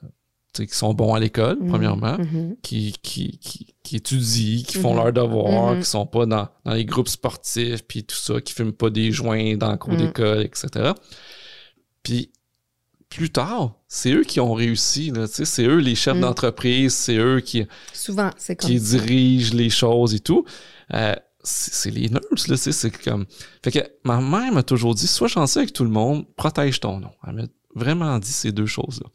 qui 0.66 0.76
sont 0.76 0.94
bons 0.94 1.14
à 1.14 1.20
l'école, 1.20 1.58
Mhm, 1.60 1.68
premièrement, 1.70 2.18
mhm. 2.18 2.56
qui, 2.62 2.94
qui, 3.04 3.38
qui, 3.40 3.76
qui 3.84 3.96
étudient, 3.98 4.64
qui 4.66 4.78
font 4.78 4.92
Mhm. 4.96 5.04
leurs 5.04 5.14
devoirs, 5.14 5.78
qui 5.78 5.86
sont 5.86 6.06
pas 6.06 6.26
dans, 6.26 6.48
dans 6.66 6.74
les 6.74 6.86
groupes 6.86 7.08
sportifs, 7.10 7.84
puis 7.88 8.04
tout 8.04 8.16
ça, 8.16 8.42
qui 8.42 8.54
fument 8.54 8.74
pas 8.74 8.90
des 8.90 9.12
joints 9.12 9.56
dans 9.58 9.72
le 9.72 9.78
cours 9.78 9.96
d'école, 9.96 10.42
etc. 10.44 10.92
Puis 12.04 12.32
plus 13.10 13.30
tard, 13.32 13.76
c'est 13.88 14.12
eux 14.12 14.24
qui 14.24 14.40
ont 14.42 14.54
réussi, 14.54 15.14
c'est 15.28 15.64
eux 15.66 15.78
les 15.78 15.96
chefs 15.96 16.16
Mhm. 16.16 16.22
d'entreprise, 16.22 16.94
c'est 16.94 17.16
eux 17.18 17.40
qui, 17.40 17.66
Souvent, 17.94 18.30
qui 18.60 18.80
ça. 18.80 18.98
dirigent 18.98 19.54
les 19.56 19.70
choses 19.70 20.14
et 20.14 20.20
tout. 20.20 20.44
Euh, 20.94 21.16
c'est 21.50 21.92
les 21.92 22.10
nurses, 22.10 22.50
là, 22.50 22.58
tu 22.58 22.64
sais, 22.64 22.72
c'est 22.74 22.92
comme... 22.92 23.26
Fait 23.64 23.72
que 23.72 23.80
ma 24.04 24.20
mère 24.20 24.52
m'a 24.52 24.64
toujours 24.64 24.94
dit, 24.94 25.08
sois 25.08 25.30
gentil 25.30 25.60
avec 25.60 25.72
tout 25.72 25.86
le 25.86 25.90
monde, 25.90 26.26
protège 26.36 26.82
ton 26.82 27.00
nom. 27.00 27.12
Elle 27.26 27.34
m'a 27.36 27.44
vraiment 27.76 28.20
dit 28.20 28.32
ces 28.34 28.52
deux 28.52 28.66
choses-là. 28.66 29.08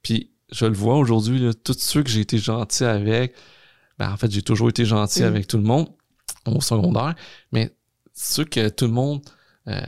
Puis 0.00 0.30
je 0.52 0.66
le 0.66 0.74
vois 0.74 0.96
aujourd'hui, 0.96 1.50
tous 1.64 1.78
ceux 1.78 2.02
que 2.02 2.10
j'ai 2.10 2.20
été 2.20 2.38
gentil 2.38 2.84
avec, 2.84 3.34
ben 3.98 4.10
en 4.12 4.16
fait, 4.16 4.30
j'ai 4.30 4.42
toujours 4.42 4.68
été 4.68 4.84
gentil 4.84 5.22
Mm. 5.22 5.26
avec 5.26 5.46
tout 5.46 5.56
le 5.56 5.62
monde 5.64 5.88
au 6.46 6.60
secondaire, 6.60 7.14
mais 7.52 7.70
ceux 8.14 8.44
que 8.44 8.68
tout 8.68 8.86
le 8.86 8.92
monde, 8.92 9.20
euh, 9.68 9.80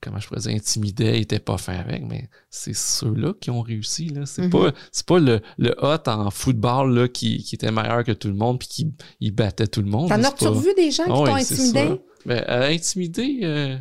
comment 0.00 0.18
je 0.20 0.28
pourrais 0.28 0.40
dire, 0.40 0.52
intimidait, 0.52 1.20
était 1.20 1.40
pas 1.40 1.58
fin 1.58 1.74
avec, 1.74 2.02
mais 2.04 2.28
c'est 2.48 2.74
ceux-là 2.74 3.34
qui 3.40 3.50
ont 3.50 3.60
réussi. 3.60 4.08
Là. 4.10 4.24
C'est 4.26 4.42
Mhm. 4.42 4.50
pas, 4.50 4.72
c'est 4.92 5.06
pas 5.06 5.18
le, 5.18 5.40
le 5.58 5.74
hot 5.82 6.08
en 6.08 6.30
football 6.30 6.94
là, 6.96 7.08
qui, 7.08 7.42
qui 7.42 7.56
était 7.56 7.72
meilleur 7.72 8.04
que 8.04 8.12
tout 8.12 8.28
le 8.28 8.34
monde 8.34 8.58
puis 8.60 8.68
qui 8.68 8.92
il 9.20 9.32
battait 9.32 9.66
tout 9.66 9.82
le 9.82 9.88
monde. 9.90 10.08
T'en 10.08 10.22
as-tu 10.22 10.46
revu 10.46 10.68
des 10.76 10.90
gens 10.92 11.04
qui 11.04 11.10
Ah 11.10 11.14
t'ont 11.14 11.34
intimidé? 11.34 11.90
Ben, 12.26 12.44
intimidé, 12.48 13.40
euh, 13.42 13.76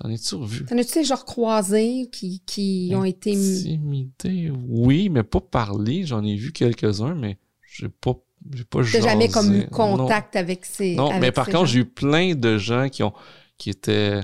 j'en 0.00 0.10
ai-tu 0.10 0.34
revu? 0.34 0.64
T'en 0.64 0.78
as-tu 0.78 0.94
des 0.94 1.04
genre 1.04 1.24
croisés 1.24 2.08
qui, 2.12 2.40
qui 2.46 2.92
ont 2.94 3.04
été... 3.04 3.32
Intimidé, 3.32 4.52
oui, 4.68 5.08
mais 5.08 5.22
pas 5.22 5.40
parler. 5.40 6.04
J'en 6.04 6.24
ai 6.24 6.36
vu 6.36 6.52
quelques-uns, 6.52 7.14
mais 7.14 7.38
j'ai 7.70 7.88
pas, 7.88 8.14
j'ai 8.54 8.64
pas 8.64 8.82
jamais 8.82 9.28
comme 9.28 9.54
eu 9.54 9.60
Non. 9.60 9.66
contact 9.68 10.36
avec 10.36 10.64
ces 10.64 10.94
Non, 10.94 11.08
avec 11.08 11.20
mais 11.20 11.32
par 11.32 11.46
contre, 11.46 11.66
j'ai 11.66 11.80
eu 11.80 11.84
plein 11.84 12.34
de 12.34 12.58
gens 12.58 12.88
qui 12.88 13.02
ont 13.02 13.12
qui 13.58 13.70
étaient 13.70 14.20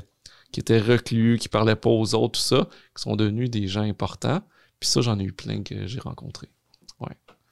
qui 0.53 0.61
étaient 0.61 0.79
reclus, 0.79 1.39
qui 1.39 1.49
parlaient 1.49 1.77
pas 1.77 1.89
aux 1.89 2.14
autres, 2.14 2.39
tout 2.39 2.47
ça, 2.47 2.68
qui 2.95 3.03
sont 3.03 3.16
devenus 3.16 3.51
des 3.51 3.66
gens 3.68 3.83
importants. 3.83 4.43
Puis 4.79 4.89
ça, 4.91 5.01
j'en 5.01 5.18
ai 5.18 5.25
eu 5.25 5.33
plein 5.33 5.62
que 5.62 5.87
j'ai 5.87 6.01
rencontrés. 6.01 6.51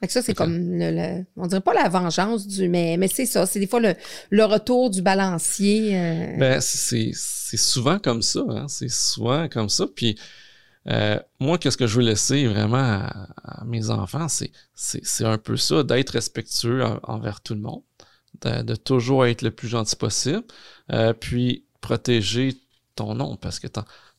Fait 0.00 0.06
que 0.06 0.12
ça, 0.14 0.22
c'est 0.22 0.32
comme 0.34 0.56
le, 0.78 0.90
le- 0.92 1.24
on 1.36 1.46
dirait 1.46 1.60
pas 1.60 1.74
la 1.74 1.88
vengeance 1.90 2.46
du, 2.46 2.68
mais, 2.68 2.96
mais 2.98 3.08
c'est 3.08 3.26
ça. 3.26 3.44
C'est 3.46 3.60
des 3.60 3.66
fois 3.66 3.80
le, 3.80 3.94
le 4.30 4.44
retour 4.44 4.88
du 4.90 5.02
balancier. 5.02 5.98
euh, 5.98 6.36
Ben, 6.38 6.60
c'est 6.60 7.12
souvent 7.56 7.98
comme 7.98 8.22
ça, 8.22 8.42
hein. 8.48 8.66
C'est 8.68 8.88
souvent 8.90 9.48
comme 9.48 9.68
ça. 9.68 9.86
Puis 9.94 10.18
euh, 10.88 11.18
moi, 11.38 11.58
qu'est-ce 11.58 11.76
que 11.76 11.86
je 11.86 11.96
veux 11.96 12.02
laisser 12.06 12.46
vraiment 12.46 12.78
à, 12.78 13.28
à 13.44 13.64
mes 13.66 13.90
enfants, 13.90 14.26
c'est 14.74 15.24
un 15.24 15.36
peu 15.36 15.58
ça, 15.58 15.82
d'être 15.82 16.10
respectueux 16.10 16.82
en- 16.82 16.98
envers 17.02 17.42
tout 17.42 17.54
le 17.54 17.60
monde, 17.60 17.82
de, 18.40 18.62
de 18.62 18.74
toujours 18.76 19.26
être 19.26 19.42
le 19.42 19.50
plus 19.50 19.68
gentil 19.68 19.96
possible, 19.96 20.42
euh, 20.92 21.12
puis 21.12 21.66
protéger 21.82 22.54
ton 22.94 23.14
nom 23.14 23.36
parce 23.36 23.58
que 23.60 23.66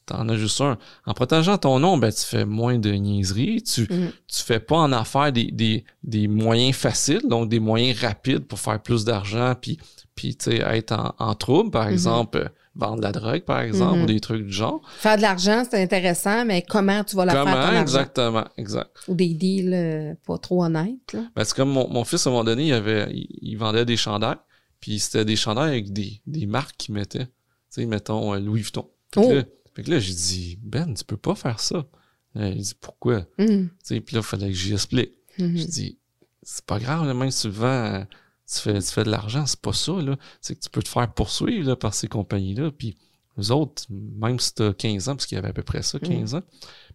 t'en 0.06 0.28
as 0.30 0.36
juste 0.38 0.60
un. 0.62 0.78
En 1.06 1.14
protégeant 1.14 1.58
ton 1.58 1.80
nom, 1.80 1.98
ben, 1.98 2.12
tu 2.12 2.22
fais 2.26 2.46
moins 2.46 2.78
de 2.80 2.92
niaiseries. 2.92 3.64
Tu, 3.64 3.88
Mhm. 3.90 4.12
tu 4.28 4.42
fais 4.44 4.60
pas 4.60 4.78
en 4.78 4.92
affaire 4.92 5.32
des, 5.32 5.46
des, 5.52 5.84
des 6.04 6.28
moyens 6.28 6.76
faciles, 6.76 7.22
donc 7.28 7.50
des 7.50 7.60
moyens 7.60 8.00
rapides 8.00 8.46
pour 8.46 8.60
faire 8.60 8.82
plus 8.82 9.06
d'argent, 9.06 9.54
puis, 9.60 9.80
puis 10.16 10.38
être 10.50 10.92
en, 10.94 11.14
en 11.20 11.36
trouble, 11.36 11.72
par 11.72 11.86
Mhm. 11.88 11.92
exemple, 11.94 12.38
euh, 12.40 12.48
vendre 12.76 12.98
de 12.98 13.02
la 13.04 13.12
drogue, 13.12 13.42
par 13.42 13.60
exemple, 13.62 13.98
Mhm. 13.98 14.04
ou 14.04 14.06
des 14.06 14.20
trucs 14.22 14.46
du 14.46 14.52
genre. 14.52 14.82
Faire 14.98 15.18
de 15.18 15.22
l'argent, 15.22 15.64
c'est 15.70 15.82
intéressant, 15.82 16.46
mais 16.46 16.62
comment 16.62 17.04
tu 17.04 17.16
vas 17.16 17.26
la 17.26 17.34
faire 17.34 17.46
ton 17.46 17.52
Comment? 17.52 17.82
Exactement, 17.82 18.46
exact. 18.58 18.92
Ou 19.08 19.14
des 19.14 19.34
deals 19.34 19.74
euh, 19.74 20.14
pas 20.26 20.38
trop 20.38 20.64
honnêtes. 20.64 21.16
Ben, 21.36 21.44
c'est 21.44 21.56
comme 21.56 21.70
mon, 21.70 21.88
mon 21.90 22.04
fils, 22.06 22.26
à 22.26 22.30
un 22.30 22.34
moment 22.34 22.44
donné, 22.46 22.68
il, 22.68 22.74
avait, 22.74 23.10
il, 23.12 23.28
il 23.42 23.56
vendait 23.56 23.86
des 23.86 23.98
chandails, 23.98 24.38
puis 24.80 25.00
c'était 25.00 25.26
des 25.26 25.36
chandails 25.36 25.70
avec 25.70 25.92
des, 25.94 26.22
des 26.26 26.46
marques 26.46 26.76
qu'il 26.78 26.94
mettait. 26.96 27.26
Tu 27.26 27.82
sais, 27.82 27.86
mettons, 27.86 28.34
euh, 28.34 28.40
Louis 28.40 28.62
Vuitton. 28.62 28.90
Oh. 29.18 29.32
là, 29.34 29.44
fait 29.74 29.84
que 29.84 29.92
là, 29.92 30.00
j'ai 30.00 30.14
dit, 30.14 30.60
Ben, 30.62 30.94
tu 30.94 31.04
peux 31.04 31.18
pas 31.18 31.36
faire 31.36 31.60
ça. 31.60 31.86
Là, 32.34 32.50
il 32.50 32.62
dit, 32.62 32.76
pourquoi? 32.80 33.26
Tu 33.38 33.70
sais, 33.84 34.00
puis 34.00 34.16
là, 34.16 34.22
il 34.22 34.26
fallait 34.26 34.48
que 34.48 34.54
j'y 34.54 34.74
explique. 34.74 35.12
Mhm. 35.38 35.58
Je 35.58 35.66
dis, 35.66 35.98
c'est 36.44 36.66
pas 36.66 36.80
grave, 36.80 37.06
là, 37.06 37.14
même 37.14 37.30
si 37.32 37.42
tu 37.42 37.48
le 37.48 37.54
vends, 37.54 37.68
euh, 37.68 38.04
tu 38.52 38.60
fais, 38.60 38.80
tu 38.82 38.88
fais 38.88 39.04
de 39.04 39.10
l'argent, 39.12 39.46
c'est 39.46 39.60
pas 39.60 39.74
ça. 39.74 39.94
C'est 40.40 40.56
que 40.56 40.62
tu 40.62 40.70
peux 40.70 40.82
te 40.82 40.88
faire 40.90 41.14
poursuivre, 41.14 41.68
là, 41.68 41.76
par 41.76 41.94
ces 41.94 42.08
compagnies-là. 42.08 42.72
Puis, 42.72 42.96
les 43.38 43.52
autres, 43.52 43.84
même 43.90 44.40
si 44.40 44.54
t'as 44.54 44.74
15 44.74 45.08
ans, 45.10 45.16
parce 45.16 45.26
qu'il 45.26 45.36
y 45.36 45.40
avait 45.40 45.50
à 45.50 45.54
peu 45.54 45.64
près 45.64 45.82
ça, 45.82 46.00
15 46.00 46.36
ans, 46.36 46.42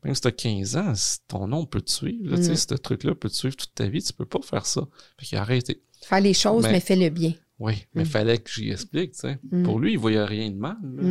même 0.04 0.14
si 0.14 0.20
t'as 0.20 0.30
15 0.32 0.76
ans, 0.76 0.92
ton 1.28 1.46
nom 1.48 1.64
peut 1.66 1.80
te 1.80 1.90
suivre, 1.90 2.30
là, 2.30 2.36
tu 2.36 2.44
sais, 2.44 2.52
Mm. 2.52 2.56
ce 2.56 2.74
truc-là 2.74 3.14
peut 3.14 3.28
te 3.30 3.34
suivre 3.34 3.56
toute 3.56 3.74
ta 3.74 3.88
vie, 3.88 4.02
tu 4.02 4.12
peux 4.12 4.26
pas 4.26 4.40
faire 4.42 4.64
ça. 4.66 4.86
Fait 5.18 5.26
qu'il 5.26 5.38
a 5.38 5.42
arrêté. 5.42 5.82
Faire 6.02 6.20
les 6.20 6.34
choses, 6.34 6.64
Mais- 6.64 6.72
mais, 6.72 6.80
fais 6.80 6.96
le 6.96 7.08
bien. 7.10 7.32
Oui, 7.58 7.86
mais 7.94 8.02
Mm. 8.04 8.06
fallait 8.06 8.38
que 8.38 8.50
j'y 8.50 8.70
explique, 8.70 9.12
tu. 9.12 9.26
Mm. 9.50 9.62
Pour 9.64 9.78
lui, 9.80 9.92
il 9.92 9.98
voyait 9.98 10.24
rien 10.24 10.50
de 10.50 10.56
mal, 10.56 10.76
là. 10.82 11.02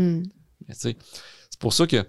Mais 0.68 0.74
tu 0.76 0.96
pour 1.66 1.74
ça 1.74 1.88
que 1.88 2.08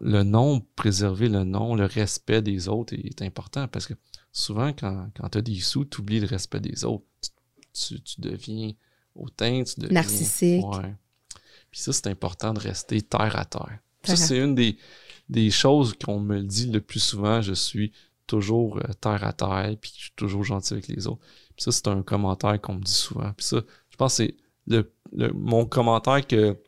le 0.00 0.24
nom, 0.24 0.60
préserver 0.74 1.28
le 1.28 1.44
nom, 1.44 1.76
le 1.76 1.84
respect 1.86 2.42
des 2.42 2.66
autres 2.68 2.94
est, 2.94 3.22
important 3.22 3.68
parce 3.68 3.86
que 3.86 3.94
souvent, 4.32 4.72
quand, 4.72 5.08
quand 5.16 5.28
tu 5.28 5.38
as 5.38 5.42
des 5.42 5.60
sous, 5.60 5.84
tu 5.84 6.00
oublies 6.00 6.18
le 6.18 6.26
respect 6.26 6.58
des 6.58 6.84
autres. 6.84 7.04
Tu, 7.72 8.00
tu- 8.02 8.20
deviens 8.20 8.72
hautain, 9.14 9.62
tu 9.62 9.78
deviens. 9.78 9.94
Narcissique. 10.00 10.64
Ouais. 10.66 10.94
Puis 11.70 11.80
ça, 11.80 11.92
c'est 11.92 12.08
important 12.08 12.52
de 12.52 12.58
rester 12.58 13.00
terre 13.00 13.36
à 13.38 13.44
terre. 13.44 13.78
Ça, 14.02 14.16
c'est 14.16 14.38
une 14.38 14.56
des, 14.56 14.76
des 15.28 15.50
choses 15.52 15.94
qu'on 15.94 16.18
me 16.18 16.42
dit 16.42 16.66
le 16.66 16.80
plus 16.80 17.00
souvent. 17.00 17.40
Je 17.40 17.52
suis 17.54 17.92
toujours 18.26 18.78
euh, 18.78 18.92
terre 19.00 19.22
à 19.24 19.32
terre, 19.32 19.76
puis 19.80 19.92
je 19.94 20.00
suis 20.06 20.12
toujours 20.16 20.42
gentil 20.42 20.72
avec 20.74 20.88
les 20.88 21.06
autres. 21.06 21.22
Puis 21.54 21.62
ça, 21.62 21.70
c'est 21.70 21.86
un 21.86 22.02
commentaire 22.02 22.60
qu'on 22.60 22.74
me 22.74 22.82
dit 22.82 22.90
souvent. 22.92 23.32
Puis 23.36 23.46
ça, 23.46 23.60
je 23.90 23.96
pense 23.96 24.16
que 24.18 24.24
c'est 24.24 24.36
le, 24.66 24.92
le- 25.12 25.32
mon 25.32 25.66
commentaire 25.66 26.26
que, 26.26 26.58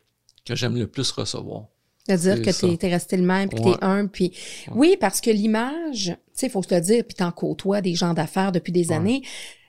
que 0.45 0.55
j'aime 0.55 0.77
le 0.77 0.87
plus 0.87 1.11
recevoir. 1.11 1.65
C'est-à-dire 2.07 2.37
C'est 2.53 2.77
que 2.77 2.85
es 2.85 2.89
resté 2.89 3.15
le 3.17 3.23
même, 3.23 3.47
puis 3.49 3.59
Ouais. 3.63 3.73
t'es 3.73 3.83
un, 3.83 4.07
puis... 4.07 4.33
Ouais. 4.69 4.73
Oui, 4.75 4.97
parce 4.99 5.21
que 5.21 5.29
l'image, 5.29 6.05
tu 6.05 6.13
sais, 6.33 6.47
il 6.47 6.49
faut 6.49 6.63
se 6.63 6.73
le 6.73 6.81
dire, 6.81 7.03
puis 7.07 7.15
t'en 7.15 7.31
côtoies 7.31 7.81
des 7.81 7.93
gens 7.95 8.13
d'affaires 8.13 8.51
depuis 8.51 8.71
des 8.71 8.89
Ouais. 8.89 8.95
années. 8.95 9.21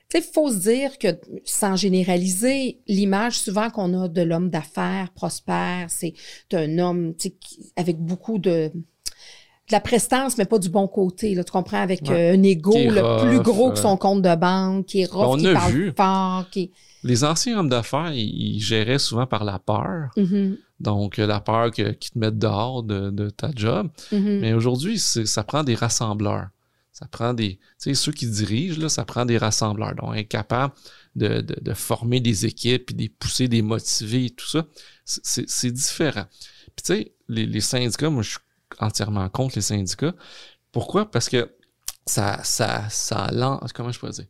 Tu 0.08 0.18
sais, 0.20 0.26
il 0.28 0.32
faut 0.32 0.50
se 0.50 0.56
dire 0.58 0.98
que, 0.98 1.08
sans 1.44 1.76
généraliser, 1.76 2.78
l'image 2.88 3.38
souvent 3.38 3.70
qu'on 3.70 4.02
a 4.02 4.08
de 4.08 4.22
l'homme 4.22 4.50
d'affaires 4.50 5.10
prospère, 5.14 5.86
c'est 5.88 6.14
un 6.52 6.78
homme, 6.78 7.14
tu 7.18 7.30
qui- 7.30 7.72
avec 7.76 7.98
beaucoup 7.98 8.38
de... 8.38 8.70
de 8.72 9.72
la 9.72 9.80
prestance, 9.80 10.36
mais 10.38 10.44
pas 10.44 10.58
du 10.58 10.68
bon 10.70 10.88
côté, 10.88 11.34
là, 11.34 11.44
tu 11.44 11.52
comprends, 11.52 11.80
avec 11.80 12.10
euh, 12.10 12.34
un 12.34 12.42
ego 12.42 12.74
le 12.76 13.00
rough, 13.00 13.26
plus 13.28 13.40
gros 13.40 13.70
que 13.72 13.78
euh. 13.78 13.82
son 13.82 13.96
compte 13.96 14.22
de 14.22 14.34
banque, 14.34 14.86
qui 14.86 15.02
est 15.02 15.10
rough, 15.10 15.26
on 15.28 15.36
qui 15.36 15.48
a 15.48 15.52
parle 15.54 15.72
vu. 15.72 15.92
fort, 15.96 16.44
qui... 16.50 16.72
Les 17.04 17.24
anciens 17.24 17.58
hommes 17.58 17.68
d'affaires, 17.68 18.12
ils, 18.12 18.56
ils 18.56 18.60
géraient 18.60 18.98
souvent 18.98 19.26
par 19.26 19.44
la 19.44 19.58
peur. 19.58 20.10
Mhm, 20.16 20.56
Donc, 20.82 21.16
la 21.16 21.40
peur 21.40 21.70
qu'ils 21.70 21.96
te 21.96 22.18
mettent 22.18 22.38
dehors 22.38 22.82
de, 22.82 23.10
de 23.10 23.30
ta 23.30 23.50
job. 23.54 23.88
mhm. 24.10 24.40
Mais 24.40 24.52
aujourd'hui, 24.52 24.98
ça 24.98 25.44
prend 25.44 25.62
des 25.64 25.74
rassembleurs. 25.74 26.48
Ça 26.92 27.06
prend 27.06 27.32
des. 27.32 27.56
Tu 27.56 27.62
sais, 27.78 27.94
ceux 27.94 28.12
qui 28.12 28.26
dirigent, 28.26 28.78
là, 28.80 28.88
ça 28.90 29.04
prend 29.06 29.24
des 29.24 29.38
rassembleurs. 29.38 29.94
Donc, 29.94 30.14
être 30.16 30.28
capable 30.28 30.74
de, 31.16 31.40
de, 31.40 31.56
de 31.60 31.72
former 31.74 32.20
des 32.20 32.44
équipes, 32.46 32.86
puis 32.86 32.94
de 32.94 33.00
les 33.02 33.08
pousser, 33.08 33.48
de 33.48 33.54
les 33.54 33.62
motiver 33.62 34.26
et 34.26 34.30
tout 34.30 34.46
ça, 34.46 34.66
c'est- 35.04 35.70
différent. 35.70 36.26
Puis, 36.76 36.84
tu 36.84 36.94
sais, 36.94 37.14
les, 37.28 37.46
les 37.46 37.60
syndicats, 37.62 38.10
moi, 38.10 38.22
je 38.22 38.30
suis 38.30 38.38
entièrement 38.78 39.28
contre 39.30 39.56
les 39.56 39.62
syndicats. 39.62 40.14
Pourquoi? 40.70 41.10
Parce 41.10 41.28
que 41.28 41.50
ça, 42.06 42.42
ça, 42.44 42.88
ça, 42.90 43.28
lan- 43.32 43.60
comment 43.74 43.92
je 43.92 43.98
pourrais 43.98 44.12
dire? 44.12 44.26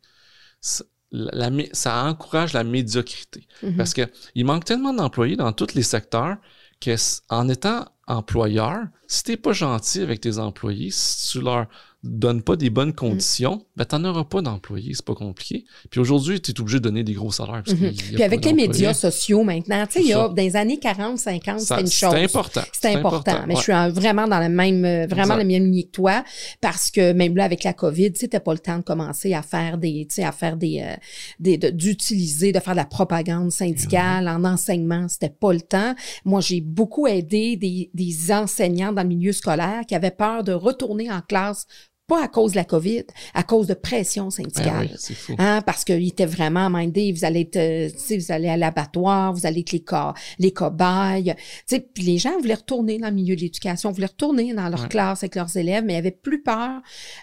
Ça, 0.60 0.84
la- 1.12 1.50
la- 1.50 1.64
ça 1.72 2.04
encourage 2.04 2.52
la 2.54 2.64
médiocrité. 2.64 3.46
Mhm. 3.62 3.76
Parce 3.76 3.94
que 3.94 4.02
il 4.34 4.44
manque 4.44 4.64
tellement 4.64 4.92
d'employés 4.92 5.36
dans 5.36 5.52
tous 5.52 5.74
les 5.74 5.82
secteurs 5.82 6.36
que 6.80 6.90
s- 6.90 7.22
en 7.28 7.48
étant 7.48 7.84
employeur, 8.08 8.84
si 9.12 9.24
t'es 9.24 9.36
pas 9.36 9.52
gentil 9.52 10.00
avec 10.00 10.20
tes 10.20 10.38
employés, 10.38 10.88
si 10.90 11.28
tu 11.32 11.40
leur 11.42 11.66
donnes 12.04 12.42
pas 12.42 12.56
des 12.56 12.68
bonnes 12.68 12.88
Mm. 12.88 12.94
conditions, 12.94 13.64
ben 13.76 13.84
t'en 13.84 14.02
auras 14.04 14.24
pas 14.24 14.42
d'employés, 14.42 14.92
c'est 14.92 15.04
pas 15.04 15.14
compliqué. 15.14 15.64
Puis 15.88 16.00
aujourd'hui, 16.00 16.40
tu 16.40 16.50
es 16.50 16.60
obligé 16.60 16.78
de 16.80 16.82
donner 16.82 17.04
des 17.04 17.12
gros 17.12 17.30
salaires. 17.30 17.62
parce 17.64 17.76
qu'il 17.78 17.84
y 17.84 17.86
a 17.86 17.90
Mhm. 17.92 18.14
Puis 18.14 18.22
avec 18.24 18.44
les 18.44 18.52
médias 18.54 18.92
sociaux 18.92 19.44
maintenant, 19.44 19.86
tu 19.86 19.92
sais, 19.92 20.00
il 20.00 20.08
y 20.08 20.12
a 20.12 20.26
dans 20.26 20.34
les 20.34 20.56
années 20.56 20.78
40, 20.80 21.18
50, 21.18 21.60
Ça- 21.60 21.76
c'était 21.76 21.80
une 21.82 21.86
c'est 21.86 22.06
chose. 22.06 22.14
important. 22.14 22.62
C'est 22.72 22.94
important. 22.96 23.44
Mais 23.46 23.54
ouais. 23.54 23.56
je 23.58 23.62
suis 23.62 23.72
en- 23.72 23.88
vraiment 23.92 24.26
dans 24.26 24.40
la 24.40 24.48
même, 24.48 24.84
euh, 24.84 25.06
vraiment 25.06 25.34
Exact. 25.34 25.36
la 25.36 25.44
même 25.44 25.70
ligne 25.70 25.84
que 25.84 25.90
toi, 25.90 26.24
parce 26.60 26.90
que 26.90 27.12
même 27.12 27.36
là, 27.36 27.44
avec 27.44 27.62
la 27.62 27.72
COVID, 27.72 28.12
tu 28.14 28.18
sais, 28.18 28.28
t'as 28.28 28.40
pas 28.40 28.52
le 28.52 28.58
temps 28.58 28.78
de 28.78 28.82
commencer 28.82 29.32
à 29.34 29.42
faire 29.42 29.78
des, 29.78 30.04
tu 30.08 30.16
sais, 30.16 30.24
à 30.24 30.32
faire 30.32 30.56
des, 30.56 30.80
euh, 30.82 30.96
des, 31.38 31.56
de- 31.56 31.70
d'utiliser, 31.70 32.50
de 32.50 32.58
faire 32.58 32.74
de 32.74 32.78
la 32.78 32.84
propagande 32.84 33.52
syndicale 33.52 34.26
en 34.26 34.42
enseignement. 34.44 35.06
C'était 35.08 35.30
pas 35.30 35.52
le 35.52 35.60
temps. 35.60 35.94
Moi, 36.24 36.40
j'ai 36.40 36.60
beaucoup 36.60 37.06
aidé 37.06 37.54
des, 37.56 37.90
des 37.94 38.32
enseignants 38.32 38.92
dans 38.92 39.01
milieu 39.04 39.32
scolaire 39.32 39.84
qui 39.86 39.94
avaient 39.94 40.10
peur 40.10 40.44
de 40.44 40.52
retourner 40.52 41.10
en 41.10 41.20
classe 41.20 41.66
pas 42.12 42.22
à 42.24 42.28
cause 42.28 42.52
de 42.52 42.56
la 42.56 42.64
COVID, 42.64 43.04
à 43.34 43.42
cause 43.42 43.66
de 43.66 43.74
pression 43.74 44.24
Ben 44.24 44.30
syndicale. 44.30 44.88
oui, 44.90 44.96
c'est 44.98 45.14
fou. 45.14 45.34
Hein, 45.38 45.62
parce 45.64 45.84
qu'ils 45.84 46.08
étaient 46.08 46.26
vraiment 46.26 46.68
mindés, 46.68 47.12
vous 47.12 47.24
allez 47.24 47.40
être, 47.42 47.56
euh, 47.56 47.88
tu 47.90 47.98
sais, 47.98 48.18
vous 48.18 48.32
allez 48.32 48.48
à 48.48 48.56
l'abattoir, 48.56 49.32
vous 49.32 49.46
allez 49.46 49.60
être 49.60 49.72
les, 49.72 49.82
co- 49.82 50.12
les 50.38 50.50
cobayes. 50.52 51.34
Tu 51.36 51.76
sais, 51.76 51.80
puis 51.80 52.02
les 52.02 52.18
gens 52.18 52.38
voulaient 52.40 52.54
retourner 52.54 52.98
dans 52.98 53.08
le 53.08 53.14
milieu 53.14 53.34
de 53.36 53.40
l'éducation, 53.40 53.90
voulaient 53.92 54.06
retourner 54.06 54.52
dans 54.52 54.68
leur 54.68 54.82
Ouais. 54.82 54.88
classe 54.88 55.22
avec 55.22 55.36
leurs 55.36 55.56
élèves, 55.56 55.84
mais 55.84 55.94
ils 55.94 55.98
avaient 55.98 56.10
plus 56.10 56.42
peur, 56.42 56.80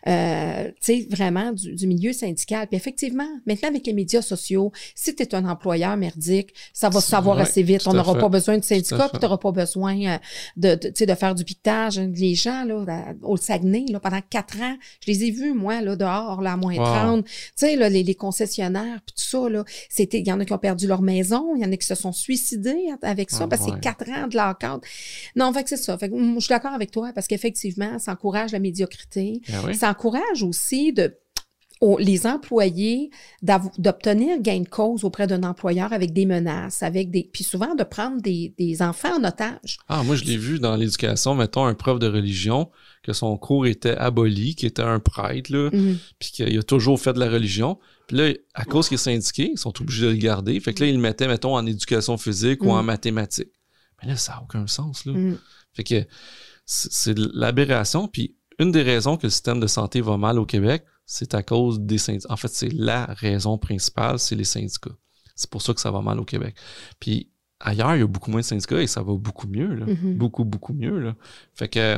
euh, 0.07 0.65
tu 0.67 0.73
sais, 1.01 1.07
vraiment 1.09 1.51
du, 1.51 1.75
du 1.75 1.87
milieu 1.87 2.13
syndical. 2.13 2.67
Puis 2.67 2.77
effectivement, 2.77 3.27
maintenant 3.45 3.69
avec 3.69 3.85
les 3.85 3.93
médias 3.93 4.21
sociaux, 4.21 4.71
si 4.95 5.15
tu 5.15 5.23
es 5.23 5.35
un 5.35 5.45
employeur 5.45 5.97
merdique, 5.97 6.53
ça 6.73 6.89
va 6.89 7.01
se 7.01 7.09
savoir 7.09 7.35
vrai, 7.35 7.43
assez 7.47 7.63
vite. 7.63 7.85
On 7.87 7.93
n'aura 7.93 8.15
pas 8.17 8.29
besoin 8.29 8.57
de 8.57 8.63
syndicats, 8.63 9.09
puis 9.09 9.19
tu 9.19 9.25
n'auras 9.25 9.37
pas 9.37 9.51
besoin 9.51 9.97
euh, 10.05 10.17
de, 10.57 10.75
de, 10.75 10.87
tu 10.87 10.93
sais, 10.95 11.05
de 11.05 11.15
faire 11.15 11.35
du 11.35 11.43
piquetage. 11.43 11.99
Les 11.99 12.35
gens, 12.35 12.63
là, 12.63 13.13
au 13.23 13.37
Saguenay, 13.37 13.85
là, 13.89 13.99
pendant 13.99 14.21
quatre 14.29 14.59
ans, 14.61 14.75
je 15.05 15.11
les 15.11 15.23
ai 15.25 15.31
vus, 15.31 15.53
moi, 15.53 15.81
là, 15.81 15.95
dehors, 15.95 16.41
là, 16.41 16.53
à 16.53 16.57
moins 16.57 16.75
Wow. 16.75 16.83
30. 16.85 17.25
Tu 17.25 17.31
sais, 17.55 17.75
là, 17.75 17.89
les, 17.89 18.03
les 18.03 18.15
concessionnaires, 18.15 18.99
puis 19.05 19.15
tout 19.15 19.23
ça, 19.29 19.49
là, 19.49 19.63
c'était, 19.89 20.19
il 20.19 20.27
y 20.27 20.31
en 20.31 20.39
a 20.39 20.45
qui 20.45 20.53
ont 20.53 20.57
perdu 20.57 20.87
leur 20.87 21.01
maison, 21.01 21.55
il 21.55 21.61
y 21.61 21.65
en 21.65 21.71
a 21.71 21.77
qui 21.77 21.85
se 21.87 21.95
sont 21.95 22.11
suicidés 22.11 22.87
avec 23.01 23.29
ça, 23.31 23.43
Ah, 23.43 23.47
parce 23.47 23.61
que 23.65 23.71
ouais. 23.71 23.75
c'est 23.75 23.81
quatre 23.81 24.09
ans 24.09 24.27
de 24.27 24.37
lockout. 24.37 24.83
Non, 25.35 25.51
fait 25.53 25.63
que 25.63 25.69
c'est 25.69 25.77
ça. 25.77 25.97
Fait 25.97 26.09
que, 26.09 26.15
je 26.17 26.39
suis 26.39 26.49
d'accord 26.49 26.73
avec 26.73 26.91
toi, 26.91 27.11
parce 27.13 27.27
qu'effectivement, 27.27 27.99
ça 27.99 28.11
encourage 28.13 28.51
la 28.51 28.59
médiocrité. 28.59 29.41
Ben 29.49 29.61
oui. 29.65 29.75
Ça 29.75 29.89
encourage 29.89 30.43
aussi 30.43 30.93
de 30.93 31.15
aux- 31.81 31.97
les 31.97 32.27
employés 32.27 33.09
d'obtenir 33.41 34.39
gain 34.41 34.61
de 34.61 34.67
cause 34.67 35.03
auprès 35.03 35.27
d'un 35.27 35.43
employeur 35.43 35.93
avec 35.93 36.11
des 36.13 36.25
menaces, 36.25 36.83
avec 36.83 37.09
des 37.11 37.29
puis 37.31 37.43
souvent 37.43 37.75
de 37.75 37.83
prendre 37.83 38.21
des, 38.21 38.53
des 38.57 38.81
enfants 38.81 39.17
en 39.19 39.23
otage. 39.23 39.77
Ah, 39.87 40.03
moi, 40.03 40.15
je 40.15 40.25
l'ai 40.25 40.37
vu 40.37 40.59
dans 40.59 40.75
l'éducation, 40.75 41.35
mettons, 41.35 41.65
un 41.65 41.73
prof 41.73 41.99
de 41.99 42.07
religion, 42.07 42.69
que 43.03 43.13
son 43.13 43.37
cours 43.37 43.65
était 43.65 43.95
aboli, 43.95 44.55
qui 44.55 44.65
était 44.65 44.81
un 44.81 44.99
prêtre, 44.99 45.51
là, 45.53 45.69
Mhm. 45.71 45.97
puis 46.19 46.31
qu'il 46.31 46.57
a 46.59 46.63
toujours 46.63 46.99
fait 46.99 47.13
de 47.13 47.19
la 47.19 47.29
religion. 47.29 47.79
Puis 48.07 48.17
là, 48.17 48.33
à 48.53 48.65
cause 48.65 48.87
qu'il 48.89 48.95
est 48.95 48.97
syndiqué, 48.97 49.51
ils 49.53 49.57
sont 49.57 49.73
obligés 49.81 50.05
de 50.07 50.11
le 50.11 50.17
garder. 50.17 50.59
Fait 50.59 50.73
que 50.73 50.83
là, 50.83 50.89
ils 50.89 50.95
le 50.95 51.01
mettaient, 51.01 51.27
mettons, 51.27 51.55
en 51.55 51.65
éducation 51.65 52.17
physique 52.17 52.63
ou 52.63 52.71
en 52.71 52.83
Mm. 52.83 52.85
mathématiques. 52.87 53.53
Mais 54.01 54.09
là, 54.09 54.15
ça 54.17 54.33
n'a 54.33 54.41
aucun 54.43 54.67
sens, 54.67 55.05
là. 55.05 55.13
Mhm. 55.13 55.37
Fait 55.73 55.83
que 55.83 56.05
c'est 56.65 57.17
l'aberration. 57.17 58.07
Puis 58.07 58.35
une 58.59 58.71
des 58.71 58.81
raisons 58.81 59.15
que 59.17 59.27
le 59.27 59.29
système 59.29 59.59
de 59.59 59.67
santé 59.67 60.01
va 60.01 60.17
mal 60.17 60.37
au 60.39 60.45
Québec, 60.45 60.83
c'est 61.11 61.33
à 61.33 61.41
cause 61.41 61.79
des 61.79 61.97
syndicats. 61.97 62.31
En 62.31 62.37
fait, 62.37 62.49
c'est 62.49 62.71
la 62.71 63.05
raison 63.05 63.57
principale, 63.57 64.19
c'est 64.19 64.35
les 64.35 64.43
syndicats. 64.43 64.95
C'est 65.35 65.49
pour 65.49 65.63
ça 65.63 65.73
que 65.73 65.81
ça 65.81 65.89
va 65.89 66.01
mal 66.01 66.19
au 66.19 66.23
Québec. 66.23 66.53
Puis 66.99 67.31
ailleurs, 67.59 67.95
il 67.95 68.01
y 68.01 68.03
a 68.03 68.07
beaucoup 68.07 68.29
moins 68.29 68.41
de 68.41 68.45
syndicats 68.45 68.79
et 68.79 68.85
ça 68.85 69.01
va 69.01 69.15
beaucoup 69.15 69.47
mieux, 69.47 69.73
là. 69.73 69.87
Mhm. 69.87 70.13
Beaucoup, 70.13 70.45
beaucoup 70.45 70.71
mieux, 70.71 70.99
là. 70.99 71.15
Fait 71.55 71.67
que... 71.67 71.97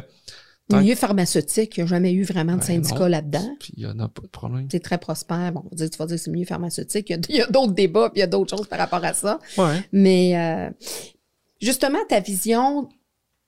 Le 0.69 0.79
milieu 0.79 0.95
pharmaceutique, 0.95 1.75
il 1.75 1.81
n'y 1.81 1.83
a 1.83 1.87
jamais 1.87 2.13
eu 2.13 2.23
vraiment 2.23 2.53
de 2.53 2.59
Ben 2.59 2.65
syndicats 2.65 3.09
là-dedans. 3.09 3.57
Puis 3.59 3.73
il 3.75 3.83
y 3.83 3.85
en 3.85 3.99
a 3.99 4.07
pas 4.07 4.21
de 4.21 4.27
problème. 4.27 4.69
C'est 4.71 4.79
très 4.79 4.97
prospère. 4.97 5.51
Bon, 5.51 5.63
on 5.65 5.69
va 5.69 5.75
dire, 5.75 5.89
tu 5.89 5.97
vas 5.97 6.05
dire 6.05 6.15
que 6.15 6.21
c'est 6.21 6.29
le 6.29 6.35
milieu 6.35 6.45
pharmaceutique. 6.45 7.09
Il 7.09 7.35
y 7.35 7.41
a, 7.41 7.47
d'autres 7.47 7.73
débats, 7.73 8.09
puis 8.09 8.19
il 8.19 8.21
y 8.21 8.23
a 8.23 8.27
d'autres 8.27 8.55
choses 8.55 8.67
par 8.67 8.79
rapport 8.79 9.03
à 9.03 9.11
ça. 9.11 9.41
Ouais. 9.57 9.83
Mais 9.91 10.37
euh, 10.39 10.69
justement, 11.59 11.99
ta 12.07 12.21
vision 12.21 12.87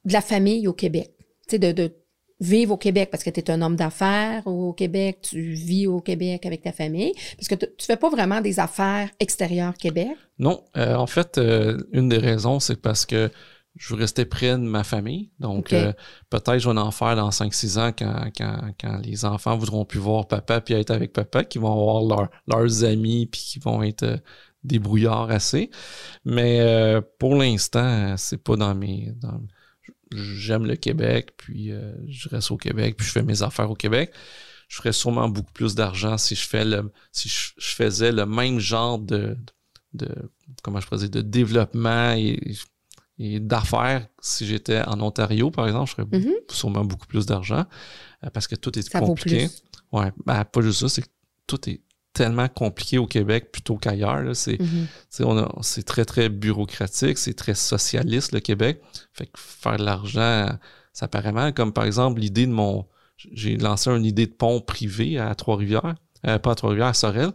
de 0.03 0.11
la 0.11 0.19
famille 0.19 0.67
au 0.67 0.73
Québec, 0.73 1.13
tu 1.47 1.51
sais, 1.51 1.59
de, 1.59 1.71
de 1.71 1.95
vivre 2.39 2.73
au 2.73 2.77
Québec 2.77 3.09
parce 3.11 3.23
que 3.23 3.29
tu 3.29 3.39
es 3.39 3.51
un 3.51 3.61
homme 3.61 3.75
d'affaires 3.75 4.45
au 4.47 4.73
Québec, 4.73 5.19
tu 5.21 5.53
vis 5.53 5.87
au 5.87 6.01
Québec 6.01 6.45
avec 6.45 6.61
ta 6.61 6.71
famille, 6.71 7.13
parce 7.37 7.47
que 7.47 7.55
tu 7.55 7.67
tu 7.77 7.85
fais 7.85 7.97
pas 7.97 8.09
vraiment 8.09 8.41
des 8.41 8.59
affaires 8.59 9.09
extérieures 9.19 9.75
Québec? 9.75 10.09
Non, 10.39 10.63
euh, 10.77 10.95
en 10.95 11.07
fait, 11.07 11.37
euh, 11.37 11.77
une 11.91 12.09
des 12.09 12.17
raisons, 12.17 12.59
c'est 12.59 12.81
parce 12.81 13.05
que 13.05 13.31
je 13.75 13.93
veux 13.93 13.99
rester 13.99 14.25
près 14.25 14.51
de 14.51 14.57
ma 14.57 14.83
famille. 14.83 15.31
Donc, 15.39 15.73
euh, 15.73 15.93
peut-être 16.29 16.59
je 16.59 16.69
vais 16.69 16.77
en 16.77 16.91
faire 16.91 17.15
dans 17.15 17.29
5-6 17.31 17.79
ans 17.79 17.91
quand, 17.97 18.29
quand, 18.37 18.71
quand 18.79 18.97
les 19.03 19.25
enfants 19.25 19.57
voudront 19.57 19.83
plus 19.85 19.99
voir 19.99 20.27
papa 20.27 20.61
puis 20.61 20.73
être 20.75 20.91
avec 20.91 21.11
papa, 21.13 21.43
qui 21.43 21.57
vont 21.57 21.71
avoir 21.71 22.03
leur- 22.03 22.29
leurs 22.47 22.83
amis 22.83 23.25
puis 23.25 23.41
qui 23.41 23.59
vont 23.59 23.81
être 23.81 24.19
débrouillards 24.63 25.31
assez. 25.31 25.69
Mais 26.23 26.99
pour 27.19 27.35
l'instant, 27.35 28.15
c'est 28.17 28.37
pas 28.43 28.55
dans 28.55 28.75
mes... 28.75 29.11
dans- 29.21 29.41
J'aime 30.15 30.65
le 30.65 30.75
Québec, 30.75 31.31
puis 31.37 31.71
euh, 31.71 31.93
je 32.07 32.29
reste 32.29 32.51
au 32.51 32.57
Québec, 32.57 32.95
puis 32.97 33.05
je 33.07 33.11
fais 33.11 33.23
mes 33.23 33.41
affaires 33.43 33.69
au 33.71 33.75
Québec. 33.75 34.11
Je 34.67 34.77
ferais 34.77 34.93
sûrement 34.93 35.29
beaucoup 35.29 35.51
plus 35.53 35.75
d'argent 35.75 36.17
si 36.17 36.35
je 36.35 36.47
fais 36.47 36.65
le 36.65 36.91
si 37.11 37.29
je, 37.29 37.51
je 37.57 37.75
faisais 37.75 38.11
le 38.11 38.25
même 38.25 38.59
genre 38.59 38.97
de, 38.99 39.37
de 39.93 40.07
comment 40.63 40.79
je 40.79 40.87
pourrais 40.87 40.99
dire 41.01 41.09
de 41.11 41.21
développement 41.21 42.13
et, 42.13 42.39
et 43.19 43.39
d'affaires 43.39 44.07
si 44.21 44.47
j'étais 44.47 44.81
en 44.87 44.99
Ontario 45.01 45.51
par 45.51 45.67
exemple 45.67 45.89
je 45.91 45.95
ferais 45.95 46.07
Mhm. 46.19 46.33
sûrement 46.49 46.83
beaucoup 46.85 47.05
plus 47.05 47.25
d'argent 47.27 47.65
euh, 48.23 48.29
parce 48.31 48.47
que 48.47 48.55
tout 48.55 48.77
est 48.79 48.81
Ça 48.89 48.99
vaut 48.99 49.07
compliqué 49.07 49.47
plus. 49.47 49.61
ouais 49.99 50.11
ben, 50.25 50.43
pas 50.45 50.61
juste 50.61 50.79
ça 50.79 50.89
c'est 50.89 51.03
que 51.03 51.09
tout 51.45 51.69
est 51.69 51.81
tellement 52.13 52.47
compliqué 52.47 52.97
au 52.99 53.07
Québec 53.07 53.51
plutôt 53.51 53.75
qu'ailleurs 53.77 54.35
c'est 54.35 54.57
tu 54.57 54.65
sais, 55.09 55.23
on 55.23 55.37
a- 55.37 55.51
c'est 55.61 55.83
très, 55.83 56.05
très 56.05 56.29
bureaucratique, 56.29 57.17
c'est 57.17 57.33
très 57.33 57.55
socialiste, 57.55 58.31
le 58.33 58.39
Québec. 58.39 58.81
Fait 59.13 59.25
que 59.25 59.31
faire 59.35 59.77
de 59.77 59.83
l'argent, 59.83 60.47
ça 60.93 61.07
paraît 61.07 61.31
mal. 61.31 61.53
Comme 61.53 61.73
par 61.73 61.85
exemple, 61.85 62.19
l'idée 62.19 62.45
de 62.45 62.51
mon. 62.51 62.85
J'ai 63.31 63.57
lancé 63.57 63.89
une 63.89 64.05
idée 64.05 64.27
de 64.27 64.33
pont 64.33 64.59
privé 64.61 65.17
à 65.17 65.33
Trois-Rivières, 65.35 65.95
euh, 66.27 66.39
pas 66.39 66.51
à 66.51 66.55
Trois-Rivières, 66.55 66.87
à 66.87 66.93
Sorel, 66.93 67.31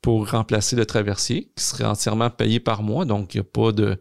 pour 0.00 0.30
remplacer 0.30 0.76
le 0.76 0.86
traversier, 0.86 1.50
qui 1.56 1.64
serait 1.64 1.84
entièrement 1.84 2.30
payé 2.30 2.60
par 2.60 2.82
mois. 2.82 3.04
Donc, 3.04 3.34
il 3.34 3.38
n'y 3.38 3.40
a 3.40 3.44
pas 3.44 3.72
de. 3.72 4.00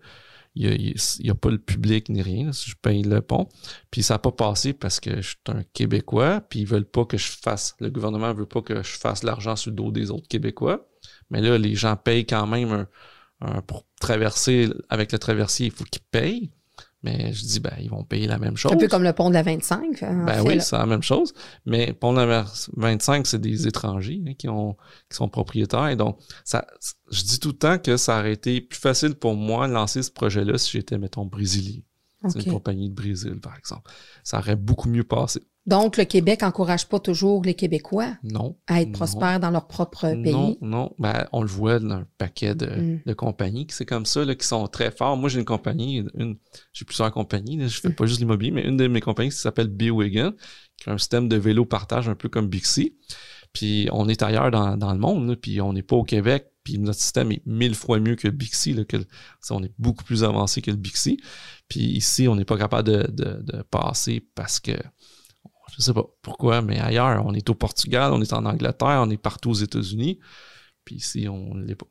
Il 0.56 0.96
n'y 1.24 1.30
a, 1.30 1.34
a 1.34 1.36
pas 1.36 1.50
le 1.50 1.58
public 1.58 2.10
ni 2.10 2.22
rien, 2.22 2.46
là, 2.48 2.52
je 2.54 2.74
paye 2.82 3.04
le 3.04 3.22
pont. 3.22 3.48
Puis 3.92 4.04
ça 4.04 4.16
n'a 4.16 4.20
pas 4.20 4.32
passé 4.32 4.74
parce 4.74 5.00
que 5.00 5.18
je 5.22 5.30
suis 5.30 5.38
un 5.48 5.64
Québécois, 5.74 6.42
puis 6.42 6.62
ils 6.62 6.68
veulent 6.68 6.86
pas 6.90 7.06
que 7.06 7.18
je 7.18 7.28
fasse. 7.32 7.76
Le 7.80 7.90
gouvernement 7.90 8.34
veut 8.34 8.46
pas 8.46 8.62
que 8.62 8.82
je 8.84 8.98
fasse 8.98 9.24
l'argent 9.24 9.56
sur 9.56 9.72
le 9.72 9.76
dos 9.76 9.92
des 9.92 10.12
autres 10.12 10.28
Québécois. 10.28 10.88
Mais 11.30 11.42
là, 11.42 11.58
les 11.58 11.76
gens 11.76 11.96
payent 11.98 12.26
quand 12.26 12.48
même 12.48 12.72
un, 12.72 12.88
un- 13.42 13.62
pour 13.62 13.86
traverser 14.00 14.70
avec 14.90 15.12
le 15.12 15.20
traversier, 15.20 15.68
il 15.68 15.72
faut 15.72 15.84
qu'ils 15.86 16.02
payent. 16.12 16.52
Mais 17.06 17.32
je 17.34 17.46
dis, 17.46 17.60
ben, 17.60 17.74
ils 17.80 17.90
vont 17.90 18.04
payer 18.04 18.26
la 18.26 18.40
même 18.40 18.58
chose. 18.58 18.72
Un 18.72 18.78
peu 18.78 18.88
comme 18.88 19.04
le 19.04 19.14
pont 19.14 19.30
de 19.30 19.36
la 19.36 19.44
25. 19.44 20.02
en 20.02 20.26
Ben 20.26 20.34
fait, 20.34 20.42
oui, 20.42 20.58
c'est 20.60 20.76
la 20.76 20.88
même 20.88 21.04
chose. 21.04 21.34
Mais 21.68 21.94
pour 21.94 22.14
la 22.14 22.46
25, 22.78 23.28
c'est 23.28 23.40
des 23.40 23.68
étrangers 23.68 24.24
hein, 24.28 24.34
qui, 24.38 24.50
ont, 24.50 24.76
qui 25.08 25.16
sont 25.16 25.30
propriétaires. 25.30 25.90
Et 25.90 25.96
donc, 25.96 26.18
ça, 26.44 26.66
je 27.12 27.22
dis 27.22 27.40
tout 27.40 27.50
le 27.50 27.58
temps 27.58 27.78
que 27.78 27.96
ça 27.96 28.20
aurait 28.20 28.34
été 28.34 28.60
plus 28.60 28.80
facile 28.80 29.14
pour 29.14 29.36
moi 29.36 29.68
de 29.68 29.74
lancer 29.74 30.02
ce 30.02 30.10
projet-là 30.10 30.58
si 30.58 30.72
j'étais, 30.72 30.98
mettons, 30.98 31.26
brésilien. 31.26 31.82
C'est 32.28 32.44
une 32.44 32.54
compagnie 32.54 32.90
de 32.90 32.96
Brésil, 32.96 33.40
par 33.40 33.56
exemple. 33.56 33.92
Ça 34.24 34.40
aurait 34.40 34.56
beaucoup 34.56 34.90
mieux 34.90 35.04
passé. 35.04 35.42
Donc, 35.66 35.98
le 35.98 36.04
Québec 36.06 36.44
encourage 36.44 36.88
pas 36.88 37.00
toujours 37.00 37.44
les 37.44 37.56
Québécois 37.56 38.16
Non. 38.24 38.56
à 38.68 38.82
être 38.82 38.90
Non. 38.90 38.94
prospères 38.94 39.40
dans 39.40 39.50
leur 39.50 39.68
propre 39.68 40.12
pays. 40.22 40.32
Non, 40.32 40.58
non. 40.62 40.94
Ben, 41.00 41.26
on 41.32 41.42
le 41.42 41.48
voit 41.48 41.80
dans 41.80 41.96
un 41.96 42.08
paquet 42.20 42.54
de, 42.54 42.68
Mm. 42.68 43.02
de 43.06 43.14
compagnies 43.14 43.66
qui 43.66 43.74
c'est 43.76 43.86
comme 43.86 44.06
ça, 44.06 44.24
là, 44.24 44.36
qui 44.36 44.46
sont 44.46 44.68
très 44.68 44.92
forts. 44.92 45.18
Moi, 45.18 45.28
j'ai 45.30 45.40
une 45.40 45.46
compagnie, 45.46 46.04
une, 46.16 46.38
j'ai 46.74 46.86
plusieurs 46.86 47.12
compagnies, 47.12 47.58
là, 47.58 47.68
je 47.68 47.80
fais 47.80 47.90
Mm. 47.90 47.96
pas 47.96 48.06
juste 48.06 48.20
l'immobilier, 48.20 48.52
mais 48.52 48.62
une 48.64 48.78
de 48.78 48.88
mes 48.88 49.02
compagnies 49.02 49.30
qui 49.32 49.38
s'appelle 49.38 49.70
Bewagon, 49.70 50.34
qui 50.78 50.90
a 50.90 50.94
un 50.94 50.98
système 51.00 51.28
de 51.28 51.36
vélo 51.36 51.66
partage 51.66 52.08
un 52.10 52.16
peu 52.16 52.30
comme 52.30 52.48
Bixi. 52.48 52.96
Puis 53.54 53.88
on 53.92 54.10
est 54.10 54.22
ailleurs 54.22 54.52
dans, 54.52 54.76
dans 54.78 54.92
le 54.94 55.00
monde, 55.00 55.30
là, 55.30 55.36
puis 55.36 55.62
on 55.62 55.72
n'est 55.74 55.82
pas 55.82 55.96
au 55.96 56.04
Québec, 56.04 56.52
puis 56.64 56.78
notre 56.78 57.00
système 57.00 57.32
est 57.32 57.42
mille 57.46 57.74
fois 57.76 58.00
mieux 58.00 58.16
que 58.16 58.28
le 58.28 58.34
Bixi. 58.34 58.74
Là, 58.74 58.84
que, 58.84 58.98
le- 58.98 59.06
on 59.50 59.64
est 59.64 59.72
beaucoup 59.80 60.04
plus 60.04 60.24
avancé 60.24 60.62
que 60.62 60.72
le 60.72 60.78
Bixi. 60.78 61.18
Puis 61.70 61.80
ici, 61.80 62.28
on 62.28 62.36
n'est 62.36 62.44
pas 62.46 62.58
capable 62.58 62.90
de, 62.90 63.08
de, 63.12 63.42
de 63.44 63.62
passer 63.64 64.28
parce 64.36 64.60
que 64.60 64.74
je 65.76 65.82
sais 65.82 65.94
pas 65.94 66.06
pourquoi, 66.22 66.62
mais 66.62 66.80
ailleurs, 66.80 67.24
on 67.26 67.34
est 67.34 67.50
au 67.50 67.56
Portugal, 67.56 68.12
on 68.14 68.22
est 68.22 68.34
en 68.34 68.46
Angleterre, 68.46 69.02
on 69.06 69.10
est 69.10 69.18
partout 69.18 69.50
aux 69.52 69.54
États-Unis. 69.56 70.20
Puis 70.84 70.96
ici, 70.98 71.28
on 71.28 71.56
ne 71.56 71.66
l'est 71.66 71.76
pas. 71.76 71.88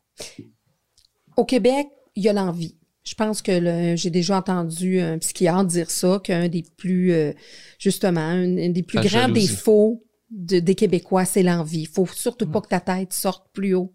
Au 1.37 1.45
Québec, 1.45 1.89
il 2.15 2.23
y 2.25 2.29
a 2.29 2.33
l'envie. 2.33 2.77
Je 3.03 3.15
pense 3.15 3.43
que 3.43 3.95
j'ai 3.97 4.11
déjà 4.11 4.39
entendu 4.39 5.01
un 5.01 5.19
psychiatre 5.19 5.65
dire 5.67 5.91
ça, 5.91 6.21
qu'un 6.23 6.49
des 6.49 6.65
plus, 6.77 7.13
euh, 7.13 7.33
justement, 7.79 8.21
un, 8.21 8.57
un 8.57 8.69
des 8.71 8.83
plus 8.83 8.97
La 8.97 9.03
grands 9.03 9.11
jalousie. 9.23 9.49
défauts 9.49 10.05
de- 10.31 10.61
des 10.61 10.75
Québécois, 10.75 11.25
c'est 11.27 11.43
l'envie. 11.43 11.81
Il 11.83 11.89
faut 11.89 12.07
surtout 12.07 12.47
pas 12.47 12.61
que 12.63 12.69
ta 12.69 12.81
tête 12.81 13.13
sorte 13.13 13.47
plus 13.53 13.75
haut, 13.75 13.93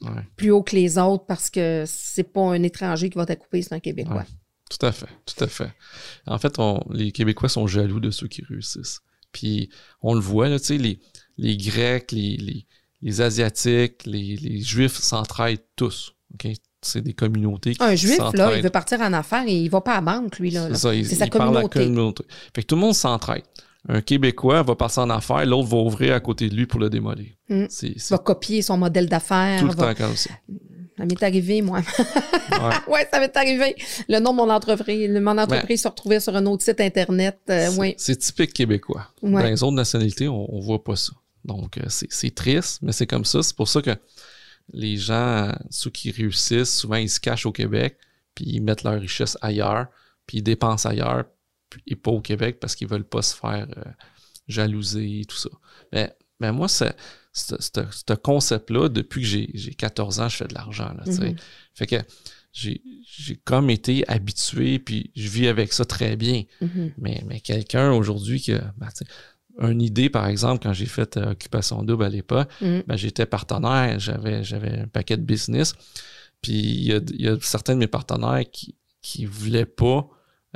Ouais. 0.00 0.22
plus 0.36 0.50
haut 0.52 0.62
que 0.62 0.74
les 0.76 0.96
autres 0.98 1.26
parce 1.26 1.50
que 1.50 1.84
c'est 1.86 2.32
pas 2.32 2.42
un 2.54 2.62
étranger 2.62 3.10
qui 3.10 3.18
va 3.18 3.26
te 3.26 3.32
couper, 3.34 3.60
c'est 3.62 3.74
un 3.74 3.80
Québécois. 3.80 4.16
Ouais. 4.18 4.24
Tout 4.70 4.84
à 4.86 4.90
fait, 4.92 5.06
tout 5.26 5.44
à 5.44 5.48
fait. 5.48 5.72
En 6.26 6.38
fait, 6.38 6.58
on, 6.58 6.80
les 6.90 7.12
Québécois 7.12 7.48
sont 7.48 7.66
jaloux 7.66 8.00
de 8.00 8.10
ceux 8.10 8.26
qui 8.28 8.42
réussissent. 8.42 9.00
Puis 9.36 9.68
on 10.00 10.14
le 10.14 10.20
voit, 10.20 10.48
là, 10.48 10.58
tu 10.58 10.64
sais, 10.64 10.78
les, 10.78 10.98
les 11.36 11.58
Grecs, 11.58 12.10
les, 12.10 12.38
les, 12.38 12.66
les 13.02 13.20
Asiatiques, 13.20 14.06
les, 14.06 14.36
les 14.36 14.62
Juifs 14.62 14.96
s'entraident 14.96 15.60
tous. 15.76 16.14
OK? 16.32 16.50
C'est 16.80 17.02
des 17.02 17.12
communautés 17.12 17.74
qui 17.74 17.82
Un 17.82 17.94
juif, 17.96 18.18
là, 18.32 18.56
il 18.56 18.62
veut 18.62 18.70
partir 18.70 19.00
en 19.00 19.12
affaires 19.12 19.44
et 19.46 19.54
il 19.54 19.68
va 19.68 19.80
pas 19.80 19.92
à 19.92 19.94
la 19.96 20.00
banque, 20.02 20.38
lui, 20.38 20.50
là. 20.50 20.68
C'est 20.68 20.78
ça, 20.78 20.94
il, 20.94 21.04
sa 21.04 21.24
il 21.26 21.30
parle 21.30 21.56
à 21.58 21.62
la 21.62 21.68
communauté. 21.68 22.24
Fait 22.54 22.62
que 22.62 22.66
tout 22.66 22.76
le 22.76 22.80
monde 22.80 22.94
s'entraide. 22.94 23.42
Un 23.88 24.00
Québécois 24.00 24.62
va 24.62 24.74
passer 24.74 25.00
en 25.00 25.10
affaires, 25.10 25.44
l'autre 25.46 25.68
va 25.68 25.76
ouvrir 25.78 26.14
à 26.14 26.20
côté 26.20 26.48
de 26.48 26.54
lui 26.54 26.66
pour 26.66 26.80
le 26.80 26.88
démolir. 26.88 27.32
Mm. 27.48 27.66
C'est 27.68 28.10
va 28.10 28.18
copier 28.18 28.62
son 28.62 28.78
modèle 28.78 29.08
d'affaires. 29.08 29.60
tout 29.60 29.66
le 29.66 29.74
va- 29.74 29.94
temps 29.94 30.04
comme 30.06 30.16
ça. 30.16 30.30
Ça 30.98 31.04
m'est 31.04 31.22
arrivé, 31.22 31.60
moi. 31.62 31.80
Ouais. 31.80 32.74
ouais, 32.92 33.08
ça 33.12 33.20
m'est 33.20 33.36
arrivé. 33.36 33.76
Le 34.08 34.18
nom 34.18 34.30
de 34.32 34.36
mon 34.36 34.48
entreprise, 34.50 35.10
mon 35.10 35.36
entreprise 35.38 35.82
se 35.82 35.88
retrouvait 35.88 36.20
sur 36.20 36.34
un 36.34 36.46
autre 36.46 36.64
site 36.64 36.80
Internet. 36.80 37.38
Euh, 37.50 37.68
C'est-. 37.70 37.94
C'est 37.98 38.16
typique 38.16 38.52
québécois. 38.54 39.08
Ouais. 39.22 39.42
Dans 39.42 39.48
les 39.48 39.62
autres 39.62 39.74
nationalités, 39.76 40.28
on, 40.28 40.54
on 40.54 40.60
voit 40.60 40.82
pas 40.82 40.96
ça. 40.96 41.12
Donc, 41.44 41.76
euh, 41.78 41.82
c'est 41.88 42.10
c'est 42.10 42.34
triste, 42.34 42.78
mais 42.82 42.92
c'est 42.92 43.06
comme 43.06 43.24
ça. 43.24 43.42
C'est 43.42 43.54
pour 43.54 43.68
ça 43.68 43.82
que 43.82 43.90
les 44.72 44.96
gens, 44.96 45.52
ceux 45.70 45.90
qui 45.90 46.10
réussissent, 46.10 46.74
souvent, 46.74 46.96
ils 46.96 47.10
se 47.10 47.20
cachent 47.20 47.46
au 47.46 47.52
Québec, 47.52 47.98
puis 48.34 48.46
ils 48.48 48.60
mettent 48.60 48.82
leur 48.82 48.98
richesse 49.00 49.36
ailleurs, 49.42 49.86
puis 50.26 50.38
ils 50.38 50.42
dépensent 50.42 50.88
ailleurs, 50.88 51.24
et 51.86 51.94
pas 51.94 52.10
au 52.10 52.20
Québec 52.20 52.58
parce 52.60 52.74
qu'ils 52.74 52.88
veulent 52.88 53.04
pas 53.04 53.22
se 53.22 53.34
faire 53.36 53.66
euh, 53.76 53.82
jalouser, 54.48 55.22
tout 55.28 55.36
ça. 55.36 55.50
Mais, 55.92 56.12
mais 56.40 56.52
moi, 56.52 56.68
c'est- 56.68 56.94
ce 57.36 57.54
ce- 57.60 57.86
ce 58.08 58.14
concept-là, 58.14 58.88
depuis 58.88 59.20
que 59.22 59.26
j'ai 59.26 59.50
j'ai 59.54 59.74
14 59.74 60.20
ans, 60.20 60.28
je 60.28 60.36
fais 60.36 60.46
de 60.48 60.54
l'argent. 60.54 60.90
sais. 61.04 61.30
Mhm. 61.30 61.36
Fait 61.74 61.86
que 61.86 61.96
j'ai 62.52 62.80
comme 63.44 63.68
été 63.70 64.04
habitué, 64.08 64.78
puis 64.78 65.10
je 65.14 65.28
vis 65.28 65.46
avec 65.48 65.72
ça 65.72 65.84
très 65.84 66.16
bien. 66.16 66.44
Mhm. 66.62 66.92
Mais, 66.98 67.22
mais 67.26 67.40
quelqu'un 67.40 67.92
aujourd'hui 67.92 68.40
qui 68.40 68.52
a 68.52 68.72
ben, 68.78 68.88
une 69.70 69.82
idée, 69.82 70.08
par 70.10 70.26
exemple, 70.26 70.62
quand 70.62 70.72
j'ai 70.72 70.86
fait 70.86 71.16
euh, 71.16 71.32
Occupation 71.32 71.82
Double 71.82 72.04
à 72.04 72.08
l'époque, 72.08 72.48
ben, 72.86 72.96
j'étais 72.96 73.26
partenaire, 73.26 73.98
j'avais, 73.98 74.42
j'avais 74.44 74.80
un 74.80 74.86
paquet 74.86 75.16
de 75.16 75.22
business. 75.22 75.74
Puis 76.42 76.52
il 76.54 76.84
y 76.84 76.92
a, 76.92 77.00
y 77.14 77.28
a 77.28 77.36
certains 77.40 77.74
de 77.74 77.80
mes 77.80 77.86
partenaires 77.88 78.44
qui 78.50 78.74
qui 79.02 79.24
voulaient 79.24 79.66
pas, 79.66 80.08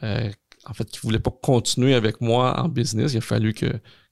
euh, 0.03 0.29
en 0.65 0.75
fait, 0.75 0.91
qui 0.91 0.99
voulaient 1.01 1.21
pas 1.21 1.31
continuer 1.31 1.95
avec 1.95 2.21
moi 2.21 2.61
en 2.61 2.69
business. 2.69 3.13
Il 3.13 3.19
a 3.19 3.21
fallu 3.21 3.55
que, 3.55 3.67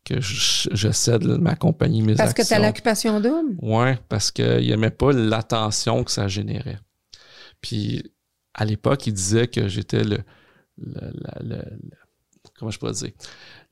que 0.08 0.20
je, 0.20 0.68
je 0.72 0.90
cède 0.90 1.24
ma 1.24 1.54
compagnie, 1.56 2.02
mes 2.02 2.14
Parce 2.14 2.32
que 2.34 2.46
tu 2.46 2.54
as 2.54 2.58
l'occupation 2.58 3.20
double? 3.20 3.56
Ouais, 3.62 3.98
parce 4.08 4.30
qu'il 4.30 4.66
n'aimait 4.68 4.90
pas 4.90 5.12
l'attention 5.12 6.02
que 6.04 6.10
ça 6.10 6.28
générait. 6.28 6.78
Puis 7.60 8.02
à 8.54 8.64
l'époque, 8.64 9.06
il 9.06 9.12
disait 9.12 9.48
que 9.48 9.68
j'étais 9.68 10.02
le, 10.04 10.18
le, 10.78 10.94
la- 11.14 11.38
le- 11.42 11.56
le- 11.56 11.90
comment 12.58 12.70
je 12.70 12.78
pourrais 12.78 12.92
dire? 12.92 13.12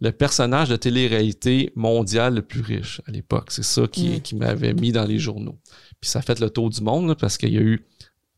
Le 0.00 0.10
personnage 0.12 0.68
de 0.68 0.76
télé-réalité 0.76 1.72
mondial 1.74 2.34
le 2.34 2.42
plus 2.42 2.60
riche 2.60 3.00
à 3.06 3.10
l'époque. 3.10 3.50
C'est 3.50 3.64
ça 3.64 3.86
qui, 3.86 4.16
Mm. 4.16 4.20
qui 4.20 4.36
m'avait 4.36 4.74
mis 4.74 4.92
dans 4.92 5.04
les 5.04 5.18
journaux. 5.18 5.58
Puis 6.00 6.10
ça 6.10 6.18
a 6.20 6.22
fait 6.22 6.38
le 6.40 6.50
tour 6.50 6.70
du 6.70 6.80
monde 6.82 7.08
là, 7.08 7.14
parce 7.14 7.38
qu'il 7.38 7.52
y 7.54 7.58
a 7.58 7.62
eu, 7.62 7.84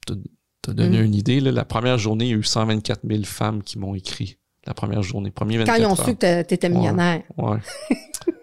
te, 0.07 0.15
te 0.63 0.71
donner 0.71 1.01
Mm. 1.01 1.05
une 1.05 1.15
idée, 1.15 1.41
là, 1.41 1.51
la 1.53 1.65
première 1.65 1.99
journée, 1.99 2.27
il 2.27 2.31
y 2.31 2.35
a 2.35 2.37
eu 2.37 2.43
124 2.45 3.01
000 3.07 3.25
femmes 3.25 3.63
qui 3.63 3.79
m'ont 3.79 3.95
écrit. 3.95 4.39
La 4.69 4.75
première 4.75 5.03
journée, 5.03 5.31
premier 5.31 5.57
24 5.57 5.75
Quand 5.77 5.83
ils 5.83 5.87
ont 5.87 5.91
heures. 5.99 6.05
su 6.05 6.15
que 6.15 6.43
tu 6.43 6.55
étais 6.55 6.69
millionnaire. 6.69 7.23
Ouais. 7.39 7.57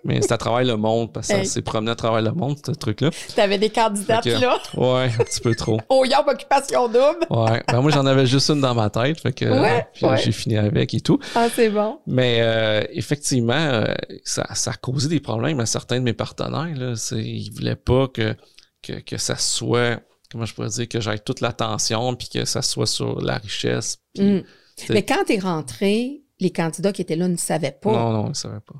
Mais 0.04 0.20
c'est 0.22 0.32
à 0.32 0.38
travers 0.38 0.64
le 0.66 0.76
monde, 0.76 1.14
parce 1.14 1.28
que 1.28 1.36
ça 1.36 1.44
s'est 1.46 1.62
promené 1.62 1.92
à 1.92 1.96
travers 1.96 2.22
le 2.24 2.32
monde, 2.32 2.58
ce 2.66 2.72
truc-là. 2.72 3.12
Tu 3.34 3.40
avais 3.40 3.60
des 3.60 3.70
candidates, 3.70 4.24
que- 4.24 4.30
là, 4.30 4.58
Ouais, 4.76 5.06
un 5.20 5.24
petit 5.24 5.40
peu 5.40 5.54
trop. 5.54 5.80
au 5.90 6.04
Yop 6.04 6.28
Occupation 6.28 6.88
double. 6.88 7.28
Ouais. 7.30 7.62
Ben, 7.68 7.82
moi, 7.82 7.92
j'en 7.92 8.06
avais 8.08 8.26
juste 8.26 8.50
une 8.50 8.60
dans 8.62 8.74
ma 8.74 8.90
tête. 8.90 9.20
Fait 9.20 9.34
que 9.34 9.46
Ouais, 9.46 9.86
j'ai 10.24 10.32
fini 10.32 10.58
avec 10.58 10.96
et 10.96 11.00
tout. 11.02 11.20
Ah, 11.36 11.48
c'est 11.54 11.70
bon. 11.70 12.00
Mais 12.08 12.40
euh, 12.42 12.82
effectivement, 12.92 13.54
euh, 13.54 13.94
ça, 14.24 14.48
ça 14.56 14.72
a 14.72 14.76
causé 14.76 15.08
des 15.08 15.20
problèmes 15.20 15.60
à 15.60 15.68
certains 15.68 16.00
de 16.00 16.04
mes 16.04 16.14
partenaires. 16.14 16.76
Là. 16.76 16.94
Ils 17.12 17.52
voulaient 17.54 17.76
pas 17.76 18.08
que, 18.08 18.36
que, 18.82 18.94
que 18.94 19.18
ça 19.18 19.36
soit, 19.38 20.00
comment 20.32 20.46
je 20.46 20.56
pourrais 20.56 20.70
dire, 20.70 20.88
que 20.90 21.00
j'aille 21.00 21.22
toute 21.24 21.42
l'attention 21.42 22.16
puis 22.16 22.30
que 22.30 22.46
ça 22.46 22.64
soit 22.64 22.88
sur 22.88 23.22
la 23.22 23.38
richesse. 23.38 24.00
Puis, 24.16 24.24
Mm. 24.24 24.44
C'est- 24.76 24.94
Mais 24.94 25.04
quand 25.04 25.24
tu 25.26 25.34
es 25.34 25.40
rentré, 25.40 26.22
les 26.40 26.52
candidats 26.52 26.92
qui 26.92 27.02
étaient 27.02 27.16
là 27.16 27.28
ne 27.28 27.38
savaient 27.38 27.78
pas. 27.80 27.92
Non, 27.92 28.12
non, 28.12 28.26
ils 28.26 28.30
ne 28.30 28.34
savaient 28.34 28.60
pas. 28.60 28.76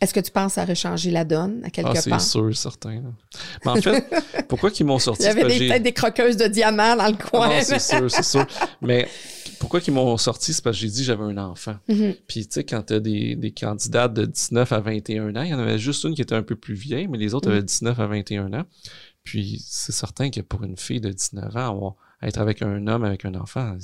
Est-ce 0.00 0.12
que 0.12 0.18
tu 0.20 0.32
penses 0.32 0.58
à 0.58 0.64
rechanger 0.64 1.12
la 1.12 1.24
donne 1.24 1.62
à 1.64 1.70
quelque 1.70 1.90
Ah, 1.90 1.94
c'est 1.94 2.10
part? 2.10 2.20
sûr, 2.20 2.56
certain. 2.56 3.02
Mais 3.64 3.70
en 3.70 3.76
fait, 3.76 4.04
pourquoi 4.48 4.72
qu'ils 4.72 4.84
m'ont 4.84 4.98
sorti? 4.98 5.22
Il 5.22 5.26
y 5.26 5.28
avait 5.28 5.48
c'est 5.48 5.68
peut-être 5.68 5.82
des 5.84 5.92
croqueuses 5.92 6.36
de 6.36 6.46
diamants 6.48 6.96
dans 6.96 7.06
le 7.06 7.16
coin. 7.16 7.60
c'est 7.62 7.78
sûr, 7.78 8.10
c'est 8.10 8.24
sûr. 8.24 8.44
Mais 8.82 9.06
pourquoi 9.60 9.80
qu'ils 9.80 9.94
m'ont 9.94 10.16
sorti? 10.16 10.52
C'est 10.54 10.64
parce 10.64 10.76
que 10.76 10.80
j'ai 10.80 10.88
dit 10.88 11.00
que 11.02 11.04
j'avais 11.06 11.22
un 11.22 11.38
enfant. 11.38 11.76
Mhm. 11.88 12.14
Puis, 12.26 12.48
tu 12.48 12.54
sais, 12.54 12.64
quand 12.64 12.82
tu 12.82 12.94
as 12.94 13.00
des, 13.00 13.36
des 13.36 13.52
candidates 13.52 14.12
de 14.12 14.24
19 14.26 14.72
à 14.72 14.80
21 14.80 15.36
ans, 15.36 15.42
il 15.42 15.50
y 15.50 15.54
en 15.54 15.60
avait 15.60 15.78
juste 15.78 16.02
une 16.02 16.16
qui 16.16 16.22
était 16.22 16.34
un 16.34 16.42
peu 16.42 16.56
plus 16.56 16.74
vieille, 16.74 17.06
mais 17.06 17.18
les 17.18 17.32
autres 17.34 17.48
Mm. 17.48 17.52
avaient 17.52 17.62
19 17.62 18.00
à 18.00 18.06
21 18.08 18.52
ans. 18.54 18.64
Puis, 19.22 19.62
c'est 19.64 19.92
certain 19.92 20.30
que 20.30 20.40
pour 20.40 20.64
une 20.64 20.76
fille 20.76 21.00
de 21.00 21.10
19 21.12 21.54
ans, 21.56 21.70
avoir- 21.70 21.94
être 22.22 22.38
avec 22.40 22.62
un 22.62 22.86
homme, 22.86 23.04
avec 23.04 23.24
un 23.24 23.34
enfant, 23.34 23.74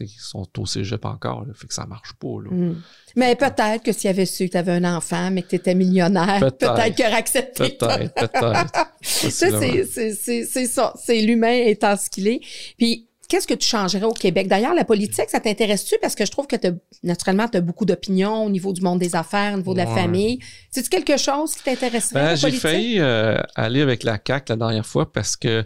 ils 0.00 0.08
sont 0.08 0.48
au 0.58 0.66
cégep 0.66 1.04
encore. 1.04 1.44
Là, 1.44 1.52
fait 1.54 1.66
que 1.66 1.74
ça 1.74 1.84
marche 1.86 2.12
pas. 2.14 2.40
Là. 2.44 2.50
Mm. 2.50 2.82
Mais 3.16 3.36
peut-être 3.36 3.82
que 3.82 3.92
s'il 3.92 4.08
avait 4.08 4.24
su 4.26 4.46
que 4.46 4.52
tu 4.52 4.56
avais 4.56 4.72
un 4.72 4.96
enfant, 4.96 5.30
mais 5.30 5.42
que 5.42 5.48
tu 5.48 5.56
étais 5.56 5.74
millionnaire, 5.74 6.40
Peut-être. 6.40 6.74
peut-être 6.74 6.94
qu'il 6.96 7.04
aurait 7.06 7.16
accepté. 7.16 7.68
Peut-être, 7.70 8.14
peut-être. 8.14 8.86
C'est- 9.02 10.66
ça. 10.66 10.92
C'est 10.96 11.20
l'humain 11.20 11.52
étant 11.66 11.96
ce 11.96 12.08
qu'il 12.08 12.28
est. 12.28 12.40
Puis, 12.78 13.06
qu'est-ce 13.28 13.46
que 13.46 13.54
tu 13.54 13.66
changerais 13.66 14.04
au 14.04 14.12
Québec? 14.12 14.48
D'ailleurs, 14.48 14.74
la 14.74 14.84
politique, 14.84 15.28
ça 15.28 15.40
t'intéresse-tu? 15.40 15.96
Parce 16.00 16.14
que 16.14 16.24
je 16.24 16.30
trouve 16.30 16.46
que 16.46 16.56
naturellement, 17.02 17.48
tu 17.48 17.58
as 17.58 17.60
beaucoup 17.60 17.84
d'opinions 17.84 18.44
au 18.44 18.50
niveau 18.50 18.72
du 18.72 18.80
monde 18.82 18.98
des 18.98 19.14
affaires, 19.16 19.54
au 19.54 19.56
niveau 19.58 19.72
de 19.74 19.78
la 19.78 19.88
Ouais. 19.88 19.94
famille. 19.94 20.38
C'est-tu 20.70 20.88
quelque 20.88 21.16
chose 21.16 21.54
qui 21.54 21.62
t'intéresserait? 21.64 22.20
Ben, 22.20 22.36
j'ai 22.36 22.50
failli 22.52 22.98
euh, 23.00 23.38
aller 23.54 23.80
avec 23.82 24.02
la 24.02 24.18
CAQ 24.24 24.44
la 24.52 24.56
dernière 24.56 24.86
fois 24.86 25.10
parce 25.12 25.36
que 25.36 25.64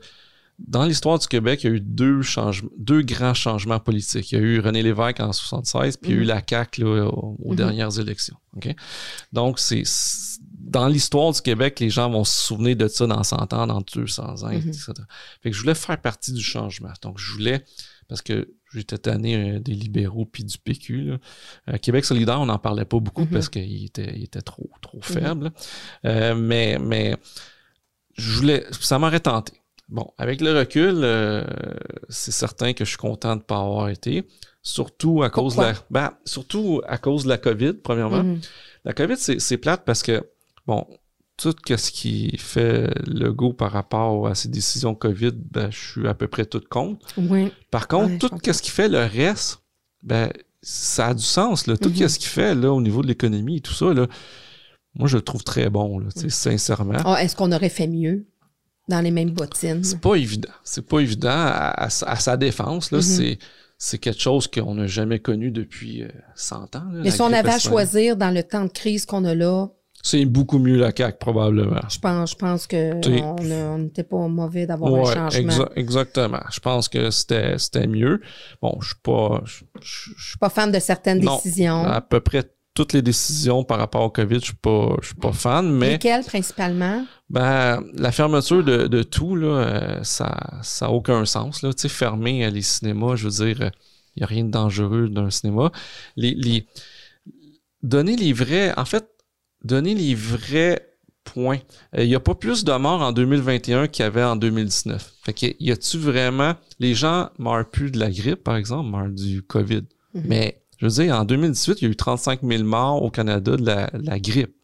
dans 0.58 0.84
l'histoire 0.86 1.18
du 1.18 1.26
Québec, 1.26 1.62
il 1.64 1.66
y 1.66 1.72
a 1.72 1.76
eu 1.76 1.80
deux, 1.80 2.20
deux 2.78 3.02
grands 3.02 3.34
changements 3.34 3.78
politiques. 3.78 4.32
Il 4.32 4.38
y 4.38 4.40
a 4.40 4.44
eu 4.44 4.60
René 4.60 4.82
Lévesque 4.82 5.20
en 5.20 5.32
76, 5.32 5.98
puis 5.98 6.10
il 6.10 6.14
y 6.14 6.18
a 6.18 6.20
eu 6.20 6.22
Mhm. 6.22 6.28
la 6.28 6.42
CAQ 6.48 6.82
là, 6.82 7.04
aux, 7.06 7.36
aux 7.38 7.50
Mhm. 7.50 7.56
dernières 7.56 7.98
élections. 8.00 8.36
Donc, 9.32 9.58
c'est 9.58 9.82
dans 10.58 10.88
l'histoire 10.88 11.30
du 11.32 11.40
Québec, 11.42 11.78
les 11.80 11.90
gens 11.90 12.10
vont 12.10 12.24
se 12.24 12.46
souvenir 12.46 12.74
de 12.76 12.88
ça 12.88 13.06
dans 13.06 13.22
100 13.22 13.52
ans, 13.52 13.66
dans 13.66 13.80
200 13.82 14.42
ans, 14.44 14.48
Mhm. 14.48 14.68
etc. 14.68 14.92
Fait 15.42 15.50
que 15.50 15.56
je 15.56 15.60
voulais 15.60 15.74
faire 15.74 16.00
partie 16.00 16.32
du 16.32 16.42
changement. 16.42 16.92
Donc, 17.02 17.18
je 17.18 17.32
voulais, 17.32 17.62
parce 18.08 18.22
que 18.22 18.48
j'étais 18.72 18.98
tanné 18.98 19.56
euh, 19.56 19.60
des 19.60 19.74
libéraux 19.74 20.24
puis 20.24 20.42
du 20.44 20.56
PQ. 20.58 21.02
Là. 21.02 21.18
Euh, 21.68 21.76
Québec 21.78 22.04
solidaire, 22.06 22.40
on 22.40 22.46
n'en 22.46 22.58
parlait 22.58 22.84
pas 22.86 22.98
beaucoup 22.98 23.26
parce 23.26 23.48
qu'il 23.50 23.84
était, 23.84 24.12
il 24.16 24.24
était 24.24 24.40
trop, 24.42 24.70
trop 24.80 25.00
faible. 25.02 25.52
Euh, 26.06 26.34
mais, 26.34 26.78
mais 26.80 27.16
je 28.16 28.32
voulais, 28.32 28.66
ça 28.80 28.98
m'aurait 28.98 29.20
tenté. 29.20 29.52
Bon, 29.88 30.08
avec 30.18 30.40
le 30.40 30.52
recul, 30.58 31.00
euh, 31.02 31.44
c'est 32.08 32.32
certain 32.32 32.72
que 32.72 32.84
je 32.84 32.90
suis 32.90 32.98
content 32.98 33.36
de 33.36 33.40
ne 33.40 33.44
pas 33.44 33.58
avoir 33.60 33.88
été. 33.88 34.26
Surtout 34.62 35.22
à 35.22 35.30
cause 35.30 35.54
de 35.56 35.62
la, 35.62 35.74
ben, 35.90 36.12
surtout 36.24 36.82
à 36.88 36.98
cause 36.98 37.22
de 37.24 37.28
la 37.28 37.38
COVID, 37.38 37.74
premièrement. 37.74 38.24
Mhm. 38.24 38.40
La 38.84 38.92
COVID, 38.92 39.14
c'est 39.16 39.56
plate 39.58 39.84
parce 39.84 40.02
que, 40.02 40.24
bon, 40.66 40.84
tout 41.36 41.54
ce 41.68 41.90
qui 41.92 42.36
fait 42.38 42.90
le 43.06 43.30
go 43.32 43.52
par 43.52 43.70
rapport 43.70 44.26
à 44.26 44.34
ces 44.34 44.48
décisions 44.48 44.94
COVID, 44.96 45.32
ben, 45.34 45.70
je 45.70 45.78
suis 45.78 46.08
à 46.08 46.14
peu 46.14 46.26
près 46.26 46.46
tout 46.46 46.62
contre. 46.68 47.06
Oui. 47.16 47.52
Par 47.70 47.86
contre, 47.86 48.18
tout 48.18 48.52
ce 48.52 48.62
qui 48.62 48.70
fait 48.70 48.88
le 48.88 49.04
reste, 49.04 49.60
ben, 50.02 50.30
ça 50.62 51.08
a 51.08 51.14
du 51.14 51.22
sens. 51.22 51.68
Là. 51.68 51.76
Tout 51.76 51.90
Mhm. 51.90 52.08
ce 52.08 52.18
qui 52.18 52.26
fait 52.26 52.56
là, 52.56 52.72
au 52.72 52.80
niveau 52.80 53.02
de 53.02 53.06
l'économie 53.06 53.58
et 53.58 53.60
tout 53.60 53.74
ça, 53.74 53.94
là, 53.94 54.08
moi, 54.96 55.06
je 55.06 55.16
le 55.16 55.22
trouve 55.22 55.44
très 55.44 55.70
bon, 55.70 56.00
là, 56.00 56.06
sincèrement. 56.28 56.94
Ah, 57.04 57.22
Est-ce 57.22 57.36
qu'on 57.36 57.52
aurait 57.52 57.68
fait 57.68 57.86
mieux? 57.86 58.26
Dans 58.88 59.00
les 59.00 59.10
mêmes 59.10 59.30
bottines? 59.30 59.82
C'est 59.84 60.00
pas 60.00 60.14
évident. 60.16 60.50
C'est 60.64 60.86
pas 60.86 61.00
évident 61.00 61.28
à, 61.30 61.84
à 61.84 61.90
sa- 61.90 62.06
à 62.06 62.16
sa 62.16 62.36
défense. 62.36 62.90
Là, 62.90 62.98
Mhm. 62.98 63.02
c'est, 63.02 63.38
c'est 63.78 63.98
quelque 63.98 64.20
chose 64.20 64.46
qu'on 64.48 64.74
n'a 64.74 64.86
jamais 64.86 65.18
connu 65.18 65.50
depuis 65.50 66.02
euh, 66.02 66.08
100 66.34 66.76
ans. 66.76 66.84
là, 66.92 67.00
Mais 67.04 67.10
si 67.10 67.20
on 67.20 67.32
avait 67.32 67.50
à 67.50 67.58
choisir 67.58 68.16
dans 68.16 68.30
le 68.30 68.42
temps 68.42 68.64
de 68.64 68.70
crise 68.70 69.04
qu'on 69.06 69.24
a 69.24 69.34
là, 69.34 69.68
C'est 70.02 70.24
beaucoup 70.24 70.58
mieux 70.60 70.76
la 70.78 70.92
CAQ, 70.96 71.18
probablement. 71.18 71.80
je 71.90 71.98
pense, 71.98 72.30
je 72.30 72.36
pense 72.36 72.66
que 72.68 73.00
Tu- 73.00 73.10
on 73.20 73.36
a- 73.50 73.54
on 73.74 73.78
n'était 73.78 74.04
pas 74.04 74.28
mauvais 74.28 74.64
d'avoir 74.64 74.92
Ouais, 74.92 75.16
un 75.18 75.30
changement. 75.30 75.52
exa- 75.52 75.70
exactement. 75.74 76.42
Je 76.52 76.60
pense 76.60 76.88
que 76.88 77.10
c'était, 77.10 77.86
mieux. 77.88 78.20
Bon, 78.62 78.78
je 78.80 78.88
suis 78.88 78.96
pas. 79.02 79.42
je- 79.44 79.64
je- 79.80 80.10
je 80.10 80.10
Je 80.16 80.28
suis 80.28 80.38
pas 80.38 80.48
fan 80.48 80.70
de 80.70 80.78
certaines 80.78 81.20
Non. 81.24 81.34
décisions. 81.36 81.82
à 81.82 82.00
peu 82.00 82.20
près 82.20 82.44
toutes 82.76 82.92
les 82.92 83.02
décisions 83.02 83.64
par 83.64 83.78
rapport 83.78 84.02
au 84.02 84.10
COVID, 84.10 84.38
je 84.38 84.44
suis 84.44 84.54
pas, 84.54 84.96
je 85.00 85.06
suis 85.06 85.16
pas 85.16 85.32
fan, 85.32 85.72
mais 85.72 85.92
Lesquelles 85.92 86.24
principalement? 86.24 87.06
ben, 87.30 87.82
la 87.94 88.12
fermeture 88.12 88.62
de, 88.62 88.86
de 88.86 89.02
tout, 89.02 89.34
là, 89.34 89.48
euh, 89.48 90.02
ça 90.04 90.60
ça 90.62 90.86
a 90.86 90.88
aucun 90.90 91.24
sens. 91.24 91.62
Là. 91.62 91.72
Tu 91.72 91.82
sais, 91.82 91.88
fermer 91.88 92.44
euh, 92.44 92.50
les 92.50 92.62
cinémas, 92.62 93.16
je 93.16 93.28
veux 93.28 93.44
dire, 93.44 93.70
il 94.14 94.20
n'y 94.20 94.22
a 94.22 94.26
rien 94.26 94.44
de 94.44 94.50
dangereux 94.50 95.08
d'un 95.08 95.30
cinéma. 95.30 95.72
Les, 96.16 96.34
les, 96.34 96.66
donner 97.82 98.14
les 98.14 98.34
vrais, 98.34 98.78
en 98.78 98.84
fait, 98.84 99.08
donner 99.64 99.94
les 99.94 100.14
vrais 100.14 100.86
point. 101.24 101.58
Euh, 101.96 102.04
il 102.04 102.08
n'y 102.08 102.14
a 102.14 102.20
pas 102.20 102.34
plus 102.34 102.62
de 102.62 102.72
morts 102.72 103.00
en 103.00 103.12
2021 103.12 103.88
qu'il 103.88 104.02
y 104.02 104.06
avait 104.06 104.22
en 104.22 104.36
2019. 104.36 105.14
Fait 105.24 105.32
que 105.32 105.46
y 105.58 105.72
a-tu 105.72 105.96
vraiment... 105.96 106.54
Les 106.78 106.94
gens 106.94 107.30
meurent 107.38 107.68
plus 107.70 107.90
de 107.90 107.98
la 107.98 108.10
grippe, 108.10 108.44
par 108.44 108.56
exemple, 108.56 108.90
meurent 108.90 109.08
du 109.08 109.42
COVID. 109.42 109.82
Mhm. 110.12 110.22
Mais, 110.26 110.62
je 110.78 110.86
veux 110.86 110.92
dire, 111.04 111.14
en 111.14 111.24
2018, 111.24 111.80
il 111.80 111.84
y 111.84 111.86
a 111.88 111.90
eu 111.90 111.96
35 111.96 112.40
000 112.42 112.64
morts 112.64 113.02
au 113.02 113.10
Canada 113.10 113.56
de 113.56 113.64
la, 113.64 113.90
la 113.94 114.18
grippe. 114.18 114.54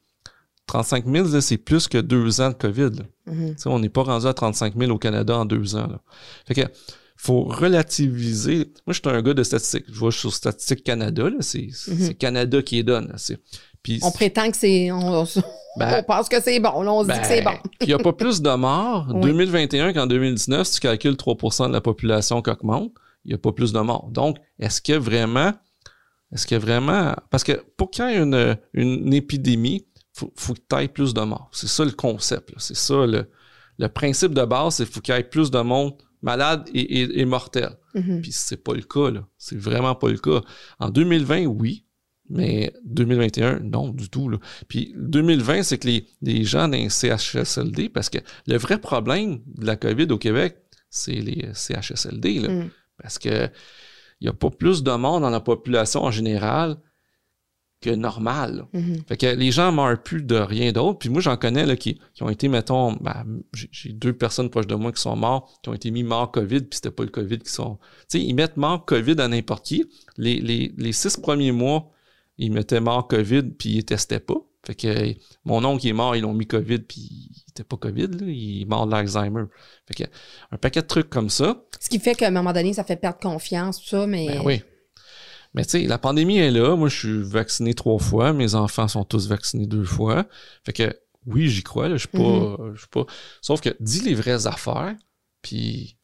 35 0.67 1.07
000, 1.07 1.29
là, 1.29 1.41
c'est 1.41 1.57
plus 1.59 1.89
que 1.89 1.99
deux 1.99 2.41
ans 2.41 2.51
de 2.51 2.55
COVID. 2.55 2.91
Mhm. 3.27 3.55
Sais, 3.59 3.69
on 3.69 3.79
n'est 3.79 3.89
pas 3.89 4.03
rendu 4.05 4.27
à 4.27 4.33
35 4.35 4.75
000 4.79 4.91
au 4.93 4.99
Canada 4.99 5.37
en 5.39 5.45
deux 5.45 5.75
ans. 5.77 5.87
Là. 5.89 6.01
Fait 6.47 6.55
que 6.55 6.63
faut 7.17 7.45
relativiser. 7.45 8.73
Moi, 8.87 8.95
je 8.95 9.01
suis 9.01 9.03
un 9.09 9.23
gars 9.23 9.35
de 9.35 9.43
statistiques. 9.43 9.85
Je 9.89 9.99
vois 9.99 10.13
sur 10.13 10.33
Statistique 10.33 10.83
Canada, 10.85 11.25
c'est 11.41 11.69
c'est 11.73 12.15
Canada 12.15 12.63
qui 12.63 12.77
les 12.77 12.83
donne. 12.83 13.09
là. 13.09 13.37
On 14.03 14.11
prétend 14.13 14.51
que 14.51 14.57
c'est. 14.57 14.91
On, 14.93 15.25
Ben, 15.77 15.99
on 16.01 16.03
pense 16.05 16.29
que 16.29 16.41
c'est 16.41 16.61
bon. 16.61 16.83
Là, 16.83 16.93
on 16.93 17.03
se 17.03 17.09
dit 17.09 17.13
ben, 17.15 17.21
que 17.21 17.27
c'est 17.27 17.43
bon. 17.43 17.55
Il 17.81 17.87
n'y 17.89 17.93
a 17.95 17.99
pas 17.99 18.13
plus 18.13 18.41
de 18.43 18.51
morts 18.55 19.07
en 19.11 19.15
Oui. 19.17 19.23
2021 19.31 19.93
qu'en 19.93 20.07
2019. 20.07 20.67
Si 20.67 20.75
tu 20.75 20.81
calcules 20.81 21.15
3% 21.15 21.69
de 21.69 21.73
la 21.73 21.81
population 21.81 22.43
qui 22.43 22.51
augmente, 22.51 22.93
il 23.25 23.29
n'y 23.29 23.35
a 23.35 23.39
pas 23.39 23.53
plus 23.53 23.73
de 23.73 23.81
morts. 23.81 24.09
Donc, 24.11 24.37
est-ce 24.59 24.81
que 24.81 24.93
vraiment, 24.93 25.53
est-ce 26.33 26.47
que 26.47 26.55
vraiment, 26.55 27.15
parce 27.31 27.45
que 27.45 27.53
pour 27.77 27.91
qu'il 27.91 28.05
y 28.05 28.09
ait 28.09 28.23
une, 28.23 28.57
une 28.73 29.13
épidémie, 29.13 29.87
faut, 30.15 30.33
faut 30.37 30.55
que 30.55 30.61
tu 30.69 30.77
aies 30.77 30.89
plus 30.89 31.15
de 31.15 31.21
morts. 31.23 31.51
C'est 31.53 31.69
ça 31.69 31.85
le 31.85 31.91
concept. 31.91 32.53
C'est 32.59 32.77
ça 32.77 33.07
le, 33.07 33.31
le 33.79 33.89
principe 33.89 34.35
de 34.35 34.45
base, 34.45 34.77
c'est 34.77 34.85
qu'il 34.85 34.93
faut 34.95 35.01
qu'il 35.01 35.15
y 35.15 35.19
ait 35.19 35.25
plus 35.25 35.51
de 35.51 35.61
monde 35.61 35.95
malade 36.23 36.69
et, 36.73 37.01
et, 37.01 37.21
et 37.21 37.25
mortel. 37.25 37.71
Mhm. 37.95 38.23
Puis 38.23 38.33
c'est 38.33 38.63
pas 38.63 38.75
le 38.75 38.83
cas. 38.83 39.11
C'est 39.37 39.59
vraiment 39.59 39.95
pas 39.95 40.09
le 40.09 40.19
cas. 40.19 40.41
En 40.79 40.91
2020, 40.91 41.47
oui, 41.47 41.85
mais 42.31 42.73
2021, 42.85 43.61
non, 43.61 43.91
du 43.91 44.09
tout, 44.09 44.29
là. 44.29 44.39
Puis 44.69 44.95
2020, 44.97 45.65
c'est 45.65 45.79
que 45.79 45.89
les, 45.89 46.07
les 46.23 46.45
gens 46.45 46.69
dans 46.69 46.79
les 46.79 46.89
CHSLD, 46.89 47.89
parce 47.89 48.09
que 48.09 48.19
le 48.47 48.57
vrai 48.57 48.81
problème 48.81 49.41
de 49.47 49.67
la 49.67 49.77
COVID 49.77 50.07
au 50.11 50.19
Québec, 50.19 50.57
c'est 50.89 51.13
les 51.13 51.51
CHSLD, 51.53 52.41
là. 52.41 52.49
Mm. 52.49 52.71
Parce 53.03 53.19
que 53.19 53.51
il 54.23 54.27
n'y 54.27 54.29
a 54.29 54.33
pas 54.33 54.51
plus 54.51 54.85
de 54.85 54.93
monde 54.93 55.23
dans 55.23 55.31
la 55.31 55.41
population 55.41 56.05
en 56.05 56.13
général 56.13 56.77
que 57.81 57.91
normal. 57.91 58.67
Mhm. 58.73 59.03
Fait 59.09 59.17
que 59.17 59.27
les 59.27 59.51
gens 59.51 59.73
meurent 59.73 60.01
plus 60.01 60.23
de 60.23 60.37
rien 60.37 60.71
d'autre. 60.71 61.01
Puis 61.01 61.09
moi, 61.09 61.21
j'en 61.21 61.37
connais 61.37 61.67
là, 61.67 61.75
qui, 61.75 62.01
qui 62.15 62.23
ont 62.23 62.29
été, 62.29 62.47
mettons, 62.47 62.93
ben, 62.93 63.25
j'ai 63.53 63.69
j'ai 63.73 63.93
deux 63.93 64.13
personnes 64.13 64.49
proches 64.49 64.69
de 64.69 64.77
moi 64.77 64.93
qui 64.93 65.03
sont 65.03 65.17
morts, 65.17 65.59
qui 65.61 65.71
ont 65.71 65.75
été 65.75 65.91
mis 65.91 66.05
morts 66.05 66.31
COVID, 66.31 66.61
puis 66.61 66.77
c'était 66.77 66.93
pas 66.93 67.03
le 67.03 67.09
COVID 67.09 67.41
qui 67.41 67.51
sont. 67.51 67.79
Tu 68.09 68.21
sais, 68.21 68.21
ils 68.21 68.35
mettent 68.35 68.57
mort 68.57 68.85
COVID 68.85 69.21
à 69.21 69.27
n'importe 69.27 69.67
qui. 69.67 69.91
Les, 70.17 70.39
les, 70.41 70.73
les 70.77 70.93
six 70.93 71.17
premiers 71.17 71.51
mois, 71.51 71.91
ils 72.39 72.53
mettaient 72.53 72.81
mort 72.81 73.09
COVID, 73.09 73.43
puis 73.59 73.71
ils 73.79 73.85
testaient 73.85 74.21
pas. 74.21 74.41
Fait 74.65 74.75
que 74.77 75.15
mon 75.45 75.65
oncle 75.65 75.87
est 75.89 75.93
mort, 75.93 76.15
ils 76.15 76.21
l'ont 76.23 76.35
mis 76.35 76.47
COVID, 76.47 76.79
puis 76.81 77.01
il 77.01 77.43
était 77.51 77.65
pas 77.65 77.77
COVID, 77.77 78.07
là, 78.07 78.27
il 78.27 78.63
est 78.63 78.65
mort 78.65 78.87
de 78.87 78.93
l'Alzheimer. 78.93 79.45
Fait 79.89 80.05
que 80.05 80.11
un 80.53 80.57
paquet 80.57 80.83
de 80.83 80.87
trucs 80.87 81.11
comme 81.11 81.31
ça. 81.31 81.65
Ce 81.81 81.89
qui 81.89 81.99
fait 81.99 82.15
qu'à 82.15 82.29
un 82.29 82.31
moment 82.31 82.53
donné, 82.53 82.73
ça 82.73 82.85
fait 82.85 82.97
perdre 82.97 83.19
confiance, 83.19 83.81
tout 83.81 83.89
ça, 83.89 84.07
mais. 84.07 84.27
Ben 84.29 84.43
oui. 84.45 84.63
Mais 85.55 85.65
tu 85.65 85.71
sais, 85.73 85.83
la 85.83 85.99
pandémie 85.99 86.39
est 86.39 86.51
là. 86.51 86.77
Moi, 86.77 86.89
je 86.89 86.97
suis 86.99 87.23
vacciné 87.23 87.75
trois 87.75 87.99
fois. 87.99 88.33
Mes 88.33 88.55
enfants 88.55 88.89
sont 88.89 89.05
tous 89.05 89.29
vaccinés 89.29 89.67
deux 89.67 89.85
fois. 89.85 90.27
Fait 90.65 90.73
que 90.73 90.97
oui, 91.27 91.49
j'y 91.49 91.63
crois. 91.63 91.89
Là. 91.89 91.97
Je 91.97 92.07
suis 92.09 92.09
pas, 92.09 92.19
Mhm. 92.19 92.73
je 92.75 92.79
suis 92.79 92.89
pas. 92.89 93.05
Sauf 93.43 93.61
que 93.61 93.77
dis 93.81 94.01
les 94.01 94.15
vraies 94.15 94.47
affaires. 94.47 94.95
Puis 95.43 95.99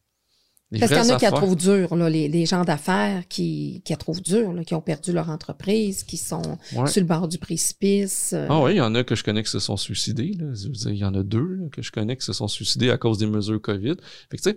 les 0.70 0.80
Parce 0.80 0.92
qu'il 0.92 1.00
y 1.00 1.12
en 1.12 1.14
a 1.14 1.18
qui 1.18 1.24
la 1.24 1.32
trouvent 1.32 1.56
dur, 1.56 1.96
là, 1.96 2.10
les, 2.10 2.28
les 2.28 2.44
gens 2.44 2.62
d'affaires 2.62 3.22
qui, 3.28 3.80
qui 3.84 3.92
la 3.92 3.96
trouvent 3.96 4.20
dur, 4.20 4.52
là, 4.52 4.64
qui 4.64 4.74
ont 4.74 4.82
perdu 4.82 5.12
leur 5.12 5.30
entreprise, 5.30 6.02
qui 6.04 6.16
sont 6.18 6.58
Ouais. 6.76 6.86
sur 6.88 7.00
le 7.00 7.06
bord 7.06 7.26
du 7.26 7.38
précipice. 7.38 8.32
euh, 8.34 8.46
Ah 8.50 8.60
oui, 8.60 8.72
il 8.74 8.76
y 8.76 8.80
en 8.82 8.94
a 8.94 9.02
que 9.02 9.14
je 9.14 9.24
connais 9.24 9.42
qui 9.42 9.50
se 9.50 9.60
sont 9.60 9.78
suicidés. 9.78 10.32
Là. 10.38 10.52
Je 10.54 10.66
veux 10.66 10.72
dire, 10.74 10.90
il 10.90 10.98
y 10.98 11.04
en 11.04 11.14
a 11.14 11.22
deux 11.22 11.54
là, 11.54 11.68
que 11.72 11.80
je 11.80 11.90
connais 11.90 12.16
qui 12.16 12.24
se 12.24 12.32
sont 12.34 12.48
suicidés 12.48 12.90
à 12.90 12.98
cause 12.98 13.16
des 13.18 13.26
mesures 13.26 13.60
COVID. 13.62 13.94
Fait 14.30 14.36
que 14.36 14.50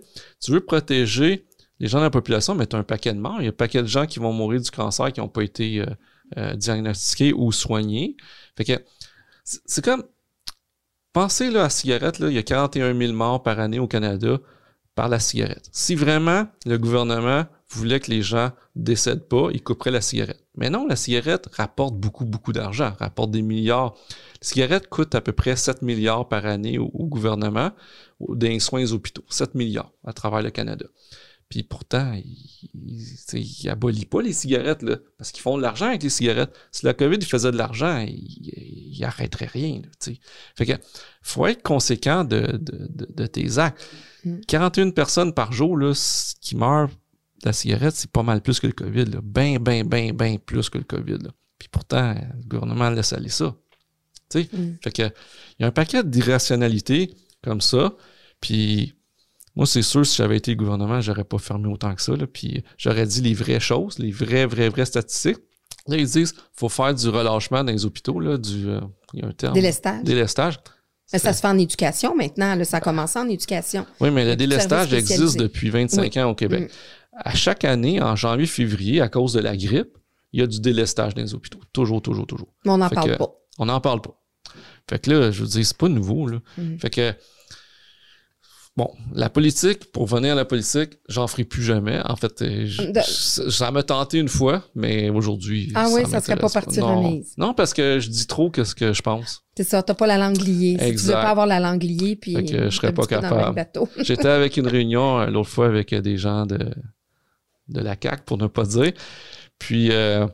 tu 0.44 0.50
veux 0.52 0.60
protéger 0.60 1.46
les 1.80 1.88
gens 1.88 1.98
de 1.98 2.04
la 2.04 2.10
population, 2.10 2.54
mais 2.54 2.66
tu 2.66 2.76
as 2.76 2.78
un 2.78 2.84
paquet 2.84 3.14
de 3.14 3.18
morts. 3.18 3.36
Il 3.40 3.44
y 3.44 3.46
a 3.46 3.50
un 3.50 3.52
paquet 3.54 3.80
de 3.82 3.88
gens 3.88 4.04
qui 4.06 4.18
vont 4.18 4.32
mourir 4.34 4.60
du 4.60 4.70
cancer 4.70 5.12
qui 5.12 5.20
n'ont 5.20 5.28
pas 5.28 5.42
été 5.42 5.80
euh, 5.80 5.86
euh, 6.36 6.54
diagnostiqués 6.54 7.32
ou 7.32 7.50
soignés. 7.52 8.16
Fait 8.56 8.64
que 8.64 8.84
c'est 9.44 9.60
c'est 9.64 9.84
comme 9.84 10.04
pensez 11.12 11.50
là, 11.50 11.60
à 11.60 11.62
la 11.64 11.70
cigarette, 11.70 12.18
là, 12.18 12.28
il 12.28 12.34
y 12.34 12.38
a 12.38 12.42
41 12.42 12.96
000 12.96 13.12
morts 13.12 13.42
par 13.42 13.58
année 13.60 13.78
au 13.78 13.86
Canada 13.88 14.38
par 14.94 15.08
la 15.08 15.18
cigarette. 15.18 15.68
Si 15.72 15.94
vraiment 15.94 16.46
le 16.66 16.78
gouvernement 16.78 17.46
voulait 17.70 18.00
que 18.00 18.10
les 18.10 18.22
gens 18.22 18.52
décèdent 18.76 19.26
pas, 19.26 19.48
il 19.52 19.62
couperait 19.62 19.90
la 19.90 20.00
cigarette. 20.00 20.44
Mais 20.56 20.68
non, 20.68 20.86
la 20.86 20.96
cigarette 20.96 21.48
rapporte 21.54 21.96
beaucoup, 21.96 22.26
beaucoup 22.26 22.52
d'argent, 22.52 22.92
rapporte 22.98 23.30
des 23.30 23.42
milliards. 23.42 23.94
La 24.40 24.46
cigarette 24.46 24.88
coûte 24.88 25.14
à 25.14 25.22
peu 25.22 25.32
près 25.32 25.56
7 25.56 25.80
milliards 25.82 26.28
par 26.28 26.44
année 26.44 26.78
au, 26.78 27.06
gouvernement, 27.06 27.70
les 28.38 28.60
soins 28.60 28.82
aux 28.82 28.92
hôpitaux. 28.92 29.24
7 29.30 29.54
milliards 29.54 29.92
à 30.04 30.12
travers 30.12 30.42
le 30.42 30.50
Canada. 30.50 30.84
Puis 31.48 31.62
pourtant, 31.62 32.12
il, 32.14 32.70
il, 32.74 33.04
tu 33.04 33.16
sais, 33.26 33.40
il 33.40 33.68
abolit 33.68 34.06
pas 34.06 34.22
les 34.22 34.32
cigarettes, 34.32 34.82
là, 34.82 34.96
parce 35.18 35.32
qu'ils 35.32 35.42
font 35.42 35.56
de 35.56 35.62
l'argent 35.62 35.86
avec 35.86 36.02
les 36.02 36.08
cigarettes. 36.08 36.54
Si 36.70 36.84
la 36.84 36.94
COVID 36.94 37.16
il 37.16 37.26
faisait 37.26 37.52
de 37.52 37.58
l'argent, 37.58 38.04
il, 38.06 38.94
il 38.94 39.04
arrêterait 39.04 39.46
rien. 39.46 39.82
Là, 39.82 40.14
fait 40.56 40.66
que 40.66 40.72
faut 41.22 41.46
être 41.46 41.62
conséquent 41.62 42.24
de 42.24 43.26
tes 43.26 43.58
actes. 43.58 43.86
Mm. 44.24 44.40
41 44.46 44.90
personnes 44.90 45.32
par 45.32 45.52
jour 45.52 45.76
là, 45.76 45.92
qui 46.40 46.56
meurent 46.56 46.88
de 46.88 47.46
la 47.46 47.52
cigarette, 47.52 47.94
c'est 47.96 48.10
pas 48.10 48.22
mal 48.22 48.40
plus 48.40 48.60
que 48.60 48.66
le 48.68 48.72
COVID. 48.72 49.06
Là. 49.06 49.20
Ben, 49.22 49.58
ben, 49.58 49.86
ben, 49.86 50.12
ben 50.12 50.38
plus 50.38 50.70
que 50.70 50.78
le 50.78 50.84
COVID. 50.84 51.18
Là. 51.22 51.30
Puis 51.58 51.68
pourtant, 51.70 52.14
le 52.14 52.48
gouvernement 52.48 52.90
laisse 52.90 53.12
aller 53.12 53.28
ça. 53.28 53.54
Tu 54.30 54.42
sais, 54.42 54.48
Mm. 54.56 54.76
fait 54.82 54.92
que 54.92 55.02
il 55.02 55.62
y 55.62 55.64
a 55.64 55.66
un 55.66 55.72
paquet 55.72 56.02
d'irrationalités 56.04 57.12
comme 57.42 57.60
ça. 57.60 57.92
Puis 58.40 58.94
moi, 59.54 59.66
c'est 59.66 59.82
sûr, 59.82 60.06
si 60.06 60.16
j'avais 60.16 60.36
été 60.38 60.52
le 60.52 60.56
gouvernement, 60.56 61.00
j'aurais 61.00 61.24
pas 61.24 61.38
fermé 61.38 61.68
autant 61.68 61.94
que 61.94 62.00
ça. 62.02 62.16
Là, 62.16 62.26
puis 62.26 62.64
j'aurais 62.78 63.06
dit 63.06 63.20
les 63.20 63.34
vraies 63.34 63.60
choses, 63.60 63.98
les 63.98 64.10
vraies, 64.10 64.46
vraies, 64.46 64.68
vraies 64.68 64.86
statistiques. 64.86 65.38
Là, 65.88 65.96
ils 65.96 66.06
disent 66.06 66.34
faut 66.54 66.68
faire 66.68 66.94
du 66.94 67.08
relâchement 67.08 67.64
dans 67.64 67.72
les 67.72 67.84
hôpitaux, 67.84 68.20
là, 68.20 68.38
du. 68.38 68.68
euh, 68.68 68.80
il 69.14 69.20
y 69.20 69.22
a 69.24 69.28
un 69.28 69.32
terme. 69.32 69.54
Délestage. 69.54 70.04
Délestage. 70.04 70.60
Mais 71.12 71.18
ça 71.18 71.32
se 71.32 71.40
fait 71.40 71.48
en 71.48 71.58
éducation 71.58 72.14
maintenant. 72.16 72.54
Là, 72.54 72.64
ça 72.64 72.78
a 72.78 72.80
commencé 72.80 73.18
en 73.18 73.28
éducation. 73.28 73.86
Oui, 74.00 74.10
mais 74.10 74.24
le 74.24 74.36
délestage 74.36 74.92
existe 74.94 75.38
depuis 75.38 75.70
25 75.70 76.16
ans 76.18 76.30
au 76.30 76.34
Québec. 76.34 76.70
À 77.14 77.34
chaque 77.34 77.64
année, 77.64 78.00
en 78.00 78.16
janvier-février, 78.16 79.00
à 79.02 79.08
cause 79.08 79.34
de 79.34 79.40
la 79.40 79.56
grippe, 79.56 79.96
il 80.32 80.40
y 80.40 80.42
a 80.42 80.46
du 80.46 80.60
délestage 80.60 81.14
dans 81.14 81.20
les 81.22 81.34
hôpitaux. 81.34 81.60
Toujours, 81.72 82.00
toujours, 82.00 82.26
toujours. 82.26 82.48
Mais 82.64 82.70
on 82.72 82.78
n'en 82.78 82.88
parle 82.88 83.10
que- 83.12 83.16
pas. 83.16 83.28
On 83.58 83.66
n'en 83.66 83.80
parle 83.80 84.00
pas. 84.00 84.18
Fait 84.88 84.98
que 84.98 85.10
là, 85.10 85.30
je 85.30 85.42
veux 85.42 85.48
dire, 85.48 85.64
c'est 85.66 85.76
pas 85.76 85.88
nouveau. 85.88 86.26
Là. 86.26 86.38
Mhm. 86.56 86.78
Fait 86.78 86.88
que, 86.90 87.12
bon, 88.76 88.90
la 89.14 89.28
politique, 89.28 89.92
pour 89.92 90.06
venir 90.06 90.32
à 90.32 90.34
la 90.34 90.44
politique, 90.44 90.98
j'en 91.08 91.26
ferai 91.26 91.44
plus 91.44 91.62
jamais. 91.62 92.00
En 92.04 92.16
fait, 92.16 92.40
euh, 92.42 92.64
je- 92.66 92.82
De- 92.82 93.00
je- 93.00 93.50
ça 93.50 93.70
m'a 93.70 93.82
tenté 93.82 94.18
une 94.18 94.28
fois, 94.28 94.64
mais 94.74 95.10
aujourd'hui. 95.10 95.70
Ah 95.74 95.88
oui, 95.92 96.02
ça 96.08 96.20
serait 96.20 96.36
pas 96.36 96.48
partie 96.48 96.78
non. 96.80 97.02
remise. 97.02 97.34
Non, 97.36 97.54
parce 97.54 97.74
que 97.74 97.98
je 98.00 98.08
dis 98.08 98.26
trop 98.26 98.50
que 98.50 98.64
ce 98.64 98.74
que 98.74 98.92
je 98.92 99.02
pense. 99.02 99.42
C'est 99.56 99.64
ça, 99.64 99.82
t'as 99.82 99.94
pas 99.94 100.06
la 100.06 100.16
langue 100.18 100.40
liée. 100.40 100.72
Si 100.72 100.78
tu 100.78 100.84
veux 100.84 100.90
Exact. 100.90 101.12
pas 101.22 101.30
avoir 101.30 101.46
la 101.46 101.60
langue 101.60 101.82
liée, 101.82 102.16
puis 102.16 102.34
Fait 102.34 102.44
que 102.44 102.70
je 102.70 102.76
serais 102.76 102.92
pas 102.94 103.06
capable. 103.06 103.66
J'étais 103.98 104.28
avec 104.28 104.56
une 104.56 104.66
réunion 104.66 105.20
euh, 105.20 105.26
l'autre 105.26 105.50
fois 105.50 105.66
avec 105.66 105.92
euh, 105.92 106.00
des 106.00 106.16
gens 106.16 106.46
de, 106.46 106.58
de 107.68 107.80
la 107.80 107.96
CAC, 107.96 108.24
pour 108.24 108.38
ne 108.38 108.46
pas 108.46 108.64
dire. 108.64 108.92
Puis 109.58 109.90
euh, 109.92 110.26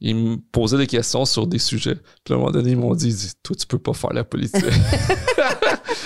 ils 0.00 0.16
me 0.16 0.36
posaient 0.36 0.78
des 0.78 0.86
questions 0.86 1.24
sur 1.24 1.46
des 1.46 1.58
sujets. 1.58 1.96
Puis 2.24 2.32
à 2.32 2.34
un 2.34 2.38
moment 2.38 2.50
donné, 2.50 2.72
ils 2.72 2.76
m'ont 2.76 2.94
dit, 2.94 3.14
Toi, 3.42 3.56
tu 3.56 3.66
peux 3.66 3.78
pas 3.78 3.94
faire 3.94 4.12
la 4.12 4.24
politique. 4.24 4.64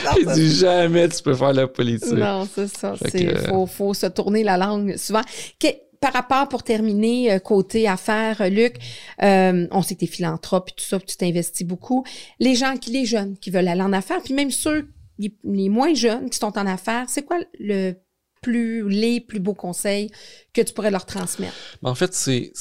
Il 0.18 0.26
dit 0.34 0.52
jamais 0.52 1.08
tu 1.08 1.22
peux 1.22 1.34
faire 1.34 1.52
la 1.52 1.66
politique. 1.66 2.12
Non, 2.12 2.48
c'est 2.52 2.68
ça. 2.68 2.94
Il 3.14 3.36
faut, 3.38 3.66
faut 3.66 3.94
se 3.94 4.06
tourner 4.06 4.44
la 4.44 4.56
langue 4.56 4.96
souvent. 4.96 5.22
Que- 5.58 5.68
par 6.00 6.12
rapport, 6.12 6.48
pour 6.48 6.62
terminer, 6.62 7.32
euh, 7.32 7.38
côté 7.40 7.88
affaires, 7.88 8.40
euh, 8.40 8.48
Luc, 8.48 8.76
euh, 9.22 9.66
on 9.72 9.82
sait 9.82 9.94
que 9.94 10.00
t'es 10.00 10.06
philanthrope 10.06 10.68
et 10.70 10.74
tout 10.76 10.84
ça, 10.84 10.98
puis 10.98 11.08
tu 11.08 11.16
t'investis 11.16 11.66
beaucoup. 11.66 12.04
Les 12.38 12.54
gens, 12.54 12.76
qui, 12.76 12.92
les 12.92 13.04
jeunes 13.04 13.36
qui 13.36 13.50
veulent 13.50 13.66
aller 13.66 13.82
en 13.82 13.92
affaires, 13.92 14.22
puis 14.22 14.34
même 14.34 14.52
ceux, 14.52 14.88
les, 15.18 15.36
les 15.42 15.68
moins 15.68 15.94
jeunes 15.94 16.30
qui 16.30 16.38
sont 16.38 16.56
en 16.56 16.66
affaires, 16.66 17.06
c'est 17.08 17.24
quoi 17.24 17.38
le 17.58 17.94
plus, 18.42 18.88
les 18.88 19.20
plus 19.20 19.40
beaux 19.40 19.54
conseils 19.54 20.10
que 20.52 20.60
tu 20.60 20.72
pourrais 20.72 20.92
leur 20.92 21.04
transmettre? 21.04 21.54
Mais 21.82 21.88
en 21.88 21.96
fait, 21.96 22.14
c'est 22.14 22.52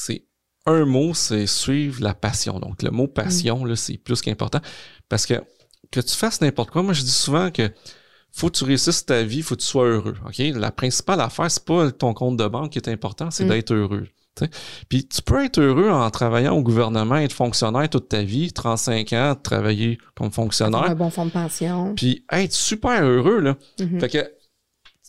un 0.68 0.84
mot, 0.84 1.14
c'est 1.14 1.46
suivre 1.46 2.02
la 2.02 2.14
passion. 2.14 2.58
Donc, 2.60 2.82
le 2.82 2.90
mot 2.90 3.06
passion, 3.06 3.64
là, 3.64 3.76
c'est 3.76 3.96
plus 3.98 4.20
qu'important. 4.22 4.60
Parce 5.08 5.26
que 5.26 5.34
que 5.90 6.00
tu 6.00 6.14
fasses 6.14 6.40
n'importe 6.42 6.70
quoi, 6.70 6.82
moi, 6.82 6.92
je 6.92 7.02
dis 7.02 7.10
souvent 7.10 7.50
que 7.50 7.70
faut 8.30 8.48
que 8.50 8.56
tu 8.58 8.64
réussisses 8.64 9.06
ta 9.06 9.22
vie, 9.22 9.40
faut 9.42 9.54
que 9.56 9.60
tu 9.62 9.66
sois 9.66 9.86
heureux. 9.86 10.16
OK? 10.26 10.38
La 10.54 10.70
principale 10.70 11.20
affaire, 11.20 11.50
c'est 11.50 11.64
pas 11.64 11.90
ton 11.90 12.12
compte 12.12 12.36
de 12.36 12.46
banque 12.46 12.72
qui 12.72 12.78
est 12.78 12.88
important, 12.88 13.30
c'est 13.30 13.44
Mm. 13.44 13.48
d'être 13.48 13.72
heureux. 13.72 14.06
Puis 14.88 15.08
tu 15.08 15.20
peux 15.22 15.44
être 15.44 15.58
heureux 15.58 15.90
en 15.90 16.08
travaillant 16.10 16.54
au 16.54 16.62
gouvernement, 16.62 17.16
être 17.16 17.32
fonctionnaire 17.32 17.88
toute 17.88 18.08
ta 18.08 18.22
vie, 18.22 18.52
35 18.52 19.12
ans, 19.14 19.34
travailler 19.34 19.98
comme 20.14 20.26
Avoir 20.26 20.28
un 20.28 20.30
fonctionnaire, 20.30 20.94
bon 20.96 21.10
fonds 21.10 21.26
de 21.26 21.30
pension. 21.32 21.94
puis 21.96 22.24
être 22.30 22.52
super 22.52 23.02
heureux, 23.02 23.40
là. 23.40 23.56
Mhm. 23.80 23.98
Fait 24.00 24.08
que 24.08 24.30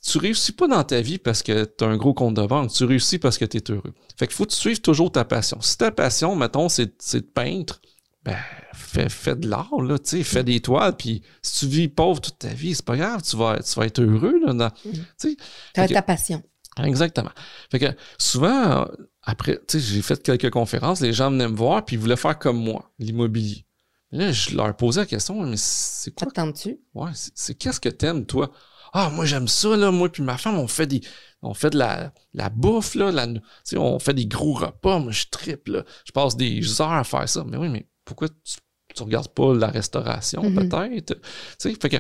tu 0.02 0.18
réussis 0.18 0.52
pas 0.52 0.68
dans 0.68 0.84
ta 0.84 1.02
vie 1.02 1.18
parce 1.18 1.44
que 1.44 1.66
tu 1.66 1.84
as 1.84 1.88
un 1.88 1.98
gros 1.98 2.14
compte 2.14 2.36
de 2.36 2.46
banque, 2.46 2.72
tu 2.72 2.84
réussis 2.86 3.20
parce 3.20 3.38
que 3.38 3.46
tu 3.46 3.58
es 3.58 3.72
heureux. 3.72 3.94
Fait 4.18 4.28
qu'il 4.28 4.36
faut 4.36 4.46
que 4.46 4.52
tu 4.52 4.58
suives 4.58 4.82
toujours 4.82 5.12
ta 5.12 5.26
passion. 5.26 5.60
Si 5.62 5.78
ta 5.78 5.92
passion, 5.92 6.36
mettons, 6.36 6.70
c'est 6.70 6.88
de 6.88 7.20
peindre, 7.22 7.80
ben, 8.24 8.38
fais, 8.74 9.10
fais 9.10 9.36
de 9.36 9.48
l'art, 9.48 9.82
là, 9.82 9.98
tu 9.98 10.10
sais, 10.18 10.24
fais 10.24 10.44
des 10.44 10.60
toiles, 10.60 10.96
puis 10.98 11.22
si 11.42 11.60
tu 11.60 11.68
vis 11.68 11.88
pauvre 11.88 12.20
toute 12.22 12.38
ta 12.40 12.50
vie, 12.50 12.76
c'est 12.76 12.86
pas 12.86 12.98
grave, 12.98 13.22
tu 13.22 13.38
vas, 13.38 13.60
tu 13.62 13.74
vas 13.80 13.86
être 13.86 14.02
heureux, 14.02 14.40
là, 14.46 14.54
dans, 14.54 14.70
tu 14.72 14.92
sais. 15.18 15.36
Tu 15.74 15.80
as 15.80 15.84
Fait 15.84 15.88
que- 15.90 15.94
ta 15.94 16.02
passion. 16.02 16.44
Exactement. 16.84 17.32
Fait 17.72 17.80
que 17.80 17.86
souvent, 18.18 18.88
après, 19.24 19.60
tu 19.68 19.80
sais, 19.80 19.94
j'ai 19.96 20.02
fait 20.02 20.22
quelques 20.22 20.50
conférences, 20.50 21.02
les 21.02 21.12
gens 21.14 21.30
venaient 21.32 21.48
me 21.50 21.56
voir, 21.56 21.84
puis 21.84 21.96
ils 21.96 22.00
voulaient 22.00 22.16
faire 22.16 22.38
comme 22.40 22.58
moi, 22.58 22.92
l'immobilier. 23.00 23.66
Là, 24.12 24.32
je 24.32 24.56
leur 24.56 24.76
posais 24.76 25.02
la 25.02 25.06
question, 25.06 25.42
mais 25.44 25.56
c'est 25.58 26.10
Ça 26.10 26.12
quoi? 26.16 26.28
te 26.28 26.34
tente-tu? 26.34 26.80
Ouais, 26.96 27.12
c'est 27.14 27.54
qu'est-ce 27.56 27.80
que 27.80 27.90
t'aimes, 27.90 28.26
toi? 28.26 28.52
Ah, 28.94 29.10
moi, 29.10 29.26
j'aime 29.26 29.48
ça, 29.48 29.76
là. 29.78 29.92
Moi, 29.92 30.10
puis 30.10 30.24
ma 30.24 30.38
femme, 30.38 30.58
on 30.58 30.68
fait 30.68 30.88
des. 30.88 31.02
On 31.42 31.54
fait 31.54 31.70
de 31.70 31.78
la, 31.78 32.14
la 32.34 32.50
bouffe, 32.50 32.96
là. 32.96 33.12
La, 33.12 33.28
tu 33.28 33.40
sais, 33.64 33.78
on 33.78 34.00
fait 34.00 34.14
des 34.14 34.26
gros 34.26 34.54
repas. 34.54 35.00
Moi, 35.00 35.12
je 35.12 35.26
triple, 35.32 35.72
là. 35.72 35.86
Je 36.06 36.12
passe 36.12 36.36
des 36.36 36.82
heures 36.82 36.92
à 36.92 37.04
faire 37.04 37.28
ça. 37.30 37.44
Mais 37.48 37.58
oui, 37.58 37.70
mais 37.70 37.88
pourquoi 38.04 38.28
tu, 38.30 38.58
tu 38.96 39.04
regardes 39.04 39.30
pas 39.30 39.54
la 39.54 39.68
restauration, 39.68 40.50
Mhm. 40.50 40.68
peut-être? 40.70 41.14
Tu 41.14 41.22
sais, 41.60 41.76
fait 41.80 41.90
que 41.90 41.98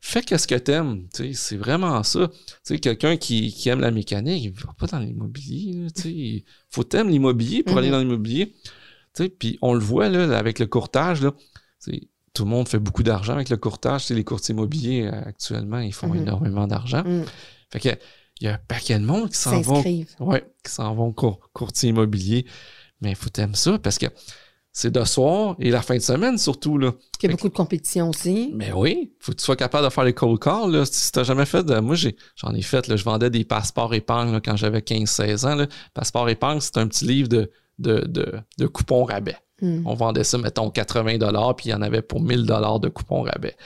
fais 0.00 0.22
qu'est-ce 0.22 0.48
que 0.48 0.56
t'aimes. 0.56 1.06
Tu 1.14 1.28
sais, 1.28 1.32
c'est 1.34 1.56
vraiment 1.56 2.02
ça. 2.02 2.28
Tu 2.28 2.54
sais, 2.64 2.78
quelqu'un 2.80 3.16
qui, 3.16 3.52
qui 3.52 3.68
aime 3.68 3.80
la 3.80 3.92
mécanique, 3.92 4.42
il 4.44 4.50
va 4.50 4.72
pas 4.76 4.86
dans 4.88 4.98
l'immobilier, 4.98 5.72
là, 5.84 5.90
Tu 5.94 6.02
sais, 6.02 6.10
il 6.10 6.44
faut 6.68 6.82
t'aimer 6.84 7.12
l'immobilier 7.12 7.62
pour 7.62 7.72
Mhm. 7.74 7.78
aller 7.78 7.90
dans 7.90 8.00
l'immobilier. 8.00 8.52
Tu 9.14 9.22
sais, 9.24 9.28
puis 9.28 9.58
on 9.62 9.72
le 9.74 9.80
voit, 9.80 10.08
là, 10.08 10.36
avec 10.36 10.58
le 10.58 10.66
courtage, 10.66 11.22
là. 11.22 11.32
Tu 12.34 12.38
tout 12.40 12.44
le 12.44 12.50
monde 12.50 12.66
fait 12.68 12.78
beaucoup 12.78 13.02
d'argent 13.02 13.34
avec 13.34 13.50
le 13.50 13.56
courtage. 13.58 14.06
Tu 14.06 14.14
les 14.14 14.24
courtiers 14.24 14.54
immobiliers, 14.54 15.06
euh, 15.12 15.22
actuellement, 15.26 15.80
ils 15.80 15.92
font 15.92 16.08
Mhm. 16.08 16.22
énormément 16.22 16.66
d'argent. 16.66 17.02
Mm. 17.04 17.24
Fait 17.70 17.80
que, 17.80 17.88
il 18.40 18.44
y 18.44 18.48
a 18.48 18.54
un 18.54 18.58
paquet 18.68 18.98
de 18.98 19.04
monde 19.04 19.28
qui 19.30 19.36
s'en 19.38 19.60
vont. 19.60 19.82
Ouais, 20.20 20.44
qui 20.64 20.72
s'en 20.72 20.94
vont 20.94 21.12
cour- 21.12 21.50
courtier 21.52 21.90
immobilier. 21.90 22.46
Mais 23.02 23.10
il 23.10 23.16
faut 23.16 23.28
t'aimer 23.28 23.54
ça 23.54 23.78
parce 23.78 23.98
que 23.98 24.06
c'est 24.72 24.90
de 24.90 25.04
soir 25.04 25.56
et 25.58 25.70
la 25.70 25.82
fin 25.82 25.94
de 25.96 26.00
semaine 26.00 26.38
surtout, 26.38 26.78
là. 26.78 26.92
Il 27.22 27.26
y 27.26 27.28
a 27.28 27.32
beaucoup 27.32 27.48
de 27.50 27.54
compétition 27.54 28.08
aussi. 28.08 28.50
Mais 28.54 28.72
oui, 28.72 29.12
faut 29.20 29.32
que 29.32 29.36
tu 29.36 29.44
sois 29.44 29.56
capable 29.56 29.84
de 29.84 29.90
faire 29.92 30.04
les 30.04 30.14
cold 30.14 30.38
calls. 30.38 30.70
Là. 30.72 30.84
Si 30.86 31.12
t'as 31.12 31.24
jamais 31.24 31.44
fait 31.44 31.62
de. 31.64 31.78
Moi, 31.80 31.96
j'en 32.36 32.54
ai 32.54 32.62
fait. 32.62 32.86
Là, 32.88 32.96
je 32.96 33.04
vendais 33.04 33.28
des 33.28 33.44
passeports 33.44 33.92
épargne 33.92 34.32
là, 34.32 34.40
quand 34.40 34.56
j'avais 34.56 34.80
15-16 34.80 35.44
ans. 35.44 35.54
Là. 35.54 35.66
Passeport 35.92 36.28
épargne, 36.30 36.60
c'est 36.60 36.78
un 36.78 36.86
petit 36.88 37.04
livre 37.04 37.28
de, 37.28 37.50
de, 37.78 38.00
de, 38.06 38.32
de 38.58 38.66
coupons 38.66 39.04
rabais. 39.04 39.36
Mm. 39.62 39.86
On 39.86 39.94
vendait 39.94 40.24
ça, 40.24 40.36
mettons, 40.38 40.70
80 40.70 41.18
puis 41.56 41.68
il 41.68 41.70
y 41.70 41.74
en 41.74 41.82
avait 41.82 42.02
pour 42.02 42.20
1000 42.20 42.44
de 42.44 42.88
coupons 42.88 43.22
rabais. 43.22 43.56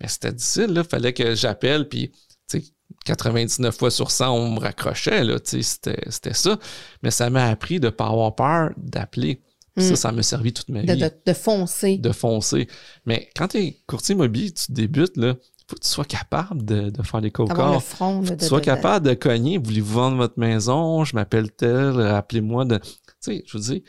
Mais 0.00 0.08
c'était 0.08 0.32
difficile, 0.32 0.72
là. 0.72 0.84
Fallait 0.84 1.12
que 1.12 1.34
j'appelle, 1.34 1.88
puis, 1.88 2.12
tu 2.48 2.60
sais, 2.60 2.64
99 3.04 3.76
fois 3.76 3.90
sur 3.90 4.10
100, 4.10 4.30
on 4.30 4.50
me 4.52 4.60
raccrochait, 4.60 5.24
c'était, 5.44 6.00
c'était 6.08 6.34
ça. 6.34 6.58
Mais 7.02 7.10
ça 7.10 7.30
m'a 7.30 7.46
appris 7.46 7.80
de 7.80 7.86
ne 7.86 7.90
pas 7.90 8.06
avoir 8.06 8.34
peur 8.34 8.70
d'appeler. 8.76 9.42
Puis 9.74 9.84
Mm. 9.84 9.90
Ça, 9.90 9.96
ça 9.96 10.12
m'a 10.12 10.22
servi 10.22 10.52
toute 10.52 10.68
ma 10.68 10.80
vie 10.80 10.86
de, 10.86 11.10
de 11.24 11.32
foncer. 11.32 11.98
de 11.98 12.12
foncer. 12.12 12.68
Mais 13.06 13.28
quand 13.36 13.48
tu 13.48 13.58
es 13.58 13.76
courtier 13.86 14.14
immobilier, 14.14 14.50
tu 14.50 14.72
débutes, 14.72 15.16
là, 15.16 15.34
faut 15.68 15.76
que 15.76 15.82
tu 15.82 15.88
sois 15.88 16.04
capable 16.04 16.64
de, 16.64 16.90
de 16.90 17.02
faire 17.02 17.20
des 17.20 17.30
le. 17.30 17.80
Faut 17.80 18.22
que 18.22 18.30
de, 18.30 18.34
tu 18.36 18.46
sois 18.46 18.60
capable 18.60 19.06
de 19.06 19.14
cogner. 19.14 19.58
Voulez-vous 19.58 19.94
vendre 19.94 20.16
votre 20.16 20.38
maison? 20.38 21.04
Je 21.04 21.14
m'appelle 21.14 21.52
tel, 21.52 22.00
appelez-moi. 22.00 22.64
De... 22.64 22.78
Tu 22.78 22.88
sais, 23.20 23.44
je 23.46 23.56
veux 23.58 23.62
dire, 23.62 23.80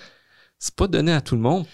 c'est 0.60 0.76
pas 0.76 0.88
donné 0.88 1.12
à 1.14 1.22
tout 1.22 1.36
le 1.36 1.42
monde. 1.42 1.66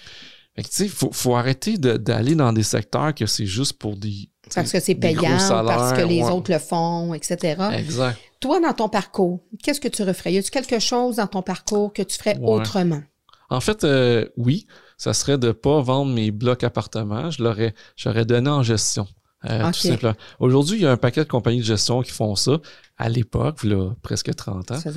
Fait 0.56 0.64
que, 0.64 0.70
tu 0.70 0.76
sais, 0.76 0.88
faut, 0.88 1.12
faut 1.12 1.36
arrêter 1.36 1.78
de- 1.78 1.98
d'aller 1.98 2.34
dans 2.36 2.53
des 2.53 2.64
secteurs 2.64 3.14
que 3.14 3.26
c'est 3.26 3.45
juste 3.45 3.74
pour 3.74 3.98
des. 3.98 4.30
Parce 4.53 4.72
que 4.72 4.80
c'est 4.80 4.95
payant, 4.95 5.22
parce 5.66 5.94
que 5.94 6.07
les 6.07 6.22
ouais. 6.24 6.32
autres 6.32 6.52
le 6.52 6.60
font, 6.60 7.14
etc. 7.14 7.62
Exact. 7.74 8.18
Toi, 8.40 8.62
dans 8.62 8.74
ton 8.74 8.88
parcours, 8.88 9.41
qu'est-ce 9.62 9.82
que 9.82 9.88
tu 9.88 10.03
referais? 10.03 10.34
Y 10.34 10.38
a-tu 10.38 10.52
quelque 10.52 10.80
chose 10.80 11.16
dans 11.18 11.28
ton 11.28 11.41
parcours 11.41 11.91
que 11.91 12.03
tu 12.03 12.16
ferais 12.18 12.38
Ouais. 12.38 12.48
autrement? 12.62 13.02
En 13.49 13.60
fait, 13.60 13.84
euh, 13.84 14.28
oui, 14.38 14.66
ça 14.98 15.14
serait 15.14 15.38
de 15.38 15.52
pas 15.52 15.82
vendre 15.82 16.14
mes 16.14 16.32
blocs 16.32 16.64
appartements. 16.64 17.30
Je 17.32 17.44
l'aurais, 17.44 17.74
j'aurais 17.98 18.26
donné 18.26 18.49
en 18.49 18.64
gestion. 18.64 19.07
euh, 19.49 19.68
Ok. 19.68 19.74
Tout 19.74 19.88
simplement. 19.88 20.16
Aujourd'hui, 20.40 20.78
il 20.78 20.82
y 20.84 20.86
a 20.88 20.91
un 20.91 20.98
paquet 20.98 21.24
de 21.24 21.30
compagnies 21.30 21.60
de 21.60 21.64
gestion 21.66 22.02
qui 22.02 22.12
font 22.12 22.36
ça. 22.36 22.60
À 22.98 23.10
l'époque, 23.10 23.64
là, 23.64 23.91
presque 24.02 24.34
30 24.34 24.72
ans, 24.72 24.80
Ça 24.80 24.90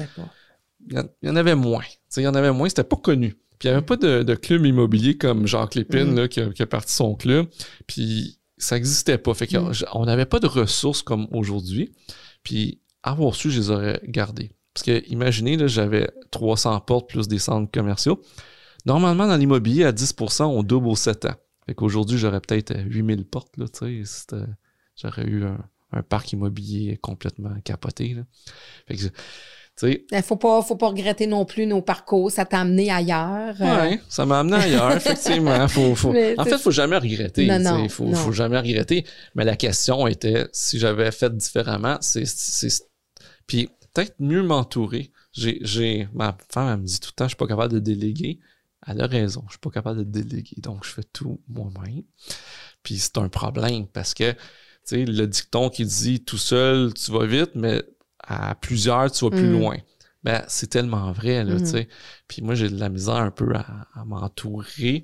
il 0.88 0.94
y 0.94 0.98
en- 0.98 1.04
il 1.22 1.34
y 1.34 1.38
avait 1.38 1.54
moins. 1.54 1.82
Il 2.16 2.22
y 2.22 2.28
en 2.28 2.34
avait 2.34 2.52
moins, 2.52 2.68
c'était 2.68 2.84
pas 2.84 2.96
connu. 2.96 3.34
Puis 3.58 3.68
il 3.68 3.72
n'y 3.72 3.76
avait 3.76 3.84
pas 3.86 3.96
de, 3.96 4.22
de 4.22 4.34
club 4.34 4.64
immobilier 4.66 5.16
comme 5.16 5.46
Jacques 5.46 5.74
Lépine 5.74 6.10
Mhm. 6.10 6.16
là, 6.16 6.28
qui, 6.28 6.40
a, 6.40 6.50
qui 6.50 6.62
a 6.62 6.66
parti 6.66 6.94
son 6.94 7.14
club. 7.14 7.46
Puis 7.86 8.38
ça 8.56 8.76
n'existait 8.76 9.18
pas. 9.18 9.34
Fait 9.34 9.46
qu'on 9.46 10.04
n'avait 10.04 10.26
pas 10.26 10.38
de 10.40 10.46
ressources 10.46 11.02
comme 11.02 11.26
aujourd'hui. 11.32 11.92
Puis 12.42 12.80
avoir 13.02 13.34
su, 13.34 13.50
je 13.50 13.58
les 13.58 13.70
aurais 13.70 14.00
gardées. 14.04 14.52
Parce 14.74 14.84
que 14.84 15.02
imaginez, 15.10 15.56
là, 15.56 15.66
j'avais 15.66 16.08
300 16.30 16.78
portes 16.80 17.08
plus 17.08 17.26
des 17.26 17.38
centres 17.38 17.70
commerciaux. 17.72 18.20
Normalement, 18.86 19.26
dans 19.26 19.36
l'immobilier, 19.36 19.84
à 19.84 19.92
10% 19.92 20.44
on 20.44 20.62
double 20.62 20.86
aux 20.88 20.96
7 20.96 21.24
ans. 21.26 21.34
Fait 21.66 21.74
qu'aujourd'hui, 21.74 22.16
j'aurais 22.16 22.40
peut-être 22.40 22.70
euh, 22.70 22.82
8000 22.86 23.24
portes. 23.24 23.56
Là, 23.56 23.66
j'aurais 24.96 25.24
eu 25.26 25.44
un, 25.44 25.58
un 25.92 26.02
parc 26.02 26.32
immobilier 26.32 26.96
complètement 26.96 27.54
capoté. 27.64 28.14
Là. 28.14 28.22
Fait 28.86 28.96
que, 28.96 29.02
Il 29.82 30.22
faut 30.22 30.36
pas, 30.36 30.60
faut 30.62 30.76
pas 30.76 30.88
regretter 30.88 31.26
non 31.26 31.44
plus 31.44 31.66
nos 31.66 31.82
parcours. 31.82 32.30
Ça 32.30 32.44
t'a 32.44 32.60
amené 32.60 32.90
ailleurs. 32.90 33.54
Euh, 33.60 33.64
Ouais, 33.64 34.00
ça 34.08 34.26
m'a 34.26 34.40
amené 34.40 34.56
ailleurs, 34.56 34.92
effectivement. 34.96 35.68
Faut, 35.68 35.94
faut... 35.94 36.14
En 36.36 36.44
fait, 36.44 36.58
faut 36.58 36.70
jamais 36.70 36.96
regretter. 36.98 37.46
Non, 37.46 37.88
faut, 37.88 38.04
non. 38.04 38.14
faut 38.14 38.32
jamais 38.32 38.58
regretter. 38.58 39.04
Mais 39.34 39.44
la 39.44 39.56
question 39.56 40.06
était, 40.06 40.48
si 40.52 40.78
j'avais 40.78 41.10
fait 41.12 41.34
différemment, 41.36 41.98
c'est, 42.00 42.24
puis 43.46 43.68
peut-être 43.92 44.16
mieux 44.18 44.42
m'entourer. 44.42 45.12
J'ai, 45.32 46.08
ma 46.12 46.36
femme, 46.50 46.68
elle 46.72 46.80
me 46.80 46.86
dit 46.86 46.98
tout 46.98 47.10
le 47.12 47.14
temps, 47.16 47.24
je 47.24 47.30
suis 47.30 47.36
pas 47.36 47.46
capable 47.46 47.74
de 47.74 47.78
déléguer. 47.78 48.40
Elle 48.86 49.00
a 49.00 49.06
raison, 49.06 49.44
je 49.46 49.52
suis 49.52 49.60
pas 49.60 49.70
capable 49.70 49.98
de 49.98 50.22
déléguer. 50.22 50.56
Donc, 50.58 50.84
je 50.84 50.90
fais 50.90 51.04
tout 51.04 51.40
moi-même. 51.48 52.02
Puis 52.82 52.98
c'est 52.98 53.18
un 53.18 53.28
problème 53.28 53.86
parce 53.86 54.14
que, 54.14 54.32
tu 54.32 54.38
sais, 54.84 55.04
le 55.04 55.26
dicton 55.26 55.68
qui 55.68 55.84
dit 55.84 56.24
tout 56.24 56.38
seul, 56.38 56.94
tu 56.94 57.10
vas 57.12 57.26
vite, 57.26 57.50
mais 57.54 57.82
à 58.28 58.54
plusieurs, 58.54 59.10
tu 59.10 59.24
vas 59.24 59.30
plus 59.30 59.48
Mm. 59.48 59.52
loin. 59.52 59.76
Ben, 60.24 60.44
c'est 60.48 60.68
tellement 60.68 61.12
vrai, 61.12 61.44
là, 61.44 61.54
Mhm. 61.54 61.60
tu 61.60 61.66
sais. 61.66 61.88
Puis 62.28 62.42
moi, 62.42 62.54
j'ai 62.54 62.68
de 62.68 62.78
la 62.78 62.88
misère 62.88 63.16
un 63.16 63.30
peu 63.30 63.54
à, 63.54 63.86
à 63.94 64.04
m'entourer 64.04 65.02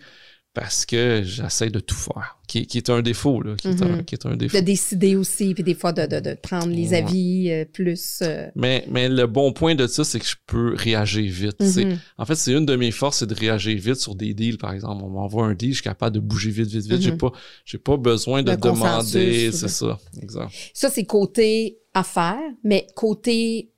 parce 0.55 0.87
que 0.87 1.23
j'essaie 1.25 1.69
de 1.69 1.81
tout 1.81 1.97
faire, 1.97 2.39
qui, 2.47 2.67
qui 2.67 2.79
est 2.79 2.89
un 2.89 3.03
défaut, 3.03 3.43
là, 3.43 3.57
qui, 3.57 3.67
est 3.69 3.83
un, 3.83 3.97
Mhm. 3.97 4.05
qui 4.05 4.15
est 4.15 4.25
un 4.25 4.37
défaut. 4.37 4.57
De 4.57 4.63
décider 4.63 5.17
aussi, 5.17 5.53
puis 5.53 5.65
des 5.65 5.75
fois 5.75 5.93
de, 5.93 6.07
de, 6.07 6.21
de 6.21 6.35
prendre 6.41 6.69
les 6.69 6.91
Ouais. 6.91 7.03
avis 7.03 7.51
euh, 7.51 7.65
plus. 7.65 8.21
euh, 8.23 8.47
Mais, 8.55 8.87
mais 8.89 9.09
le 9.09 9.27
bon 9.27 9.53
point 9.53 9.75
de 9.75 9.87
ça, 9.89 10.05
c'est 10.05 10.21
que 10.21 10.27
je 10.27 10.37
peux 10.47 10.75
réagir 10.77 11.31
vite. 11.31 11.59
mhm. 11.61 11.99
En 12.19 12.25
fait, 12.25 12.37
c'est 12.37 12.53
une 12.53 12.65
de 12.67 12.77
mes 12.77 12.93
forces, 12.93 13.19
c'est 13.19 13.27
de 13.27 13.35
réagir 13.35 13.77
vite 13.79 13.97
sur 13.97 14.15
des 14.15 14.33
deals, 14.33 14.59
par 14.59 14.73
exemple. 14.73 15.03
On 15.05 15.11
m'envoie 15.11 15.45
un 15.47 15.55
deal, 15.55 15.71
je 15.71 15.75
suis 15.75 15.83
capable 15.83 16.15
de 16.15 16.21
bouger 16.21 16.51
vite, 16.51 16.69
vite, 16.69 16.87
vite. 16.87 17.03
J'ai 17.03 17.11
Mhm. 17.11 17.19
pas, 17.19 17.33
j'ai 17.65 17.79
pas 17.79 17.97
besoin 17.97 18.43
de 18.45 18.55
demander. 18.55 19.51
C'est 19.51 19.69
ça, 19.69 19.99
exact. 20.23 20.51
Ça, 20.73 20.89
c'est 20.89 21.05
côté 21.05 21.79
affaires, 21.95 22.39
mais 22.63 22.87
côté 22.95 23.71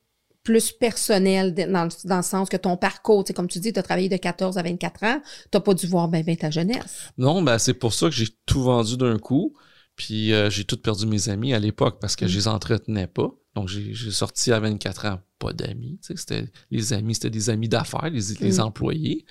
plus 0.47 0.71
personnel, 0.73 1.53
dans, 1.55 1.85
le- 1.85 2.09
dans 2.09 2.19
le 2.19 2.23
sens 2.23 2.49
que 2.49 2.57
ton 2.57 2.77
parcours, 2.77 3.25
comme 3.35 3.49
tu 3.49 3.59
dis, 3.59 3.73
tu 3.73 3.79
as 3.81 3.83
travaillé 3.83 4.09
de 4.09 4.17
14 4.17 4.57
à 4.59 4.63
24 4.63 5.03
ans, 5.05 5.21
tu 5.51 5.61
pas 5.61 5.75
dû 5.75 5.87
voir 5.89 6.09
ben, 6.09 6.25
ben 6.25 6.37
ta 6.37 6.51
jeunesse. 6.51 7.11
Non, 7.19 7.43
ben 7.43 7.59
c'est 7.59 7.75
pour 7.75 7.93
ça 7.93 8.09
que 8.09 8.15
j'ai 8.15 8.29
tout 8.47 8.63
vendu 8.63 8.97
d'un 8.97 9.19
coup. 9.19 9.55
Puis 9.97 10.33
euh, 10.33 10.49
j'ai 10.51 10.65
tout 10.65 10.77
perdu 10.77 11.07
mes 11.07 11.29
amis 11.31 11.53
à 11.55 11.59
l'époque 11.59 11.99
parce 12.01 12.17
que 12.17 12.27
Mm. 12.27 12.29
je 12.29 12.37
les 12.37 12.49
entretenais 12.49 13.07
pas. 13.07 13.31
Donc 13.55 13.69
j'ai 13.69 14.11
sorti 14.11 14.53
à 14.53 14.61
24 14.61 15.07
ans, 15.07 15.21
pas 15.39 15.53
d'amis. 15.55 15.99
C'était 16.03 16.45
les 16.71 16.93
amis, 16.93 17.15
c'était 17.15 17.31
des 17.31 17.49
amis 17.51 17.69
d'affaires, 17.69 18.11
les, 18.11 18.21
les 18.41 18.59
Mm. 18.59 18.61
employés. 18.61 19.25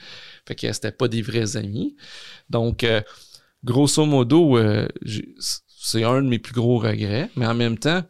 Fait 0.48 0.56
que 0.56 0.74
c'était 0.74 0.92
pas 0.92 1.08
des 1.08 1.22
vrais 1.22 1.56
amis. 1.56 1.96
Donc 2.50 2.84
euh, 2.84 3.02
grosso 3.64 4.06
modo, 4.06 4.58
euh, 4.58 4.88
c'est 5.68 6.04
un 6.04 6.22
de 6.24 6.28
mes 6.28 6.40
plus 6.40 6.54
gros 6.54 6.80
regrets. 6.80 7.30
Mais 7.36 7.46
en 7.46 7.54
même 7.54 7.78
temps, 7.78 8.02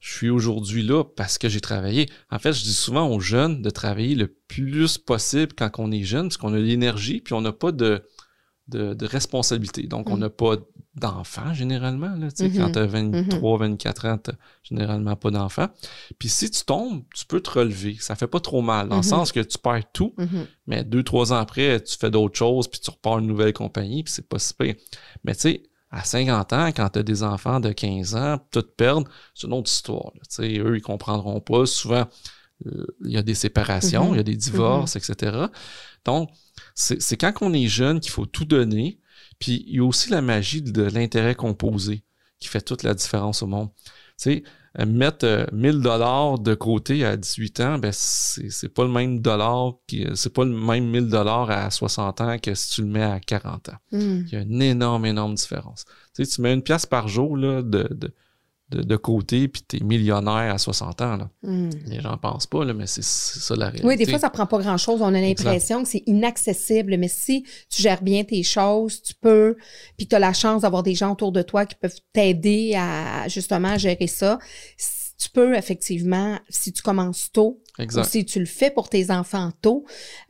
je 0.00 0.12
suis 0.14 0.30
aujourd'hui 0.30 0.82
là 0.82 1.04
parce 1.04 1.38
que 1.38 1.48
j'ai 1.48 1.60
travaillé. 1.60 2.08
En 2.30 2.38
fait, 2.38 2.52
je 2.52 2.62
dis 2.62 2.72
souvent 2.74 3.08
aux 3.08 3.20
jeunes 3.20 3.62
de 3.62 3.70
travailler 3.70 4.14
le 4.14 4.28
plus 4.48 4.98
possible 4.98 5.52
quand 5.56 5.70
on 5.78 5.92
est 5.92 6.02
jeune, 6.04 6.28
parce 6.28 6.36
qu'on 6.38 6.54
a 6.54 6.58
l'énergie, 6.58 7.20
puis 7.20 7.34
on 7.34 7.40
n'a 7.42 7.52
pas 7.52 7.70
de, 7.70 8.02
de, 8.68 8.94
de 8.94 9.06
responsabilité. 9.06 9.82
Donc, 9.84 10.08
on 10.10 10.16
Mm. 10.16 10.20
n'a 10.20 10.30
pas 10.30 10.56
d'enfants 10.96 11.54
généralement. 11.54 12.14
Là. 12.16 12.28
Quand 12.36 12.72
tu 12.72 12.78
as 12.78 12.86
23, 12.86 13.58
24 13.58 14.06
ans, 14.06 14.18
tu 14.18 14.30
généralement 14.64 15.14
pas 15.16 15.30
d'enfants. 15.30 15.68
Puis 16.18 16.28
si 16.28 16.50
tu 16.50 16.64
tombes, 16.64 17.04
tu 17.14 17.24
peux 17.26 17.40
te 17.40 17.50
relever. 17.50 17.96
Ça 18.00 18.16
fait 18.16 18.26
pas 18.26 18.40
trop 18.40 18.60
mal, 18.62 18.88
dans 18.88 18.96
le 18.96 19.02
sens 19.02 19.32
que 19.32 19.40
tu 19.40 19.56
perds 19.58 19.90
tout, 19.92 20.14
Mhm. 20.18 20.46
mais 20.66 20.82
deux, 20.84 21.02
trois 21.04 21.32
ans 21.32 21.36
après, 21.36 21.80
tu 21.82 21.96
fais 21.96 22.10
d'autres 22.10 22.36
choses, 22.38 22.68
puis 22.68 22.80
tu 22.80 22.90
repars 22.90 23.18
une 23.18 23.26
nouvelle 23.26 23.52
compagnie, 23.52 24.02
puis 24.02 24.12
c'est 24.12 24.28
pas 24.28 24.38
si 24.38 24.52
pire. 24.54 24.74
Mais 25.24 25.34
tu 25.34 25.40
sais, 25.42 25.62
à 25.90 26.04
50 26.04 26.52
ans, 26.52 26.66
quand 26.68 26.88
tu 26.90 26.98
as 27.00 27.02
des 27.02 27.22
enfants 27.22 27.58
de 27.60 27.72
15 27.72 28.14
ans, 28.14 28.38
tout 28.50 28.62
perdre, 28.76 29.08
c'est 29.34 29.46
une 29.46 29.52
autre 29.54 29.70
histoire. 29.70 30.12
là. 30.14 30.44
Eux, 30.46 30.76
ils 30.76 30.82
comprendront 30.82 31.40
pas. 31.40 31.66
Souvent, 31.66 32.06
euh, 32.66 32.86
il 33.04 33.10
y 33.12 33.16
a 33.16 33.22
des 33.22 33.34
séparations, 33.34 34.06
Mhm. 34.08 34.14
il 34.14 34.16
y 34.18 34.20
a 34.20 34.24
des 34.24 34.36
divorces, 34.36 34.96
etc. 34.96 35.46
Donc, 36.04 36.30
c'est 36.74 37.16
quand 37.16 37.32
on 37.40 37.52
est 37.52 37.66
jeune 37.68 38.00
qu'il 38.00 38.12
faut 38.12 38.26
tout 38.26 38.44
donner. 38.44 39.00
Puis, 39.38 39.64
il 39.66 39.76
y 39.76 39.78
a 39.80 39.84
aussi 39.84 40.10
la 40.10 40.20
magie 40.22 40.62
de 40.62 40.82
l'intérêt 40.82 41.34
composé 41.34 42.04
qui 42.38 42.48
fait 42.48 42.60
toute 42.60 42.82
la 42.82 42.94
différence 42.94 43.42
au 43.42 43.46
monde. 43.46 43.70
Tu 43.76 43.92
sais, 44.16 44.42
mettre 44.78 45.48
1000 45.52 45.76
euh, 45.76 45.80
dollars 45.80 46.38
de 46.38 46.54
côté 46.54 47.04
à 47.04 47.16
18 47.16 47.60
ans, 47.60 47.78
ben 47.78 47.90
c'est 47.92 48.68
pas 48.68 48.84
le 48.84 48.90
même 48.90 49.20
dollar, 49.20 49.74
c'est 50.14 50.32
pas 50.32 50.44
le 50.44 50.52
même 50.52 50.88
1000 50.88 51.08
dollars 51.08 51.50
à 51.50 51.70
60 51.70 52.20
ans 52.20 52.38
que 52.38 52.54
si 52.54 52.70
tu 52.70 52.82
le 52.82 52.88
mets 52.88 53.02
à 53.02 53.18
40 53.20 53.70
ans. 53.70 53.78
Hmm. 53.92 54.22
Il 54.26 54.32
y 54.32 54.36
a 54.36 54.40
une 54.40 54.62
énorme, 54.62 55.06
énorme 55.06 55.34
différence. 55.34 55.84
Tu 56.14 56.24
sais, 56.24 56.30
tu 56.36 56.40
mets 56.42 56.54
une 56.54 56.62
pièce 56.62 56.86
par 56.86 57.08
jour 57.08 57.36
là, 57.36 57.62
de, 57.62 57.88
de 57.90 58.14
de, 58.70 58.96
côté, 58.96 59.48
puis 59.48 59.62
tu 59.66 59.76
es 59.76 59.80
millionnaire 59.80 60.54
à 60.54 60.58
60 60.58 61.00
ans. 61.02 61.16
Là. 61.16 61.30
Mm. 61.42 61.70
Les 61.86 62.00
gens 62.00 62.16
pensent 62.16 62.46
pas, 62.46 62.64
là, 62.64 62.72
mais 62.72 62.86
c'est 62.86 63.02
ça 63.02 63.54
la 63.56 63.66
réalité. 63.66 63.86
Oui, 63.86 63.96
des 63.96 64.06
fois, 64.06 64.18
ça 64.18 64.30
prend 64.30 64.46
pas 64.46 64.58
grand-chose. 64.58 65.02
On 65.02 65.14
a 65.14 65.20
l'impression 65.20 65.82
que 65.82 65.88
c'est 65.88 66.02
inaccessible, 66.06 66.96
mais 66.98 67.08
si 67.08 67.44
tu 67.68 67.82
gères 67.82 68.02
bien 68.02 68.24
tes 68.24 68.42
choses, 68.42 69.02
tu 69.02 69.14
peux, 69.14 69.56
puis 69.96 70.06
tu 70.06 70.14
as 70.14 70.18
la 70.18 70.32
chance 70.32 70.62
d'avoir 70.62 70.82
des 70.82 70.94
gens 70.94 71.12
autour 71.12 71.32
de 71.32 71.42
toi 71.42 71.66
qui 71.66 71.74
peuvent 71.74 71.98
t'aider 72.12 72.74
à 72.76 73.28
justement 73.28 73.76
gérer 73.78 74.06
ça. 74.06 74.38
Tu 75.18 75.28
peux 75.28 75.54
effectivement, 75.54 76.38
si 76.48 76.72
tu 76.72 76.80
commences 76.80 77.30
tôt, 77.30 77.60
ou 77.78 78.04
si 78.04 78.24
tu 78.24 78.38
le 78.38 78.46
fais 78.46 78.70
pour 78.70 78.88
tes 78.88 79.10
enfants 79.10 79.50
tôt, 79.60 79.84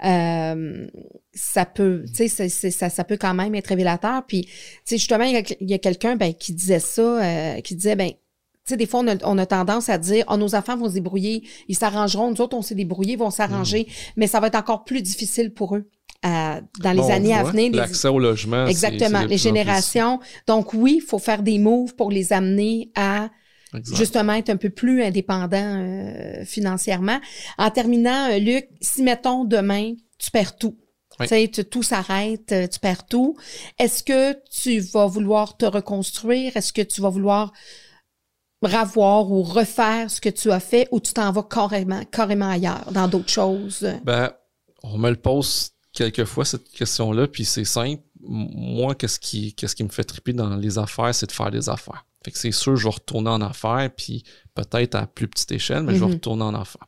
euh, 0.05 0.87
ça 1.33 1.65
peut, 1.65 2.05
tu 2.15 2.29
sais, 2.29 2.49
ça, 2.49 2.91
ça, 2.91 3.05
peut 3.05 3.17
quand 3.17 3.35
même 3.35 3.55
être 3.55 3.69
révélateur. 3.69 4.25
Puis, 4.27 4.43
tu 4.43 4.51
sais, 4.85 4.99
justement, 4.99 5.25
il 5.25 5.45
y 5.61 5.75
a, 5.75 5.79
quelqu'un 5.79 6.17
ben, 6.17 6.35
qui 6.35 6.53
disait 6.53 6.81
ça, 6.81 7.03
euh, 7.03 7.61
qui 7.61 7.77
disait, 7.77 7.97
ben, 7.97 8.11
sais, 8.71 8.77
des 8.77 8.87
fois, 8.87 9.03
on 9.25 9.39
a, 9.39 9.47
tendance 9.47 9.89
à 9.89 9.99
dire, 9.99 10.25
oh, 10.29 10.37
nos 10.37 10.55
enfants 10.55 10.77
vont 10.77 10.89
se 10.89 10.95
débrouiller, 10.95 11.43
ils 11.69 11.77
s'arrangeront, 11.77 12.31
nous 12.31 12.41
autres, 12.41 12.57
on 12.57 12.63
s'est 12.63 12.75
débrouillés, 12.75 13.13
ils 13.13 13.19
vont 13.19 13.31
s'arranger, 13.31 13.87
mm. 13.89 13.93
mais 14.17 14.27
ça 14.27 14.41
va 14.41 14.49
être 14.49 14.57
encore 14.57 14.85
plus 14.85 15.03
difficile 15.03 15.53
pour 15.53 15.77
eux. 15.77 15.89
Euh, 16.27 16.61
dans 16.81 16.93
les 16.93 17.11
années 17.11 17.33
à 17.33 17.45
venir. 17.45 17.73
L'accès 17.73 18.09
au 18.09 18.19
logement. 18.19 18.67
Exactement, 18.67 19.23
les 19.23 19.39
générations. 19.39 20.21
Donc 20.47 20.75
oui, 20.75 20.97
il 20.97 21.01
faut 21.01 21.19
faire 21.19 21.43
des 21.43 21.59
moves 21.59 21.95
pour 21.95 22.11
les 22.11 22.35
amener 22.35 22.91
à 22.95 23.31
justement 23.95 24.35
être 24.35 24.51
un 24.51 24.57
peu 24.57 24.69
plus 24.69 25.03
indépendants 25.03 25.81
euh, 25.81 26.45
financièrement. 26.45 27.19
En 27.57 27.71
terminant, 27.71 28.31
euh, 28.31 28.39
Luc, 28.39 28.69
si 28.83 29.03
mettons 29.03 29.45
demain, 29.47 29.95
tu 30.19 30.31
perds 30.31 30.57
tout. 30.57 30.77
Tu 31.21 31.27
sais, 31.27 31.49
tout 31.49 31.83
s'arrête, 31.83 32.55
tu 32.71 32.81
perds 32.81 33.07
tout. 33.07 33.37
Est-ce 33.79 34.03
que 34.03 34.37
tu 34.51 34.81
vas 34.81 35.07
vouloir 35.07 35.57
te 35.57 35.67
reconstruire? 35.67 36.57
Est-ce 36.57 36.73
que 36.73 36.83
tu 36.83 37.01
vas 37.01 37.11
vouloir 37.11 37.53
revoir 38.63 39.31
ou 39.31 39.43
refaire 39.43 40.11
ce 40.11 40.21
que 40.21 40.29
tu 40.29 40.51
as 40.51 40.61
fait 40.61 40.89
ou 40.91 41.01
tu 41.01 41.13
t'en 41.13 41.33
vas 41.33 41.43
carrément, 41.43 42.05
carrément 42.05 42.51
ailleurs, 42.51 42.91
dans 42.93 43.09
d'autres 43.09 43.31
choses? 43.31 43.87
Ben, 44.05 44.31
on 44.83 44.99
me 44.99 45.11
le 45.11 45.17
pose 45.17 45.71
quelquefois, 45.93 46.45
cette 46.45 46.69
question-là, 46.71 47.27
puis 47.27 47.45
c'est 47.45 47.65
simple. 47.65 48.03
Moi, 48.21 48.95
qu'est-ce 48.95 49.19
qui, 49.19 49.55
qu'est-ce 49.55 49.75
qui 49.75 49.85
me 49.85 49.89
fait 49.89 50.05
triper 50.05 50.33
dans 50.33 50.57
les 50.57 50.79
affaires, 50.79 51.15
c'est 51.15 51.27
de 51.27 51.33
faire 51.33 51.51
des 51.51 51.69
affaires. 51.69 52.05
Fait 52.23 52.31
que 52.31 52.39
c'est 52.39 52.53
sûr, 52.53 52.77
je 52.77 52.85
vais 52.85 52.95
retourner 52.95 53.31
en 53.31 53.41
affaires, 53.41 53.89
puis 53.97 54.25
peut-être 54.55 54.95
à 54.95 55.07
plus 55.07 55.27
petite 55.27 55.53
échelle, 55.53 55.83
mais 55.85 55.95
je 55.95 56.01
vais 56.01 56.11
mm-hmm. 56.11 56.15
retourner 56.15 56.43
en 56.43 56.55
affaires. 56.55 56.87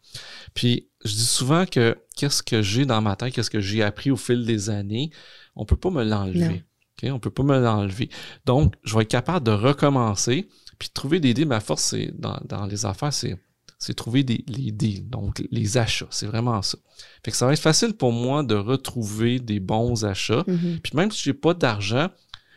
Puis, 0.53 0.89
je 1.05 1.13
dis 1.15 1.27
souvent 1.27 1.65
que 1.65 1.97
qu'est-ce 2.17 2.43
que 2.43 2.61
j'ai 2.61 2.85
dans 2.85 3.01
ma 3.01 3.17
tête, 3.17 3.33
qu'est-ce 3.33 3.51
que 3.51 3.61
j'ai 3.61 3.83
appris 3.83 4.11
au 4.11 4.17
fil 4.17 4.45
des 4.45 4.69
années, 4.69 5.11
on 5.57 5.65
peut 5.65 5.77
pas 5.77 5.91
me 5.91 6.05
l'enlever. 6.05 6.65
Okay? 6.99 7.11
On 7.11 7.19
peut 7.19 7.31
pas 7.31 7.43
me 7.43 7.59
l'enlever. 7.59 8.11
Donc, 8.45 8.75
je 8.85 8.95
vais 8.95 9.03
être 9.03 9.11
capable 9.11 9.47
de 9.47 9.53
recommencer, 9.53 10.49
puis 10.83 10.91
trouver 10.93 11.21
des 11.21 11.33
deals, 11.33 11.47
ma 11.47 11.61
force, 11.61 11.85
c'est 11.85 12.13
dans, 12.19 12.67
les 12.67 12.87
affaires, 12.87 13.13
c'est, 13.13 13.37
c'est 13.79 13.95
trouver 13.95 14.25
des, 14.25 14.45
les 14.49 14.73
deals, 14.73 15.09
donc 15.09 15.41
les 15.53 15.79
achats. 15.79 16.09
C'est 16.11 16.27
vraiment 16.27 16.61
ça. 16.61 16.77
Fait 17.25 17.31
que 17.31 17.37
ça 17.37 17.47
va 17.47 17.53
être 17.53 17.61
facile 17.61 17.95
pour 17.95 18.11
moi 18.11 18.43
de 18.43 18.57
retrouver 18.57 19.39
des 19.39 19.61
bons 19.61 20.05
achats. 20.05 20.43
Mm-hmm. 20.43 20.81
Puis 20.81 20.93
même 20.97 21.13
si 21.13 21.23
j'ai 21.23 21.35
pas 21.35 21.55
d'argent, 21.55 22.09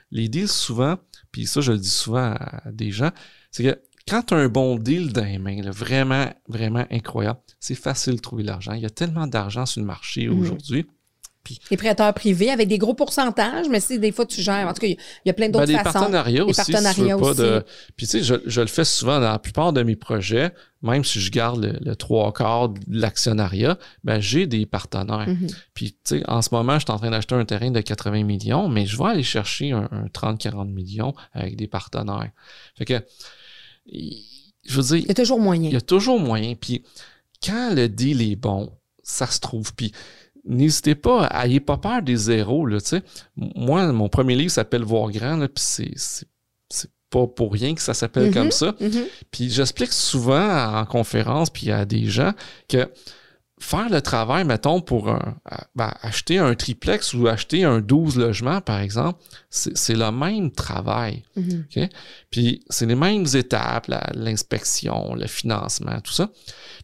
les 0.10 0.28
deals 0.28 0.48
souvent, 0.48 0.98
puis 1.32 1.46
ça 1.46 1.62
je 1.62 1.74
le 1.74 1.78
dis 1.78 1.88
souvent 1.88 2.34
à, 2.34 2.64
des 2.72 2.90
gens, 2.90 3.12
c'est 3.52 3.64
que 3.64 3.80
quand 4.08 4.24
tu 4.24 4.34
as 4.34 4.38
un 4.38 4.50
bon 4.50 4.80
deal 4.80 5.14
dans 5.14 5.24
les 5.24 5.38
mains, 5.38 5.62
vraiment, 5.70 6.34
vraiment 6.48 6.88
incroyable, 6.90 7.42
c'est 7.60 7.76
facile 7.76 8.16
de 8.16 8.22
trouver 8.22 8.42
l'argent. 8.42 8.74
Il 8.74 8.82
y 8.82 8.88
a 8.88 8.90
tellement 8.90 9.28
d'argent 9.28 9.68
sur 9.68 9.82
le 9.82 9.86
marché 9.86 10.26
mm-hmm. 10.26 10.40
aujourd'hui 10.40 10.88
les 11.70 11.78
prêteurs 11.78 12.14
privés 12.14 12.50
avec 12.50 12.68
des 12.68 12.78
gros 12.78 12.94
pourcentages, 12.94 13.68
mais 13.70 13.80
si 13.80 14.00
des 14.00 14.12
fois 14.12 14.26
tu 14.26 14.42
gères, 14.42 14.68
en 14.68 14.74
tout 14.74 14.82
cas, 14.82 14.88
il 14.88 14.98
y, 15.26 15.30
a 15.30 15.34
plein 15.34 15.50
d'autres 15.50 15.68
ben, 15.68 15.78
façons. 15.78 16.00
Partenariats 16.00 16.44
des 16.44 16.50
aussi, 16.50 16.72
partenariats 16.72 17.18
aussi. 17.18 17.42
De... 17.42 17.66
Puis 17.96 18.08
tu 18.08 18.24
sais, 18.24 18.40
je, 18.46 18.62
le 18.62 18.68
fais 18.68 18.86
souvent 18.86 19.20
dans 19.20 19.32
la 19.32 19.40
plupart 19.40 19.74
de 19.74 19.84
mes 19.84 19.96
projets, 19.96 20.52
même 20.82 21.04
si 21.04 21.20
je 21.20 21.32
garde 21.32 21.80
le, 21.82 21.96
trois 21.96 22.32
quarts 22.34 22.70
de 22.70 22.80
l'actionnariat, 22.90 23.78
ben 24.04 24.20
j'ai 24.20 24.48
des 24.48 24.66
partenaires. 24.66 25.28
Mm-hmm. 25.28 25.56
Puis 25.74 25.92
tu 25.94 26.20
sais, 26.20 26.24
en 26.30 26.42
ce 26.42 26.50
moment, 26.52 26.80
je 26.80 26.86
suis 26.86 26.92
en 26.92 26.98
train 26.98 27.12
d'acheter 27.12 27.36
un 27.36 27.46
terrain 27.46 27.72
de 27.72 27.82
80 27.82 28.24
millions, 28.24 28.70
mais 28.70 28.86
je 28.86 28.98
vais 28.98 29.06
aller 29.06 29.24
chercher 29.24 29.72
un, 29.72 29.88
30-40 30.14 30.72
millions 30.72 31.14
avec 31.34 31.56
des 31.56 31.68
partenaires. 31.68 32.32
Fait 32.78 32.86
que, 32.86 33.02
je 33.88 34.82
veux 34.82 34.84
dire... 34.84 34.98
Il 34.98 35.08
y 35.08 35.12
a 35.12 35.16
toujours 35.16 35.40
moyen. 35.40 35.70
Il 35.70 35.74
y 35.74 35.78
a 35.78 35.82
toujours 35.82 36.20
moyen. 36.20 36.56
Puis 36.56 36.84
quand 37.44 37.74
le 37.74 37.88
deal 37.90 38.22
est 38.22 38.36
bon, 38.36 38.72
ça 39.04 39.28
se 39.28 39.40
trouve. 39.40 39.74
Puis 39.76 39.92
n'hésitez 40.46 40.96
pas, 40.96 41.26
à 41.26 41.46
ayez 41.46 41.60
pas 41.60 41.78
peur 41.78 42.02
des 42.02 42.16
zéros. 42.16 42.66
Là, 42.66 42.78
Moi, 43.36 43.92
mon 43.92 44.10
premier 44.10 44.36
livre 44.36 44.52
s'appelle 44.52 44.84
Voir 44.84 45.12
grand, 45.12 45.40
puis 45.40 45.64
c'est, 45.98 46.28
pas 47.10 47.28
pour 47.28 47.54
rien 47.54 47.76
que 47.76 47.82
ça 47.82 47.94
s'appelle 47.94 48.34
comme 48.34 48.48
mm-hmm, 48.48 48.52
ça. 48.52 48.76
Mm-hmm. 48.82 49.06
Puis 49.32 49.50
j'explique 49.50 49.94
souvent 49.94 50.80
en 50.80 50.86
conférence, 50.86 51.50
puis 51.50 51.72
à 51.72 51.86
des 51.86 52.08
gens, 52.08 52.34
que 52.68 52.90
faire 53.60 53.90
le 53.90 54.02
travail, 54.02 54.44
mettons, 54.44 54.82
pour 54.82 55.06
ben, 55.76 55.94
acheter 56.02 56.40
un 56.40 56.56
triplex 56.56 57.14
ou 57.14 57.28
acheter 57.28 57.64
un 57.64 57.80
12 57.80 58.18
logements, 58.18 58.60
par 58.60 58.80
exemple, 58.80 59.20
c'est 59.50 59.96
le 59.96 60.12
même 60.12 60.52
travail. 60.52 61.24
Mm-hmm. 61.38 61.90
Puis 62.32 62.66
c'est 62.70 62.86
les 62.86 62.96
mêmes 62.96 63.26
étapes, 63.34 63.90
l'inspection, 64.14 65.16
le 65.16 65.28
financement, 65.28 66.02
tout 66.02 66.12
ça. 66.12 66.32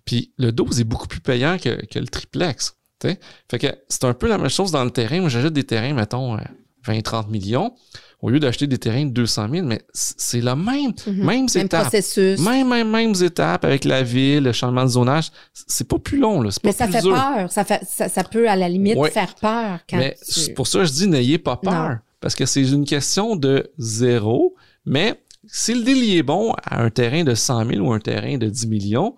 Puis 0.06 0.34
le 0.38 0.52
12 0.52 0.80
est 0.80 0.86
beaucoup 0.86 1.08
plus 1.08 1.20
payant 1.20 1.58
que, 1.58 1.86
que 1.88 2.00
le 2.00 2.08
triplex. 2.08 2.76
Fait 3.02 3.60
que 3.60 3.68
c'est 3.88 4.04
un 4.06 4.14
peu 4.14 4.28
la 4.28 4.38
même 4.38 4.50
chose 4.50 4.72
dans 4.72 4.84
le 4.84 4.92
terrain. 4.92 5.20
Moi, 5.20 5.30
j'achète 5.30 5.54
des 5.54 5.64
terrains, 5.64 5.94
mettons, 5.94 6.38
20-30 6.86 7.26
euh, 7.26 7.30
millions, 7.30 7.74
au 8.22 8.30
lieu 8.30 8.40
d'acheter 8.40 8.68
des 8.68 8.78
terrains 8.78 9.06
de 9.06 9.12
200 9.12 9.48
000, 9.52 9.66
mais 9.66 9.82
c'est 9.94 10.42
la 10.42 10.56
même, 10.56 10.94
mhm. 11.08 11.26
même, 11.26 11.48
même 11.54 11.70
processus. 11.70 12.40
Même, 12.40 12.70
même, 12.70 12.90
mêmes 12.90 13.16
étapes 13.22 13.66
avec 13.66 13.84
la 13.86 14.04
ville, 14.04 14.44
le 14.44 14.52
changement 14.52 14.84
de 14.84 14.90
zonage. 14.90 15.32
C'est 15.54 15.88
pas 15.88 15.98
plus 15.98 16.20
long, 16.20 16.42
là. 16.42 16.50
Mais 16.64 16.72
ça 16.72 16.88
fait 16.88 17.02
peur. 17.02 17.52
Ça, 17.52 17.64
fait, 17.64 17.82
ça, 17.84 18.24
peut, 18.24 18.50
à 18.50 18.56
la 18.56 18.70
limite, 18.70 19.04
faire 19.08 19.36
peur. 19.36 19.80
Quand 19.90 19.98
mais 19.98 20.16
pour 20.56 20.68
ça, 20.68 20.84
je 20.84 20.92
dis, 20.92 21.08
n'ayez 21.08 21.38
pas 21.38 21.58
peur. 21.58 21.98
Parce 22.20 22.36
que 22.36 22.46
c'est 22.46 22.62
une 22.62 22.86
question 22.86 23.36
de 23.36 23.72
zéro, 23.80 24.56
mais 24.86 25.20
si 25.48 25.74
le 25.74 25.84
deal 25.84 26.18
est 26.18 26.24
bon 26.24 26.54
à 26.64 26.82
un 26.84 26.92
terrain 26.92 27.24
de 27.24 27.34
100 27.34 27.66
000 27.66 27.86
ou 27.86 27.92
un 27.92 28.00
terrain 28.00 28.38
de 28.38 28.48
10 28.48 28.68
millions, 28.68 29.16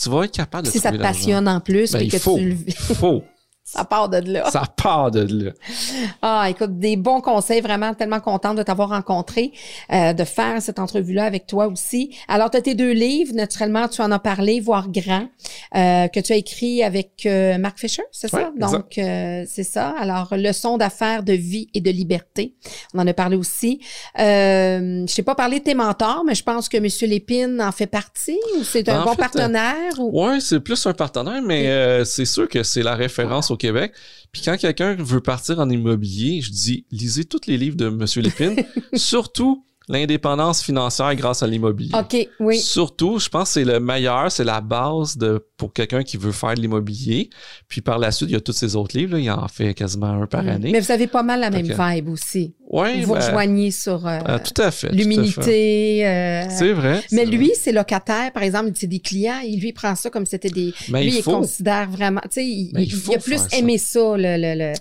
tu 0.00 0.10
vas 0.10 0.24
être 0.24 0.32
capable 0.32 0.66
de 0.66 0.72
Si 0.72 0.78
ça 0.78 0.92
te 0.92 0.98
passionne 0.98 1.48
en 1.48 1.60
plus, 1.60 1.92
ben, 1.92 2.08
que 2.08 2.18
faut, 2.18 2.36
tu 2.36 2.50
le... 2.50 2.94
faut. 2.94 3.24
Ça 3.68 3.84
part 3.84 4.08
de 4.08 4.18
là. 4.18 4.48
Ça 4.48 4.62
part 4.76 5.10
de 5.10 5.44
là. 5.44 5.50
Ah, 6.22 6.46
écoute, 6.48 6.78
des 6.78 6.96
bons 6.96 7.20
conseils, 7.20 7.60
vraiment 7.60 7.94
tellement 7.94 8.20
contente 8.20 8.56
de 8.56 8.62
t'avoir 8.62 8.90
rencontré, 8.90 9.50
euh, 9.92 10.12
de 10.12 10.22
faire 10.22 10.62
cette 10.62 10.78
entrevue-là 10.78 11.24
avec 11.24 11.48
toi 11.48 11.66
aussi. 11.66 12.16
Alors, 12.28 12.48
tu 12.48 12.58
as 12.58 12.62
tes 12.62 12.76
deux 12.76 12.92
livres, 12.92 13.34
naturellement, 13.34 13.88
tu 13.88 14.02
en 14.02 14.12
as 14.12 14.20
parlé, 14.20 14.60
Voir 14.60 14.88
grand, 14.88 15.28
euh, 15.74 16.06
que 16.06 16.20
tu 16.20 16.32
as 16.32 16.36
écrit 16.36 16.84
avec 16.84 17.26
euh, 17.26 17.58
Marc 17.58 17.80
Fisher, 17.80 18.04
c'est 18.12 18.28
ça? 18.28 18.52
Donc, 18.56 18.92
c'est 18.92 19.64
ça. 19.64 19.94
Alors, 19.98 20.36
leçon 20.36 20.78
d'affaires, 20.78 21.24
de 21.24 21.32
vie 21.32 21.66
et 21.74 21.80
de 21.80 21.90
liberté. 21.90 22.54
On 22.94 23.00
en 23.00 23.06
a 23.08 23.14
parlé 23.14 23.36
aussi. 23.36 23.80
Euh, 24.20 25.04
je 25.08 25.12
t'ai 25.12 25.24
pas 25.24 25.34
parlé 25.34 25.58
de 25.58 25.64
tes 25.64 25.74
mentors, 25.74 26.22
mais 26.24 26.36
je 26.36 26.44
pense 26.44 26.68
que 26.68 26.76
M. 26.76 26.86
Lépine 27.10 27.60
en 27.60 27.72
fait 27.72 27.88
partie 27.88 28.38
ou 28.56 28.62
c'est 28.62 28.88
un 28.88 29.04
bon 29.04 29.16
partenaire? 29.16 29.98
Ou... 29.98 30.24
Oui, 30.24 30.40
c'est 30.40 30.60
plus 30.60 30.86
un 30.86 30.94
partenaire, 30.94 31.42
mais 31.42 32.04
c'est 32.04 32.26
sûr 32.26 32.48
que 32.48 32.62
c'est 32.62 32.84
la 32.84 32.94
référence 32.94 33.50
au 33.50 33.55
Québec. 33.56 33.92
Puis 34.32 34.42
quand 34.42 34.56
quelqu'un 34.56 34.94
veut 34.94 35.20
partir 35.20 35.58
en 35.58 35.68
immobilier, 35.68 36.40
je 36.40 36.50
dis 36.50 36.86
lisez 36.90 37.24
tous 37.24 37.46
les 37.46 37.56
livres 37.56 37.76
de 37.76 37.86
M. 37.86 38.04
Lépine, 38.16 38.64
surtout 38.94 39.64
l'indépendance 39.88 40.62
financière 40.62 41.14
grâce 41.14 41.42
à 41.42 41.46
l'immobilier. 41.46 41.92
OK, 41.96 42.28
oui. 42.40 42.58
Surtout, 42.58 43.18
je 43.18 43.28
pense 43.28 43.48
que 43.48 43.54
c'est 43.54 43.64
le 43.64 43.78
meilleur, 43.78 44.32
c'est 44.32 44.44
la 44.44 44.60
base 44.60 45.16
de 45.16 45.44
pour 45.56 45.72
quelqu'un 45.72 46.02
qui 46.02 46.16
veut 46.16 46.32
faire 46.32 46.54
de 46.54 46.60
l'immobilier. 46.60 47.30
Puis 47.68 47.80
par 47.80 47.98
la 47.98 48.10
suite, 48.10 48.30
il 48.30 48.32
y 48.32 48.36
a 48.36 48.40
tous 48.40 48.52
ces 48.52 48.76
autres 48.76 48.96
livres, 48.96 49.14
là, 49.14 49.20
il 49.20 49.30
en 49.30 49.48
fait 49.48 49.74
quasiment 49.74 50.22
un 50.22 50.26
par 50.26 50.46
année. 50.46 50.70
Mais 50.72 50.80
vous 50.80 50.90
avez 50.90 51.06
pas 51.06 51.22
mal 51.22 51.40
la 51.40 51.50
même 51.50 51.66
vibe 51.66 52.08
aussi. 52.08 52.54
Oui, 52.68 53.02
vous 53.02 53.14
ben, 53.14 53.20
rejoignez 53.20 53.70
sur 53.70 54.06
euh, 54.06 54.18
ah, 54.24 54.40
tout 54.40 54.60
à 54.60 54.72
fait, 54.72 54.90
l'humilité. 54.90 56.04
Euh, 56.04 56.46
c'est 56.50 56.72
vrai. 56.72 57.00
Mais 57.12 57.24
lui, 57.24 57.52
c'est 57.54 57.70
locataire, 57.70 58.32
par 58.32 58.42
exemple, 58.42 58.72
c'est 58.74 58.88
des 58.88 58.98
clients, 58.98 59.40
il 59.44 59.60
lui 59.60 59.72
prend 59.72 59.94
ça 59.94 60.10
comme 60.10 60.26
c'était 60.26 60.50
des. 60.50 60.74
Mais 60.88 61.04
lui, 61.04 61.18
il, 61.18 61.22
considère 61.22 61.88
vraiment, 61.88 62.20
tu 62.24 62.40
sais, 62.40 62.46
il, 62.46 63.14
a 63.14 63.18
plus 63.18 63.40
aimé 63.52 63.78
ça. 63.78 64.16
le, 64.16 64.36
le, 64.36 64.72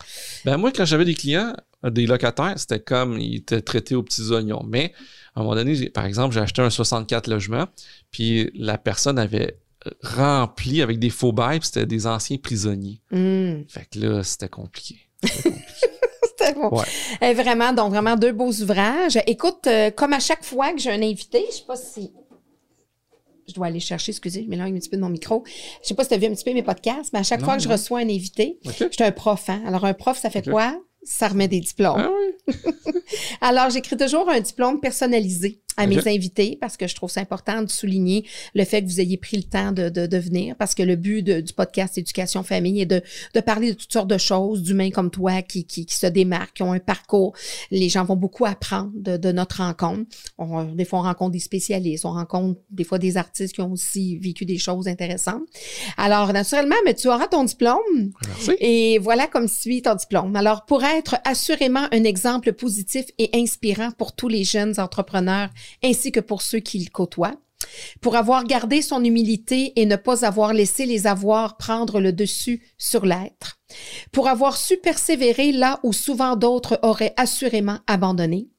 Ben 0.44 0.58
moi, 0.58 0.72
quand 0.76 0.86
j'avais 0.86 1.06
des 1.06 1.14
clients, 1.14 1.54
des 1.92 2.06
locataires, 2.06 2.54
c'était 2.58 2.80
comme 2.80 3.20
ils 3.20 3.38
étaient 3.38 3.62
traités 3.62 3.96
aux 3.96 4.04
petits 4.04 4.32
oignons. 4.32 4.64
Mais 4.68 4.94
à 5.36 5.40
un 5.40 5.44
moment 5.44 5.56
donné, 5.56 5.90
par 5.90 6.06
exemple, 6.06 6.34
j'ai 6.34 6.42
acheté 6.42 6.62
un 6.62 6.70
64 6.70 7.28
logements, 7.28 7.68
puis 8.12 8.52
la 8.56 8.78
personne 8.78 9.20
avait 9.20 9.58
rempli 10.02 10.82
avec 10.82 11.00
des 11.00 11.10
faux 11.10 11.32
bails, 11.32 11.60
puis 11.60 11.68
c'était 11.68 11.86
des 11.86 12.08
anciens 12.08 12.38
prisonniers. 12.38 13.02
Hmm. 13.12 13.62
Fait 13.68 13.88
que 13.92 14.00
là, 14.00 14.24
c'était 14.24 14.50
compliqué. 14.50 14.98
C'était 15.24 16.54
bon. 16.56 16.72
Eh, 17.22 17.34
vraiment, 17.34 17.74
donc 17.74 17.92
vraiment 17.92 18.16
deux 18.16 18.32
beaux 18.32 18.52
ouvrages. 18.52 19.20
Écoute, 19.28 19.68
euh, 19.68 19.92
comme 19.92 20.14
à 20.14 20.20
chaque 20.20 20.44
fois 20.44 20.74
que 20.74 20.80
j'ai 20.80 20.92
un 20.92 21.02
invité, 21.02 21.46
je 21.52 21.58
sais 21.58 21.66
pas 21.68 21.76
si 21.76 22.12
dois 23.56 23.68
aller 23.68 23.80
chercher, 23.80 24.12
excusez, 24.12 24.44
je 24.44 24.50
m'éloigne 24.50 24.76
un 24.76 24.80
petit 24.80 24.90
peu 24.90 24.98
de 24.98 25.02
mon 25.02 25.10
micro. 25.10 25.44
Je 25.82 25.88
sais 25.88 25.94
pas 25.94 26.04
si 26.04 26.10
tu 26.10 26.16
as 26.16 26.18
vu 26.18 26.26
un 26.28 26.34
petit 26.34 26.44
peu 26.44 26.54
mes 26.54 26.64
podcasts, 26.64 27.12
mais 27.14 27.20
à 27.20 27.24
chaque 27.24 27.42
fois 27.42 27.58
que 27.58 27.64
je 27.64 27.70
reçois 27.70 28.00
un 28.00 28.10
invité, 28.10 28.60
je 28.64 28.72
suis 28.72 28.90
un 29.00 29.12
prof. 29.12 29.50
Hein? 29.50 29.62
Alors, 29.66 29.86
un 29.86 29.94
prof, 29.94 30.18
ça 30.20 30.30
fait 30.30 30.48
quoi? 30.48 30.80
Ça 31.06 31.30
remet 31.30 31.48
des 31.48 31.60
diplômes. 31.60 31.96
Ah 31.98 32.10
oui. 32.12 32.54
Alors, 33.42 33.70
j'écris 33.70 33.96
toujours 33.96 34.28
un 34.30 34.40
diplôme 34.40 34.80
personnalisé 34.80 35.62
à 35.78 35.88
mes 35.88 36.08
invités 36.08 36.58
parce 36.60 36.78
que 36.78 36.88
je 36.88 36.96
trouve 36.96 37.10
c'est 37.10 37.20
important 37.22 37.62
de 37.62 37.70
souligner 37.70 38.26
le 38.54 38.64
fait 38.66 38.82
que 38.82 38.88
vous 38.88 39.02
ayez 39.02 39.18
pris 39.18 39.38
le 39.38 39.44
temps 39.44 39.72
de, 39.72 39.90
de, 39.90 40.06
de 40.06 40.18
venir 40.18 40.56
parce 40.56 40.76
que 40.76 40.84
le 40.84 40.96
but 40.96 41.24
du 41.24 41.54
podcast 41.54 41.98
Éducation 41.98 42.44
Famille 42.44 42.82
est 42.82 42.86
de, 42.86 43.02
de 43.34 43.40
parler 43.40 43.74
de 43.74 43.78
toutes 43.78 43.92
sortes 43.92 44.10
de 44.10 44.18
choses 44.18 44.62
d'humains 44.62 44.92
comme 44.92 45.12
toi 45.12 45.42
qui, 45.42 45.66
qui, 45.66 45.86
qui, 45.86 45.96
se 45.96 46.08
démarquent, 46.08 46.56
qui 46.56 46.64
ont 46.64 46.74
un 46.74 46.80
parcours. 46.80 47.34
Les 47.72 47.90
gens 47.90 48.04
vont 48.04 48.16
beaucoup 48.16 48.46
apprendre 48.46 48.92
de, 48.96 49.18
de 49.18 49.32
notre 49.32 49.58
rencontre. 49.58 50.04
On, 50.38 50.64
des 50.64 50.86
fois, 50.86 51.00
on 51.00 51.04
rencontre 51.04 51.32
des 51.32 51.40
spécialistes, 51.40 52.06
on 52.06 52.14
rencontre 52.14 52.60
des 52.70 52.84
fois 52.84 53.00
des 53.00 53.18
artistes 53.18 53.56
qui 53.56 53.62
ont 53.62 53.72
aussi 53.72 54.18
vécu 54.18 54.46
des 54.46 54.58
choses 54.58 54.88
intéressantes. 54.88 55.44
Alors, 55.98 56.32
naturellement, 56.34 56.76
mais 56.86 56.94
tu 56.94 57.08
auras 57.08 57.28
ton 57.28 57.44
diplôme. 57.44 58.12
Merci. 58.28 58.52
Et 58.60 59.00
voilà 59.00 59.28
comme 59.28 59.48
suit 59.48 59.82
ton 59.82 59.96
diplôme. 59.96 60.36
Alors, 60.36 60.66
pour 60.66 60.84
être 60.84 61.18
assurément 61.26 61.88
un 61.92 62.04
exemple 62.04 62.54
positif 62.54 63.06
et 63.18 63.30
inspirant 63.34 63.92
pour 63.92 64.16
tous 64.16 64.28
les 64.28 64.44
jeunes 64.44 64.80
entrepreneurs 64.80 65.50
ainsi 65.84 66.12
que 66.12 66.20
pour 66.20 66.42
ceux 66.42 66.60
qui 66.60 66.80
le 66.80 66.90
côtoient. 66.90 67.36
Pour 68.02 68.16
avoir 68.16 68.44
gardé 68.44 68.82
son 68.82 69.04
humilité 69.04 69.74
et 69.76 69.86
ne 69.86 69.96
pas 69.96 70.26
avoir 70.26 70.54
laissé 70.54 70.86
les 70.86 71.08
avoirs 71.08 71.58
prendre 71.58 72.00
le 72.00 72.14
dessus 72.14 72.64
sur 72.78 73.06
l'être. 73.06 73.60
Pour 74.12 74.28
avoir 74.28 74.58
su 74.58 74.78
persévérer 74.78 75.52
là 75.52 75.80
où 75.84 75.94
souvent 75.94 76.36
d'autres 76.36 76.80
auraient 76.84 77.14
assurément 77.18 77.80
abandonné. 77.88 78.50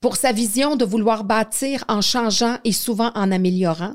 Pour 0.00 0.16
sa 0.16 0.32
vision 0.32 0.76
de 0.76 0.84
vouloir 0.84 1.24
bâtir 1.24 1.84
en 1.88 2.00
changeant 2.00 2.58
et 2.64 2.72
souvent 2.72 3.12
en 3.14 3.30
améliorant 3.30 3.94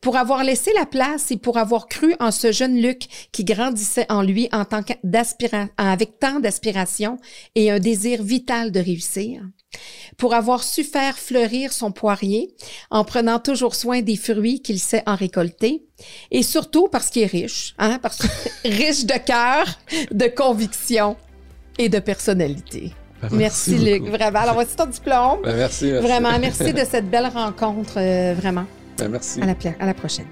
pour 0.00 0.16
avoir 0.16 0.44
laissé 0.44 0.72
la 0.74 0.86
place 0.86 1.30
et 1.30 1.36
pour 1.36 1.58
avoir 1.58 1.88
cru 1.88 2.14
en 2.20 2.30
ce 2.30 2.52
jeune 2.52 2.80
Luc 2.80 3.28
qui 3.32 3.44
grandissait 3.44 4.06
en 4.08 4.22
lui 4.22 4.48
en 4.52 4.64
tant 4.64 4.82
avec 5.76 6.18
tant 6.18 6.40
d'aspiration 6.40 7.18
et 7.54 7.70
un 7.70 7.78
désir 7.78 8.22
vital 8.22 8.70
de 8.70 8.80
réussir, 8.80 9.42
pour 10.16 10.34
avoir 10.34 10.62
su 10.62 10.84
faire 10.84 11.18
fleurir 11.18 11.72
son 11.72 11.92
poirier 11.92 12.54
en 12.90 13.04
prenant 13.04 13.38
toujours 13.38 13.74
soin 13.74 14.02
des 14.02 14.16
fruits 14.16 14.60
qu'il 14.60 14.78
sait 14.78 15.02
en 15.06 15.14
récolter, 15.14 15.84
et 16.30 16.42
surtout 16.42 16.88
parce 16.88 17.10
qu'il 17.10 17.22
est 17.22 17.26
riche, 17.26 17.74
hein, 17.78 17.98
parce 18.00 18.20
riche 18.64 19.04
de 19.04 19.18
cœur, 19.18 19.66
de 20.10 20.26
conviction 20.26 21.16
et 21.78 21.88
de 21.88 21.98
personnalité. 21.98 22.92
Ben, 23.22 23.28
merci, 23.32 23.76
Luc, 23.78 24.04
vraiment. 24.04 24.40
Alors 24.40 24.54
voici 24.54 24.76
ton 24.76 24.86
diplôme. 24.86 25.40
Ben, 25.42 25.56
merci, 25.56 25.86
merci, 25.86 26.06
Vraiment, 26.06 26.38
merci 26.38 26.72
de 26.72 26.84
cette 26.84 27.10
belle 27.10 27.26
rencontre, 27.26 27.94
euh, 27.98 28.34
vraiment. 28.34 28.64
Ben, 28.96 29.08
merci. 29.08 29.40
À 29.40 29.46
la, 29.46 29.54
à 29.80 29.86
la 29.86 29.94
prochaine. 29.94 30.26